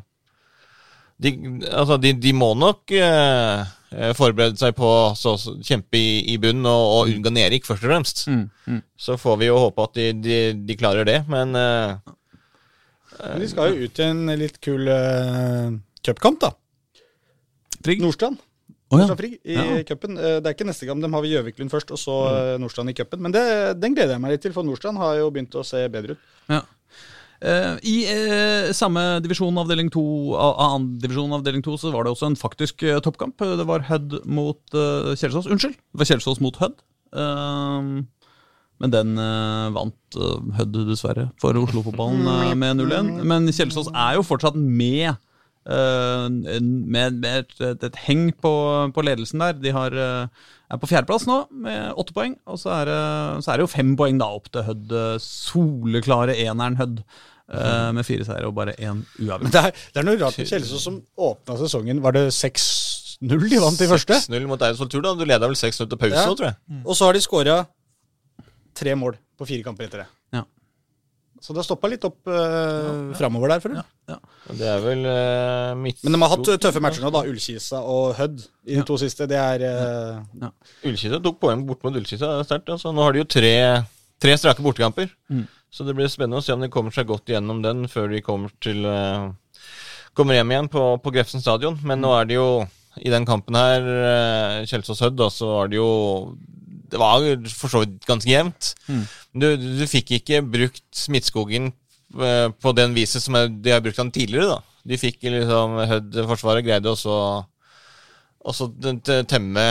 de, 1.23 1.35
altså, 1.69 1.95
de, 2.01 2.11
de 2.19 2.33
må 2.35 2.51
nok 2.59 2.91
eh, 2.91 3.63
forberede 4.17 4.59
seg 4.59 4.75
på 4.75 4.91
å 4.91 5.35
kjempe 5.63 5.99
i, 5.99 6.33
i 6.33 6.37
bunnen 6.41 6.67
og, 6.67 6.85
og 6.97 7.13
unngå 7.13 7.31
nedrykk, 7.31 7.67
først 7.69 7.87
og 7.87 7.93
fremst. 7.93 8.25
Mm, 8.27 8.45
mm. 8.67 8.83
Så 8.99 9.19
får 9.21 9.39
vi 9.39 9.51
jo 9.51 9.59
håpe 9.69 9.87
at 9.87 10.03
de, 10.19 10.41
de 10.67 10.79
klarer 10.79 11.07
det, 11.07 11.21
men 11.31 11.55
eh, 11.55 11.95
de 13.39 13.47
skal 13.47 13.71
jo 13.71 13.87
ut 13.87 13.99
i 13.99 14.07
en 14.07 14.35
litt 14.39 14.59
kul 14.63 14.87
eh, 14.91 15.71
cupkamp, 16.03 16.43
da. 16.43 16.55
Trygg. 17.81 18.03
Nordstrand. 18.03 18.41
Å, 18.91 18.99
ja. 18.99 19.15
Frigg 19.15 19.37
i 19.47 19.55
Ja. 19.55 19.63
cupen. 19.87 20.17
Eh, 20.19 20.39
Det 20.43 20.49
er 20.51 20.55
ikke 20.57 20.67
neste 20.67 20.85
gang. 20.89 20.99
De 21.01 21.07
har 21.11 21.23
vi 21.23 21.31
Gjøviklund 21.31 21.71
først, 21.71 21.91
og 21.95 21.99
så 22.01 22.15
mm. 22.27 22.61
Nordstrand 22.63 22.91
i 22.91 22.95
cupen. 22.97 23.21
Men 23.23 23.31
det, 23.35 23.43
den 23.79 23.95
gleder 23.95 24.17
jeg 24.17 24.21
meg 24.23 24.35
litt 24.35 24.43
til, 24.43 24.53
for 24.55 24.67
Nordstrand 24.67 24.99
har 24.99 25.15
jo 25.21 25.31
begynt 25.31 25.55
å 25.55 25.63
se 25.65 25.85
bedre 25.93 26.17
ut. 26.17 26.29
Ja. 26.51 26.61
Uh, 27.41 27.79
I 27.81 27.95
uh, 28.05 28.67
samme 28.77 29.01
divisjon, 29.25 29.55
avdeling 29.57 29.87
2, 29.89 30.01
uh, 30.35 30.59
annen 30.67 30.99
divisjon, 31.01 31.31
avdeling 31.33 31.63
2, 31.65 31.73
så 31.81 31.89
var 31.95 32.05
det 32.05 32.11
også 32.13 32.27
en 32.29 32.37
faktisk 32.37 32.83
eh, 32.85 32.99
toppkamp. 33.01 33.39
Det 33.57 33.65
var 33.65 33.87
Hødd 33.87 34.19
mot 34.29 34.61
eh, 34.77 35.15
Kjelsås. 35.17 35.47
Unnskyld, 35.49 35.73
det 35.73 36.03
var 36.03 36.05
Kjelsås 36.11 36.41
mot 36.43 36.59
Hødd. 36.61 36.83
Eh, 37.17 37.87
men 38.81 38.93
den 38.93 39.17
eh, 39.21 39.71
vant 39.73 40.17
uh, 40.21 40.37
Hødd, 40.57 40.77
dessverre, 40.89 41.27
for 41.41 41.57
Oslo-fotballen 41.57 42.29
eh, 42.29 42.53
med 42.57 42.77
0-1. 42.81 43.11
Men 43.29 43.49
Kjelsås 43.53 43.89
er 43.93 44.19
jo 44.19 44.23
fortsatt 44.25 44.57
med. 44.57 45.17
Eh, 45.65 46.27
med, 46.31 47.19
med 47.21 47.43
et, 47.45 47.53
et, 47.71 47.83
et 47.89 47.99
heng 48.07 48.31
på, 48.41 48.51
på 48.95 49.03
ledelsen 49.05 49.39
der. 49.43 49.53
De 49.61 49.71
har, 49.75 49.91
eh, 49.93 50.27
er 50.71 50.79
på 50.81 50.87
fjerdeplass 50.89 51.27
nå 51.27 51.41
med 51.51 51.91
åtte 51.99 52.13
poeng. 52.15 52.37
Og 52.47 52.57
så 52.61 52.71
er, 52.81 52.85
det, 52.91 53.43
så 53.45 53.51
er 53.53 53.57
det 53.61 53.67
jo 53.67 53.73
fem 53.75 53.95
poeng 53.99 54.17
da 54.21 54.29
opp 54.37 54.47
til 54.53 54.63
Hødd. 54.69 54.91
eh, 54.91 55.17
Soleklare 55.21 56.37
eneren 56.45 56.77
Hødd. 56.79 57.03
eh, 57.51 57.91
med 57.91 58.05
fire 58.07 58.23
seire 58.23 58.47
og 58.47 58.55
bare 58.55 58.71
én 58.79 59.01
uavgjort. 59.19 59.51
det 59.51 59.59
er, 59.65 59.71
det 59.91 59.99
er 59.99 60.05
noe 60.07 60.19
rart 60.21 60.37
med 60.39 60.47
Kjelsås 60.47 60.85
som 60.87 61.01
åpna 61.19 61.57
sesongen. 61.59 61.99
Var 62.05 62.15
det 62.15 62.21
6-0 62.31 63.49
de 63.51 63.59
vant 63.59 63.81
i 63.83 63.89
første? 63.91 64.21
6-0 64.29 64.47
mot 64.47 64.61
Eidsvoll 64.63 64.89
Tur, 64.93 65.01
da. 65.03 65.11
Du 65.19 65.25
leda 65.27 65.49
vel 65.51 65.59
6-0 65.59 65.89
til 65.91 65.99
pause 65.99 66.15
Ja. 66.15 66.23
nå, 66.29 66.37
tror 66.39 66.47
jeg. 66.53 66.81
Og 66.85 66.95
så 66.95 67.09
har 67.09 67.13
de 67.19 67.21
skåra 67.25 67.57
tre 68.73 68.95
mål 68.95 69.17
på 69.37 69.45
fire 69.49 69.65
kamper 69.67 69.89
etter 69.89 70.05
det. 70.05 70.07
Ja. 71.41 71.45
Så 71.45 71.55
det 71.55 71.63
har 71.63 71.65
stoppa 71.65 71.89
litt 71.89 72.03
opp 72.05 72.29
uh, 72.29 73.09
framover 73.17 73.49
der 73.49 73.61
for 73.63 73.73
dem. 73.73 73.85
Ja. 74.11 74.17
Det 74.59 74.67
er 74.69 74.83
vel 74.83 74.99
uh, 75.07 75.71
mitt 75.79 76.03
Men 76.05 76.13
de 76.13 76.19
har 76.21 76.33
hatt 76.35 76.49
tøffe 76.61 76.81
matcher 76.83 77.01
nå, 77.01 77.09
da. 77.13 77.23
Ullkisa 77.25 77.79
og 77.81 78.11
Hødd 78.19 78.43
i 78.69 78.77
de 78.77 78.83
to 78.85 78.97
siste. 79.01 79.25
Det 79.29 79.39
er 79.41 79.63
eh, 79.65 80.51
Ullkisa 80.85 81.17
tok 81.23 81.39
poeng 81.41 81.63
bort 81.65 81.81
mot 81.87 81.97
Ullkisa 81.97 82.27
det 82.27 82.43
er 82.43 82.49
sterkt. 82.49 82.69
Altså. 82.75 82.93
Nå 82.93 83.07
har 83.07 83.15
de 83.15 83.23
jo 83.23 83.29
tre, 83.37 83.55
tre 84.21 84.35
strake 84.37 84.61
bortekamper. 84.61 85.09
Mm. 85.33 85.47
Så 85.73 85.87
det 85.87 85.95
blir 85.97 86.11
spennende 86.13 86.43
å 86.43 86.45
se 86.45 86.53
om 86.53 86.61
de 86.61 86.69
kommer 86.69 86.93
seg 86.93 87.09
godt 87.09 87.33
gjennom 87.33 87.63
den 87.65 87.87
før 87.89 88.11
de 88.13 88.21
kommer 88.25 88.53
til 88.61 88.85
uh, 88.85 89.31
Kommer 90.13 90.35
hjem 90.35 90.49
igjen 90.51 90.67
på, 90.67 90.81
på 91.01 91.13
Grefsen 91.15 91.41
stadion. 91.41 91.79
Men 91.87 92.03
nå 92.03 92.11
er 92.19 92.29
det 92.29 92.37
jo 92.37 92.47
i 93.01 93.09
den 93.09 93.25
kampen 93.25 93.57
her, 93.57 93.81
uh, 93.81 94.61
Kjelsås-Hødd, 94.67 95.17
da, 95.17 95.29
så 95.31 95.47
var 95.55 95.71
det 95.71 95.79
jo 95.79 95.89
Det 96.91 96.99
var 96.99 97.23
for 97.55 97.71
så 97.71 97.81
vidt 97.85 98.05
ganske 98.05 98.29
jevnt. 98.29 98.73
Mm. 98.91 99.05
Du, 99.33 99.45
du, 99.55 99.85
fikk 99.87 100.11
ikke 100.17 100.41
brukt 100.43 101.05
Midtskogen 101.13 101.69
eh, 102.19 102.49
på 102.51 102.73
den 102.75 102.93
viset 102.97 103.23
som 103.23 103.37
de 103.39 103.71
har 103.71 103.81
brukt 103.83 103.97
han 104.01 104.11
tidligere, 104.11 104.57
da. 104.57 104.59
De 104.83 104.97
fikk 104.97 105.21
liksom 105.29 105.77
Hødd-forsvaret 105.87 106.65
greide 106.65 106.89
også 106.91 107.15
t- 109.05 109.21
temme 109.29 109.65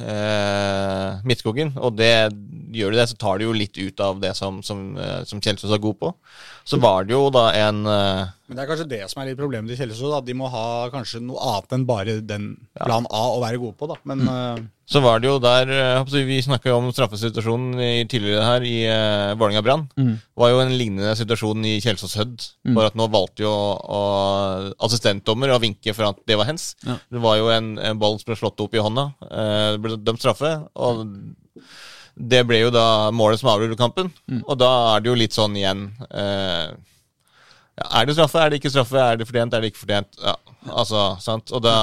eh, 0.00 1.20
Midtskogen. 1.28 1.74
Og 1.78 1.94
det 1.98 2.10
gjør 2.76 2.92
de 2.94 2.98
det, 3.00 3.06
så 3.12 3.18
tar 3.20 3.38
de 3.38 3.46
jo 3.46 3.54
litt 3.56 3.76
ut 3.78 4.00
av 4.04 4.18
det 4.22 4.32
som, 4.36 4.62
som, 4.66 4.96
eh, 4.98 5.22
som 5.28 5.40
Kjelsås 5.44 5.72
er 5.76 5.82
god 5.82 5.98
på. 6.00 6.12
Så 6.66 6.80
var 6.82 7.06
det 7.06 7.14
jo 7.14 7.28
da 7.34 7.50
en 7.54 7.84
eh, 7.86 8.24
Men 8.48 8.58
det 8.58 8.64
er 8.64 8.70
kanskje 8.72 8.88
det 8.90 9.02
som 9.12 9.22
er 9.22 9.30
litt 9.30 9.38
problemet 9.40 9.70
til 9.70 9.78
Kjelsås. 9.84 10.10
da. 10.16 10.22
De 10.26 10.34
må 10.36 10.48
ha 10.52 10.66
kanskje 10.94 11.22
noe 11.24 11.40
annet 11.52 11.76
enn 11.78 11.86
bare 11.88 12.18
den 12.24 12.48
plan 12.80 13.06
A 13.10 13.22
å 13.36 13.42
være 13.44 13.60
gode 13.62 13.76
på. 13.78 13.90
da. 13.92 14.00
Men 14.08 14.24
eh, 14.32 14.64
Så 14.86 15.00
var 15.02 15.18
det 15.18 15.26
jo 15.26 15.38
der 15.42 15.70
eh, 15.74 16.12
Vi 16.28 16.38
snakka 16.44 16.70
jo 16.70 16.76
om 16.78 16.92
straffesituasjonen 16.94 17.80
i, 17.82 18.04
tidligere 18.06 18.44
her 18.46 18.66
i 18.66 18.76
uh, 18.86 19.34
Vålerenga 19.34 19.62
Brann. 19.66 19.88
Mm. 19.98 20.12
Det 20.22 20.42
var 20.42 20.52
jo 20.52 20.60
en 20.62 20.76
lignende 20.78 21.14
situasjon 21.18 21.66
i 21.66 21.74
Kjelsås 21.82 22.14
Hødd. 22.20 22.46
Bare 22.76 22.92
at 22.92 22.98
nå 22.98 23.08
valgte 23.10 23.42
jo 23.42 23.50
å, 23.50 24.02
assistentdommer 24.86 25.50
å 25.50 25.58
vinke 25.62 25.94
for 25.96 26.12
at 26.12 26.22
det 26.30 26.38
var 26.38 26.46
hens. 26.52 26.68
Ja. 26.86 27.00
Det 27.10 27.22
var 27.24 27.40
jo 27.40 27.50
en, 27.50 27.74
en 27.82 27.98
ball 27.98 28.20
som 28.20 28.30
ble 28.30 28.38
slått 28.38 28.62
opp 28.62 28.78
i 28.78 28.84
hånda. 28.86 29.08
Uh, 29.26 29.74
det 29.74 29.82
ble 29.82 29.98
dømt 30.06 30.22
straffe. 30.22 30.54
Og 30.78 31.02
det 32.16 32.46
ble 32.46 32.62
jo 32.62 32.70
da 32.74 33.10
målet 33.10 33.42
som 33.42 33.50
avgjorde 33.56 33.80
kampen. 33.80 34.14
Og 34.44 34.54
da 34.60 34.72
er 34.94 35.02
det 35.02 35.10
jo 35.10 35.18
litt 35.18 35.34
sånn 35.36 35.58
igjen 35.58 35.88
uh, 36.08 36.70
Er 37.90 38.06
det 38.06 38.14
straffe, 38.14 38.38
er 38.38 38.54
det 38.54 38.62
ikke 38.62 38.72
straffe? 38.72 39.02
Er 39.02 39.18
det 39.18 39.26
fortjent, 39.26 39.52
er 39.58 39.66
det 39.66 39.74
ikke 39.74 39.82
fortjent? 39.82 40.14
Ja, 40.22 40.38
altså, 40.70 41.08
sant? 41.26 41.50
Og 41.50 41.66
da 41.66 41.76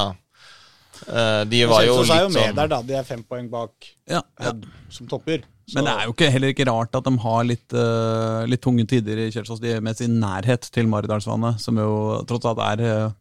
De 1.50 1.64
var 1.70 1.84
jo 1.88 1.98
litt 2.02 2.12
er 2.14 2.22
jo 2.24 2.30
med 2.30 2.38
sånn 2.38 2.56
der, 2.60 2.68
da. 2.72 2.82
De 2.86 2.94
er 3.00 3.04
fem 3.08 3.24
poeng 3.28 3.50
bak 3.52 3.72
Ja, 4.10 4.22
ja. 4.42 4.54
Som 4.94 5.08
topper. 5.08 5.44
Så- 5.66 5.78
Men 5.80 5.86
det 5.88 5.94
er 5.96 6.06
jo 6.10 6.12
ikke, 6.14 6.30
heller 6.32 6.52
ikke 6.52 6.66
rart 6.68 6.96
at 7.00 7.06
de 7.08 7.18
har 7.24 7.44
litt, 7.48 7.74
uh, 7.74 8.44
litt 8.52 8.62
tunge 8.62 8.84
tider 8.86 9.18
i 9.18 9.30
Kjelsås, 9.32 9.62
de 9.64 9.72
er 9.78 9.82
med 9.82 9.96
sin 9.96 10.20
nærhet 10.20 10.68
til 10.76 10.90
Maridalsvannet, 10.92 11.60
som 11.64 11.78
jo 11.80 12.22
tross 12.28 12.44
alt 12.46 12.60
er 12.60 12.84
uh, 12.84 13.12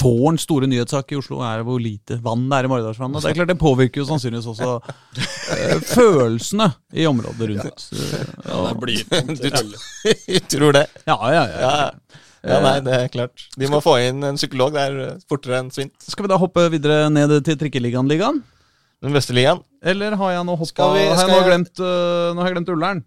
Vårens 0.00 0.46
store 0.46 0.64
nyhetssak 0.70 1.10
i 1.12 1.16
Oslo 1.18 1.42
er 1.44 1.60
hvor 1.66 1.76
lite 1.82 2.16
vann 2.24 2.46
det 2.48 2.56
er 2.62 2.64
i 2.64 2.70
Maridalsvannet. 2.72 3.20
Det 3.20 3.32
er 3.32 3.34
klart 3.40 3.50
det 3.50 3.58
påvirker 3.60 4.00
jo 4.00 4.06
sannsynligvis 4.08 4.46
også 4.54 4.78
uh, 4.78 5.80
følelsene 5.90 6.70
i 6.94 7.04
området 7.10 7.50
rundt. 7.50 7.88
Ja, 8.46 8.62
Du 10.48 10.56
tror 10.56 10.72
det? 10.78 10.86
ja, 11.04 11.18
ja, 11.34 11.44
ja. 11.50 11.60
Ja. 11.60 11.90
Ja, 12.44 12.60
nei, 12.62 12.76
det 12.86 12.94
er 12.94 13.08
klart. 13.12 13.46
De 13.58 13.66
må 13.72 13.80
få 13.82 13.96
inn 14.08 14.22
en 14.24 14.36
psykolog 14.38 14.72
der 14.76 14.98
eh, 15.06 15.16
fortere 15.28 15.58
enn 15.62 15.70
svint. 15.74 15.94
Skal 16.04 16.26
vi 16.26 16.30
da 16.32 16.38
hoppe 16.38 16.68
videre 16.70 17.08
ned 17.10 17.32
til 17.46 17.56
Trikkeligaen-ligaen? 17.60 18.42
Den 19.02 19.14
beste 19.14 19.34
ligaen. 19.36 19.60
Eller 19.82 20.16
har 20.18 20.32
jeg 20.34 20.44
nå 20.48 20.56
hoppa 20.58 20.66
Skal 20.72 20.94
vi- 20.96 21.06
Har 21.06 21.22
jeg 21.22 21.30
nå 21.30 21.38
jeg- 21.40 21.48
glemt, 21.50 21.78
eh, 21.78 22.34
nå 22.34 22.42
har 22.42 22.48
jeg 22.50 22.56
glemt 22.56 22.72
Ullern? 22.74 23.04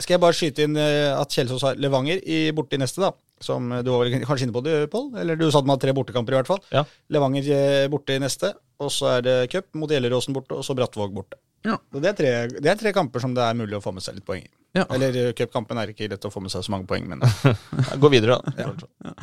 Skal 0.00 0.14
jeg 0.16 0.20
bare 0.22 0.32
skyte 0.36 0.64
inn 0.64 0.76
eh, 0.80 1.12
at 1.20 1.28
Kjelsås 1.34 1.62
har 1.66 1.76
Levanger 1.76 2.22
i 2.24 2.50
borte 2.56 2.74
i 2.78 2.80
neste, 2.80 3.02
da. 3.04 3.10
Som 3.40 3.70
eh, 3.72 3.82
du 3.84 3.90
var 3.92 4.08
kanskje 4.24 4.46
inne 4.48 4.54
på 4.56 4.62
det, 4.64 4.76
Pål? 4.92 5.10
Eller 5.20 5.36
du 5.36 5.44
sa 5.52 5.60
de 5.60 5.68
hadde 5.70 5.82
tre 5.84 5.92
bortekamper, 5.96 6.32
i 6.34 6.40
hvert 6.40 6.48
fall. 6.48 6.62
Ja. 6.72 6.84
Levanger 7.12 7.50
eh, 7.52 7.88
borte 7.92 8.16
i 8.16 8.22
neste, 8.22 8.54
og 8.80 8.90
så 8.94 9.18
er 9.18 9.22
det 9.26 9.36
cup 9.52 9.68
mot 9.76 9.90
Gjelleråsen 9.92 10.32
borte, 10.36 10.56
og 10.56 10.64
så 10.64 10.74
Brattvåg 10.78 11.12
borte. 11.14 11.36
Ja. 11.68 11.76
Det, 11.92 12.04
er 12.14 12.16
tre, 12.16 12.32
det 12.60 12.70
er 12.72 12.80
tre 12.80 12.92
kamper 12.96 13.20
som 13.20 13.34
det 13.36 13.44
er 13.44 13.54
mulig 13.58 13.76
å 13.76 13.82
få 13.84 13.92
med 13.92 14.02
seg 14.02 14.16
litt 14.16 14.24
poeng 14.26 14.40
i. 14.46 14.48
Ja. 14.76 14.84
Eller 14.94 15.16
eh, 15.18 15.32
cupkampen 15.36 15.78
er 15.82 15.92
ikke 15.92 16.08
lett 16.10 16.26
å 16.26 16.30
få 16.32 16.42
med 16.44 16.52
seg 16.52 16.62
så 16.66 16.74
mange 16.74 16.86
poeng, 16.90 17.08
men 17.10 17.24
Ja, 17.88 17.96
Gå 18.00 18.10
videre, 18.12 18.38
da. 18.38 19.14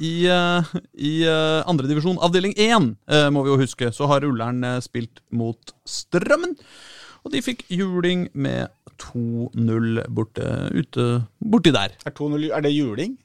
I, 0.00 0.14
uh, 0.32 0.68
i 0.96 1.14
uh, 1.28 1.60
andredivisjon, 1.68 2.20
avdeling 2.24 2.54
1, 2.56 2.90
uh, 3.12 3.26
må 3.32 3.44
vi 3.44 3.52
jo 3.52 3.58
huske, 3.60 3.90
så 3.92 4.08
har 4.08 4.24
Ullern 4.24 4.64
eh, 4.64 4.78
spilt 4.84 5.20
mot 5.36 5.74
Strømmen. 5.84 6.54
Og 7.20 7.34
de 7.34 7.42
fikk 7.44 7.66
juling 7.68 8.30
med 8.32 8.72
2-0 9.00 10.06
borte 10.12 10.46
ute 10.72 11.08
borti 11.40 11.72
der. 11.74 11.96
er, 12.04 12.14
2-0 12.16 12.48
er 12.48 12.64
det 12.64 12.72
juling? 12.72 13.18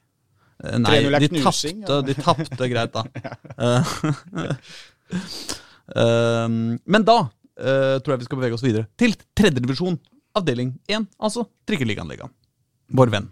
Eh, 0.64 0.76
nei, 0.80 0.98
er 1.04 1.20
de 1.20 1.30
knusing, 1.32 1.82
tapte, 1.84 2.02
de 2.08 2.16
tapte 2.24 2.68
greit, 2.72 2.92
da. 2.92 3.04
uh, 3.64 3.94
eh, 6.00 6.46
men 6.48 7.08
da 7.08 7.18
uh, 7.26 7.96
tror 8.00 8.14
jeg 8.14 8.22
vi 8.22 8.28
skal 8.28 8.40
bevege 8.40 8.56
oss 8.56 8.64
videre 8.64 8.88
til 9.00 9.16
tredjedivisjon, 9.36 9.98
avdeling 10.36 10.74
1, 10.90 11.08
altså 11.18 11.46
Trikkeligaen-ligaen. 11.68 12.32
Vår 12.96 13.10
venn. 13.12 13.30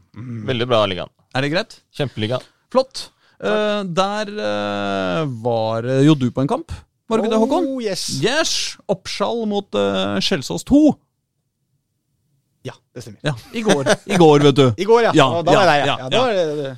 Veldig 0.49 0.67
bra 0.71 0.83
ligaen. 0.91 1.13
Er 1.35 1.45
det 1.45 1.53
greit? 1.53 1.77
Kjempeliga. 1.95 2.41
Flott. 2.73 3.09
Eh, 3.45 3.81
der 3.97 4.31
eh, 4.31 5.23
var 5.45 5.87
eh, 5.87 6.03
jo 6.07 6.17
du 6.19 6.31
på 6.35 6.43
en 6.45 6.51
kamp, 6.51 6.73
var 7.09 7.21
det 7.21 7.27
ikke 7.27 7.35
det, 7.35 7.41
Håkon? 7.43 7.67
Oh, 7.69 7.81
yes. 7.85 8.05
Yes! 8.25 8.53
Oppskjall 8.89 9.43
mot 9.51 9.77
uh, 9.77 10.17
Skjelsås 10.25 10.65
2. 10.65 10.79
Ja, 12.65 12.73
det 12.97 13.05
stemmer. 13.05 13.21
Ja, 13.27 13.35
i 13.53 13.61
går, 13.61 13.91
I 14.09 14.17
går, 14.17 14.47
vet 14.47 14.57
du. 14.57 14.65
I 14.83 14.87
går, 14.89 15.03
ja. 15.11 15.13
Ja, 15.13 15.27
da 15.45 15.53
var 15.53 15.69
jeg 15.69 15.69
der, 15.69 15.83
ja. 15.83 15.85
ja, 15.85 15.99
ja, 16.01 16.09
da 16.09 16.23
var 16.23 16.33
det, 16.33 16.57
det. 16.63 16.73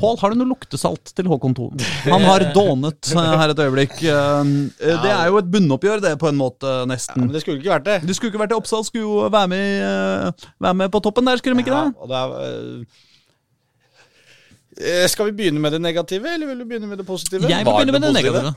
Pål, 0.00 0.16
har 0.22 0.32
du 0.32 0.38
noe 0.40 0.48
luktesalt 0.48 1.12
til 1.16 1.28
Håkon 1.28 1.54
Thon? 1.56 1.82
Han 2.06 2.24
har 2.24 2.44
dånet 2.56 3.10
eh, 3.12 3.34
her 3.42 3.52
et 3.52 3.60
øyeblikk. 3.66 3.98
Eh, 4.00 4.40
eh, 4.80 4.96
det 5.04 5.12
er 5.12 5.28
jo 5.28 5.36
et 5.42 5.50
bunnoppgjør, 5.52 6.00
det, 6.06 6.14
på 6.22 6.30
en 6.30 6.38
måte, 6.40 6.66
Ja, 6.88 6.96
men 7.18 7.28
det 7.34 7.42
skulle 7.44 7.60
ikke 7.60 7.74
vært 7.74 7.86
det. 7.88 7.98
Det 8.08 8.16
skulle 8.16 8.32
ikke 8.32 8.42
vært 8.42 8.54
det. 8.54 8.60
Oppsal, 8.62 8.82
skulle 8.88 9.04
jo 9.04 9.28
være 9.28 9.48
med, 9.52 10.44
være 10.62 10.76
med 10.82 10.88
på 10.94 11.02
toppen 11.04 11.28
der, 11.28 11.36
skulle 11.40 11.58
de 11.58 11.64
ikke 11.66 11.76
Ja, 11.76 11.84
og 12.00 12.06
det 12.10 12.16
er, 14.80 15.08
skal 15.12 15.28
vi 15.28 15.36
begynne 15.36 15.60
med 15.60 15.74
det 15.76 15.82
negative, 15.84 16.24
eller 16.32 16.48
vil 16.48 16.62
du 16.62 16.68
begynne 16.70 16.88
med 16.88 17.02
det 17.02 17.04
positive? 17.06 17.44
Jeg 17.50 17.66
vil 17.66 17.74
begynne 17.74 17.92
med 17.92 18.00
det 18.00 18.14
det 18.14 18.22
negative. 18.22 18.54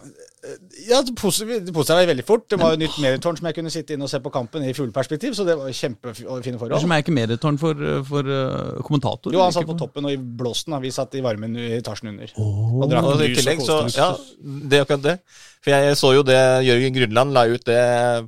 Ja, 0.89 0.99
det 1.05 1.13
positive, 1.15 1.61
er 2.01 2.09
veldig 2.09 2.25
fort. 2.27 2.43
Det 2.51 2.57
var 2.59 2.73
jo 2.73 2.79
nytt 2.81 2.97
medietårn 2.99 3.37
som 3.39 3.47
jeg 3.47 3.55
kunne 3.55 3.71
sitte 3.71 3.95
inne 3.95 4.03
og 4.03 4.11
se 4.11 4.19
på 4.19 4.31
kampen 4.33 4.65
i 4.67 4.73
fugleperspektiv, 4.75 5.37
så 5.37 5.45
det 5.47 5.55
var 5.59 5.71
kjempefine 5.71 6.59
forhold. 6.59 6.81
som 6.83 6.91
er 6.91 7.03
ikke 7.03 7.15
medietårn 7.15 7.59
for, 7.61 7.79
for 8.09 8.27
eh, 8.27 8.81
kommentator. 8.83 9.31
Jo, 9.31 9.39
han 9.45 9.55
satt 9.55 9.63
på 9.69 9.71
for- 9.77 9.85
toppen 9.85 10.09
og 10.09 10.11
i 10.11 10.19
blåsten. 10.19 10.75
Vi 10.83 10.91
satt 10.91 11.15
i 11.15 11.23
varmen 11.23 11.55
i 11.55 11.69
etasjen 11.79 12.11
under. 12.11 12.35
Oh. 12.35 12.81
Og 12.83 12.91
drakk 12.91 13.07
Og 13.13 13.23
i 13.23 13.33
tillegg 13.37 13.63
så. 13.63 13.79
Ja, 13.95 14.11
det 14.43 14.81
er 14.81 14.87
akkurat 14.87 15.07
det. 15.07 15.17
For 15.63 15.71
jeg 15.71 15.95
så 15.95 16.09
jo 16.11 16.23
det 16.27 16.35
Jørgen 16.67 16.91
Grunland 16.97 17.31
la 17.31 17.45
ut 17.47 17.63
det 17.63 17.79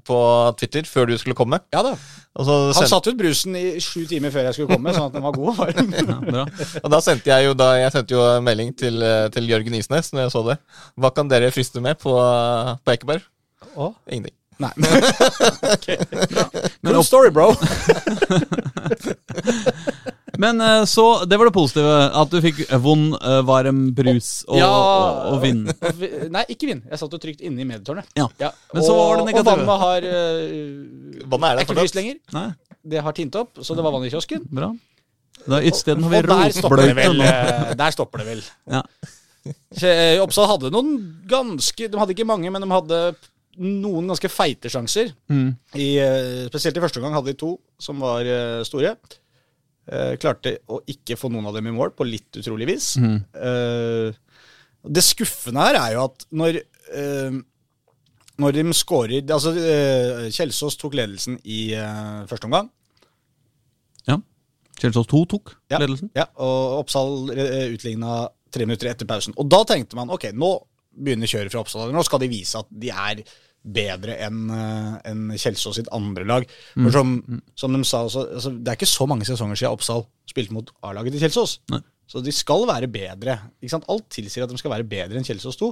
på 0.08 0.20
Twitter 0.56 0.88
før 0.88 1.10
du 1.12 1.18
skulle 1.20 1.36
komme. 1.36 1.60
Ja 1.76 1.82
da. 1.84 1.98
Og, 2.36 2.44
så 2.48 2.56
Han 2.76 2.88
satte 2.92 3.12
ut 3.14 3.20
brusen 3.20 3.56
i 3.56 3.80
sju 3.84 4.06
timer 4.08 4.32
før 4.32 4.48
jeg 4.50 4.56
skulle 4.58 4.76
komme, 4.76 4.92
sånn 4.96 5.06
at 5.08 5.14
den 5.16 5.24
var 5.24 5.36
god 5.36 5.52
og 5.54 5.60
varm. 5.62 5.92
Ja, 5.96 6.16
bra. 6.24 6.46
og 6.82 6.90
da 6.92 7.00
sendte 7.04 7.32
jeg 7.32 7.48
jo 7.48 7.54
da, 7.56 7.70
jeg 7.80 7.92
sendte 7.96 8.16
jo 8.16 8.24
melding 8.44 8.74
til, 8.80 9.00
eh, 9.04 9.28
til 9.36 9.48
Jørgen 9.52 9.76
Isnes 9.80 10.12
når 10.16 10.26
jeg 10.26 10.34
så 10.36 10.42
det. 10.50 10.58
Hva 11.00 11.12
kan 11.16 11.32
dere 11.32 11.52
friste 11.56 11.84
med 11.84 12.00
på, 12.06 12.16
på 12.86 12.96
Ekeberg? 12.96 13.26
Å? 13.76 13.92
Ingenting. 14.08 14.36
Nei. 14.58 14.72
okay. 15.76 15.98
Good 16.82 17.06
story, 17.06 17.30
bro. 17.30 17.52
Men 20.38 20.62
eh, 20.62 20.86
så, 20.86 21.26
det 21.26 21.38
var 21.40 21.46
det 21.50 21.56
positive. 21.56 21.92
At 22.22 22.32
du 22.32 22.40
fikk 22.44 22.62
vond, 22.84 23.16
eh, 23.20 23.42
varm 23.48 23.94
brus 23.96 24.44
og, 24.48 24.58
Ja. 24.60 24.70
og, 24.70 25.36
og 25.36 25.44
vind. 25.44 25.72
Nei, 26.32 26.46
ikke 26.52 26.70
vind. 26.72 26.84
Jeg 26.92 27.02
satt 27.02 27.16
jo 27.16 27.20
trygt 27.22 27.44
inne 27.44 27.64
i 27.64 27.68
medietårnet. 27.68 28.10
Ja. 28.20 28.28
Ja. 28.42 28.52
Men 28.74 28.88
så 28.88 28.96
var 28.96 29.16
det 29.16 29.26
og, 29.26 29.30
negative. 29.32 29.44
og 29.44 29.52
vannet 29.52 29.78
har 29.86 30.10
uh, 30.10 31.30
Vannet 31.36 31.48
er 31.48 31.52
er 31.52 31.56
der 31.60 31.68
ikke 31.68 31.80
lyst 31.82 32.00
lenger. 32.00 32.20
Nei, 32.36 32.50
Det 32.96 33.06
har 33.08 33.16
tint 33.18 33.40
opp, 33.40 33.64
så 33.64 33.76
det 33.78 33.84
var 33.86 33.96
vann 33.96 34.08
i 34.08 34.12
kiosken. 34.14 34.44
bra. 34.52 34.74
Da 35.46 35.60
har 35.60 35.62
vi 35.62 35.68
Og 35.68 36.28
der 36.32 36.52
stopper 36.56 36.82
det 36.82 36.96
vel. 36.98 37.20
Der 37.78 37.92
stopper 37.94 38.24
det 38.24 38.28
vel. 38.32 38.42
Ja. 38.72 38.82
Eh, 39.46 40.18
Oppsal 40.24 40.48
hadde 40.50 40.72
noen 40.74 40.96
ganske 41.30 41.86
De 41.92 42.00
hadde 42.00 42.16
ikke 42.16 42.26
mange, 42.26 42.50
men 42.50 42.64
de 42.64 42.70
hadde 42.72 43.00
noen 43.62 44.08
ganske 44.10 44.28
feite 44.32 44.68
sjanser. 44.72 45.12
Mm. 45.32 45.52
I, 45.80 45.90
eh, 46.02 46.48
spesielt 46.50 46.76
i 46.76 46.82
første 46.84 47.00
omgang 47.00 47.14
hadde 47.16 47.32
de 47.32 47.38
to 47.40 47.54
som 47.80 48.02
var 48.04 48.26
eh, 48.28 48.64
store. 48.68 48.96
Eh, 49.88 50.16
klarte 50.20 50.58
å 50.74 50.80
ikke 50.90 51.16
få 51.20 51.30
noen 51.32 51.46
av 51.48 51.54
dem 51.56 51.70
i 51.70 51.76
mål, 51.76 51.94
på 51.96 52.08
litt 52.10 52.40
utrolig 52.42 52.68
vis. 52.72 52.88
Mm. 52.98 53.20
Eh, 53.38 54.18
det 54.96 55.04
skuffende 55.06 55.62
her 55.70 55.78
er 55.80 55.94
jo 55.96 56.04
at 56.10 56.26
når 56.36 56.58
eh, 56.60 57.38
når 58.36 58.52
de 58.58 58.64
skårer 58.76 59.32
Altså, 59.32 59.54
Kjelsås 60.36 60.76
tok 60.76 60.98
ledelsen 61.00 61.38
i 61.48 61.70
første 62.28 62.50
omgang. 62.50 62.68
Ja. 64.10 64.18
Kjelsås 64.82 65.08
2 65.08 65.22
tok 65.32 65.54
Ja. 65.72 65.80
ledelsen. 65.80 66.10
Ja, 66.18 66.26
og 66.36 66.82
Oppsal 66.82 67.30
utligna 67.72 68.26
tre 68.56 68.68
minutter 68.68 68.92
etter 68.92 69.10
pausen. 69.10 69.36
Og 69.40 69.50
da 69.52 69.62
tenkte 69.68 70.00
man 70.00 70.14
ok, 70.14 70.30
nå 70.36 70.54
begynner 70.96 71.30
kjøret 71.30 71.54
fra 71.54 71.64
Oppsal. 71.64 71.92
Nå 71.94 72.04
skal 72.08 72.24
de 72.24 72.32
vise 72.32 72.60
at 72.60 72.72
de 72.72 72.92
er 72.94 73.26
bedre 73.66 74.16
enn 74.22 74.46
en 74.54 75.00
enn 75.10 75.40
Kjelsås 75.42 75.80
sitt 75.80 75.90
andre 75.96 76.26
lag. 76.28 76.46
For 76.76 76.94
som, 76.94 77.16
som 77.58 77.74
de 77.74 77.82
sa 77.88 78.04
også, 78.06 78.28
altså, 78.38 78.54
Det 78.54 78.72
er 78.72 78.78
ikke 78.78 78.92
så 78.92 79.08
mange 79.10 79.26
sesonger 79.28 79.60
siden 79.60 79.74
Oppsal 79.74 80.06
spilte 80.30 80.56
mot 80.56 80.70
A-laget 80.86 81.16
til 81.16 81.26
Kjelsås. 81.26 81.60
Nei. 81.74 81.82
Så 82.06 82.22
de 82.22 82.34
skal 82.36 82.68
være 82.70 82.90
bedre. 82.92 83.40
Alt 83.66 84.12
tilsier 84.14 84.46
at 84.46 84.52
de 84.52 84.62
skal 84.62 84.76
være 84.76 84.86
bedre 84.88 85.18
enn 85.18 85.26
Kjelsås 85.26 85.58
2. 85.62 85.72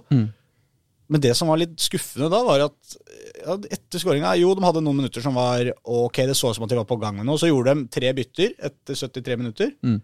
Men 1.14 1.22
det 1.22 1.34
som 1.38 1.52
var 1.52 1.60
litt 1.62 1.76
skuffende 1.84 2.30
da, 2.32 2.40
var 2.48 2.64
at 2.66 2.96
ja, 3.44 3.58
etter 3.76 4.02
skåringa 4.02 4.32
Jo, 4.40 4.54
de 4.56 4.64
hadde 4.66 4.82
noen 4.82 5.02
minutter 5.02 5.22
som 5.22 5.36
var 5.38 5.68
ok, 5.84 6.24
det 6.30 6.38
så 6.40 6.50
ut 6.50 6.58
som 6.58 6.66
at 6.66 6.72
de 6.72 6.80
var 6.80 6.90
på 6.90 6.98
gang 7.02 7.20
med 7.20 7.28
noe. 7.28 7.38
Så 7.38 7.52
gjorde 7.52 7.76
de 7.76 7.86
tre 7.94 8.14
bytter 8.18 8.56
etter 8.70 8.98
73 8.98 9.40
minutter. 9.42 9.74
Mm. 9.86 10.00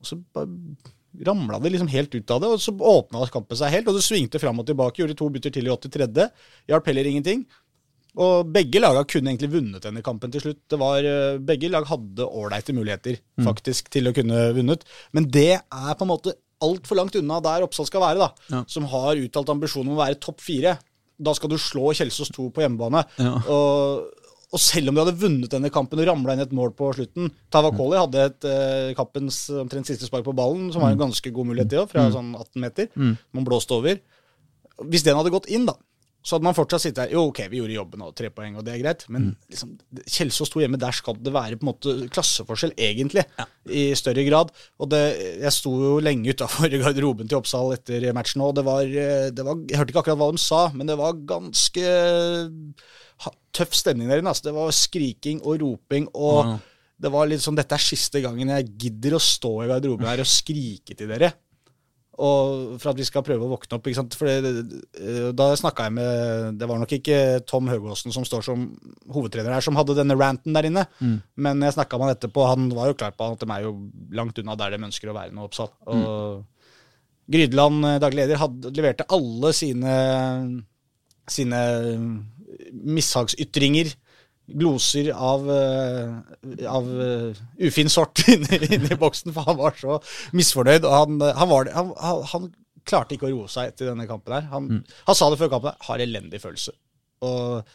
Og 0.00 0.08
så 0.08 0.20
bare 0.36 0.48
ramla 1.22 1.60
det 1.62 1.70
liksom 1.70 1.90
helt 1.92 2.14
ut 2.14 2.30
av 2.34 2.40
det, 2.42 2.48
og 2.54 2.62
så 2.62 2.74
åpna 2.74 3.26
kampen 3.32 3.58
seg 3.58 3.70
helt. 3.74 3.90
Og 3.90 3.98
det 3.98 4.06
svingte 4.06 4.40
fram 4.42 4.58
og 4.58 4.66
tilbake. 4.66 5.02
Gjorde 5.02 5.18
to 5.18 5.28
bytter 5.30 5.54
til 5.54 5.68
i 5.68 5.74
83. 5.74 6.30
Hjalp 6.70 6.90
heller 6.90 7.10
ingenting. 7.10 7.44
Og 8.14 8.46
begge 8.54 8.78
laga 8.78 9.02
kunne 9.10 9.32
egentlig 9.32 9.50
vunnet 9.56 9.82
denne 9.82 10.02
kampen 10.06 10.30
til 10.30 10.44
slutt. 10.44 10.60
Det 10.70 10.78
var, 10.78 11.02
eh, 11.02 11.38
begge 11.38 11.70
lag 11.70 11.86
hadde 11.86 12.28
ålreite 12.28 12.74
muligheter 12.74 13.18
faktisk 13.42 13.90
til 13.90 14.06
å 14.06 14.14
kunne 14.14 14.54
vunnet. 14.54 14.84
Men 15.12 15.28
det 15.28 15.58
er 15.58 15.94
på 15.94 16.02
en 16.02 16.12
måte 16.12 16.34
altfor 16.62 16.96
langt 16.96 17.16
unna 17.18 17.40
der 17.42 17.66
Oppsal 17.66 17.86
skal 17.86 18.00
være, 18.00 18.18
da. 18.18 18.30
Ja. 18.50 18.64
Som 18.70 18.84
har 18.84 19.18
uttalt 19.18 19.50
ambisjon 19.50 19.88
om 19.88 19.96
å 19.96 20.04
være 20.06 20.20
topp 20.20 20.40
fire. 20.40 20.78
Da 21.20 21.34
skal 21.34 21.50
du 21.50 21.56
slå 21.56 21.92
Kjelsås 21.94 22.30
2 22.34 22.50
på 22.54 22.62
hjemmebane. 22.62 23.04
Ja. 23.18 23.34
Og, 23.50 24.06
og 24.54 24.62
selv 24.62 24.90
om 24.90 24.96
de 24.96 25.02
hadde 25.02 25.18
vunnet 25.18 25.50
denne 25.50 25.70
kampen 25.74 25.98
og 25.98 26.06
ramla 26.08 26.36
inn 26.36 26.44
et 26.44 26.52
mål 26.54 26.70
på 26.78 26.92
slutten 26.94 27.32
Tavakoli 27.52 27.98
hadde 27.98 28.26
et 28.28 28.46
eh, 28.46 28.92
kampens 28.98 29.48
omtrent 29.64 29.88
siste 29.90 30.06
spark 30.06 30.26
på 30.26 30.36
ballen, 30.36 30.68
som 30.72 30.84
var 30.84 30.94
en 30.94 31.00
ganske 31.06 31.32
god 31.34 31.50
mulighet, 31.50 31.72
til 31.72 31.82
òg, 31.82 31.90
fra 31.90 32.06
sånn 32.14 32.30
18 32.38 32.62
meter. 32.62 32.92
Man 33.34 33.46
blåste 33.48 33.74
over. 33.76 33.98
Hvis 34.90 35.04
den 35.06 35.18
hadde 35.18 35.32
gått 35.34 35.50
inn, 35.50 35.66
da, 35.66 35.74
så 36.24 36.38
hadde 36.38 36.46
man 36.46 36.56
fortsatt 36.56 36.80
sittet 36.80 37.02
her. 37.02 37.10
Jo, 37.12 37.26
ok, 37.28 37.42
vi 37.52 37.58
gjorde 37.60 37.74
jobben 37.76 38.04
og 38.06 38.14
tre 38.16 38.30
poeng, 38.32 38.54
og 38.56 38.64
det 38.64 38.72
er 38.72 38.80
greit. 38.80 39.02
Men 39.12 39.34
liksom, 39.52 39.74
Kjelsås 40.08 40.48
sto 40.48 40.62
hjemme, 40.62 40.80
der 40.80 40.96
skal 40.96 41.18
det 41.20 41.34
være 41.34 41.58
på 41.60 41.66
en 41.66 41.68
måte 41.68 41.96
klasseforskjell, 42.14 42.72
egentlig. 42.80 43.26
I 43.68 43.90
større 43.98 44.24
grad. 44.24 44.54
Og 44.80 44.88
det, 44.94 45.02
jeg 45.42 45.52
sto 45.52 45.74
jo 45.82 45.98
lenge 46.04 46.32
utafor 46.32 46.72
garderoben 46.84 47.28
til 47.28 47.42
Oppsal 47.42 47.76
etter 47.76 48.08
matchen, 48.16 48.44
og 48.46 48.56
det 48.56 48.64
var, 48.64 48.88
eh, 48.88 49.28
det 49.36 49.44
var 49.44 49.60
Jeg 49.68 49.82
hørte 49.82 49.92
ikke 49.92 50.04
akkurat 50.06 50.22
hva 50.22 50.30
de 50.32 50.40
sa, 50.40 50.62
men 50.72 50.88
det 50.88 50.96
var 51.02 51.20
ganske 51.28 51.84
tøff 53.54 53.72
stemning 53.74 54.08
der 54.10 54.18
inne. 54.22 54.32
Altså. 54.32 54.48
Det 54.48 54.54
var 54.56 54.70
skriking 54.74 55.40
og 55.44 55.60
roping. 55.60 56.08
og 56.14 56.44
Ja. 56.46 56.58
det 57.00 57.12
var 57.12 57.26
litt 57.26 57.40
sånn, 57.40 57.56
Dette 57.56 57.74
er 57.74 57.78
siste 57.78 58.20
gangen 58.22 58.48
jeg 58.48 58.76
gidder 58.78 59.16
å 59.16 59.20
stå 59.22 59.64
i 59.64 59.68
garderoben 59.68 60.06
her 60.06 60.20
og 60.20 60.26
skrike 60.26 60.96
til 60.96 61.08
dere. 61.08 61.32
Og 62.16 62.78
for 62.78 62.92
at 62.92 62.96
vi 62.96 63.02
skal 63.02 63.24
prøve 63.26 63.42
å 63.42 63.50
våkne 63.58 63.74
opp. 63.74 63.82
ikke 63.88 63.96
sant? 63.98 64.14
For 64.14 64.26
det, 64.26 64.52
eh, 65.00 65.32
Da 65.32 65.48
snakka 65.56 65.84
jeg 65.88 65.92
med 65.94 66.58
Det 66.58 66.68
var 66.68 66.78
nok 66.78 66.88
ikke 66.92 67.44
Tom 67.44 67.66
Høgåsen 67.66 68.12
som 68.12 68.22
står 68.22 68.44
som 68.44 68.78
hovedtrener 69.10 69.52
her, 69.52 69.60
som 69.60 69.74
hadde 69.74 69.96
denne 69.96 70.14
ranten 70.16 70.52
der 70.54 70.62
inne. 70.62 70.86
Men 71.36 71.60
jeg 71.60 71.74
snakka 71.74 71.98
med 71.98 72.06
han 72.06 72.14
etterpå. 72.16 72.46
Han 72.46 72.68
var 72.70 72.86
jo 72.86 72.94
klar 72.94 73.10
på 73.18 73.32
at 73.32 73.40
de 73.40 73.50
er 73.50 73.62
jo 73.62 73.90
langt 74.12 74.38
unna 74.38 74.54
der 74.56 74.70
de 74.70 74.84
ønsker 74.84 75.10
å 75.10 75.14
være 75.14 75.32
nå, 75.32 75.42
Oppsal. 75.42 75.70
Og 75.88 76.44
Grydeland, 77.28 77.84
eh, 77.84 77.98
daglig 77.98 78.28
leder, 78.28 78.36
hadde, 78.36 78.70
leverte 78.76 79.06
alle 79.10 79.52
sine 79.52 80.64
sine 81.26 81.56
mishagsytringer, 82.72 83.92
gloser 84.44 85.10
av, 85.14 85.46
eh, 85.50 86.66
av 86.68 86.88
eh, 87.00 87.44
ufin 87.64 87.88
sort 87.92 88.20
inni, 88.32 88.58
inni 88.76 88.98
boksen, 89.00 89.32
for 89.32 89.48
han 89.48 89.60
var 89.60 89.78
så 89.80 90.00
misfornøyd. 90.36 90.84
Og 90.84 90.96
han, 90.98 91.24
han, 91.38 91.50
var, 91.50 91.72
han, 91.74 91.94
han, 92.32 92.52
klarte 92.84 93.16
ikke 93.16 93.30
å 93.30 93.32
roe 93.32 93.48
seg 93.48 93.70
etter 93.70 93.88
denne 93.88 94.04
kampen 94.04 94.34
her. 94.36 94.44
Han, 94.50 94.82
han 95.06 95.16
sa 95.16 95.30
det 95.32 95.38
før 95.40 95.54
kampen, 95.54 95.78
har 95.86 96.02
elendig 96.04 96.42
følelse. 96.42 96.74
Og, 97.24 97.70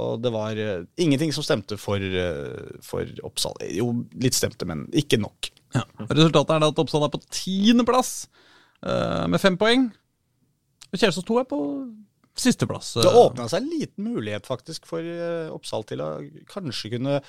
og 0.00 0.22
det 0.24 0.32
var 0.32 0.56
uh, 0.56 0.86
ingenting 0.96 1.34
som 1.36 1.44
stemte 1.44 1.76
for, 1.76 2.00
uh, 2.00 2.78
for 2.80 3.10
Oppsal. 3.28 3.58
Jo, 3.68 3.90
litt 4.24 4.38
stemte, 4.38 4.64
men 4.64 4.86
ikke 4.96 5.20
nok. 5.20 5.50
Ja. 5.76 5.84
Resultatet 6.06 6.54
er 6.54 6.64
da 6.64 6.70
at 6.72 6.80
Oppsal 6.80 7.04
er 7.04 7.12
på 7.12 7.20
tiendeplass 7.28 8.14
uh, 8.86 9.28
med 9.28 9.42
fem 9.42 9.60
poeng. 9.60 9.90
Og 10.88 10.96
Kjelsås 11.02 11.28
2 11.28 11.42
er 11.42 11.48
på 11.50 11.60
sisteplass. 12.38 12.94
Det 12.98 13.10
åpna 13.10 13.46
seg 13.50 13.62
en 13.62 13.72
liten 13.72 14.06
mulighet 14.10 14.46
faktisk 14.48 14.88
for 14.90 15.04
eh, 15.04 15.50
Oppsal 15.54 15.84
til 15.88 16.02
å 16.02 16.08
kanskje 16.50 16.94
kunne 16.96 17.20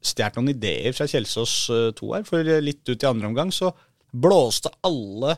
stjålet 0.00 0.36
noen 0.38 0.52
ideer 0.54 0.96
fra 0.96 1.08
Kjelsås 1.08 1.54
eh, 1.72 1.86
2 1.96 2.10
her. 2.14 2.26
For 2.28 2.44
eh, 2.44 2.62
litt 2.64 2.84
ut 2.88 3.00
i 3.02 3.08
andre 3.08 3.30
omgang 3.30 3.52
så 3.54 3.72
blåste 4.10 4.72
alle 4.86 5.36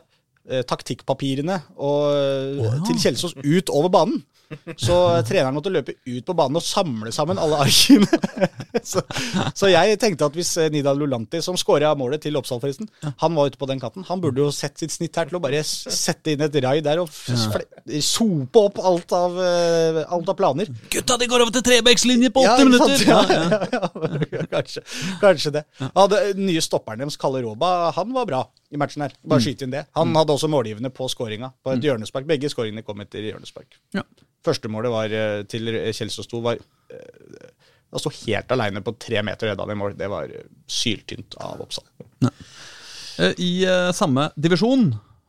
eh, 0.49 0.63
taktikkpapirene 0.67 1.59
og, 1.77 2.03
eh, 2.17 2.79
til 2.87 2.99
Kjelsås 3.05 3.37
ut 3.39 3.73
over 3.73 3.91
banen. 3.93 4.23
Så 4.77 4.95
treneren 5.27 5.55
måtte 5.55 5.71
løpe 5.73 5.95
ut 6.05 6.25
på 6.25 6.35
banen 6.37 6.59
og 6.59 6.65
samle 6.65 7.11
sammen 7.15 7.39
alle 7.41 7.59
arkene. 7.65 8.07
så, 8.91 9.03
så 9.55 9.69
jeg 9.71 9.99
tenkte 10.01 10.27
at 10.29 10.37
hvis 10.37 10.53
eh, 10.61 10.71
Nidal 10.73 10.99
Lulanti, 10.99 11.41
som 11.43 11.57
skåra 11.59 11.93
målet 11.97 12.23
til 12.25 12.37
Oppsal, 12.39 12.61
forresten, 12.63 12.89
han 13.21 13.37
var 13.37 13.51
ute 13.51 13.59
på 13.61 13.69
den 13.69 13.81
kanten, 13.81 14.05
han 14.07 14.21
burde 14.23 14.43
jo 14.43 14.51
sett 14.53 14.79
sitt 14.81 14.93
snitt 14.93 15.17
her 15.19 15.29
til 15.29 15.39
å 15.39 15.43
bare 15.43 15.63
sette 15.65 16.33
inn 16.33 16.45
et 16.45 16.57
rai 16.63 16.77
der 16.85 17.01
og 17.03 17.11
sope 18.03 18.65
opp 18.67 18.81
alt 18.83 19.15
av, 19.17 19.37
eh, 19.43 20.01
alt 20.03 20.33
av 20.33 20.39
planer. 20.39 20.71
Gutta, 20.93 21.17
de 21.19 21.29
går 21.31 21.45
over 21.45 21.55
til 21.57 21.65
trebekslinje 21.69 22.33
på 22.33 22.45
Ja, 22.45 22.55
åtte 22.55 22.67
ikke 22.67 22.71
minutter! 22.71 23.05
Ja, 23.09 23.21
ja, 23.29 24.23
ja, 24.33 24.47
kanskje, 24.57 24.85
kanskje 25.21 25.55
det. 25.59 25.65
Ja, 25.83 26.09
det 26.11 26.25
nye 26.39 26.63
stopperen 26.63 27.03
deres, 27.05 27.19
Kalle 27.21 27.43
Råba, 27.45 27.93
han 27.97 28.13
var 28.15 28.29
bra 28.29 28.43
i 28.73 28.79
matchen 28.81 29.05
her. 29.05 29.13
Bare 29.29 29.43
skyte 29.43 29.67
inn 29.67 29.73
det. 29.73 29.85
Han 29.97 30.13
hadde 30.17 30.33
også 30.33 30.49
målgivende 30.51 30.89
på 30.93 31.07
skåringa, 31.11 31.51
på 31.63 31.75
et 31.75 31.85
hjørnespark. 31.85 32.25
Begge 32.29 32.49
skåringene 32.51 32.85
kom 32.85 33.03
etter 33.03 33.25
hjørnespark. 33.25 33.77
Ja. 33.95 34.03
Første 34.43 34.71
målet 34.71 34.93
var 34.93 35.13
eh, 35.13 35.43
til 35.49 35.69
Kjelsås 35.93 36.27
2 36.31 36.41
var 36.43 36.59
eh, 36.59 37.47
Han 37.93 38.01
sto 38.01 38.11
helt 38.23 38.51
aleine 38.51 38.81
på 38.83 38.95
tre 38.97 39.21
meter 39.23 39.51
redda 39.51 39.63
han 39.67 39.75
i 39.75 39.79
mål. 39.79 39.97
Det 39.99 40.09
var 40.11 40.33
eh, 40.33 40.49
syltynt 40.67 41.37
av 41.43 41.61
Oppsal. 41.63 41.85
Ja. 42.25 42.33
I 43.37 43.51
uh, 43.69 43.91
samme 43.93 44.31
divisjon 44.41 44.87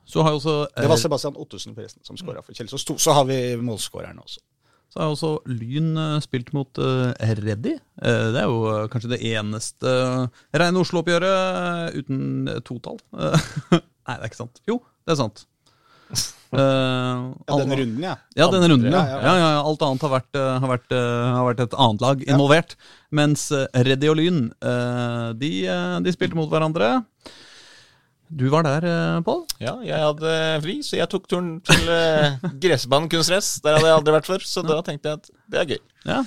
så 0.09 0.23
har 0.25 0.33
jo 0.33 0.39
også 0.39 0.55
uh, 0.65 0.79
Det 0.79 0.89
var 0.89 0.97
Sebastian 0.97 1.35
forresten 1.37 2.01
som 2.07 2.17
skåra 2.17 2.41
for 2.41 2.57
Kjelsås 2.57 2.87
2. 2.89 2.97
Så 2.97 3.13
har 3.13 3.29
vi 3.29 3.37
målskåreren 3.61 4.23
også. 4.23 4.41
Så 4.95 5.01
har 5.03 5.11
også 5.11 5.33
Lyn 5.51 5.97
eh, 5.99 6.21
spilt 6.23 6.53
mot 6.55 6.79
uh, 6.79 7.09
Reddy. 7.19 7.73
Eh, 7.99 8.27
det 8.31 8.39
er 8.39 8.47
jo 8.47 8.61
eh, 8.71 8.85
kanskje 8.93 9.11
det 9.17 9.19
eneste 9.27 9.91
rene 10.55 10.83
Oslo-oppgjøret 10.85 11.33
eh, 11.35 11.97
uten 11.99 12.53
totall. 12.63 13.01
Eh, 13.19 13.49
Nei, 13.75 14.15
det 14.15 14.21
er 14.21 14.29
ikke 14.31 14.39
sant. 14.45 14.63
Jo, 14.71 14.79
det 15.03 15.17
er 15.17 15.21
sant. 15.25 15.45
Eh, 16.55 16.61
Ja, 17.49 17.55
denne 17.59 17.75
runden, 17.81 18.03
ja. 18.05 18.13
Ja, 18.39 18.47
denne 18.53 18.69
runden, 18.71 18.93
ja. 18.95 19.01
Ja, 19.11 19.23
ja, 19.27 19.47
ja. 19.57 19.63
Alt 19.67 19.81
annet 19.83 20.05
har 20.07 20.13
vært, 20.13 20.37
eh, 20.39 20.51
har, 20.63 20.71
vært, 20.71 20.93
eh, 20.95 21.23
har 21.35 21.47
vært 21.49 21.63
et 21.65 21.73
annet 21.83 22.05
lag 22.05 22.23
involvert. 22.31 22.77
Mens 23.11 23.49
eh, 23.51 23.65
Reddy 23.89 24.13
og 24.13 24.21
Lyn, 24.21 24.39
eh, 24.63 25.25
de, 25.41 25.51
eh, 25.67 25.97
de 26.07 26.13
spilte 26.15 26.39
mot 26.39 26.47
hverandre. 26.53 26.93
Du 28.31 28.47
var 28.53 28.65
der, 28.67 28.85
eh, 28.89 29.21
Pål. 29.27 29.45
Ja, 29.63 29.77
jeg 29.85 30.01
hadde 30.01 30.33
fri, 30.65 30.79
så 30.87 30.97
jeg 30.99 31.11
tok 31.13 31.29
turen 31.31 31.59
til 31.67 31.87
uh, 31.93 32.41
gressbanen 32.63 33.11
kunstgress. 33.13 33.59
Der 33.65 33.77
hadde 33.77 33.91
jeg 33.91 33.99
aldri 34.01 34.17
vært 34.17 34.31
før, 34.33 34.45
så 34.49 34.65
da 34.67 34.81
tenkte 34.87 35.13
jeg 35.13 35.21
at 35.21 35.31
det 35.53 35.61
er 35.61 35.71
gøy. 35.75 35.81
Ja. 36.09 36.21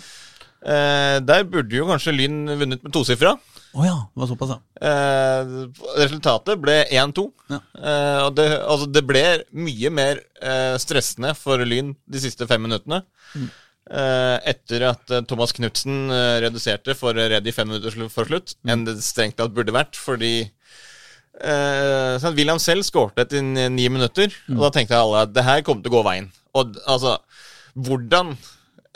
Eh, 0.67 1.17
der 1.21 1.43
burde 1.47 1.75
jo 1.77 1.85
kanskje 1.89 2.15
Lyn 2.15 2.39
vunnet 2.57 2.81
med 2.83 2.93
tosifra. 2.95 3.35
Oh 3.77 3.83
ja, 3.85 3.93
det 4.09 4.21
var 4.23 4.29
såpass, 4.31 4.55
ja. 4.55 4.89
Eh, 4.89 5.51
resultatet 5.99 6.61
ble 6.63 6.79
1-2. 6.97 7.27
Ja. 7.51 7.59
Eh, 7.77 8.19
og 8.25 8.31
det, 8.39 8.47
altså 8.63 8.87
det 8.89 9.03
ble 9.05 9.23
mye 9.53 9.91
mer 9.93 10.21
eh, 10.41 10.73
stressende 10.81 11.35
for 11.37 11.61
Lyn 11.67 11.93
de 12.09 12.23
siste 12.23 12.47
fem 12.49 12.63
minuttene. 12.65 13.03
eh, 13.37 14.37
etter 14.49 14.87
at 14.89 15.13
eh, 15.13 15.21
Thomas 15.29 15.53
Knutsen 15.55 16.07
eh, 16.09 16.39
reduserte 16.47 16.95
for 16.97 17.13
Reddy 17.17 17.53
fem 17.55 17.69
minutter 17.69 18.09
for 18.09 18.25
slutt, 18.27 18.55
enn 18.65 18.87
det 18.87 18.97
strengt 19.05 19.37
tatt 19.39 19.53
burde 19.55 19.75
vært, 19.75 19.95
fordi 19.99 20.47
eh, 21.41 22.17
sånn, 22.21 22.35
William 22.37 22.59
selv 22.61 22.85
skårte 22.87 23.25
etter 23.25 23.43
ni 23.43 23.87
minutter, 23.89 24.27
minutter, 24.27 24.37
og 24.57 24.67
da 24.67 24.73
tenkte 24.75 24.99
alle 24.99 25.25
at 25.27 25.33
det 25.35 25.47
her 25.47 25.63
kommer 25.65 25.83
til 25.83 25.93
å 25.93 25.97
gå 25.99 26.05
veien. 26.07 26.29
Og 26.57 26.77
altså, 26.89 27.17
hvordan 27.77 28.31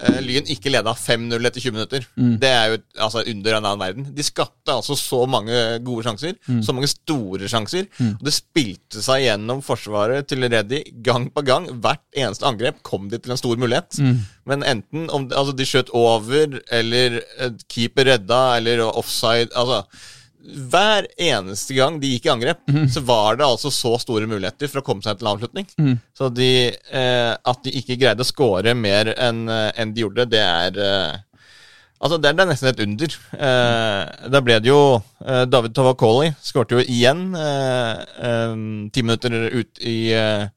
eh, 0.01 0.19
Lyn 0.25 0.47
ikke 0.49 0.71
leda 0.73 0.93
5-0 0.97 1.35
etter 1.49 1.61
20 1.61 1.75
minutter, 1.75 2.05
det 2.41 2.49
er 2.49 2.71
jo 2.71 2.77
altså, 3.05 3.23
under 3.33 3.57
en 3.57 3.67
annen 3.67 3.83
verden. 3.83 4.07
De 4.17 4.25
skapte 4.25 4.73
altså 4.73 4.97
så 4.97 5.19
mange 5.29 5.57
gode 5.85 6.05
sjanser, 6.07 6.37
så 6.65 6.73
mange 6.73 6.89
store 6.89 7.49
sjanser. 7.51 7.89
Og 7.99 8.23
det 8.25 8.33
spilte 8.33 9.03
seg 9.05 9.27
gjennom 9.27 9.61
forsvaret 9.65 10.29
til 10.29 10.47
Reddy 10.47 10.81
gang 11.05 11.29
på 11.33 11.45
gang. 11.45 11.69
Hvert 11.83 12.03
eneste 12.17 12.47
angrep 12.49 12.81
kom 12.87 13.11
de 13.11 13.21
til 13.21 13.35
en 13.35 13.41
stor 13.41 13.61
mulighet. 13.61 13.99
Men 14.49 14.65
enten 14.65 15.09
om 15.13 15.29
altså, 15.29 15.53
de 15.53 15.67
skjøt 15.69 15.93
over, 15.93 16.57
eller 16.71 17.21
eh, 17.21 17.53
keeper 17.69 18.09
redda, 18.15 18.41
eller 18.57 18.87
offside 18.89 19.53
altså 19.53 19.83
hver 20.41 21.05
eneste 21.21 21.75
gang 21.77 21.99
de 22.01 22.13
gikk 22.15 22.25
i 22.25 22.31
angrep, 22.33 22.61
så 22.89 23.01
var 23.05 23.35
det 23.37 23.45
altså 23.45 23.69
så 23.71 23.95
store 24.01 24.25
muligheter 24.27 24.67
for 24.71 24.81
å 24.81 24.85
komme 24.85 25.03
seg 25.05 25.19
til 25.19 25.27
en 25.27 25.33
avslutning. 25.35 25.67
Så 26.17 26.29
de, 26.33 26.47
eh, 26.73 27.33
at 27.37 27.61
de 27.63 27.73
ikke 27.77 27.99
greide 28.01 28.25
å 28.25 28.27
score 28.27 28.73
mer 28.73 29.13
enn 29.17 29.43
en 29.49 29.93
de 29.93 30.01
gjorde, 30.05 30.25
det 30.33 30.41
er 30.45 30.79
eh, 30.81 31.19
Altså, 32.01 32.17
det 32.17 32.31
er, 32.31 32.33
det 32.33 32.41
er 32.41 32.47
nesten 32.49 32.69
et 32.71 32.79
under. 32.81 33.15
Eh, 33.37 34.29
da 34.33 34.39
ble 34.41 34.55
det 34.57 34.71
jo 34.71 34.77
eh, 35.21 35.43
David 35.45 35.75
Tavakoli 35.77 36.31
skårte 36.41 36.79
jo 36.79 36.81
igjen 36.89 37.27
eh, 37.37 37.99
eh, 38.25 38.55
ti 38.89 39.03
minutter 39.05 39.35
ut 39.53 39.77
i 39.85 40.09
eh, 40.17 40.47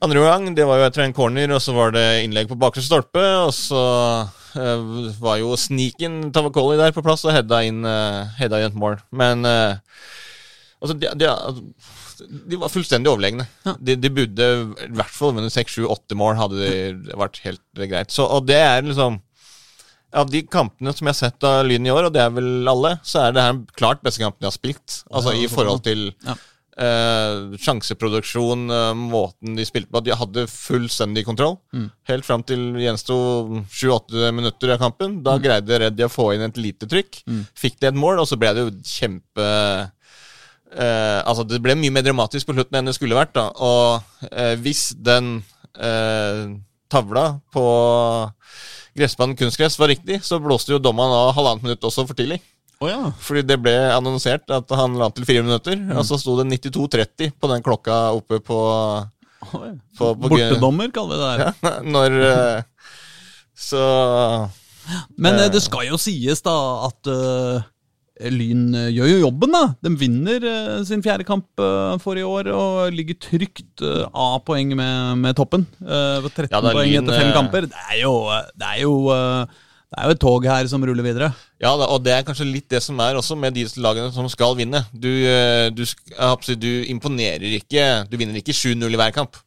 andre 0.00 0.22
gang. 0.24 0.46
Det 0.56 0.64
var 0.64 0.80
jo 0.80 0.86
etter 0.86 1.04
en 1.04 1.12
corner, 1.12 1.52
og 1.52 1.60
så 1.60 1.74
var 1.76 1.92
det 1.92 2.06
innlegg 2.24 2.48
på 2.48 2.56
bakre 2.64 2.80
stolpe. 2.80 3.20
Og 3.44 3.52
så 3.52 3.82
eh, 4.56 5.12
var 5.20 5.38
jo 5.40 5.52
sniken 5.58 6.30
Tavakoli 6.34 6.78
der 6.80 6.94
på 6.96 7.04
plass 7.04 7.26
og 7.26 7.34
heada 7.34 7.62
inn, 7.66 7.84
uh, 7.86 8.28
heada 8.38 8.62
inn 8.62 8.70
et 8.70 8.78
mål. 8.78 8.98
Men 9.10 9.46
uh, 9.46 9.78
altså, 10.80 10.96
de, 10.96 11.12
de, 11.18 11.28
altså, 11.28 12.28
de 12.48 12.60
var 12.60 12.72
fullstendig 12.72 13.12
overlegne. 13.12 13.46
De, 13.78 13.96
de 14.00 14.12
burde 14.12 14.50
i 14.88 14.92
hvert 14.98 15.14
fall 15.14 15.36
vunnet 15.36 15.54
seks, 15.54 15.76
sju, 15.76 15.86
åtte 15.90 16.18
mål, 16.18 16.36
hadde 16.40 16.60
det 16.62 17.16
vært 17.18 17.40
helt 17.44 17.64
greit. 17.84 18.14
Så, 18.14 18.26
og 18.26 18.48
det 18.48 18.60
er 18.62 18.86
liksom 18.86 19.20
av 20.16 20.30
de 20.32 20.40
kampene 20.48 20.92
som 20.96 21.04
jeg 21.04 21.12
har 21.12 21.18
sett 21.18 21.44
av 21.44 21.66
Lyn 21.68 21.86
i 21.86 21.92
år, 21.92 22.08
og 22.08 22.14
det 22.14 22.22
er 22.22 22.30
vel 22.32 22.68
alle, 22.70 22.94
så 23.04 23.26
er 23.26 23.34
det 23.36 23.44
her 23.44 23.58
klart 23.76 24.00
beste 24.04 24.22
kampen 24.22 24.40
jeg 24.46 24.48
har 24.48 24.56
spilt. 24.56 25.02
Altså 25.12 25.34
i 25.36 25.48
forhold 25.52 25.84
til 25.84 26.08
Ja. 26.24 26.38
Eh, 26.78 27.56
sjanseproduksjon, 27.58 28.64
eh, 28.70 28.92
måten 28.98 29.58
de 29.58 29.66
spilte 29.66 29.90
på. 29.92 30.02
De 30.04 30.14
hadde 30.16 30.46
fullstendig 30.52 31.24
kontroll. 31.26 31.58
Helt 32.10 32.26
fram 32.26 32.44
til 32.46 32.78
gjensto 32.80 33.18
7-8 33.66 34.32
minutter 34.36 34.74
av 34.74 34.80
kampen. 34.82 35.20
Da 35.26 35.36
greide 35.42 35.80
Reddy 35.84 36.06
å 36.06 36.12
få 36.12 36.32
inn 36.34 36.46
et 36.46 36.56
lite 36.60 36.88
trykk. 36.90 37.22
Fikk 37.58 37.78
de 37.80 37.90
et 37.90 37.98
mål, 37.98 38.22
og 38.22 38.28
så 38.30 38.38
ble 38.40 38.54
det 38.54 38.66
jo 38.66 38.74
kjempe 38.84 39.48
eh, 40.72 41.20
Altså, 41.24 41.44
det 41.48 41.60
ble 41.64 41.76
mye 41.78 41.94
mer 41.94 42.06
dramatisk 42.06 42.48
på 42.48 42.56
slutten 42.56 42.80
enn 42.80 42.90
det 42.90 42.96
skulle 42.98 43.18
vært, 43.18 43.34
da. 43.36 43.48
Og 43.54 44.28
eh, 44.32 44.54
hvis 44.62 44.90
den 44.94 45.38
eh, 45.76 46.46
tavla 46.88 47.40
på 47.54 47.64
gressbanen 48.98 49.36
kunstgress 49.38 49.78
var 49.78 49.92
riktig, 49.92 50.22
så 50.26 50.40
blåste 50.42 50.72
jo 50.74 50.82
dommeren 50.82 51.14
av 51.14 51.34
halvannet 51.36 51.66
minutt 51.66 51.84
også 51.86 52.06
for 52.08 52.18
tidlig. 52.18 52.40
Å 52.78 52.88
ja. 52.90 52.98
Fordi 53.18 53.42
det 53.42 53.56
ble 53.58 53.74
annonsert 53.90 54.50
at 54.54 54.70
han 54.78 54.94
la 55.00 55.08
til 55.14 55.26
fire 55.26 55.42
minutter, 55.42 55.80
og 55.96 56.04
så 56.06 56.18
sto 56.20 56.36
det 56.38 56.46
92.30 56.60 57.32
på 57.34 57.50
den 57.50 57.64
klokka 57.66 57.96
oppe 58.14 58.38
på, 58.44 58.58
Oi. 59.58 59.72
på, 59.98 60.12
på 60.12 60.30
Bortedommer, 60.30 60.92
kaller 60.94 61.16
vi 61.16 61.24
det 61.24 61.32
der. 61.32 61.42
Ja, 61.48 61.72
når 61.96 62.18
eh, 62.28 62.92
Så 63.58 63.82
Men 65.18 65.40
eh, 65.42 65.50
det 65.50 65.64
skal 65.64 65.88
jo 65.90 65.98
sies 65.98 66.44
da 66.46 66.54
at 66.86 67.10
uh, 67.10 67.66
Lyn 68.30 68.74
eh, 68.74 68.88
gjør 68.94 69.10
jo 69.12 69.18
jobben, 69.26 69.52
da. 69.54 69.64
De 69.84 69.92
vinner 69.98 70.42
uh, 70.46 70.78
sin 70.86 71.02
fjerde 71.04 71.26
kamp 71.26 71.46
uh, 71.62 71.98
forrige 72.02 72.26
år 72.26 72.50
og 72.54 72.94
ligger 72.94 73.18
trygt 73.22 73.82
eh, 73.82 74.04
av 74.10 74.40
poeng 74.46 74.74
med, 74.78 75.18
med 75.22 75.38
toppen. 75.38 75.66
Uh, 75.82 76.26
13 76.26 76.50
Ja, 76.50 76.62
poeng 76.62 76.94
etter 76.98 77.14
fem 77.14 77.30
eh, 77.30 77.34
kamper. 77.36 77.68
Det 77.70 77.84
er 77.92 78.00
jo, 78.02 78.14
eh, 78.34 78.48
det 78.58 78.70
er 78.72 78.80
jo, 78.82 78.94
eh, 79.14 79.64
det 79.88 79.96
er 79.96 80.10
jo 80.10 80.14
et 80.14 80.20
tog 80.20 80.44
her 80.44 80.66
som 80.68 80.82
ruller 80.84 81.04
videre. 81.06 81.30
Ja, 81.62 81.72
og 81.72 82.02
det 82.04 82.12
er 82.12 82.24
kanskje 82.26 82.44
litt 82.44 82.68
det 82.68 82.82
som 82.84 82.98
er 83.00 83.16
også 83.16 83.38
med 83.40 83.54
de 83.56 83.64
lagene 83.80 84.12
som 84.12 84.28
skal 84.28 84.52
vinne. 84.58 84.82
Du, 84.92 85.08
eh, 85.08 85.70
du, 85.72 85.84
du 86.60 86.72
imponerer 86.92 87.56
ikke 87.56 88.04
Du 88.10 88.18
vinner 88.20 88.36
ikke 88.36 88.52
7-0 88.52 88.84
i 88.84 89.00
hver 89.00 89.14
kamp. 89.16 89.38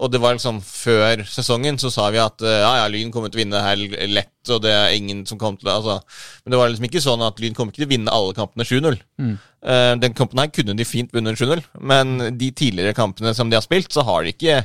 Og 0.00 0.10
det 0.10 0.18
var 0.24 0.34
liksom 0.34 0.56
før 0.64 1.20
sesongen 1.28 1.76
så 1.78 1.92
sa 1.92 2.08
vi 2.10 2.18
at 2.18 2.40
eh, 2.42 2.62
ja, 2.64 2.72
ja, 2.80 2.88
Lyn 2.90 3.12
kommer 3.14 3.28
til 3.28 3.42
å 3.42 3.42
vinne 3.44 3.60
her 3.62 3.78
lett, 4.08 4.32
og 4.48 4.64
det 4.64 4.72
er 4.72 4.96
ingen 4.96 5.22
som 5.28 5.38
kommer 5.38 5.60
til 5.60 5.68
det. 5.68 5.76
altså. 5.76 6.00
Men 6.42 6.56
det 6.56 6.62
var 6.62 6.72
liksom 6.72 6.88
ikke 6.88 7.04
sånn 7.04 7.28
at 7.28 7.44
Lyn 7.44 7.54
kommer 7.54 7.76
ikke 7.76 7.84
til 7.84 7.90
å 7.90 7.92
vinne 7.92 8.16
alle 8.16 8.34
kampene 8.40 8.66
7-0. 8.66 8.98
Mm. 9.20 9.36
den 10.00 10.16
kampen 10.16 10.40
her 10.40 10.50
kunne 10.52 10.74
de 10.76 10.84
fint 10.88 11.12
vunnet 11.14 11.38
7-0, 11.40 11.62
men 11.92 12.16
de 12.40 12.50
tidligere 12.56 12.96
kampene 12.96 13.36
som 13.36 13.52
de 13.52 13.60
har 13.60 13.64
spilt, 13.64 13.92
så 13.92 14.02
har 14.08 14.24
de 14.24 14.32
ikke 14.34 14.64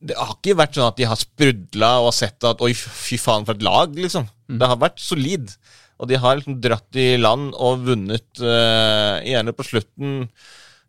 det 0.00 0.16
har 0.16 0.32
ikke 0.32 0.56
vært 0.56 0.78
sånn 0.78 0.88
at 0.88 0.96
de 0.96 1.08
har 1.08 1.18
sprudla 1.20 1.90
og 2.06 2.14
sett 2.16 2.46
at 2.48 2.62
Oi, 2.64 2.72
fy 2.74 3.18
faen, 3.20 3.44
for 3.48 3.58
et 3.58 3.64
lag, 3.66 3.92
liksom. 3.96 4.28
Det 4.48 4.70
har 4.70 4.80
vært 4.80 5.02
solid. 5.02 5.52
Og 6.00 6.08
de 6.08 6.16
har 6.16 6.38
liksom 6.38 6.56
dratt 6.64 6.96
i 6.96 7.10
land 7.20 7.52
og 7.60 7.84
vunnet, 7.90 8.28
uh, 8.40 9.20
gjerne 9.26 9.56
på 9.56 9.68
slutten 9.72 10.24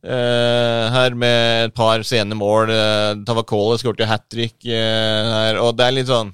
Uh, 0.02 0.90
her 0.90 1.14
med 1.14 1.68
et 1.68 1.74
par 1.78 2.02
sene 2.02 2.34
mål. 2.34 2.72
Uh, 2.74 3.20
Tavakole 3.22 3.76
skåret 3.78 4.00
jo 4.02 4.08
hat 4.10 4.24
trick 4.34 4.66
her, 4.66 5.60
og 5.62 5.76
det 5.78 5.86
er 5.86 5.94
litt 5.94 6.10
sånn 6.10 6.32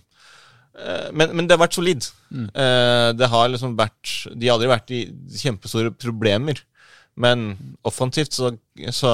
men, 1.12 1.34
men 1.34 1.48
det 1.50 1.56
har 1.56 1.64
vært 1.66 1.76
solid. 1.76 2.06
Eh, 2.30 3.10
det 3.18 3.30
har 3.32 3.48
liksom 3.50 3.72
vært 3.80 4.12
De 4.38 4.46
har 4.46 4.60
aldri 4.60 4.70
vært 4.70 4.92
i 4.94 5.00
kjempestore 5.42 5.90
problemer. 5.98 6.60
Men 7.18 7.48
offensivt 7.82 8.38
så, 8.38 8.52
så, 8.94 9.14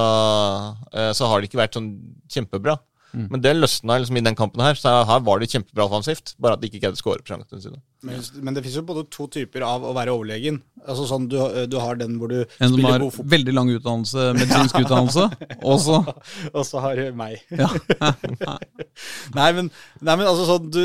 så 1.15 1.29
har 1.31 1.39
det 1.39 1.47
ikke 1.47 1.61
vært 1.61 1.77
sånn 1.79 1.87
kjempebra. 2.27 2.75
Men 3.13 3.41
det 3.43 3.51
løsna 3.55 3.99
liksom 4.01 4.17
i 4.17 4.23
den 4.25 4.37
kampen 4.37 4.63
her. 4.65 4.77
Så 4.79 4.91
her 5.05 5.19
var 5.25 5.41
det 5.41 5.51
kjempebra 5.51 5.85
offensivt. 5.85 6.33
Bare 6.41 6.57
at 6.57 6.61
de 6.63 6.69
ikke 6.69 6.81
greide 6.81 6.97
å 6.97 7.01
score 7.01 7.21
på 7.21 7.29
sjansene 7.33 7.61
sine. 7.61 7.81
Men, 8.03 8.23
men 8.43 8.55
det 8.55 8.63
finnes 8.65 8.79
jo 8.79 8.85
både 8.87 9.05
to 9.13 9.27
typer 9.31 9.63
av 9.67 9.85
å 9.87 9.93
være 9.95 10.15
overlegen. 10.15 10.57
Altså 10.83 11.05
sånn, 11.07 11.27
du, 11.31 11.37
du 11.69 11.77
har 11.79 11.99
den 11.99 12.17
hvor 12.19 12.31
du 12.31 12.39
En 12.41 12.67
som 12.67 12.75
spiller 12.75 12.95
har 12.95 13.03
god 13.05 13.13
fotball, 13.15 13.29
veldig 13.35 13.55
lang 13.55 13.71
utdannelse, 13.75 14.25
medisinsk 14.39 14.79
utdannelse. 14.83 15.27
Og 15.61 15.77
så 15.85 15.99
og 16.57 16.65
så 16.67 16.83
har 16.83 16.99
du 16.99 17.19
meg. 17.19 17.39
Nei, 19.37 19.49
men, 19.55 19.69
nei, 20.03 20.15
men 20.15 20.27
altså 20.27 20.45
sånn 20.45 20.67
du, 20.73 20.81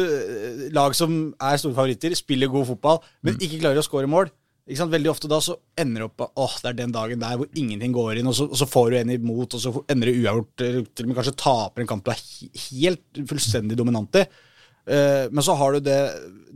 Lag 0.72 0.94
som 0.96 1.16
er 1.36 1.58
store 1.60 1.76
favoritter, 1.76 2.14
spiller 2.16 2.50
god 2.52 2.68
fotball, 2.70 3.02
men 3.26 3.40
ikke 3.40 3.60
klarer 3.64 3.82
å 3.82 3.86
score 3.86 4.08
mål. 4.10 4.30
Ikke 4.68 4.82
sant? 4.82 4.92
Veldig 4.92 5.08
ofte 5.08 5.30
da 5.32 5.38
så 5.40 5.54
ender 5.80 6.02
det 6.02 6.08
opp 6.10 6.18
på 6.20 6.28
åh, 6.44 6.58
det 6.60 6.70
er 6.70 6.80
den 6.82 6.92
dagen 6.92 7.22
der 7.22 7.38
hvor 7.40 7.48
ingenting 7.56 7.94
går 7.96 8.20
inn, 8.20 8.28
og 8.28 8.36
så, 8.36 8.44
og 8.50 8.58
så 8.60 8.68
får 8.68 8.90
du 8.90 8.98
en 8.98 9.14
imot, 9.14 9.56
og 9.56 9.62
så 9.62 9.72
ender 9.88 10.10
det 10.10 10.18
uavgjort, 10.20 10.52
til 10.60 11.06
og 11.06 11.08
med 11.08 11.16
kanskje 11.16 11.38
taper 11.40 11.84
en 11.84 11.88
kamp 11.88 12.04
du 12.04 12.12
er 12.12 12.26
helt 12.66 13.22
fullstendig 13.30 13.78
dominant 13.80 14.20
i. 14.20 14.26
Eh, 14.88 15.26
men 15.32 15.44
så 15.44 15.56
har 15.58 15.72
du 15.72 15.84
det, 15.84 15.98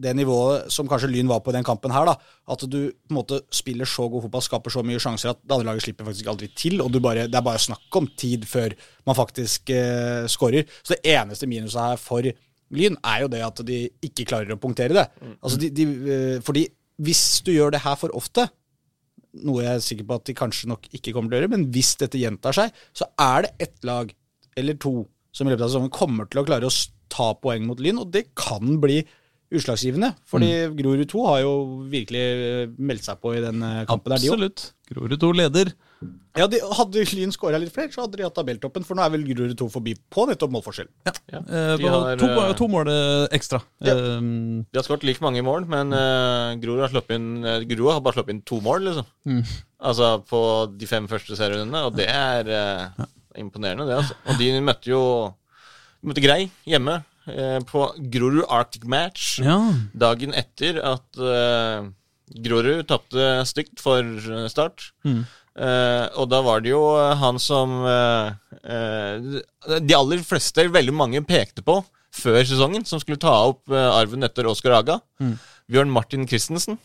det 0.00 0.14
nivået 0.16 0.68
som 0.72 0.88
kanskje 0.88 1.10
Lyn 1.12 1.28
var 1.28 1.42
på 1.44 1.52
i 1.52 1.56
den 1.56 1.66
kampen 1.66 1.92
her, 1.92 2.08
da. 2.08 2.16
At 2.52 2.64
du 2.64 2.78
på 2.88 3.12
en 3.12 3.18
måte 3.18 3.42
spiller 3.52 3.88
så 3.88 4.08
god 4.12 4.26
fotball, 4.26 4.44
skaper 4.44 4.72
så 4.72 4.84
mye 4.86 5.00
sjanser 5.02 5.32
at 5.32 5.40
det 5.42 5.56
andre 5.56 5.68
laget 5.70 5.86
slipper 5.86 6.08
faktisk 6.08 6.30
aldri 6.32 6.48
til. 6.56 6.80
Og 6.84 6.96
bare, 7.00 7.26
det 7.28 7.38
er 7.38 7.44
bare 7.44 7.60
snakk 7.60 8.00
om 8.00 8.08
tid 8.16 8.46
før 8.48 8.76
man 9.08 9.18
faktisk 9.18 9.72
eh, 9.72 10.24
skårer. 10.32 10.68
Så 10.80 10.96
det 10.96 11.16
eneste 11.16 11.48
minuset 11.50 11.80
her 11.80 12.00
for 12.00 12.28
Lyn 12.72 12.96
er 13.04 13.24
jo 13.24 13.32
det 13.32 13.42
at 13.44 13.58
de 13.68 13.82
ikke 14.04 14.24
klarer 14.30 14.54
å 14.54 14.60
punktere 14.60 14.96
det. 14.96 15.08
Altså 15.42 15.60
de, 15.60 15.68
de, 15.76 15.88
eh, 16.08 16.38
fordi 16.44 16.64
hvis 17.03 17.24
du 17.46 17.53
gjør 17.55 17.74
det 17.74 17.82
her 17.84 17.96
for 17.98 18.14
ofte, 18.18 18.46
noe 19.42 19.64
jeg 19.64 19.78
er 19.78 19.84
sikker 19.84 20.09
på 20.09 20.18
at 20.18 20.26
de 20.28 20.36
kanskje 20.36 20.68
nok 20.70 20.88
ikke 20.92 21.14
kommer 21.14 21.32
til 21.32 21.38
å 21.38 21.42
gjøre, 21.42 21.53
men 21.55 21.66
hvis 21.72 21.94
dette 22.00 22.20
gjentar 22.20 22.57
seg, 22.57 22.74
så 22.96 23.09
er 23.20 23.46
det 23.46 23.68
ett 23.68 23.88
lag 23.88 24.12
eller 24.61 24.76
to 24.80 24.94
som 25.32 25.48
i 25.48 25.53
løpet 25.53 25.64
av 25.64 25.72
sesongen 25.72 25.94
kommer 25.94 26.28
til 26.28 26.42
å 26.42 26.46
klare 26.46 26.68
å 26.68 26.74
ta 27.12 27.30
poeng 27.40 27.64
mot 27.68 27.80
Lyn, 27.80 28.00
og 28.03 28.12
det 28.12 28.26
kan 28.38 28.76
bli 28.80 29.00
utslagsgivende. 29.53 30.12
Fordi 30.28 30.50
Grorud 30.76 31.09
2 31.12 31.24
har 31.28 31.40
jo 31.44 31.55
virkelig 31.92 32.22
eh, 32.22 32.74
meldt 32.80 33.09
seg 33.09 33.20
på 33.20 33.34
i 33.36 33.42
den 33.44 33.61
kampen 33.61 33.88
kampen 33.88 34.14
der, 34.14 34.22
de 34.22 34.30
òg. 34.30 34.36
Absolutt. 34.36 34.66
Grorud 34.92 35.18
2 35.20 35.32
leder. 35.40 35.72
Ja, 36.38 36.46
de, 36.49 36.62
hadde 36.79 37.03
Lyn 37.12 37.33
skåra 37.34 37.58
litt 37.61 37.74
flere, 37.74 37.92
så 37.92 38.07
hadde 38.07 38.16
de 38.16 38.24
hatt 38.24 38.34
tabelltoppen, 38.38 38.87
for 38.88 38.96
nå 38.96 39.04
er 39.04 39.12
vel 39.12 39.24
Grorud 39.29 39.53
2 39.61 39.66
forbi 39.74 39.92
på 40.12 40.24
nettopp 40.30 40.54
målforskjell. 40.54 40.88
Ja, 41.08 41.12
Eh, 41.33 41.76
de 41.80 41.88
har, 41.88 42.16
to, 42.20 42.29
eh, 42.29 42.53
to 42.57 42.66
mål 42.68 42.88
eh, 42.92 43.26
ekstra. 43.37 43.61
Ja. 43.80 43.95
Eh, 43.96 44.20
De 44.20 44.76
har 44.79 44.84
skåret 44.84 45.04
like 45.08 45.22
mange 45.24 45.42
mål, 45.45 45.64
men 45.68 45.92
uh, 45.96 46.53
Grorud 46.61 46.83
har, 46.84 46.92
eh, 46.92 47.64
Grorud 47.68 47.92
har 47.92 48.03
bare 48.04 48.16
sluppet 48.18 48.34
inn 48.34 48.42
to 48.49 48.61
mål, 48.64 48.84
liksom. 48.91 49.45
Altså 49.80 50.11
på 50.29 50.42
de 50.79 50.87
fem 50.87 51.08
første 51.11 51.37
serierundene, 51.38 51.87
og 51.88 51.96
det 51.96 52.08
er 52.08 52.49
eh, 52.53 53.07
imponerende, 53.41 53.87
det. 53.88 53.96
altså. 54.03 54.18
Og 54.29 54.38
de 54.38 54.50
møtte 54.61 54.92
jo 54.92 55.03
de 56.03 56.11
møtte 56.11 56.24
Grei 56.24 56.50
hjemme 56.68 56.99
eh, 57.30 57.58
på 57.68 57.87
Grorud 58.12 58.45
Arctic 58.49 58.84
Match 58.84 59.38
ja. 59.42 59.58
dagen 59.95 60.34
etter 60.34 60.80
at 60.83 61.20
uh, 61.20 61.88
Grorud 62.42 62.84
tapte 62.91 63.29
stygt 63.49 63.80
for 63.83 64.03
Start. 64.49 64.50
Start. 64.53 64.91
Eh, 65.53 66.04
og 66.16 66.30
da 66.33 66.41
var 66.45 66.62
det 66.64 66.70
jo 66.72 66.80
eh, 66.96 67.11
han 67.20 67.37
som 67.37 67.74
uh, 67.84 68.33
uh, 68.64 69.80
De 69.84 69.96
aller 69.99 70.22
fleste, 70.24 70.64
veldig 70.72 70.95
mange, 70.96 71.20
pekte 71.29 71.64
på 71.66 71.83
før 72.12 72.41
sesongen, 72.45 72.87
som 72.88 73.00
skulle 73.00 73.20
ta 73.20 73.33
opp 73.49 73.72
arven 73.72 74.24
etter 74.26 74.45
Oskar 74.45 74.74
Aga. 74.76 74.99
Bjørn 75.72 75.88
Martin 75.92 76.26
Christensen, 76.29 76.76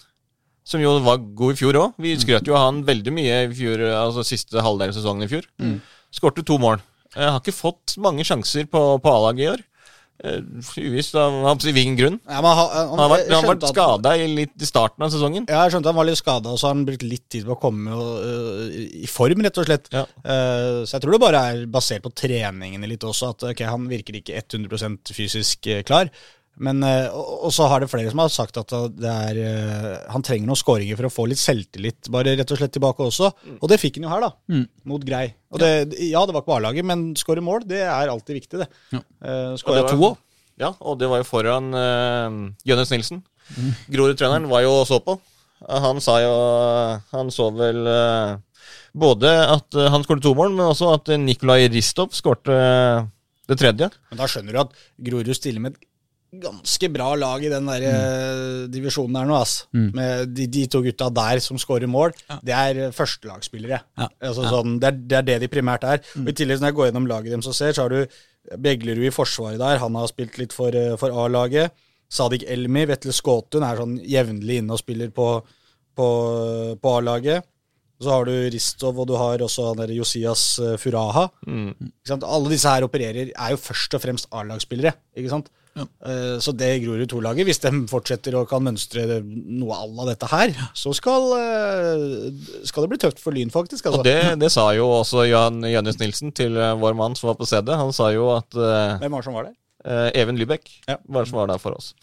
som 0.64 0.80
jo 0.80 0.94
var 1.03 1.19
god 1.19 1.52
i 1.52 1.60
fjor 1.60 1.80
òg. 1.81 1.98
Vi 1.99 2.14
skrøt 2.15 2.48
jo 2.48 2.56
av 2.56 2.69
han 2.69 2.80
veldig 2.88 3.11
mye 3.11 3.41
i 3.44 3.49
fjor, 3.52 3.84
altså 3.91 4.23
siste 4.23 4.64
halvdel 4.64 4.94
av 4.94 4.95
sesongen 4.95 5.27
i 5.27 5.30
fjor. 5.34 5.49
Skårte 6.15 6.45
to 6.48 6.56
mål. 6.64 6.80
Jeg 7.11 7.27
har 7.27 7.41
ikke 7.41 7.57
fått 7.57 7.98
mange 7.99 8.23
sjanser 8.23 8.72
på, 8.72 8.85
på 9.03 9.18
A-laget 9.18 9.44
i 9.44 9.49
år. 9.52 9.65
Eh, 10.26 10.39
Uvisst 10.81 11.14
av 11.19 11.35
hvilken 11.61 11.98
grunn. 11.98 12.15
Ja, 12.26 12.39
men 12.41 12.49
han, 12.57 12.69
han, 12.73 12.88
Han 12.89 13.02
har 13.03 13.11
vært, 13.11 13.27
han 13.35 13.49
vært 13.52 13.68
skada 13.69 14.14
i, 14.18 14.48
starten 14.65 15.06
av 15.06 15.11
sesongen. 15.14 15.45
Ja, 15.45 15.65
jeg 15.65 15.76
skjønte 15.76 15.94
han 15.94 15.99
var 15.99 16.10
litt 16.10 16.19
skada, 16.19 16.53
og 16.53 16.57
så 16.57 16.69
har 16.69 16.76
han 16.76 16.88
brukt 16.88 17.06
litt 17.06 17.27
tid 17.34 17.45
på 17.45 17.53
å 17.53 17.60
komme 17.61 17.94
øh, 17.94 18.64
i 19.03 19.10
form, 19.11 19.45
rett 19.45 19.61
og 19.61 19.68
slett. 19.69 19.91
Ja. 19.94 20.07
Uh, 20.23 20.81
så 20.88 20.98
jeg 20.98 21.06
tror 21.06 21.14
det 21.14 21.22
bare 21.22 21.44
er 21.52 21.61
basert 21.69 22.06
på 22.06 22.14
treningene 22.18 22.89
litt 22.89 23.06
også, 23.06 23.34
at 23.35 23.45
okay, 23.52 23.69
han 23.69 23.85
virker 23.91 24.18
ikke 24.18 24.41
100% 24.41 25.14
fysisk 25.14 25.69
klar. 25.85 26.10
Men, 26.63 26.81
eh, 26.85 27.07
og, 27.13 27.47
og 27.47 27.53
så 27.53 27.67
har 27.69 27.84
det 27.84 27.89
flere 27.91 28.09
som 28.09 28.21
har 28.23 28.31
sagt 28.34 28.57
at 28.57 28.73
det 28.97 29.11
er, 29.11 29.39
eh, 29.45 29.89
han 30.09 30.25
trenger 30.25 30.49
noen 30.49 30.57
skåringer 30.57 30.97
for 30.97 31.09
å 31.09 31.13
få 31.13 31.27
litt 31.29 31.41
selvtillit 31.41 32.09
bare 32.13 32.34
rett 32.39 32.53
og 32.53 32.61
slett 32.61 32.73
tilbake 32.73 33.05
også. 33.05 33.29
Og 33.59 33.67
det 33.69 33.79
fikk 33.81 33.99
han 33.99 34.07
jo 34.07 34.13
her, 34.15 34.25
da. 34.25 34.63
Mot 34.89 35.05
Grei. 35.05 35.27
Og 35.53 35.61
det, 35.61 35.71
ja, 36.09 36.23
det 36.25 36.35
var 36.35 36.43
ikke 36.43 36.57
A-laget, 36.57 36.88
men 36.89 37.09
skåre 37.19 37.43
mål, 37.45 37.67
det 37.69 37.84
er 37.85 38.13
alltid 38.13 38.41
viktig, 38.41 38.63
det. 38.63 38.69
Ja. 38.95 39.03
Eh, 39.21 39.53
det 39.53 39.85
to 39.91 40.01
òg. 40.01 40.17
Ja, 40.57 40.71
og 40.81 40.97
det 40.97 41.05
var 41.11 41.21
jo 41.21 41.25
foran 41.29 41.69
uh, 41.69 42.38
Jønnes 42.65 42.89
Nilsen. 42.89 43.19
Grorud-treneren 43.93 44.49
var 44.49 44.63
jo 44.65 44.71
og 44.79 44.88
så 44.89 44.97
på. 45.05 45.13
Han 45.69 46.01
sa 46.01 46.17
jo 46.21 46.34
Han 47.13 47.29
så 47.34 47.47
vel 47.53 47.88
eh, 47.89 48.34
både 48.97 49.31
at 49.53 49.77
eh, 49.77 49.89
han 49.91 50.03
skåret 50.05 50.23
to 50.25 50.34
mål, 50.38 50.55
men 50.55 50.71
også 50.71 50.91
at 50.95 51.11
eh, 51.13 51.21
Nikolai 51.21 51.67
Ristov 51.71 52.13
skårte 52.17 52.53
eh, 52.53 53.05
det 53.47 53.59
tredje. 53.61 53.89
Men 54.11 54.19
da 54.21 54.27
skjønner 54.29 54.55
du 54.55 54.61
at 54.63 54.75
Grorud 55.07 55.31
stiller 55.38 55.63
med 55.63 55.75
et 55.75 55.86
ganske 56.43 56.89
bra 56.93 57.09
lag 57.19 57.43
i 57.43 57.51
den 57.51 57.68
der 57.69 57.84
mm. 57.88 58.72
divisjonen 58.73 59.19
her 59.19 59.27
nå, 59.30 59.39
ass. 59.41 59.55
Med 59.73 60.34
de, 60.35 60.47
de 60.51 60.65
to 60.72 60.81
gutta 60.85 61.09
der 61.14 61.41
som 61.43 61.59
skårer 61.61 61.89
mål, 61.91 62.15
det 62.45 62.55
er 62.55 62.81
eh, 62.85 62.95
førstelagsspillere. 62.95 63.81
Ja. 63.99 64.09
Altså, 64.30 64.47
sånn, 64.51 64.77
det, 64.81 64.91
er, 64.91 65.03
det 65.03 65.19
er 65.19 65.27
det 65.31 65.38
de 65.45 65.51
primært 65.51 65.88
er. 65.88 66.01
Og 66.22 66.31
I 66.31 66.35
tillegg, 66.38 66.61
når 66.61 66.72
jeg 66.72 66.80
går 66.80 66.89
gjennom 66.91 67.09
laget 67.09 67.35
dem 67.38 67.45
som 67.45 67.55
ser, 67.57 67.76
så 67.76 67.88
har 67.88 67.95
du 67.95 68.18
Beglerud 68.64 69.03
i 69.03 69.11
forsvaret 69.11 69.59
der. 69.59 69.81
Han 69.81 69.97
har 69.99 70.07
spilt 70.07 70.38
litt 70.39 70.55
for, 70.55 70.72
eh, 70.72 70.95
for 70.99 71.11
A-laget. 71.26 71.76
Sadik 72.07 72.45
Elmi, 72.47 72.85
Vetle 72.88 73.11
Skåtun 73.11 73.65
er 73.68 73.81
sånn 73.81 73.97
jevnlig 74.07 74.61
inne 74.61 74.77
og 74.77 74.80
spiller 74.80 75.11
på, 75.11 75.27
på, 75.97 76.07
på 76.80 76.93
A-laget. 76.99 77.43
Så 77.97 78.14
har 78.14 78.27
du 78.30 78.34
Ristov, 78.53 78.99
og 79.01 79.07
du 79.09 79.15
har 79.18 79.41
også 79.41 79.72
han 79.72 79.80
der 79.81 79.91
Josias 79.95 80.43
eh, 80.61 80.76
Furaha. 80.80 81.27
Ikke 81.73 82.11
sant? 82.14 82.27
Alle 82.30 82.53
disse 82.53 82.72
her 82.72 82.85
opererer 82.85 83.34
er 83.34 83.55
jo 83.55 83.59
først 83.59 83.97
og 83.97 84.03
fremst 84.03 84.30
A-lagsspillere. 84.31 84.93
ikke 85.18 85.34
sant? 85.34 85.49
Eh, 85.78 86.38
Så 86.44 86.54
det 86.58 86.70
Grorud 86.84 87.08
2-laget, 87.12 87.45
hvis 87.48 87.60
de 87.64 87.72
fortsetter 87.91 88.36
og 88.40 88.48
kan 88.49 88.64
mønstre 88.66 89.22
noe 89.24 89.76
à 89.78 89.86
la 89.88 90.06
dette 90.10 90.30
her, 90.32 90.54
så 90.74 90.94
skal, 90.95 91.28
eh, 91.38 92.32
skal 92.68 92.84
det 92.86 92.90
bli 92.94 92.98
tøft 93.04 93.20
for 93.22 93.32
Lyn, 93.36 93.49
faktisk. 93.54 93.86
Altså. 93.86 93.99
Og 94.02 94.08
det, 94.08 94.40
det 94.41 94.52
sa 94.54 94.70
jo 94.78 94.88
også 95.02 95.28
Jan 95.30 95.62
Jønnes 95.68 95.99
Nilsen 96.02 96.34
til 96.34 96.58
eh, 96.58 96.74
vår 96.82 96.95
mann 96.98 97.16
som 97.16 97.30
var 97.32 97.38
på 97.40 97.45
stedet. 97.49 97.78
Han 97.78 97.94
sa 97.94 98.10
jo 98.16 98.30
at 98.36 98.49
Hvem 98.54 99.12
var 99.12 99.22
det 99.22 99.26
som 99.30 99.38
var 99.38 99.49
der? 99.52 99.56
Even 100.18 100.36
Lybekk 100.40 100.66
Ja. 100.90 100.98
var 101.08 101.24
det 101.24 101.30
som 101.30 101.38
var 101.40 101.48
der 101.48 101.62
for 101.62 101.72
oss. 101.78 101.94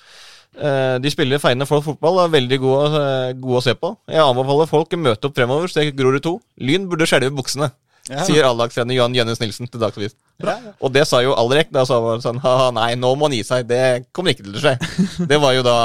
De 0.55 1.11
spiller 1.11 1.41
feiende 1.43 1.67
flott 1.67 1.83
fotball 1.85 2.21
og 2.21 2.29
er 2.29 2.41
veldig 2.41 2.59
gode, 2.63 3.01
gode 3.43 3.59
å 3.59 3.63
se 3.65 3.75
på. 3.75 3.91
Jeg 4.09 4.23
anbefaler 4.23 4.69
folk 4.71 4.95
å 4.95 5.01
møte 5.03 5.27
opp 5.27 5.35
fremover, 5.35 5.67
så 5.67 5.83
det 5.83 5.97
Grorud 5.99 6.23
2. 6.23 6.33
Lyn 6.63 6.87
burde 6.89 7.09
skjelve 7.11 7.33
buksene, 7.35 7.73
Ja. 8.05 8.21
sier 8.29 8.45
allagstrener 8.45 8.99
Johan 8.99 9.15
Jønnes 9.17 9.41
Nilsen 9.41 9.69
til 9.71 9.81
Dagsavisen. 9.81 10.19
Ja, 10.43 10.59
ja. 10.61 10.73
Og 10.85 10.91
det 10.93 11.07
sa 11.09 11.23
jo 11.25 11.33
Alrek. 11.41 11.71
Da 11.73 11.87
sa 11.89 12.03
han 12.05 12.21
sånn 12.21 12.41
Haha, 12.43 12.67
nei, 12.77 12.91
nå 13.01 13.15
må 13.17 13.31
han 13.31 13.37
gi 13.39 13.45
seg. 13.49 13.65
Det 13.71 14.11
kommer 14.13 14.35
ikke 14.35 14.45
til 14.45 14.59
å 14.59 14.61
skje. 14.61 14.75
Det 15.31 15.39
var 15.41 15.55
jo 15.57 15.63
da 15.65 15.77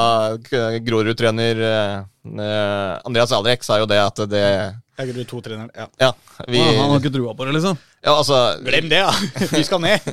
Grorud-trener 0.84 1.62
eh, 1.64 1.94
eh, 2.28 2.94
Andreas 3.08 3.32
Alrek 3.38 3.64
sa 3.64 3.80
jo 3.80 3.88
det 3.88 4.02
at 4.04 4.20
det 4.28 4.44
Grorud 5.00 5.30
2-treneren. 5.32 5.70
Ja. 5.76 5.88
Ja, 6.02 6.10
vi, 6.48 6.60
Ah, 6.60 6.74
Han 6.82 6.92
har 6.92 7.00
ikke 7.00 7.14
trua 7.14 7.32
på 7.38 7.46
det, 7.48 7.54
liksom. 7.56 7.78
ja 8.04 8.18
altså 8.18 8.40
Glem 8.66 8.90
det, 8.92 9.00
da! 9.00 9.14
Vi 9.56 9.64
skal 9.64 9.80
ned. 9.80 10.04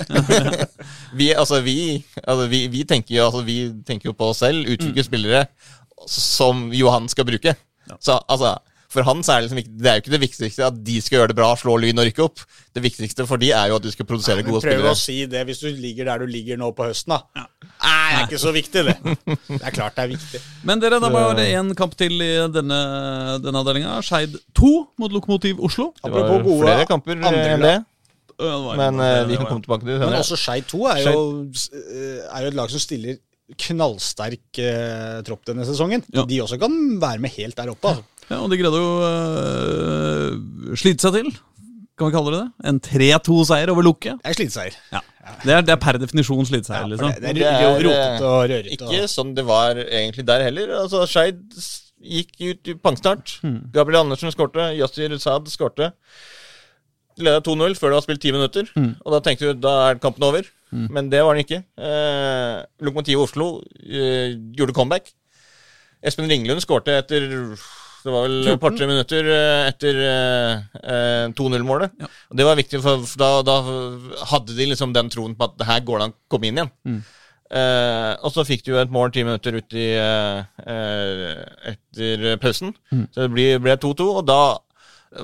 vi, 1.18 1.32
altså, 1.34 1.58
vi, 1.66 2.04
altså, 2.22 2.46
vi, 2.46 2.60
vi, 2.70 2.84
tenker 2.86 3.16
jo, 3.16 3.24
altså, 3.26 3.42
vi 3.42 3.58
tenker 3.86 4.12
jo 4.12 4.14
på 4.14 4.30
oss 4.30 4.44
selv, 4.44 4.62
utvikle 4.76 5.02
spillere 5.06 5.42
som 6.06 6.68
Johan 6.70 7.08
skal 7.10 7.26
bruke. 7.26 7.56
Så 7.98 8.20
altså, 8.30 8.54
for 8.96 9.06
han 9.06 9.20
så 9.26 9.34
er 9.34 9.42
det 9.42 9.46
liksom 9.46 9.60
ikke, 9.60 9.72
det 9.82 9.90
er 9.90 9.98
jo 9.98 10.02
ikke 10.04 10.12
det 10.14 10.20
viktigste 10.22 10.66
at 10.66 10.76
de 10.86 10.96
skal 11.04 11.18
gjøre 11.18 11.30
det 11.32 11.36
bra, 11.38 11.50
slå 11.60 11.76
Lyn 11.82 12.00
og 12.00 12.06
rykke 12.08 12.24
opp. 12.24 12.42
Det 12.76 12.82
viktigste 12.84 13.26
for 13.28 13.40
de 13.42 13.50
er 13.52 13.70
jo 13.70 13.78
at 13.78 13.84
du 13.84 13.90
skal 13.92 14.08
produsere 14.08 14.40
Men 14.40 14.48
gode 14.48 14.62
prøv 14.64 14.72
spillere. 14.78 14.94
å 14.96 15.00
si 15.00 15.18
det 15.30 15.42
hvis 15.48 15.60
du 15.62 15.68
ligger 15.70 16.08
der 16.10 16.24
du 16.24 16.30
ligger 16.32 16.60
nå 16.60 16.70
på 16.76 16.88
høsten, 16.88 17.14
da. 17.14 17.20
Nei, 17.36 17.98
det 18.10 18.20
er 18.22 18.24
ikke 18.26 18.40
så 18.42 18.52
viktig, 18.56 18.84
det. 18.88 18.96
Det 19.50 19.60
er 19.60 19.74
klart 19.76 19.98
det 19.98 20.06
er 20.06 20.12
viktig. 20.14 20.40
Men 20.68 20.80
dere, 20.82 21.00
da 21.02 21.10
var 21.12 21.36
det 21.38 21.48
én 21.52 21.74
kamp 21.78 21.96
til 22.00 22.16
i 22.24 22.30
denne, 22.54 22.80
denne 23.44 23.62
avdelinga. 23.62 23.98
Skeid 24.06 24.38
2 24.56 24.72
mot 25.02 25.12
Lokomotiv 25.14 25.60
Oslo. 25.60 25.92
Det 26.00 26.08
var 26.10 26.24
Apropos 26.24 26.48
gode 26.48 26.64
flere 26.64 26.88
kamper 26.88 27.20
andre 27.20 27.46
enn 27.58 27.66
det, 27.66 27.76
men 28.36 29.00
eh, 29.00 29.22
vi 29.30 29.38
kan 29.38 29.46
komme 29.48 29.64
tilbake 29.64 29.86
til 29.86 29.94
det 29.94 30.08
Men 30.10 30.18
også 30.18 30.36
Skeid 30.40 30.66
2 30.72 30.82
er 30.92 31.04
jo, 31.06 31.20
er 32.26 32.44
jo 32.44 32.50
et 32.52 32.58
lag 32.58 32.72
som 32.72 32.82
stiller 32.82 33.16
knallsterk 33.62 34.58
eh, 34.58 35.20
tropp 35.26 35.44
denne 35.46 35.66
sesongen. 35.68 36.02
Ja. 36.14 36.24
De 36.26 36.40
også 36.42 36.58
kan 36.60 36.74
være 37.02 37.22
med 37.22 37.34
helt 37.36 37.56
der 37.58 37.70
oppe. 37.72 37.92
Altså. 37.92 38.15
Ja, 38.30 38.40
og 38.42 38.50
de 38.50 38.58
greide 38.58 38.78
jo 38.80 38.92
øh, 39.06 40.76
slite 40.78 41.06
seg 41.06 41.14
til, 41.20 41.28
kan 41.96 42.08
vi 42.10 42.14
kalle 42.16 42.32
det 42.34 42.40
det. 42.42 42.68
En 42.70 42.80
3-2-seier 42.84 43.70
over 43.72 43.86
Lukke. 43.86 44.16
Det 44.18 44.32
er 44.32 44.36
sliteseier. 44.36 44.74
Ja. 44.92 45.00
Det, 45.44 45.52
er, 45.54 45.62
det 45.66 45.72
er 45.74 45.80
per 45.82 45.98
definisjon 46.02 46.46
sliteseier, 46.46 46.84
Ja, 46.84 46.90
liksom. 46.92 47.12
det, 47.22 47.34
det 47.38 47.46
er 47.46 47.64
er, 47.64 47.80
rotete 47.86 48.26
og 48.28 48.38
rørete. 48.50 48.72
Ikke 48.76 48.90
og- 49.04 49.10
sånn 49.10 49.34
det 49.36 49.44
var 49.48 49.78
egentlig 49.84 50.26
der 50.28 50.44
heller. 50.46 50.74
Altså, 50.82 51.04
Skeid 51.10 51.40
gikk 52.06 52.34
ut 52.50 52.68
i 52.70 52.74
pangstart. 52.78 53.38
Hmm. 53.42 53.60
Gabriel 53.74 54.02
Andersen 54.04 54.30
skårte. 54.34 54.68
Yasir 54.78 55.14
Saad 55.22 55.48
skårte. 55.50 55.92
Leda 57.16 57.40
2-0 57.40 57.78
før 57.78 57.94
det 57.94 57.96
var 57.96 58.04
spilt 58.04 58.20
ti 58.26 58.32
minutter. 58.34 58.68
Hmm. 58.76 58.92
Og 59.06 59.14
da 59.16 59.22
tenkte 59.24 59.54
du 59.54 59.62
da 59.64 59.72
er 59.92 60.02
kampen 60.02 60.26
over. 60.28 60.44
Men 60.76 61.06
det 61.08 61.22
var 61.24 61.32
den 61.38 61.46
ikke. 61.46 61.62
Eh, 61.78 62.56
Lokomotivet 62.84 63.22
Oslo 63.22 63.46
eh, 63.86 64.34
gjorde 64.58 64.74
comeback. 64.76 65.08
Espen 66.04 66.28
Ringlund 66.28 66.60
skårte 66.60 66.98
etter 67.00 67.22
det 68.06 68.14
var 68.14 68.26
vel 68.28 68.48
et 68.52 68.62
par-tre 68.62 68.86
minutter 68.88 69.28
eh, 69.34 69.66
etter 69.72 70.00
eh, 70.06 70.64
eh, 70.80 71.26
2-0-målet. 71.34 71.94
Ja. 72.04 72.10
Det 72.38 72.46
var 72.46 72.58
viktig, 72.58 72.80
for 72.84 73.02
da, 73.18 73.30
da 73.46 73.56
hadde 74.32 74.54
de 74.56 74.68
liksom 74.70 74.94
den 74.94 75.10
troen 75.12 75.34
på 75.38 75.48
at 75.48 75.56
det 75.58 75.66
her 75.68 75.82
går 75.86 75.98
det 76.02 76.08
an 76.08 76.14
å 76.14 76.20
komme 76.32 76.50
inn 76.50 76.60
igjen. 76.60 76.70
Eh, 77.46 78.12
og 78.26 78.32
så 78.34 78.42
fikk 78.46 78.64
de 78.66 78.72
jo 78.72 78.78
et 78.80 78.90
mål 78.94 79.12
ti 79.14 79.22
minutter 79.26 79.58
ut 79.58 79.74
i 79.78 79.88
eh, 79.98 80.38
eh, 80.66 81.34
etter 81.74 82.24
pausen. 82.42 82.72
Så 83.14 83.26
det 83.26 83.50
ble 83.62 83.76
2-2, 83.82 84.06
og 84.20 84.24
da 84.30 84.40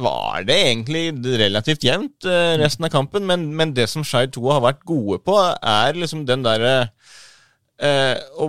var 0.02 0.44
det 0.48 0.54
egentlig 0.70 1.08
relativt 1.40 1.84
jevnt 1.84 2.24
eh, 2.30 2.54
resten 2.60 2.86
av 2.86 2.92
kampen. 2.94 3.26
Men, 3.28 3.48
men 3.58 3.74
det 3.76 3.88
som 3.90 4.06
Skeid 4.06 4.34
2 4.36 4.44
har 4.54 4.62
vært 4.64 4.84
gode 4.88 5.18
på, 5.26 5.36
er 5.38 5.98
liksom 5.98 6.24
den 6.28 6.44
derre 6.46 6.76
eh, 7.82 8.16
å 8.38 8.48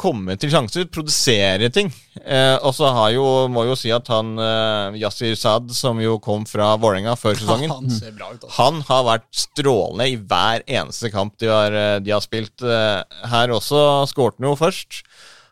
komme 0.00 0.34
til 0.40 0.50
sjanser, 0.52 0.86
produsere 0.92 1.70
ting. 1.72 1.88
Eh, 2.20 2.56
og 2.60 2.74
så 2.76 2.90
har 2.92 3.12
jo, 3.14 3.24
må 3.52 3.64
jo 3.68 3.76
si 3.78 3.92
at 3.94 4.08
han 4.12 4.34
eh, 4.40 4.98
Yasir 5.02 5.36
Saad, 5.38 5.70
som 5.74 6.00
jo 6.02 6.18
kom 6.22 6.44
fra 6.48 6.74
Vålerenga 6.80 7.16
før 7.18 7.36
sesongen 7.40 7.72
Han 7.72 7.92
ser 7.92 8.14
bra 8.16 8.32
ut, 8.32 8.42
altså. 8.42 8.52
han 8.58 8.82
har 8.88 9.06
vært 9.08 9.28
strålende 9.44 10.08
i 10.12 10.18
hver 10.20 10.66
eneste 10.66 11.12
kamp 11.14 11.38
de 11.40 11.50
har, 11.52 11.78
eh, 11.78 12.00
de 12.04 12.12
har 12.14 12.24
spilt. 12.24 12.64
Eh, 12.64 13.24
Her 13.32 13.54
også 13.54 14.04
skårte 14.10 14.42
han 14.42 14.50
jo 14.50 14.58
først. 14.60 15.02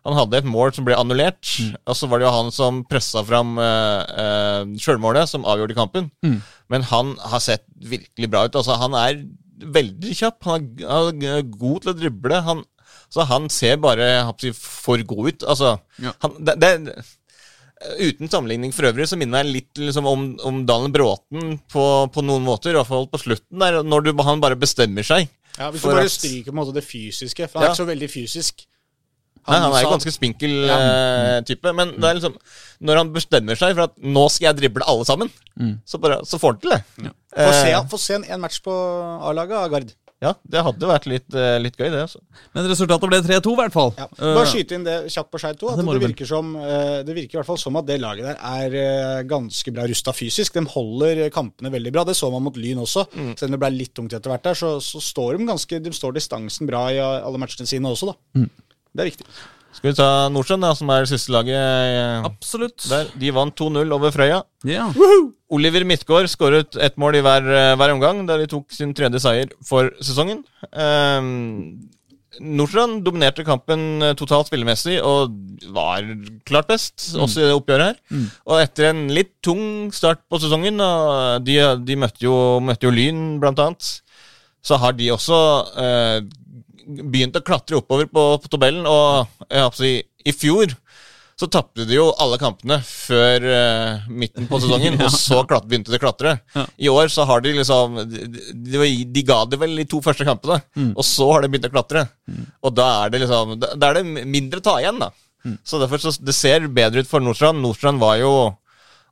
Han 0.02 0.16
hadde 0.18 0.40
et 0.40 0.48
mål 0.50 0.72
som 0.74 0.86
ble 0.86 0.96
annullert, 0.98 1.46
og 1.86 1.94
så 1.94 2.08
var 2.10 2.18
det 2.18 2.26
jo 2.26 2.32
han 2.34 2.48
som 2.50 2.80
pressa 2.90 3.20
fram 3.22 3.52
uh, 3.54 4.64
sjølmålet, 4.82 5.30
som 5.30 5.46
avgjorde 5.46 5.76
kampen. 5.78 6.08
Men 6.72 6.86
han 6.90 7.12
har 7.22 7.38
sett 7.44 7.62
virkelig 7.78 8.32
bra 8.32 8.42
ut. 8.48 8.58
Altså, 8.58 8.74
han 8.82 8.96
er 8.98 9.20
veldig 9.62 10.16
kjapp. 10.18 10.40
Han 10.48 10.66
han 10.82 11.22
er 11.22 11.44
god 11.46 11.84
til 11.84 11.92
å 11.92 11.96
drible. 12.00 12.40
Han, 12.48 12.64
så 13.12 13.26
han 13.28 13.48
ser 13.52 13.76
bare 13.82 14.06
si, 14.40 14.52
for 14.56 15.02
god 15.04 15.28
ut. 15.34 15.44
Altså, 15.52 15.74
Ja. 16.00 16.14
han, 16.24 16.38
det, 16.48 16.56
det, 16.62 17.04
Uten 17.98 18.28
sammenligning 18.30 18.70
for 18.70 18.86
øvrig, 18.86 19.08
så 19.10 19.16
minner 19.18 19.42
jeg 19.42 19.54
litt 19.56 19.80
liksom, 19.82 20.06
om, 20.06 20.20
om 20.46 20.60
Daniel 20.68 20.92
Bråten 20.94 21.56
på, 21.72 21.84
på 22.14 22.22
noen 22.22 22.44
måter. 22.46 22.70
I 22.70 22.76
hvert 22.78 22.86
fall 22.86 23.08
på 23.10 23.18
slutten, 23.18 23.58
der, 23.58 23.80
når 23.82 24.04
du, 24.06 24.12
han 24.22 24.42
bare 24.44 24.54
bestemmer 24.60 25.02
seg. 25.06 25.26
Ja, 25.58 25.66
hvis 25.74 25.82
du 25.82 25.88
bare 25.90 26.04
at- 26.06 26.14
stryker 26.14 26.52
på 26.52 26.54
en 26.54 26.60
måte 26.60 26.76
det 26.76 26.84
fysiske, 26.86 27.48
for 27.50 27.58
han 27.58 27.66
er 27.66 27.74
ikke 27.74 27.80
så 27.82 27.88
veldig 27.90 28.08
fysisk. 28.12 28.62
Nei, 29.42 29.56
han 29.58 29.72
er 29.74 29.82
jo 29.82 29.90
ganske 29.90 30.12
spinkel 30.14 30.52
eh, 30.70 31.40
type, 31.48 31.72
men 31.74 31.96
det 31.98 32.06
er 32.06 32.14
liksom 32.20 32.36
når 32.86 33.00
han 33.00 33.08
bestemmer 33.16 33.58
seg 33.58 33.72
for 33.74 33.88
at 33.88 33.96
'nå 33.98 34.22
skal 34.30 34.52
jeg 34.52 34.58
drible 34.60 34.86
alle 34.86 35.02
sammen', 35.08 35.32
så, 35.82 35.98
bare, 35.98 36.20
så 36.22 36.38
får 36.38 36.52
han 36.54 36.60
til 36.62 36.70
det. 36.76 36.80
Få 37.34 37.50
se, 37.50 37.72
Eh, 37.74 37.82
få 37.90 37.98
se 37.98 38.14
en, 38.20 38.24
en 38.30 38.40
match 38.46 38.60
på 38.62 38.70
A-laget, 39.26 39.70
Gard. 39.74 39.90
Ja, 40.22 40.32
det 40.46 40.60
hadde 40.62 40.86
vært 40.86 41.06
litt, 41.10 41.34
eh, 41.34 41.56
litt 41.58 41.74
gøy, 41.74 41.88
det. 41.90 42.04
altså. 42.04 42.20
Men 42.54 42.68
resultatet 42.70 43.10
ble 43.10 43.18
3-2, 43.26 43.54
i 43.56 43.58
hvert 43.58 43.74
fall. 43.74 43.90
Ja. 43.98 44.06
Eh, 44.06 44.34
Bare 44.36 44.46
skyte 44.46 44.76
inn 44.76 44.84
det 44.86 44.96
kjapt 45.10 45.32
på 45.32 45.40
Skeid 45.42 45.58
2. 45.58 45.72
At 45.72 45.80
det 45.80 45.86
det, 45.88 46.02
virker 46.04 46.28
som, 46.30 46.52
eh, 46.56 47.00
det 47.02 47.16
virker 47.16 47.34
i 47.34 47.40
hvert 47.40 47.50
fall 47.50 47.58
som 47.58 47.78
at 47.80 47.88
det 47.88 47.98
laget 48.00 48.28
der 48.30 48.38
er 48.38 48.76
eh, 48.78 49.22
ganske 49.26 49.74
bra 49.74 49.88
rusta 49.90 50.14
fysisk. 50.14 50.54
De 50.54 50.62
holder 50.70 51.24
kampene 51.34 51.72
veldig 51.74 51.92
bra. 51.96 52.04
Det 52.06 52.14
så 52.14 52.30
man 52.30 52.46
mot 52.46 52.56
Lyn 52.56 52.84
også. 52.84 53.08
Mm. 53.12 53.32
Selv 53.34 53.50
om 53.50 53.56
det 53.56 53.62
ble 53.64 53.72
litt 53.74 53.94
tungt 53.98 54.14
etter 54.14 54.30
hvert 54.30 54.46
der, 54.46 54.54
så, 54.62 54.76
så 54.78 55.02
står 55.02 55.38
de 55.40 55.50
ganske 55.50 55.82
De 55.82 55.90
står 55.96 56.14
distansen 56.14 56.70
bra 56.70 56.86
i 56.94 57.02
alle 57.02 57.42
matchene 57.42 57.66
sine 57.66 57.90
også, 57.90 58.12
da. 58.12 58.38
Mm. 58.38 58.48
Det 58.92 59.02
er 59.02 59.10
viktig. 59.10 59.26
Skal 59.72 59.90
vi 59.90 59.96
ta 59.96 60.08
Nordstrand, 60.32 60.64
da, 60.66 60.74
som 60.76 60.90
er 60.92 61.06
siste 61.08 61.32
laget 61.32 61.56
eh, 61.56 62.26
Absolutt. 62.28 62.84
der. 62.90 63.08
De 63.18 63.32
vant 63.34 63.56
2-0 63.56 63.94
over 63.96 64.12
Frøya. 64.14 64.42
Ja. 64.68 64.90
Oliver 65.52 65.86
Midtgaard 65.88 66.28
skåret 66.32 66.76
ett 66.76 66.98
mål 67.00 67.18
i 67.18 67.24
hver, 67.24 67.48
eh, 67.48 67.72
hver 67.80 67.94
omgang, 67.94 68.22
da 68.28 68.36
de 68.40 68.50
tok 68.52 68.72
sin 68.72 68.92
tredje 68.96 69.22
seier 69.24 69.50
for 69.66 69.90
sesongen. 70.04 70.44
Um, 70.72 71.88
Nordstrand 72.40 73.02
dominerte 73.04 73.44
kampen 73.44 74.02
eh, 74.04 74.14
totalt 74.16 74.48
spillemessig 74.48 74.98
og 75.04 75.34
var 75.74 76.06
klart 76.48 76.70
best, 76.70 77.10
også 77.16 77.42
i 77.42 77.48
det 77.48 77.56
oppgjøret 77.56 77.90
her. 77.90 78.28
Og 78.48 78.62
etter 78.62 78.88
en 78.92 79.02
litt 79.12 79.34
tung 79.44 79.90
start 79.92 80.22
på 80.32 80.40
sesongen, 80.40 80.80
og 80.80 81.44
de, 81.48 81.58
de 81.84 81.98
møtte, 82.00 82.24
jo, 82.24 82.36
møtte 82.64 82.88
jo 82.88 82.94
Lyn 82.94 83.24
blant 83.42 83.60
annet, 83.60 83.90
så 84.62 84.78
har 84.78 84.94
de 84.96 85.10
også 85.12 85.38
eh, 85.82 86.18
begynt 86.86 87.36
å 87.38 87.44
klatre 87.44 87.78
oppover 87.80 88.08
på, 88.10 88.24
på 88.42 88.52
tabellen. 88.52 88.86
Og 88.88 89.48
jeg 89.50 90.04
i 90.26 90.34
fjor 90.36 90.74
så 91.42 91.48
tapte 91.50 91.86
de 91.88 91.96
jo 91.96 92.04
alle 92.22 92.36
kampene 92.38 92.76
før 92.86 93.42
uh, 93.48 94.02
midten 94.12 94.44
på 94.46 94.60
sesongen, 94.62 94.98
og 95.02 95.10
så 95.10 95.40
klart, 95.48 95.64
begynte 95.66 95.90
de 95.90 95.98
å 95.98 96.02
klatre. 96.04 96.36
Ja. 96.54 96.64
I 96.86 96.90
år 96.92 97.10
så 97.10 97.24
har 97.26 97.42
de 97.42 97.54
liksom 97.56 97.96
de, 98.06 98.26
de, 98.52 98.90
de 99.10 99.24
ga 99.26 99.40
det 99.50 99.58
vel 99.58 99.80
i 99.82 99.86
to 99.90 99.98
første 100.04 100.26
kampene, 100.28 100.60
og 100.92 101.02
så 101.08 101.26
har 101.32 101.42
de 101.42 101.50
begynt 101.50 101.66
å 101.66 101.72
klatre. 101.72 102.04
Og 102.62 102.76
da 102.76 102.86
er 103.02 103.10
det 103.14 103.24
liksom 103.24 103.56
Da 103.58 103.72
da 103.74 103.90
er 103.90 103.98
det 104.02 104.26
mindre 104.28 104.60
å 104.62 104.66
ta 104.68 104.76
igjen, 104.82 105.00
da. 105.02 105.10
Så 105.66 105.80
derfor 105.82 105.98
så 105.98 106.12
det 106.22 106.36
ser 106.38 106.68
bedre 106.70 107.02
ut 107.02 107.08
for 107.10 107.24
Nordstrand. 107.24 107.58
Nordstrand 107.64 107.98
var 107.98 108.20
jo 108.20 108.34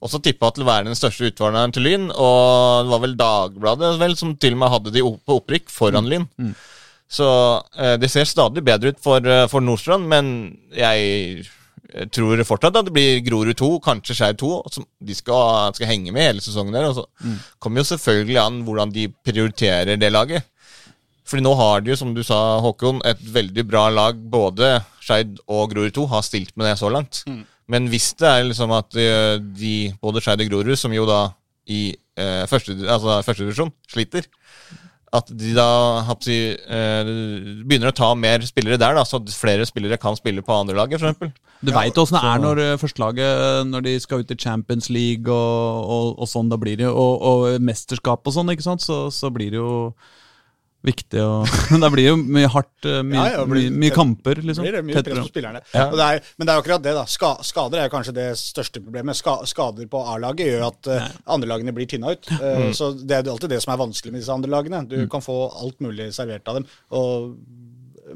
også 0.01 0.20
tippa 0.22 0.52
til 0.55 0.62
å 0.62 0.68
være 0.68 0.86
den 0.86 0.97
største 0.97 1.26
utfordreren 1.32 1.74
til 1.74 1.84
Lyn, 1.88 2.06
og 2.14 2.84
det 2.86 2.92
var 2.94 3.02
vel 3.02 3.16
Dagbladet 3.18 3.90
vel 4.01 4.14
som 4.16 4.36
til 4.40 4.55
og 4.55 4.60
med 4.62 4.70
hadde 4.76 4.92
de 4.94 5.02
opp- 5.05 5.24
på 5.26 5.40
opprykk 5.40 5.72
foran 5.74 6.06
Lyn. 6.09 6.28
Så 7.11 7.27
eh, 7.74 7.97
det 7.99 8.11
ser 8.12 8.28
stadig 8.28 8.62
bedre 8.66 8.93
ut 8.93 9.01
for, 9.03 9.24
eh, 9.27 9.47
for 9.51 9.65
Nordstrand, 9.65 10.07
men 10.11 10.28
jeg 10.77 11.43
eh, 11.91 12.07
tror 12.15 12.43
fortsatt 12.47 12.78
at 12.78 12.87
det 12.87 12.95
blir 12.95 13.24
Grorud 13.27 13.57
2, 13.59 13.73
kanskje 13.82 14.15
Skjær 14.20 14.39
2. 14.39 14.53
Som 14.77 14.87
de 15.03 15.16
skal, 15.19 15.74
skal 15.74 15.91
henge 15.91 16.15
med 16.15 16.28
hele 16.28 16.45
sesongen 16.45 16.77
der. 16.77 16.87
Og 16.91 17.01
så 17.01 17.35
kommer 17.59 17.82
jo 17.82 17.91
selvfølgelig 17.91 18.41
an 18.45 18.62
hvordan 18.66 18.95
de 18.95 19.09
prioriterer 19.27 19.99
det 19.99 20.12
laget. 20.15 20.47
Fordi 21.27 21.45
nå 21.47 21.55
har 21.59 21.82
de 21.82 21.93
jo, 21.93 21.99
som 21.99 22.15
du 22.15 22.23
sa, 22.27 22.59
Håkon, 22.62 23.03
et 23.07 23.19
veldig 23.23 23.66
bra 23.66 23.89
lag. 23.91 24.19
Både 24.31 24.77
Skeid 25.03 25.37
og 25.51 25.74
Grorud 25.74 25.95
2 25.99 26.07
har 26.11 26.27
stilt 26.27 26.55
med 26.59 26.70
det 26.70 26.78
så 26.78 26.91
langt. 26.91 27.24
Men 27.70 27.87
hvis 27.91 28.09
det 28.19 28.27
er 28.27 28.49
liksom 28.49 28.73
at 28.74 28.95
de, 28.95 29.74
både 30.03 30.23
Skeid 30.23 30.43
og 30.43 30.51
Grorud, 30.51 30.78
som 30.78 30.95
jo 30.95 31.07
da 31.07 31.28
i 31.70 31.91
eh, 32.19 32.45
første, 32.51 32.74
altså 32.87 33.20
første 33.27 33.47
divisjon 33.47 33.73
sliter, 33.91 34.27
at 35.11 35.31
de 35.35 35.55
da 35.57 35.66
jeg, 36.23 36.55
eh, 36.70 37.09
begynner 37.66 37.91
å 37.91 37.97
ta 37.97 38.12
mer 38.15 38.45
spillere 38.47 38.78
der, 38.78 38.95
da, 38.95 39.03
så 39.03 39.19
at 39.19 39.32
flere 39.35 39.66
spillere 39.66 39.99
kan 39.99 40.15
spille 40.19 40.45
på 40.47 40.55
andrelaget, 40.55 41.03
f.eks. 41.03 41.35
Du 41.61 41.73
veit 41.74 41.99
åssen 41.99 42.16
det 42.16 42.23
er 42.24 42.39
når 42.41 42.61
eh, 42.62 42.77
førstelaget 42.81 43.66
Når 43.69 43.82
de 43.85 43.93
skal 44.01 44.23
ut 44.23 44.31
i 44.32 44.37
Champions 44.41 44.87
League 44.89 45.28
og, 45.28 45.91
og, 45.93 46.07
og 46.23 46.31
sånn. 46.31 46.49
Da 46.49 46.57
blir 46.57 46.78
det 46.81 46.89
Og, 46.89 47.20
og 47.20 47.61
mesterskap 47.61 48.24
og 48.24 48.37
sånn, 48.37 48.55
ikke 48.55 48.65
sant. 48.65 48.87
Så, 48.87 49.11
så 49.12 49.28
blir 49.35 49.53
det 49.53 49.61
jo 49.61 49.74
viktig 50.86 51.20
Og, 51.20 51.51
det 51.82 51.90
blir 51.93 52.07
jo 52.09 52.16
mye 52.20 52.48
hardt, 52.51 52.86
eh, 52.89 53.01
mye, 53.05 53.19
Ja, 53.19 53.39
ja, 53.39 53.44
blir- 53.48 53.69
mye, 53.69 53.81
mye 53.85 53.94
kamper, 53.94 54.40
liksom. 54.40 54.65
Blir 54.65 54.78
det 54.78 54.82
mye 54.89 55.02
press 55.05 55.19
på 55.20 55.28
spillerne. 55.28 55.61
Ja. 55.74 55.86
Og 55.90 55.97
det 56.01 56.07
er, 56.07 56.23
men 56.39 56.48
det 56.48 56.52
er 56.55 56.59
jo 56.61 56.65
akkurat 56.65 56.85
det, 56.86 56.94
da. 56.97 57.05
Ska, 57.11 57.32
skader 57.47 57.82
er 57.85 57.93
kanskje 57.93 58.15
det 58.16 58.28
største 58.40 58.82
problemet. 58.85 59.19
Ska, 59.19 59.39
skader 59.51 59.89
på 59.93 60.02
A-laget 60.15 60.48
gjør 60.52 60.69
at 60.70 60.90
uh, 60.93 61.09
andre 61.36 61.51
lagene 61.52 61.74
blir 61.77 61.89
tynna 61.90 62.15
ut. 62.16 62.31
Uh, 62.40 62.70
Så 62.77 62.93
det 63.01 63.19
er 63.19 63.28
alltid 63.32 63.52
det 63.52 63.61
som 63.65 63.74
er 63.74 63.82
vanskelig 63.82 64.15
med 64.15 64.23
disse 64.23 64.32
andre 64.35 64.51
lagene. 64.57 64.85
Du 64.89 64.97
kan 65.12 65.24
få 65.24 65.36
alt 65.61 65.81
mulig 65.85 66.11
servert 66.16 66.48
av 66.48 66.61
dem. 66.61 66.66
Og, 66.97 67.35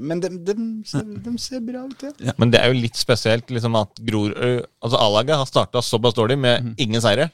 men 0.01 0.19
de, 0.25 0.31
de, 0.43 0.55
ser, 0.89 1.05
de 1.23 1.37
ser 1.39 1.61
bra 1.63 1.85
ut, 1.87 2.01
ja. 2.19 2.33
Men 2.41 2.51
det 2.51 2.59
er 2.65 2.73
jo 2.73 2.81
litt 2.81 2.97
spesielt 2.99 3.53
liksom 3.55 3.77
at 3.79 4.01
Grorud 4.03 4.35
altså 4.83 4.99
A-laget 4.99 5.37
har 5.39 5.47
starta 5.47 5.83
såpass 5.85 6.17
dårlig 6.17 6.39
med 6.41 6.73
ingen 6.83 7.05
seire. 7.05 7.29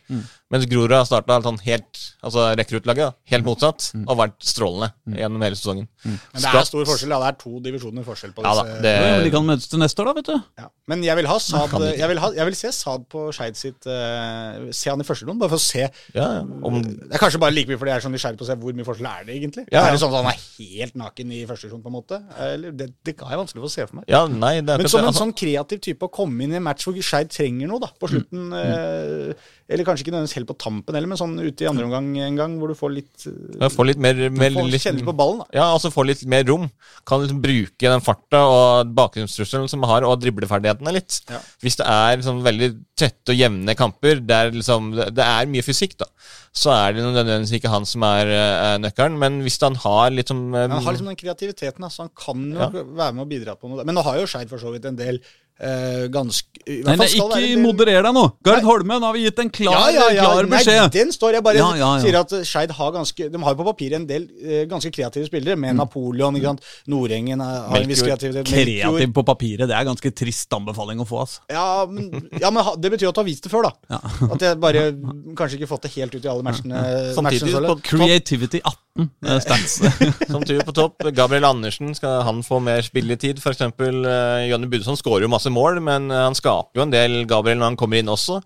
Mens 0.50 0.64
Grorud 0.66 0.90
har 0.96 1.04
starta 1.06 1.36
sånn 1.44 1.60
helt 1.62 1.98
Altså 2.26 2.42
rekruttlaget 2.58 3.14
helt 3.30 3.44
motsatt 3.46 3.84
og 4.02 4.16
vært 4.18 4.34
strålende 4.44 4.88
gjennom 5.16 5.40
hele 5.46 5.56
sesongen. 5.56 5.86
Men 6.04 6.18
det 6.42 6.50
er 6.50 6.66
stor 6.68 6.82
forskjell. 6.88 7.12
Ja. 7.14 7.20
Det 7.22 7.28
er 7.30 7.36
to 7.40 7.60
divisjoner 7.64 8.04
forskjell 8.04 8.32
på 8.36 8.42
Ja 8.44 8.50
disse. 8.52 8.64
da, 8.66 8.80
det, 8.84 8.92
Ja, 9.00 9.14
de 9.24 9.30
kan 9.32 9.46
møtes 9.46 9.68
til 9.70 9.80
neste 9.80 10.02
år, 10.02 10.10
da, 10.10 10.14
vet 10.18 10.28
du. 10.28 10.48
Ja. 10.60 10.66
Men 10.90 11.04
jeg 11.06 11.16
vil 11.20 11.28
ha 11.30 11.36
Saad 11.40 11.70
Kan 11.70 11.84
jeg, 11.86 12.08
vil 12.10 12.20
ha, 12.20 12.30
jeg 12.36 12.48
vil 12.50 12.56
se 12.58 12.72
Saad 12.76 13.06
på 13.14 13.22
Skeid 13.36 13.56
sitt 13.56 13.86
uh, 13.88 14.66
Se 14.74 14.90
han 14.90 15.00
i 15.00 15.06
første 15.06 15.28
runde, 15.28 15.40
bare 15.40 15.54
for 15.54 15.60
å 15.62 15.64
se. 15.64 15.86
ja, 16.18 16.26
ja. 16.40 16.42
Om, 16.42 16.80
Det 16.82 17.14
er 17.16 17.22
kanskje 17.22 17.40
bare 17.40 17.54
like 17.56 17.70
mye 17.70 17.80
fordi 17.80 17.94
jeg 17.94 18.02
er 18.02 18.04
så 18.08 18.12
nysgjerrig 18.12 18.40
på 18.42 18.44
å 18.44 18.50
se 18.50 18.58
hvor 18.66 18.76
mye 18.80 18.88
forskjell 18.90 19.08
er 19.12 19.24
det 19.30 19.38
egentlig. 19.38 19.64
Ja, 19.70 19.78
ja. 19.78 19.86
Er 19.86 19.96
det 19.96 20.02
sånn 20.02 20.12
at 20.12 20.18
han 20.20 20.30
er 20.34 20.42
helt 20.58 20.98
naken 21.04 21.32
i 21.38 21.40
første 21.48 21.70
runde, 21.70 21.84
på 21.86 21.92
en 21.94 21.96
måte? 21.96 22.20
Eller, 22.50 22.74
det, 22.76 22.90
det 23.06 23.14
er 23.16 23.40
vanskelig 23.40 23.62
for 23.62 23.70
å 23.70 23.74
se 23.78 23.86
for 23.86 24.00
meg. 24.02 24.10
ja, 24.10 24.24
nei, 24.28 24.52
det 24.60 24.74
er 24.76 24.82
Men 24.84 24.90
som 24.92 25.00
en 25.04 25.08
Altså, 25.12 25.24
sånn 25.24 25.32
kreativ 25.40 25.80
type 25.88 26.10
å 26.10 26.12
komme 26.12 26.44
inn 26.44 26.52
i 26.52 26.60
en 26.60 26.66
match 26.66 26.84
hvor 26.90 26.98
Skeid 27.00 27.30
trenger 27.32 27.70
noe 27.70 27.80
da, 27.86 27.88
på 27.96 28.10
slutten. 28.12 28.50
Eh, 28.60 29.48
eller 29.70 29.86
kanskje 29.86 30.02
ikke 30.02 30.12
nødvendigvis 30.12 30.36
helt 30.40 30.48
på 30.50 30.56
tampen, 30.58 30.96
heller, 30.96 31.10
men 31.10 31.18
sånn 31.20 31.36
ute 31.38 31.62
i 31.62 31.68
andre 31.70 31.86
omgang 31.86 32.08
en 32.26 32.38
gang, 32.38 32.56
hvor 32.58 32.72
du 32.72 32.76
får 32.78 32.90
litt 32.96 33.26
eh, 33.30 33.36
ja, 33.60 33.68
får 33.70 33.86
litt 33.92 34.00
mer, 34.02 34.18
mer 34.34 34.54
får 34.56 34.66
litt, 34.66 34.82
kjenne 34.82 35.04
på 35.06 35.14
ballen. 35.16 35.42
da. 35.44 35.46
Ja, 35.60 35.66
altså 35.76 35.92
får 35.94 36.08
litt 36.08 36.24
mer 36.30 36.42
rom. 36.48 36.66
Kan 37.06 37.22
liksom 37.22 37.38
bruke 37.44 37.92
den 37.92 38.02
farta 38.02 38.42
og 38.50 38.90
bakgrunnstrusselen 38.96 39.70
som 39.70 39.82
man 39.84 39.92
har, 39.92 40.06
og 40.08 40.18
dribleferdighetene 40.24 40.94
litt. 40.96 41.20
Ja. 41.30 41.38
Hvis 41.62 41.78
det 41.78 41.86
er 41.86 42.18
liksom 42.18 42.40
veldig 42.46 42.70
tette 42.98 43.34
og 43.34 43.38
jevne 43.38 43.76
kamper, 43.78 44.22
der 44.26 44.50
liksom, 44.56 44.90
det, 44.98 45.26
er 45.26 45.50
mye 45.52 45.66
fysikk, 45.66 45.94
da, 46.02 46.08
så 46.50 46.74
er 46.74 46.96
det 46.96 47.04
nødvendigvis 47.06 47.60
ikke 47.60 47.70
han 47.72 47.86
som 47.86 48.06
er 48.08 48.32
eh, 48.34 48.74
nøkkelen. 48.82 49.20
Men 49.22 49.38
hvis 49.46 49.60
han 49.62 49.78
har 49.84 50.10
litt 50.14 50.32
som 50.34 50.42
ja, 50.50 50.66
Han 50.66 50.82
har 50.82 50.98
liksom 50.98 51.12
den 51.12 51.20
kreativiteten, 51.20 51.86
da, 51.86 51.92
så 51.94 52.08
han 52.08 52.12
kan 52.18 52.50
jo 52.50 52.90
være 52.90 53.14
med 53.14 53.22
og 53.22 53.30
bidra 53.30 53.54
på 53.54 53.70
noe. 53.70 53.86
Men 53.86 53.94
nå 53.94 54.02
har 54.08 54.18
jo 54.18 54.26
Skeid 54.30 54.50
for 54.50 54.62
så 54.62 54.74
vidt 54.74 54.90
en 54.90 54.98
del 54.98 55.22
eh, 55.60 56.06
ganske 56.12 56.46
i 56.70 56.82
hvert 56.84 56.98
Nei, 57.00 57.06
fall 57.08 57.30
nei, 57.32 57.38
ikke 57.40 57.56
være 57.56 57.62
moderer 57.64 58.04
deg 58.04 58.14
nå! 58.14 58.22
Gard 58.44 58.66
Holmen 58.68 59.04
har 59.06 59.14
vi 59.16 59.22
gitt 59.24 59.38
en 59.42 59.48
klar, 59.50 59.78
ja, 59.90 59.90
ja, 59.96 60.08
ja. 60.12 60.26
klar 60.26 60.48
Nei, 60.50 60.88
den 60.92 61.12
står 61.14 61.38
jeg 61.38 61.44
bare 61.46 61.56
Ja, 61.56 61.68
ja, 61.78 61.88
ja. 61.96 62.02
sier 62.04 62.18
at 62.20 62.34
Skeid 62.46 62.74
har 62.76 62.92
ganske 62.94 63.28
De 63.32 63.40
har 63.42 63.56
på 63.58 63.64
papiret 63.66 63.96
en 63.96 64.04
del 64.06 64.26
uh, 64.28 64.60
ganske 64.70 64.92
kreative 64.92 65.24
spillere, 65.26 65.56
med 65.60 65.78
Napoleon, 65.78 66.36
ikke 66.36 66.50
sant. 66.52 66.68
Nordengen 66.90 67.40
er- 67.40 67.64
har 67.70 67.80
en 67.80 67.88
viss 67.90 68.02
kreativitet. 68.04 68.50
Kreativ 68.50 69.14
på 69.16 69.24
papiret, 69.26 69.66
det 69.70 69.76
er 69.76 69.88
ganske 69.88 70.12
trist 70.20 70.52
anbefaling 70.56 71.00
å 71.00 71.08
få, 71.08 71.24
altså. 71.24 71.40
Ja, 71.50 71.64
men, 71.88 72.28
ja, 72.36 72.52
men 72.52 72.66
ha- 72.66 72.76
det 72.76 72.92
betyr 72.92 73.08
at 73.10 73.16
du 73.16 73.22
har 73.22 73.28
vist 73.30 73.48
det 73.48 73.52
før, 73.52 73.70
da. 73.70 73.72
Ja. 73.96 74.00
At 74.36 74.44
jeg 74.44 74.60
bare 74.62 74.84
kanskje 75.38 75.58
ikke 75.58 75.70
fått 75.72 75.88
det 75.88 75.94
helt 75.96 76.14
ut 76.14 76.24
i 76.24 76.30
alle 76.30 76.44
matchene. 76.46 76.84
Samtidig 77.16 77.50
matchene 77.50 77.72
på. 77.72 77.78
Creativity 77.88 78.60
18 78.62 79.08
eh, 79.26 79.40
stats. 79.46 79.78
Som 80.32 80.44
tur 80.46 80.60
på 80.66 80.76
topp. 80.76 81.08
Gabriel 81.16 81.48
Andersen, 81.48 81.94
skal 81.96 82.20
han 82.26 82.44
få 82.46 82.60
mer 82.62 82.84
spilletid? 82.86 83.40
Eksempel, 83.50 84.04
uh, 84.06 84.44
Jonny 84.46 84.68
Budesson 84.70 84.98
skårer 84.98 85.26
jo 85.26 85.32
masse 85.32 85.49
mål, 85.52 85.80
men 85.84 86.10
eh, 86.10 86.24
han 86.28 86.36
skaper 86.38 86.80
jo 86.80 86.86
en 86.86 86.94
del 86.94 87.24
Gabriel 87.30 87.60
når 87.60 87.72
han 87.72 87.80
kommer 87.80 88.00
inn 88.00 88.12
også. 88.12 88.40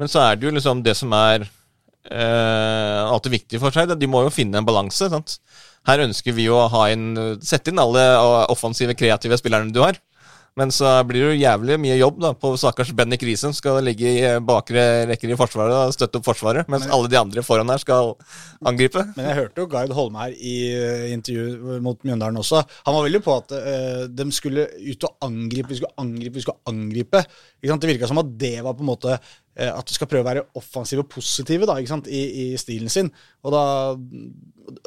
Men 0.00 0.12
så 0.12 0.24
er 0.24 0.36
det 0.36 0.48
jo 0.48 0.54
liksom 0.56 0.82
det 0.84 0.96
som 0.98 1.14
er 1.16 1.46
eh, 1.46 3.02
alltid 3.06 3.36
viktig 3.38 3.62
for 3.62 3.74
seg. 3.74 3.94
De 3.96 4.10
må 4.10 4.24
jo 4.26 4.34
finne 4.34 4.60
en 4.60 4.68
balanse. 4.68 5.10
sant? 5.12 5.38
Her 5.86 6.02
ønsker 6.06 6.34
vi 6.36 6.48
å 6.50 6.66
ha 6.72 6.88
inn, 6.92 7.38
sette 7.44 7.72
inn 7.72 7.82
alle 7.82 8.02
eh, 8.02 8.44
offensive, 8.52 8.96
kreative 8.98 9.38
spillerne 9.40 9.74
du 9.74 9.82
har. 9.84 9.98
Men 10.56 10.70
så 10.72 10.88
blir 11.04 11.20
det 11.20 11.32
jo 11.34 11.40
jævlig 11.42 11.74
mye 11.82 11.96
jobb 11.98 12.20
da 12.24 12.30
på 12.32 12.54
stakkars 12.56 12.88
Benny 12.96 13.18
Krisen. 13.20 13.52
Skal 13.52 13.82
ligge 13.84 14.08
i 14.08 14.22
eh, 14.24 14.38
bakre 14.40 15.04
rekker 15.10 15.28
i 15.28 15.36
Forsvaret 15.36 15.76
og 15.76 15.92
støtte 15.92 16.16
opp 16.16 16.30
Forsvaret. 16.30 16.70
Mens 16.72 16.86
alle 16.88 17.10
de 17.12 17.18
andre 17.20 17.44
foran 17.44 17.68
her 17.68 17.82
skal 17.82 18.14
angripe. 18.64 19.02
Men 19.18 19.28
jeg 19.28 19.38
hørte 19.42 19.60
jo 19.60 19.68
Gard 19.74 19.92
Holme 19.96 20.22
her 20.24 20.32
i 20.32 20.54
eh, 20.72 21.10
intervju 21.12 21.76
mot 21.84 22.00
Mjøndalen 22.08 22.40
også. 22.40 22.62
Han 22.88 22.96
var 22.96 23.04
veldig 23.04 23.20
på 23.26 23.36
at 23.36 23.52
uh, 23.52 24.02
de 24.08 24.26
skulle 24.32 24.64
ut 24.64 25.06
og 25.10 25.28
angripe, 25.28 25.68
vi 25.74 25.80
skulle 25.82 26.00
angripe, 26.00 26.38
vi 26.38 26.46
skulle 26.46 26.72
angripe. 26.72 27.22
Det 27.60 27.90
virka 27.90 28.08
som 28.08 28.22
at 28.22 28.32
det 28.40 28.56
var 28.64 28.76
på 28.78 28.84
en 28.84 28.90
måte 28.94 29.18
at 29.56 29.88
du 29.88 29.94
skal 29.96 30.08
prøve 30.10 30.20
å 30.20 30.28
være 30.28 30.42
offensive 30.60 31.00
og 31.00 31.08
positive 31.08 31.64
da, 31.68 31.78
ikke 31.80 31.88
sant? 31.94 32.08
I, 32.12 32.22
i 32.52 32.58
stilen 32.60 32.90
sin. 32.92 33.08
Og 33.46 33.54
da 33.54 33.62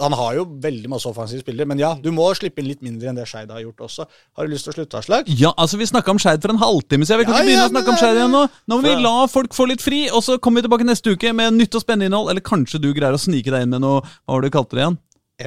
Han 0.03 0.13
har 0.13 0.35
jo 0.35 0.43
veldig 0.61 0.89
masse 0.91 1.07
offensive 1.09 1.41
spillere, 1.41 1.65
men 1.65 1.79
ja, 1.79 1.93
du 1.97 2.11
må 2.13 2.27
slippe 2.37 2.59
inn 2.61 2.67
litt 2.67 2.81
mindre 2.85 3.09
enn 3.09 3.17
det 3.17 3.25
Skeid 3.31 3.49
har 3.49 3.61
gjort 3.63 3.85
også. 3.87 4.05
Har 4.37 4.45
du 4.45 4.51
lyst 4.53 4.67
til 4.67 4.73
å 4.73 4.77
slutte, 4.77 4.99
Aslak? 4.99 5.29
Ja, 5.39 5.53
altså 5.57 5.79
Vi 5.79 5.87
snakka 5.89 6.11
om 6.13 6.19
Skeid 6.21 6.43
for 6.43 6.53
en 6.53 6.59
halvtime 6.61 7.07
siden. 7.07 7.23
Vi 7.23 7.29
kan 7.29 7.33
Ja, 7.33 7.39
ikke 7.39 7.47
begynne 7.49 7.63
ja, 7.63 7.69
å 7.71 7.73
snakke 7.73 7.93
om 7.95 7.99
Skeid 8.01 8.19
igjen 8.19 8.35
nå. 8.35 8.43
Nå 8.69 8.77
må 8.77 8.85
vi 8.85 8.95
la 9.01 9.15
folk 9.31 9.55
få 9.57 9.65
litt 9.71 9.81
fri, 9.81 10.03
og 10.13 10.21
så 10.27 10.37
kommer 10.37 10.59
vi 10.61 10.67
tilbake 10.67 10.85
neste 10.89 11.15
uke 11.15 11.31
med 11.33 11.55
nytt 11.57 11.79
og 11.79 11.85
spennende 11.85 12.11
innhold. 12.11 12.29
Eller 12.33 12.43
kanskje 12.45 12.81
du 12.83 12.91
greier 12.93 13.15
å 13.15 13.21
snike 13.21 13.49
deg 13.55 13.65
inn 13.65 13.73
med 13.73 13.81
noe 13.87 14.03
Hva 14.03 14.35
var 14.35 14.43
det 14.45 14.51
du 14.51 14.57
kalte 14.59 14.75
det 14.77 14.83
igjen? 14.85 14.99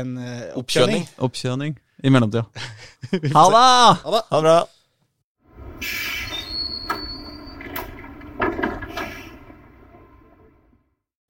En 0.03 0.15
uh, 0.17 0.59
Oppkjøring. 0.63 1.05
oppkjøring. 1.29 1.77
I 2.03 2.11
mellomtida. 2.11 2.49
Ha 3.37 3.45
det. 3.53 3.67
Ha 4.09 4.23
det 4.33 4.43
bra. 4.49 4.59